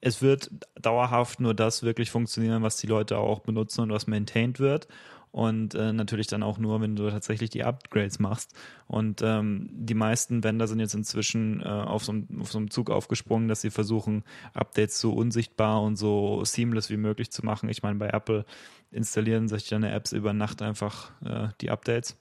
es 0.00 0.22
wird 0.22 0.50
dauerhaft 0.80 1.40
nur 1.40 1.54
das 1.54 1.82
wirklich 1.82 2.10
funktionieren, 2.10 2.62
was 2.62 2.76
die 2.76 2.86
Leute 2.86 3.18
auch 3.18 3.40
benutzen 3.40 3.82
und 3.82 3.90
was 3.90 4.06
maintained 4.06 4.60
wird. 4.60 4.86
Und 5.32 5.74
äh, 5.74 5.92
natürlich 5.92 6.26
dann 6.28 6.42
auch 6.42 6.58
nur, 6.58 6.80
wenn 6.80 6.96
du 6.96 7.10
tatsächlich 7.10 7.50
die 7.50 7.64
Upgrades 7.64 8.18
machst. 8.18 8.54
Und 8.86 9.20
ähm, 9.22 9.68
die 9.70 9.94
meisten 9.94 10.42
Vendor 10.42 10.66
sind 10.66 10.80
jetzt 10.80 10.94
inzwischen 10.94 11.60
äh, 11.60 11.64
auf, 11.64 12.04
so 12.04 12.12
einem, 12.12 12.40
auf 12.40 12.50
so 12.50 12.58
einem 12.58 12.70
Zug 12.70 12.90
aufgesprungen, 12.90 13.48
dass 13.48 13.60
sie 13.60 13.70
versuchen, 13.70 14.24
Updates 14.54 14.98
so 14.98 15.12
unsichtbar 15.12 15.82
und 15.82 15.96
so 15.96 16.44
seamless 16.44 16.88
wie 16.88 16.96
möglich 16.96 17.30
zu 17.30 17.44
machen. 17.44 17.68
Ich 17.68 17.82
meine, 17.82 17.98
bei 17.98 18.08
Apple 18.08 18.46
installieren 18.90 19.48
sich 19.48 19.68
deine 19.68 19.92
Apps 19.92 20.12
über 20.12 20.32
Nacht 20.32 20.62
einfach 20.62 21.10
äh, 21.22 21.48
die 21.60 21.70
Updates. 21.70 22.16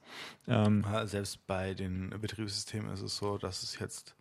Ähm, 0.47 0.85
Selbst 1.05 1.47
bei 1.47 1.73
den 1.73 2.09
Betriebssystemen 2.09 2.91
ist 2.91 3.01
es 3.01 3.15
so, 3.15 3.37
dass 3.37 3.63
es 3.63 3.79
jetzt 3.79 4.15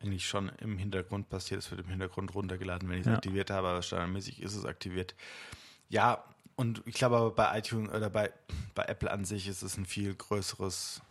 eigentlich 0.00 0.26
schon 0.26 0.50
im 0.60 0.78
Hintergrund 0.78 1.28
passiert. 1.28 1.60
Es 1.60 1.70
wird 1.70 1.80
im 1.80 1.88
Hintergrund 1.88 2.34
runtergeladen, 2.34 2.88
wenn 2.88 2.96
ich 2.96 3.02
es 3.02 3.06
ja. 3.06 3.14
aktiviert 3.14 3.50
habe, 3.50 3.68
aber 3.68 3.82
standardmäßig 3.82 4.42
ist 4.42 4.54
es 4.54 4.64
aktiviert. 4.64 5.14
Ja, 5.88 6.24
und 6.56 6.82
ich 6.86 6.94
glaube 6.94 7.16
aber 7.16 7.30
bei 7.30 7.58
iTunes 7.58 7.92
oder 7.92 8.10
bei, 8.10 8.30
bei 8.74 8.84
Apple 8.84 9.10
an 9.10 9.24
sich 9.24 9.48
ist 9.48 9.62
es 9.62 9.76
ein 9.76 9.86
viel 9.86 10.14
größeres 10.14 11.02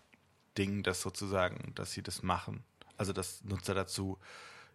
Ding, 0.57 0.83
das 0.83 1.01
sozusagen, 1.01 1.73
dass 1.75 1.91
sie 1.91 2.01
das 2.03 2.23
machen. 2.23 2.63
Also 2.97 3.13
dass 3.13 3.43
Nutzer 3.43 3.73
dazu 3.73 4.17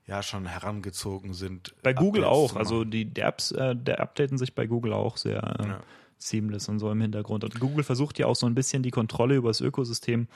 ja 0.06 0.22
schon 0.22 0.46
herangezogen 0.46 1.34
sind. 1.34 1.74
Bei 1.82 1.92
Google 1.92 2.24
auch. 2.24 2.56
Also 2.56 2.84
die, 2.84 3.04
die 3.04 3.20
Apps, 3.20 3.52
äh, 3.52 3.76
der 3.76 4.00
updaten 4.00 4.38
sich 4.38 4.54
bei 4.54 4.66
Google 4.66 4.92
auch 4.92 5.16
sehr. 5.16 5.42
Äh, 5.60 5.68
ja 5.68 5.80
seamless 6.18 6.68
und 6.68 6.78
so 6.78 6.90
im 6.90 7.00
Hintergrund. 7.00 7.44
Und 7.44 7.58
Google 7.60 7.84
versucht 7.84 8.18
ja 8.18 8.26
auch 8.26 8.36
so 8.36 8.46
ein 8.46 8.54
bisschen 8.54 8.82
die 8.82 8.90
Kontrolle 8.90 9.36
über 9.36 9.48
das 9.50 9.60
Ökosystem 9.60 10.26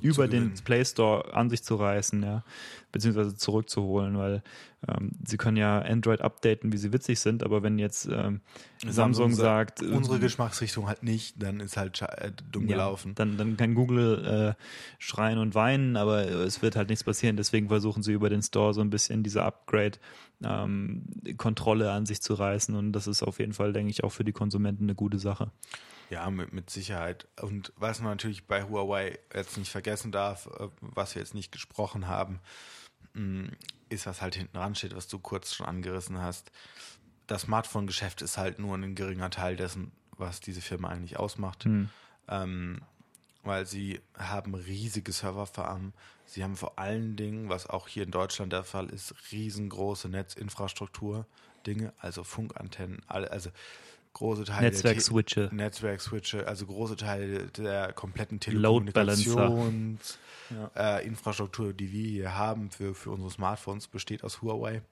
über 0.00 0.28
den 0.28 0.54
Play 0.64 0.84
Store 0.84 1.34
an 1.34 1.50
sich 1.50 1.62
zu 1.62 1.74
reißen, 1.74 2.22
ja, 2.22 2.44
beziehungsweise 2.92 3.36
zurückzuholen, 3.36 4.16
weil 4.16 4.42
ähm, 4.88 5.12
sie 5.24 5.36
können 5.36 5.56
ja 5.56 5.80
Android 5.80 6.20
updaten, 6.20 6.72
wie 6.72 6.76
sie 6.76 6.92
witzig 6.92 7.20
sind, 7.20 7.42
aber 7.42 7.62
wenn 7.62 7.78
jetzt 7.78 8.06
ähm, 8.06 8.40
Samsung, 8.78 8.92
Samsung, 8.92 9.34
sagt, 9.34 9.82
äh, 9.82 9.86
unsere 9.86 10.18
Geschmacksrichtung 10.18 10.86
halt 10.88 11.02
nicht, 11.02 11.42
dann 11.42 11.60
ist 11.60 11.76
halt 11.76 12.00
äh, 12.02 12.32
dumm 12.50 12.66
ja, 12.66 12.76
gelaufen. 12.76 13.14
Dann, 13.14 13.36
dann 13.36 13.56
kann 13.56 13.74
Google 13.74 14.56
äh, 14.56 14.62
schreien 14.98 15.38
und 15.38 15.54
weinen, 15.54 15.96
aber 15.96 16.26
es 16.26 16.62
wird 16.62 16.76
halt 16.76 16.88
nichts 16.88 17.04
passieren. 17.04 17.36
Deswegen 17.36 17.68
versuchen 17.68 18.02
sie 18.02 18.12
über 18.12 18.28
den 18.28 18.42
Store 18.42 18.74
so 18.74 18.80
ein 18.80 18.90
bisschen 18.90 19.22
diese 19.22 19.42
Upgrade 19.42 19.98
ähm, 20.44 21.04
Kontrolle 21.36 21.90
an 21.92 22.06
sich 22.06 22.20
zu 22.20 22.34
reißen. 22.34 22.74
Und 22.74 22.92
das 22.92 23.06
ist 23.06 23.22
auf 23.22 23.38
jeden 23.38 23.52
Fall, 23.52 23.72
denke 23.72 23.90
ich, 23.90 24.04
auch 24.04 24.12
für 24.12 24.24
die 24.24 24.32
Konsumenten 24.32 24.84
eine 24.84 24.94
gute 24.94 25.18
Sache. 25.18 25.50
Ja, 26.10 26.30
mit, 26.30 26.52
mit 26.52 26.70
Sicherheit. 26.70 27.26
Und 27.40 27.72
was 27.76 28.00
man 28.00 28.10
natürlich 28.10 28.46
bei 28.46 28.62
Huawei 28.64 29.18
jetzt 29.34 29.56
nicht 29.56 29.70
vergessen 29.70 30.12
darf, 30.12 30.46
äh, 30.58 30.68
was 30.80 31.14
wir 31.14 31.22
jetzt 31.22 31.34
nicht 31.34 31.52
gesprochen 31.52 32.06
haben, 32.08 32.40
mm, 33.14 33.46
ist, 33.94 34.06
was 34.06 34.22
halt 34.22 34.34
hinten 34.34 34.56
dran 34.56 34.74
steht, 34.74 34.94
was 34.94 35.08
du 35.08 35.18
kurz 35.18 35.54
schon 35.54 35.66
angerissen 35.66 36.20
hast. 36.20 36.50
Das 37.26 37.42
Smartphone-Geschäft 37.42 38.22
ist 38.22 38.36
halt 38.36 38.58
nur 38.58 38.76
ein 38.76 38.94
geringer 38.94 39.30
Teil 39.30 39.56
dessen, 39.56 39.92
was 40.16 40.40
diese 40.40 40.60
Firma 40.60 40.88
eigentlich 40.88 41.18
ausmacht. 41.18 41.64
Hm. 41.64 41.88
Ähm, 42.28 42.82
weil 43.42 43.66
sie 43.66 44.00
haben 44.16 44.54
riesige 44.54 45.12
Serverfarmen. 45.12 45.92
Sie 46.26 46.42
haben 46.42 46.56
vor 46.56 46.78
allen 46.78 47.16
Dingen, 47.16 47.48
was 47.48 47.68
auch 47.68 47.88
hier 47.88 48.04
in 48.04 48.10
Deutschland 48.10 48.52
der 48.52 48.64
Fall 48.64 48.88
ist, 48.88 49.14
riesengroße 49.30 50.08
Netzinfrastruktur 50.08 51.26
Dinge, 51.66 51.92
also 51.98 52.24
Funkantennen, 52.24 53.02
also 53.08 53.50
große 54.14 54.44
Teile 54.44 54.68
Netzwerkswitche. 54.68 55.50
Netzwerkswitche, 55.52 56.46
also 56.46 56.66
große 56.66 56.96
Teile 56.96 57.48
der 57.48 57.92
kompletten 57.92 58.40
Telekommunikations 58.40 60.18
ja. 60.50 60.98
äh, 60.98 61.06
Infrastruktur, 61.06 61.72
die 61.74 61.92
wir 61.92 62.08
hier 62.08 62.36
haben 62.36 62.70
für, 62.70 62.94
für 62.94 63.10
unsere 63.10 63.30
Smartphones, 63.30 63.88
besteht 63.88 64.24
aus 64.24 64.40
Huawei. 64.40 64.82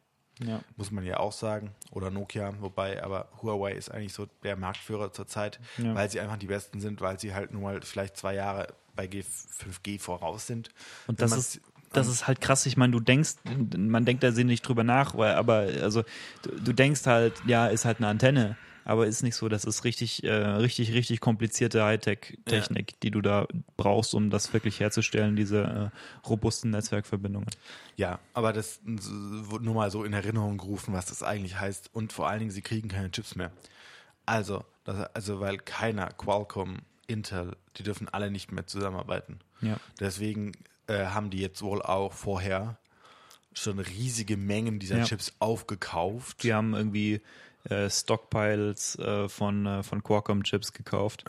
Ja. 0.44 0.60
Muss 0.76 0.90
man 0.90 1.04
ja 1.04 1.18
auch 1.18 1.32
sagen. 1.32 1.72
Oder 1.90 2.10
Nokia, 2.10 2.54
wobei, 2.60 3.02
aber 3.02 3.28
Huawei 3.42 3.72
ist 3.72 3.90
eigentlich 3.90 4.12
so 4.12 4.26
der 4.42 4.56
Marktführer 4.56 5.12
zurzeit, 5.12 5.60
ja. 5.78 5.94
weil 5.94 6.10
sie 6.10 6.20
einfach 6.20 6.38
die 6.38 6.46
Besten 6.46 6.80
sind, 6.80 7.00
weil 7.00 7.20
sie 7.20 7.34
halt 7.34 7.52
nur 7.52 7.62
mal 7.62 7.80
vielleicht 7.82 8.16
zwei 8.16 8.34
Jahre 8.34 8.68
bei 8.96 9.06
G 9.06 9.20
5G 9.20 10.00
voraus 10.00 10.46
sind. 10.46 10.70
Und 11.06 11.20
das 11.20 11.36
ist, 11.36 11.60
das 11.92 12.08
ist 12.08 12.26
halt 12.26 12.40
krass. 12.40 12.66
Ich 12.66 12.76
meine, 12.76 12.92
du 12.92 13.00
denkst, 13.00 13.34
man 13.76 14.04
denkt 14.04 14.22
da 14.24 14.30
nicht 14.30 14.66
drüber 14.66 14.84
nach, 14.84 15.16
weil, 15.16 15.34
aber 15.34 15.68
also 15.82 16.02
du, 16.42 16.50
du 16.60 16.72
denkst 16.72 17.06
halt, 17.06 17.34
ja, 17.46 17.68
ist 17.68 17.84
halt 17.84 17.98
eine 17.98 18.08
Antenne 18.08 18.56
aber 18.84 19.06
ist 19.06 19.22
nicht 19.22 19.36
so. 19.36 19.48
Das 19.48 19.64
ist 19.64 19.84
richtig, 19.84 20.24
äh, 20.24 20.32
richtig, 20.32 20.92
richtig 20.92 21.20
komplizierte 21.20 21.84
Hightech-Technik, 21.84 22.92
ja. 22.92 22.96
die 23.02 23.10
du 23.10 23.20
da 23.20 23.46
brauchst, 23.76 24.14
um 24.14 24.30
das 24.30 24.52
wirklich 24.52 24.80
herzustellen, 24.80 25.36
diese 25.36 25.92
äh, 25.92 26.26
robusten 26.28 26.70
Netzwerkverbindungen. 26.70 27.48
Ja, 27.96 28.18
aber 28.34 28.52
das 28.52 28.80
wurde 28.84 29.64
nur 29.64 29.74
mal 29.74 29.90
so 29.90 30.04
in 30.04 30.12
Erinnerung 30.12 30.58
gerufen, 30.58 30.94
was 30.94 31.06
das 31.06 31.22
eigentlich 31.22 31.58
heißt. 31.58 31.90
Und 31.92 32.12
vor 32.12 32.28
allen 32.28 32.40
Dingen, 32.40 32.50
sie 32.50 32.62
kriegen 32.62 32.88
keine 32.88 33.10
Chips 33.10 33.36
mehr. 33.36 33.52
Also, 34.26 34.64
das, 34.84 35.14
also 35.14 35.40
weil 35.40 35.58
keiner, 35.58 36.08
Qualcomm, 36.08 36.78
Intel, 37.06 37.56
die 37.76 37.82
dürfen 37.82 38.08
alle 38.08 38.30
nicht 38.30 38.52
mehr 38.52 38.66
zusammenarbeiten. 38.66 39.40
Ja. 39.60 39.76
Deswegen 40.00 40.52
äh, 40.86 41.06
haben 41.06 41.30
die 41.30 41.38
jetzt 41.38 41.62
wohl 41.62 41.82
auch 41.82 42.12
vorher 42.12 42.78
schon 43.54 43.78
riesige 43.78 44.36
Mengen 44.36 44.78
dieser 44.78 44.98
ja. 44.98 45.04
Chips 45.04 45.34
aufgekauft. 45.38 46.42
Die 46.42 46.54
haben 46.54 46.74
irgendwie 46.74 47.20
äh, 47.64 47.88
Stockpiles 47.88 48.98
äh, 48.98 49.28
von, 49.28 49.66
äh, 49.66 49.82
von 49.82 50.02
Qualcomm-Chips 50.02 50.72
gekauft. 50.72 51.24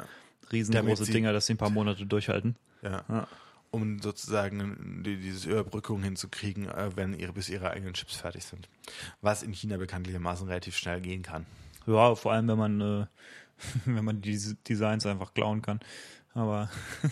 Riesengroße 0.52 1.06
Dinger, 1.06 1.34
dass 1.34 1.48
sie 1.48 1.54
ein 1.54 1.58
paar 1.58 1.70
Monate 1.70 2.06
durchhalten. 2.06 2.56
Ja. 2.82 3.04
ja. 3.08 3.28
Um 3.72 4.00
sozusagen 4.00 5.02
die, 5.04 5.18
diese 5.18 5.50
Überbrückung 5.50 6.04
hinzukriegen, 6.04 6.68
äh, 6.68 6.96
wenn 6.96 7.14
ihre, 7.14 7.34
bis 7.34 7.50
ihre 7.50 7.72
eigenen 7.72 7.94
Chips 7.94 8.18
fertig 8.18 8.46
sind. 8.46 8.70
Was 9.22 9.42
in 9.42 9.52
China 9.54 9.78
bekanntlichermaßen 9.78 10.48
relativ 10.48 10.78
schnell 10.78 11.02
gehen 11.02 11.24
kann. 11.24 11.46
Ja, 11.88 12.16
vor 12.16 12.34
allem, 12.34 12.48
wenn 12.48 12.58
man, 12.58 12.82
äh, 12.82 13.06
wenn 13.86 14.06
man 14.06 14.22
die 14.22 14.40
Designs 14.68 15.06
einfach 15.06 15.34
klauen 15.34 15.62
kann. 15.62 15.80
Aber. 16.34 16.70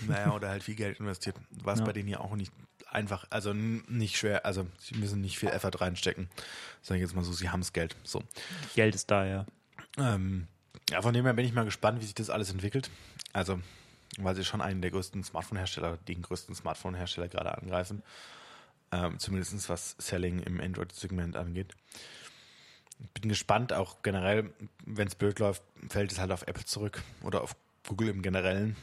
naja, 0.07 0.33
oder 0.33 0.49
halt 0.49 0.63
viel 0.63 0.75
Geld 0.75 0.99
investiert, 0.99 1.35
was 1.63 1.79
ja. 1.79 1.85
bei 1.85 1.93
denen 1.93 2.09
ja 2.09 2.19
auch 2.19 2.35
nicht 2.35 2.51
einfach, 2.91 3.25
also 3.29 3.53
nicht 3.53 4.17
schwer, 4.17 4.45
also 4.45 4.67
sie 4.79 4.95
müssen 4.95 5.21
nicht 5.21 5.39
viel 5.39 5.49
Effort 5.49 5.79
reinstecken. 5.79 6.29
Sag 6.81 6.95
ich 6.95 7.01
jetzt 7.01 7.15
mal 7.15 7.23
so, 7.23 7.31
sie 7.31 7.49
haben 7.49 7.61
das 7.61 7.73
Geld. 7.73 7.95
So. 8.03 8.23
Geld 8.75 8.95
ist 8.95 9.09
da, 9.09 9.25
ja. 9.25 9.45
Ähm, 9.97 10.47
ja, 10.89 11.01
von 11.01 11.13
dem 11.13 11.25
her 11.25 11.33
bin 11.33 11.45
ich 11.45 11.53
mal 11.53 11.65
gespannt, 11.65 12.01
wie 12.01 12.05
sich 12.05 12.15
das 12.15 12.29
alles 12.29 12.51
entwickelt. 12.51 12.89
Also, 13.33 13.59
weil 14.17 14.35
sie 14.35 14.43
schon 14.43 14.61
einen 14.61 14.81
der 14.81 14.91
größten 14.91 15.23
Smartphone-Hersteller, 15.23 15.97
den 16.07 16.21
größten 16.21 16.55
Smartphone-Hersteller 16.55 17.29
gerade 17.29 17.57
angreifen. 17.57 18.03
Ähm, 18.91 19.19
zumindest 19.19 19.69
was 19.69 19.95
Selling 19.99 20.39
im 20.39 20.59
Android-Segment 20.59 21.37
angeht. 21.37 21.73
Bin 23.13 23.29
gespannt, 23.29 23.73
auch 23.73 24.03
generell, 24.03 24.51
wenn 24.85 25.07
es 25.07 25.15
blöd 25.15 25.39
läuft, 25.39 25.63
fällt 25.89 26.11
es 26.11 26.19
halt 26.19 26.31
auf 26.31 26.43
Apple 26.43 26.65
zurück 26.65 27.01
oder 27.23 27.41
auf 27.41 27.55
Google 27.87 28.09
im 28.09 28.21
Generellen 28.21 28.75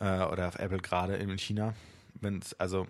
äh, 0.00 0.22
oder 0.22 0.48
auf 0.48 0.58
Apple 0.58 0.78
gerade 0.78 1.16
in 1.16 1.36
China 1.38 1.74
wenn 2.20 2.38
es, 2.38 2.58
also, 2.58 2.86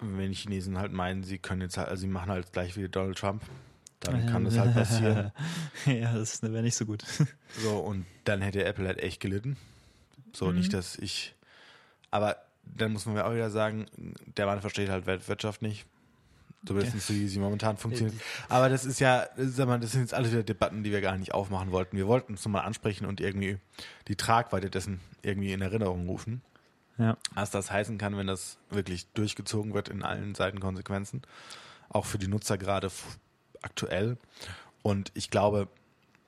wenn 0.00 0.30
die 0.30 0.36
Chinesen 0.36 0.78
halt 0.78 0.92
meinen, 0.92 1.22
sie 1.22 1.38
können 1.38 1.62
jetzt 1.62 1.76
halt, 1.76 1.88
also 1.88 2.02
sie 2.02 2.08
machen 2.08 2.30
halt 2.30 2.52
gleich 2.52 2.76
wie 2.76 2.88
Donald 2.88 3.18
Trump, 3.18 3.42
dann 4.00 4.26
kann 4.30 4.44
das 4.44 4.58
halt 4.58 4.74
passieren. 4.74 5.32
ja, 5.86 6.14
das 6.14 6.42
wäre 6.42 6.62
nicht 6.62 6.76
so 6.76 6.86
gut. 6.86 7.04
So, 7.62 7.76
und 7.76 8.06
dann 8.24 8.40
hätte 8.40 8.64
Apple 8.64 8.86
halt 8.86 8.98
echt 8.98 9.20
gelitten. 9.20 9.58
So, 10.32 10.46
mhm. 10.46 10.56
nicht, 10.56 10.72
dass 10.72 10.96
ich, 10.96 11.34
aber 12.10 12.38
dann 12.64 12.94
muss 12.94 13.04
man 13.04 13.14
mir 13.14 13.26
auch 13.26 13.34
wieder 13.34 13.50
sagen, 13.50 13.84
der 14.38 14.46
Mann 14.46 14.62
versteht 14.62 14.88
halt 14.88 15.04
Weltwirtschaft 15.04 15.60
nicht. 15.60 15.84
Zumindest 16.64 17.06
so, 17.06 17.12
wie 17.12 17.26
sie 17.26 17.40
momentan 17.40 17.76
funktioniert. 17.76 18.14
Aber 18.48 18.68
das 18.68 18.84
ist 18.84 19.00
ja, 19.00 19.26
sag 19.36 19.66
mal, 19.66 19.80
das 19.80 19.92
sind 19.92 20.02
jetzt 20.02 20.14
alle 20.14 20.30
wieder 20.30 20.44
Debatten, 20.44 20.84
die 20.84 20.92
wir 20.92 21.00
gar 21.00 21.18
nicht 21.18 21.34
aufmachen 21.34 21.72
wollten. 21.72 21.96
Wir 21.96 22.06
wollten 22.06 22.34
es 22.34 22.44
nochmal 22.44 22.64
ansprechen 22.64 23.04
und 23.04 23.20
irgendwie 23.20 23.58
die 24.06 24.16
Tragweite 24.16 24.70
dessen 24.70 25.00
irgendwie 25.22 25.52
in 25.52 25.60
Erinnerung 25.60 26.06
rufen. 26.08 26.40
Ja. 26.98 27.16
Was 27.34 27.50
das 27.50 27.70
heißen 27.70 27.98
kann, 27.98 28.16
wenn 28.16 28.26
das 28.26 28.58
wirklich 28.70 29.06
durchgezogen 29.12 29.74
wird 29.74 29.88
in 29.88 30.02
allen 30.02 30.34
Seitenkonsequenzen. 30.34 31.22
Auch 31.88 32.06
für 32.06 32.18
die 32.18 32.28
Nutzer 32.28 32.58
gerade 32.58 32.90
aktuell. 33.62 34.16
Und 34.82 35.10
ich 35.14 35.30
glaube, 35.30 35.68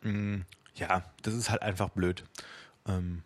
mh, 0.02 0.12
mm, 0.12 0.44
ja, 0.76 1.04
das 1.22 1.34
ist 1.34 1.50
halt 1.50 1.62
einfach 1.62 1.90
blöd. 1.90 2.24
Ähm, 2.86 3.22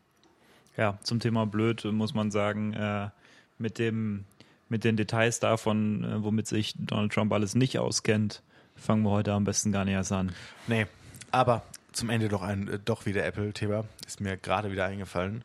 ja, 0.76 0.98
zum 1.02 1.20
Thema 1.20 1.46
blöd 1.46 1.84
muss 1.84 2.14
man 2.14 2.30
sagen, 2.30 2.74
äh, 2.74 3.10
mit 3.58 3.78
dem 3.78 4.24
mit 4.68 4.84
den 4.84 4.96
Details 4.96 5.40
davon, 5.40 6.04
äh, 6.04 6.22
womit 6.22 6.46
sich 6.46 6.74
Donald 6.76 7.12
Trump 7.12 7.32
alles 7.32 7.54
nicht 7.54 7.78
auskennt, 7.78 8.42
fangen 8.76 9.02
wir 9.02 9.10
heute 9.10 9.32
am 9.32 9.44
besten 9.44 9.72
gar 9.72 9.86
nicht 9.86 9.94
erst 9.94 10.12
an. 10.12 10.32
Nee, 10.66 10.86
aber 11.30 11.62
zum 11.92 12.10
Ende 12.10 12.28
doch 12.28 12.42
ein 12.42 12.68
äh, 12.68 12.78
doch 12.78 13.06
wieder 13.06 13.24
Apple-Thema, 13.24 13.84
ist 14.06 14.20
mir 14.20 14.36
gerade 14.36 14.70
wieder 14.70 14.84
eingefallen 14.84 15.42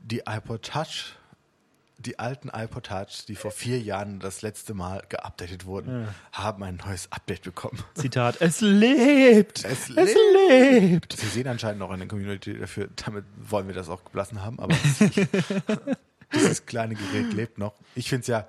die 0.00 0.22
iPod 0.26 0.62
Touch, 0.62 1.16
die 1.98 2.18
alten 2.18 2.48
iPod 2.48 2.86
Touch, 2.86 3.26
die 3.28 3.36
vor 3.36 3.50
vier 3.50 3.80
Jahren 3.80 4.20
das 4.20 4.42
letzte 4.42 4.74
Mal 4.74 5.02
geupdatet 5.08 5.66
wurden, 5.66 6.02
ja. 6.02 6.14
haben 6.32 6.62
ein 6.62 6.76
neues 6.76 7.12
Update 7.12 7.42
bekommen. 7.42 7.78
Zitat, 7.94 8.40
es 8.40 8.60
lebt! 8.60 9.64
Es, 9.64 9.88
lebt! 9.88 10.08
Es 10.08 10.16
lebt! 10.34 11.12
Sie 11.12 11.26
sehen 11.26 11.46
anscheinend 11.46 11.80
noch 11.80 11.90
eine 11.90 12.06
Community 12.06 12.58
dafür, 12.58 12.88
damit 13.04 13.24
wollen 13.38 13.66
wir 13.66 13.74
das 13.74 13.88
auch 13.88 14.04
geblassen 14.04 14.42
haben, 14.42 14.58
aber 14.58 14.74
dieses 16.34 16.66
kleine 16.66 16.94
Gerät 16.94 17.32
lebt 17.32 17.58
noch. 17.58 17.74
Ich 17.94 18.08
finde 18.08 18.22
es 18.22 18.26
ja, 18.28 18.48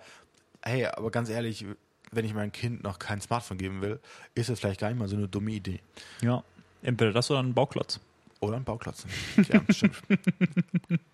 hey, 0.61 0.85
aber 0.85 1.11
ganz 1.11 1.29
ehrlich, 1.29 1.65
wenn 2.11 2.25
ich 2.25 2.33
meinem 2.33 2.51
Kind 2.51 2.83
noch 2.83 2.99
kein 2.99 3.21
Smartphone 3.21 3.57
geben 3.57 3.81
will, 3.81 3.99
ist 4.35 4.49
das 4.49 4.59
vielleicht 4.59 4.79
gar 4.79 4.89
nicht 4.89 4.99
mal 4.99 5.07
so 5.07 5.15
eine 5.15 5.27
dumme 5.27 5.51
Idee. 5.51 5.81
Ja, 6.21 6.43
entweder 6.81 7.11
das 7.11 7.31
oder 7.31 7.41
ein 7.41 7.53
Bauklotz. 7.53 7.99
Oder 8.41 8.57
ein 8.57 8.63
Bauklotz. 8.63 9.05
Ja, 9.49 9.61
stimmt. 9.69 10.01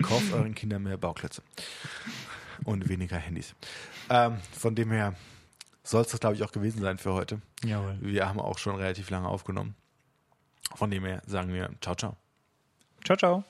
Kauft 0.02 0.34
euren 0.34 0.56
Kindern 0.56 0.84
mehr 0.84 0.98
Bauklötze. 0.98 1.44
Und 2.64 2.88
weniger 2.90 3.18
Handys. 3.18 3.54
Ähm, 4.10 4.38
von 4.58 4.74
dem 4.76 4.91
her 4.91 5.14
soll 5.84 6.02
es 6.02 6.08
das, 6.08 6.20
glaube 6.20 6.36
ich, 6.36 6.44
auch 6.44 6.52
gewesen 6.52 6.82
sein 6.82 6.98
für 6.98 7.14
heute. 7.14 7.41
Jawohl. 7.64 7.98
Wir 8.02 8.28
haben 8.28 8.40
auch 8.40 8.58
schon 8.58 8.78
relativ 8.78 9.10
lange 9.10 9.28
aufgenommen. 9.28 9.76
Von 10.74 10.90
dem 10.90 11.06
her 11.06 11.22
sagen 11.26 11.54
wir 11.54 11.70
ciao, 11.82 11.95
ciao. 11.95 12.16
Ciao, 13.04 13.18
ciao. 13.18 13.44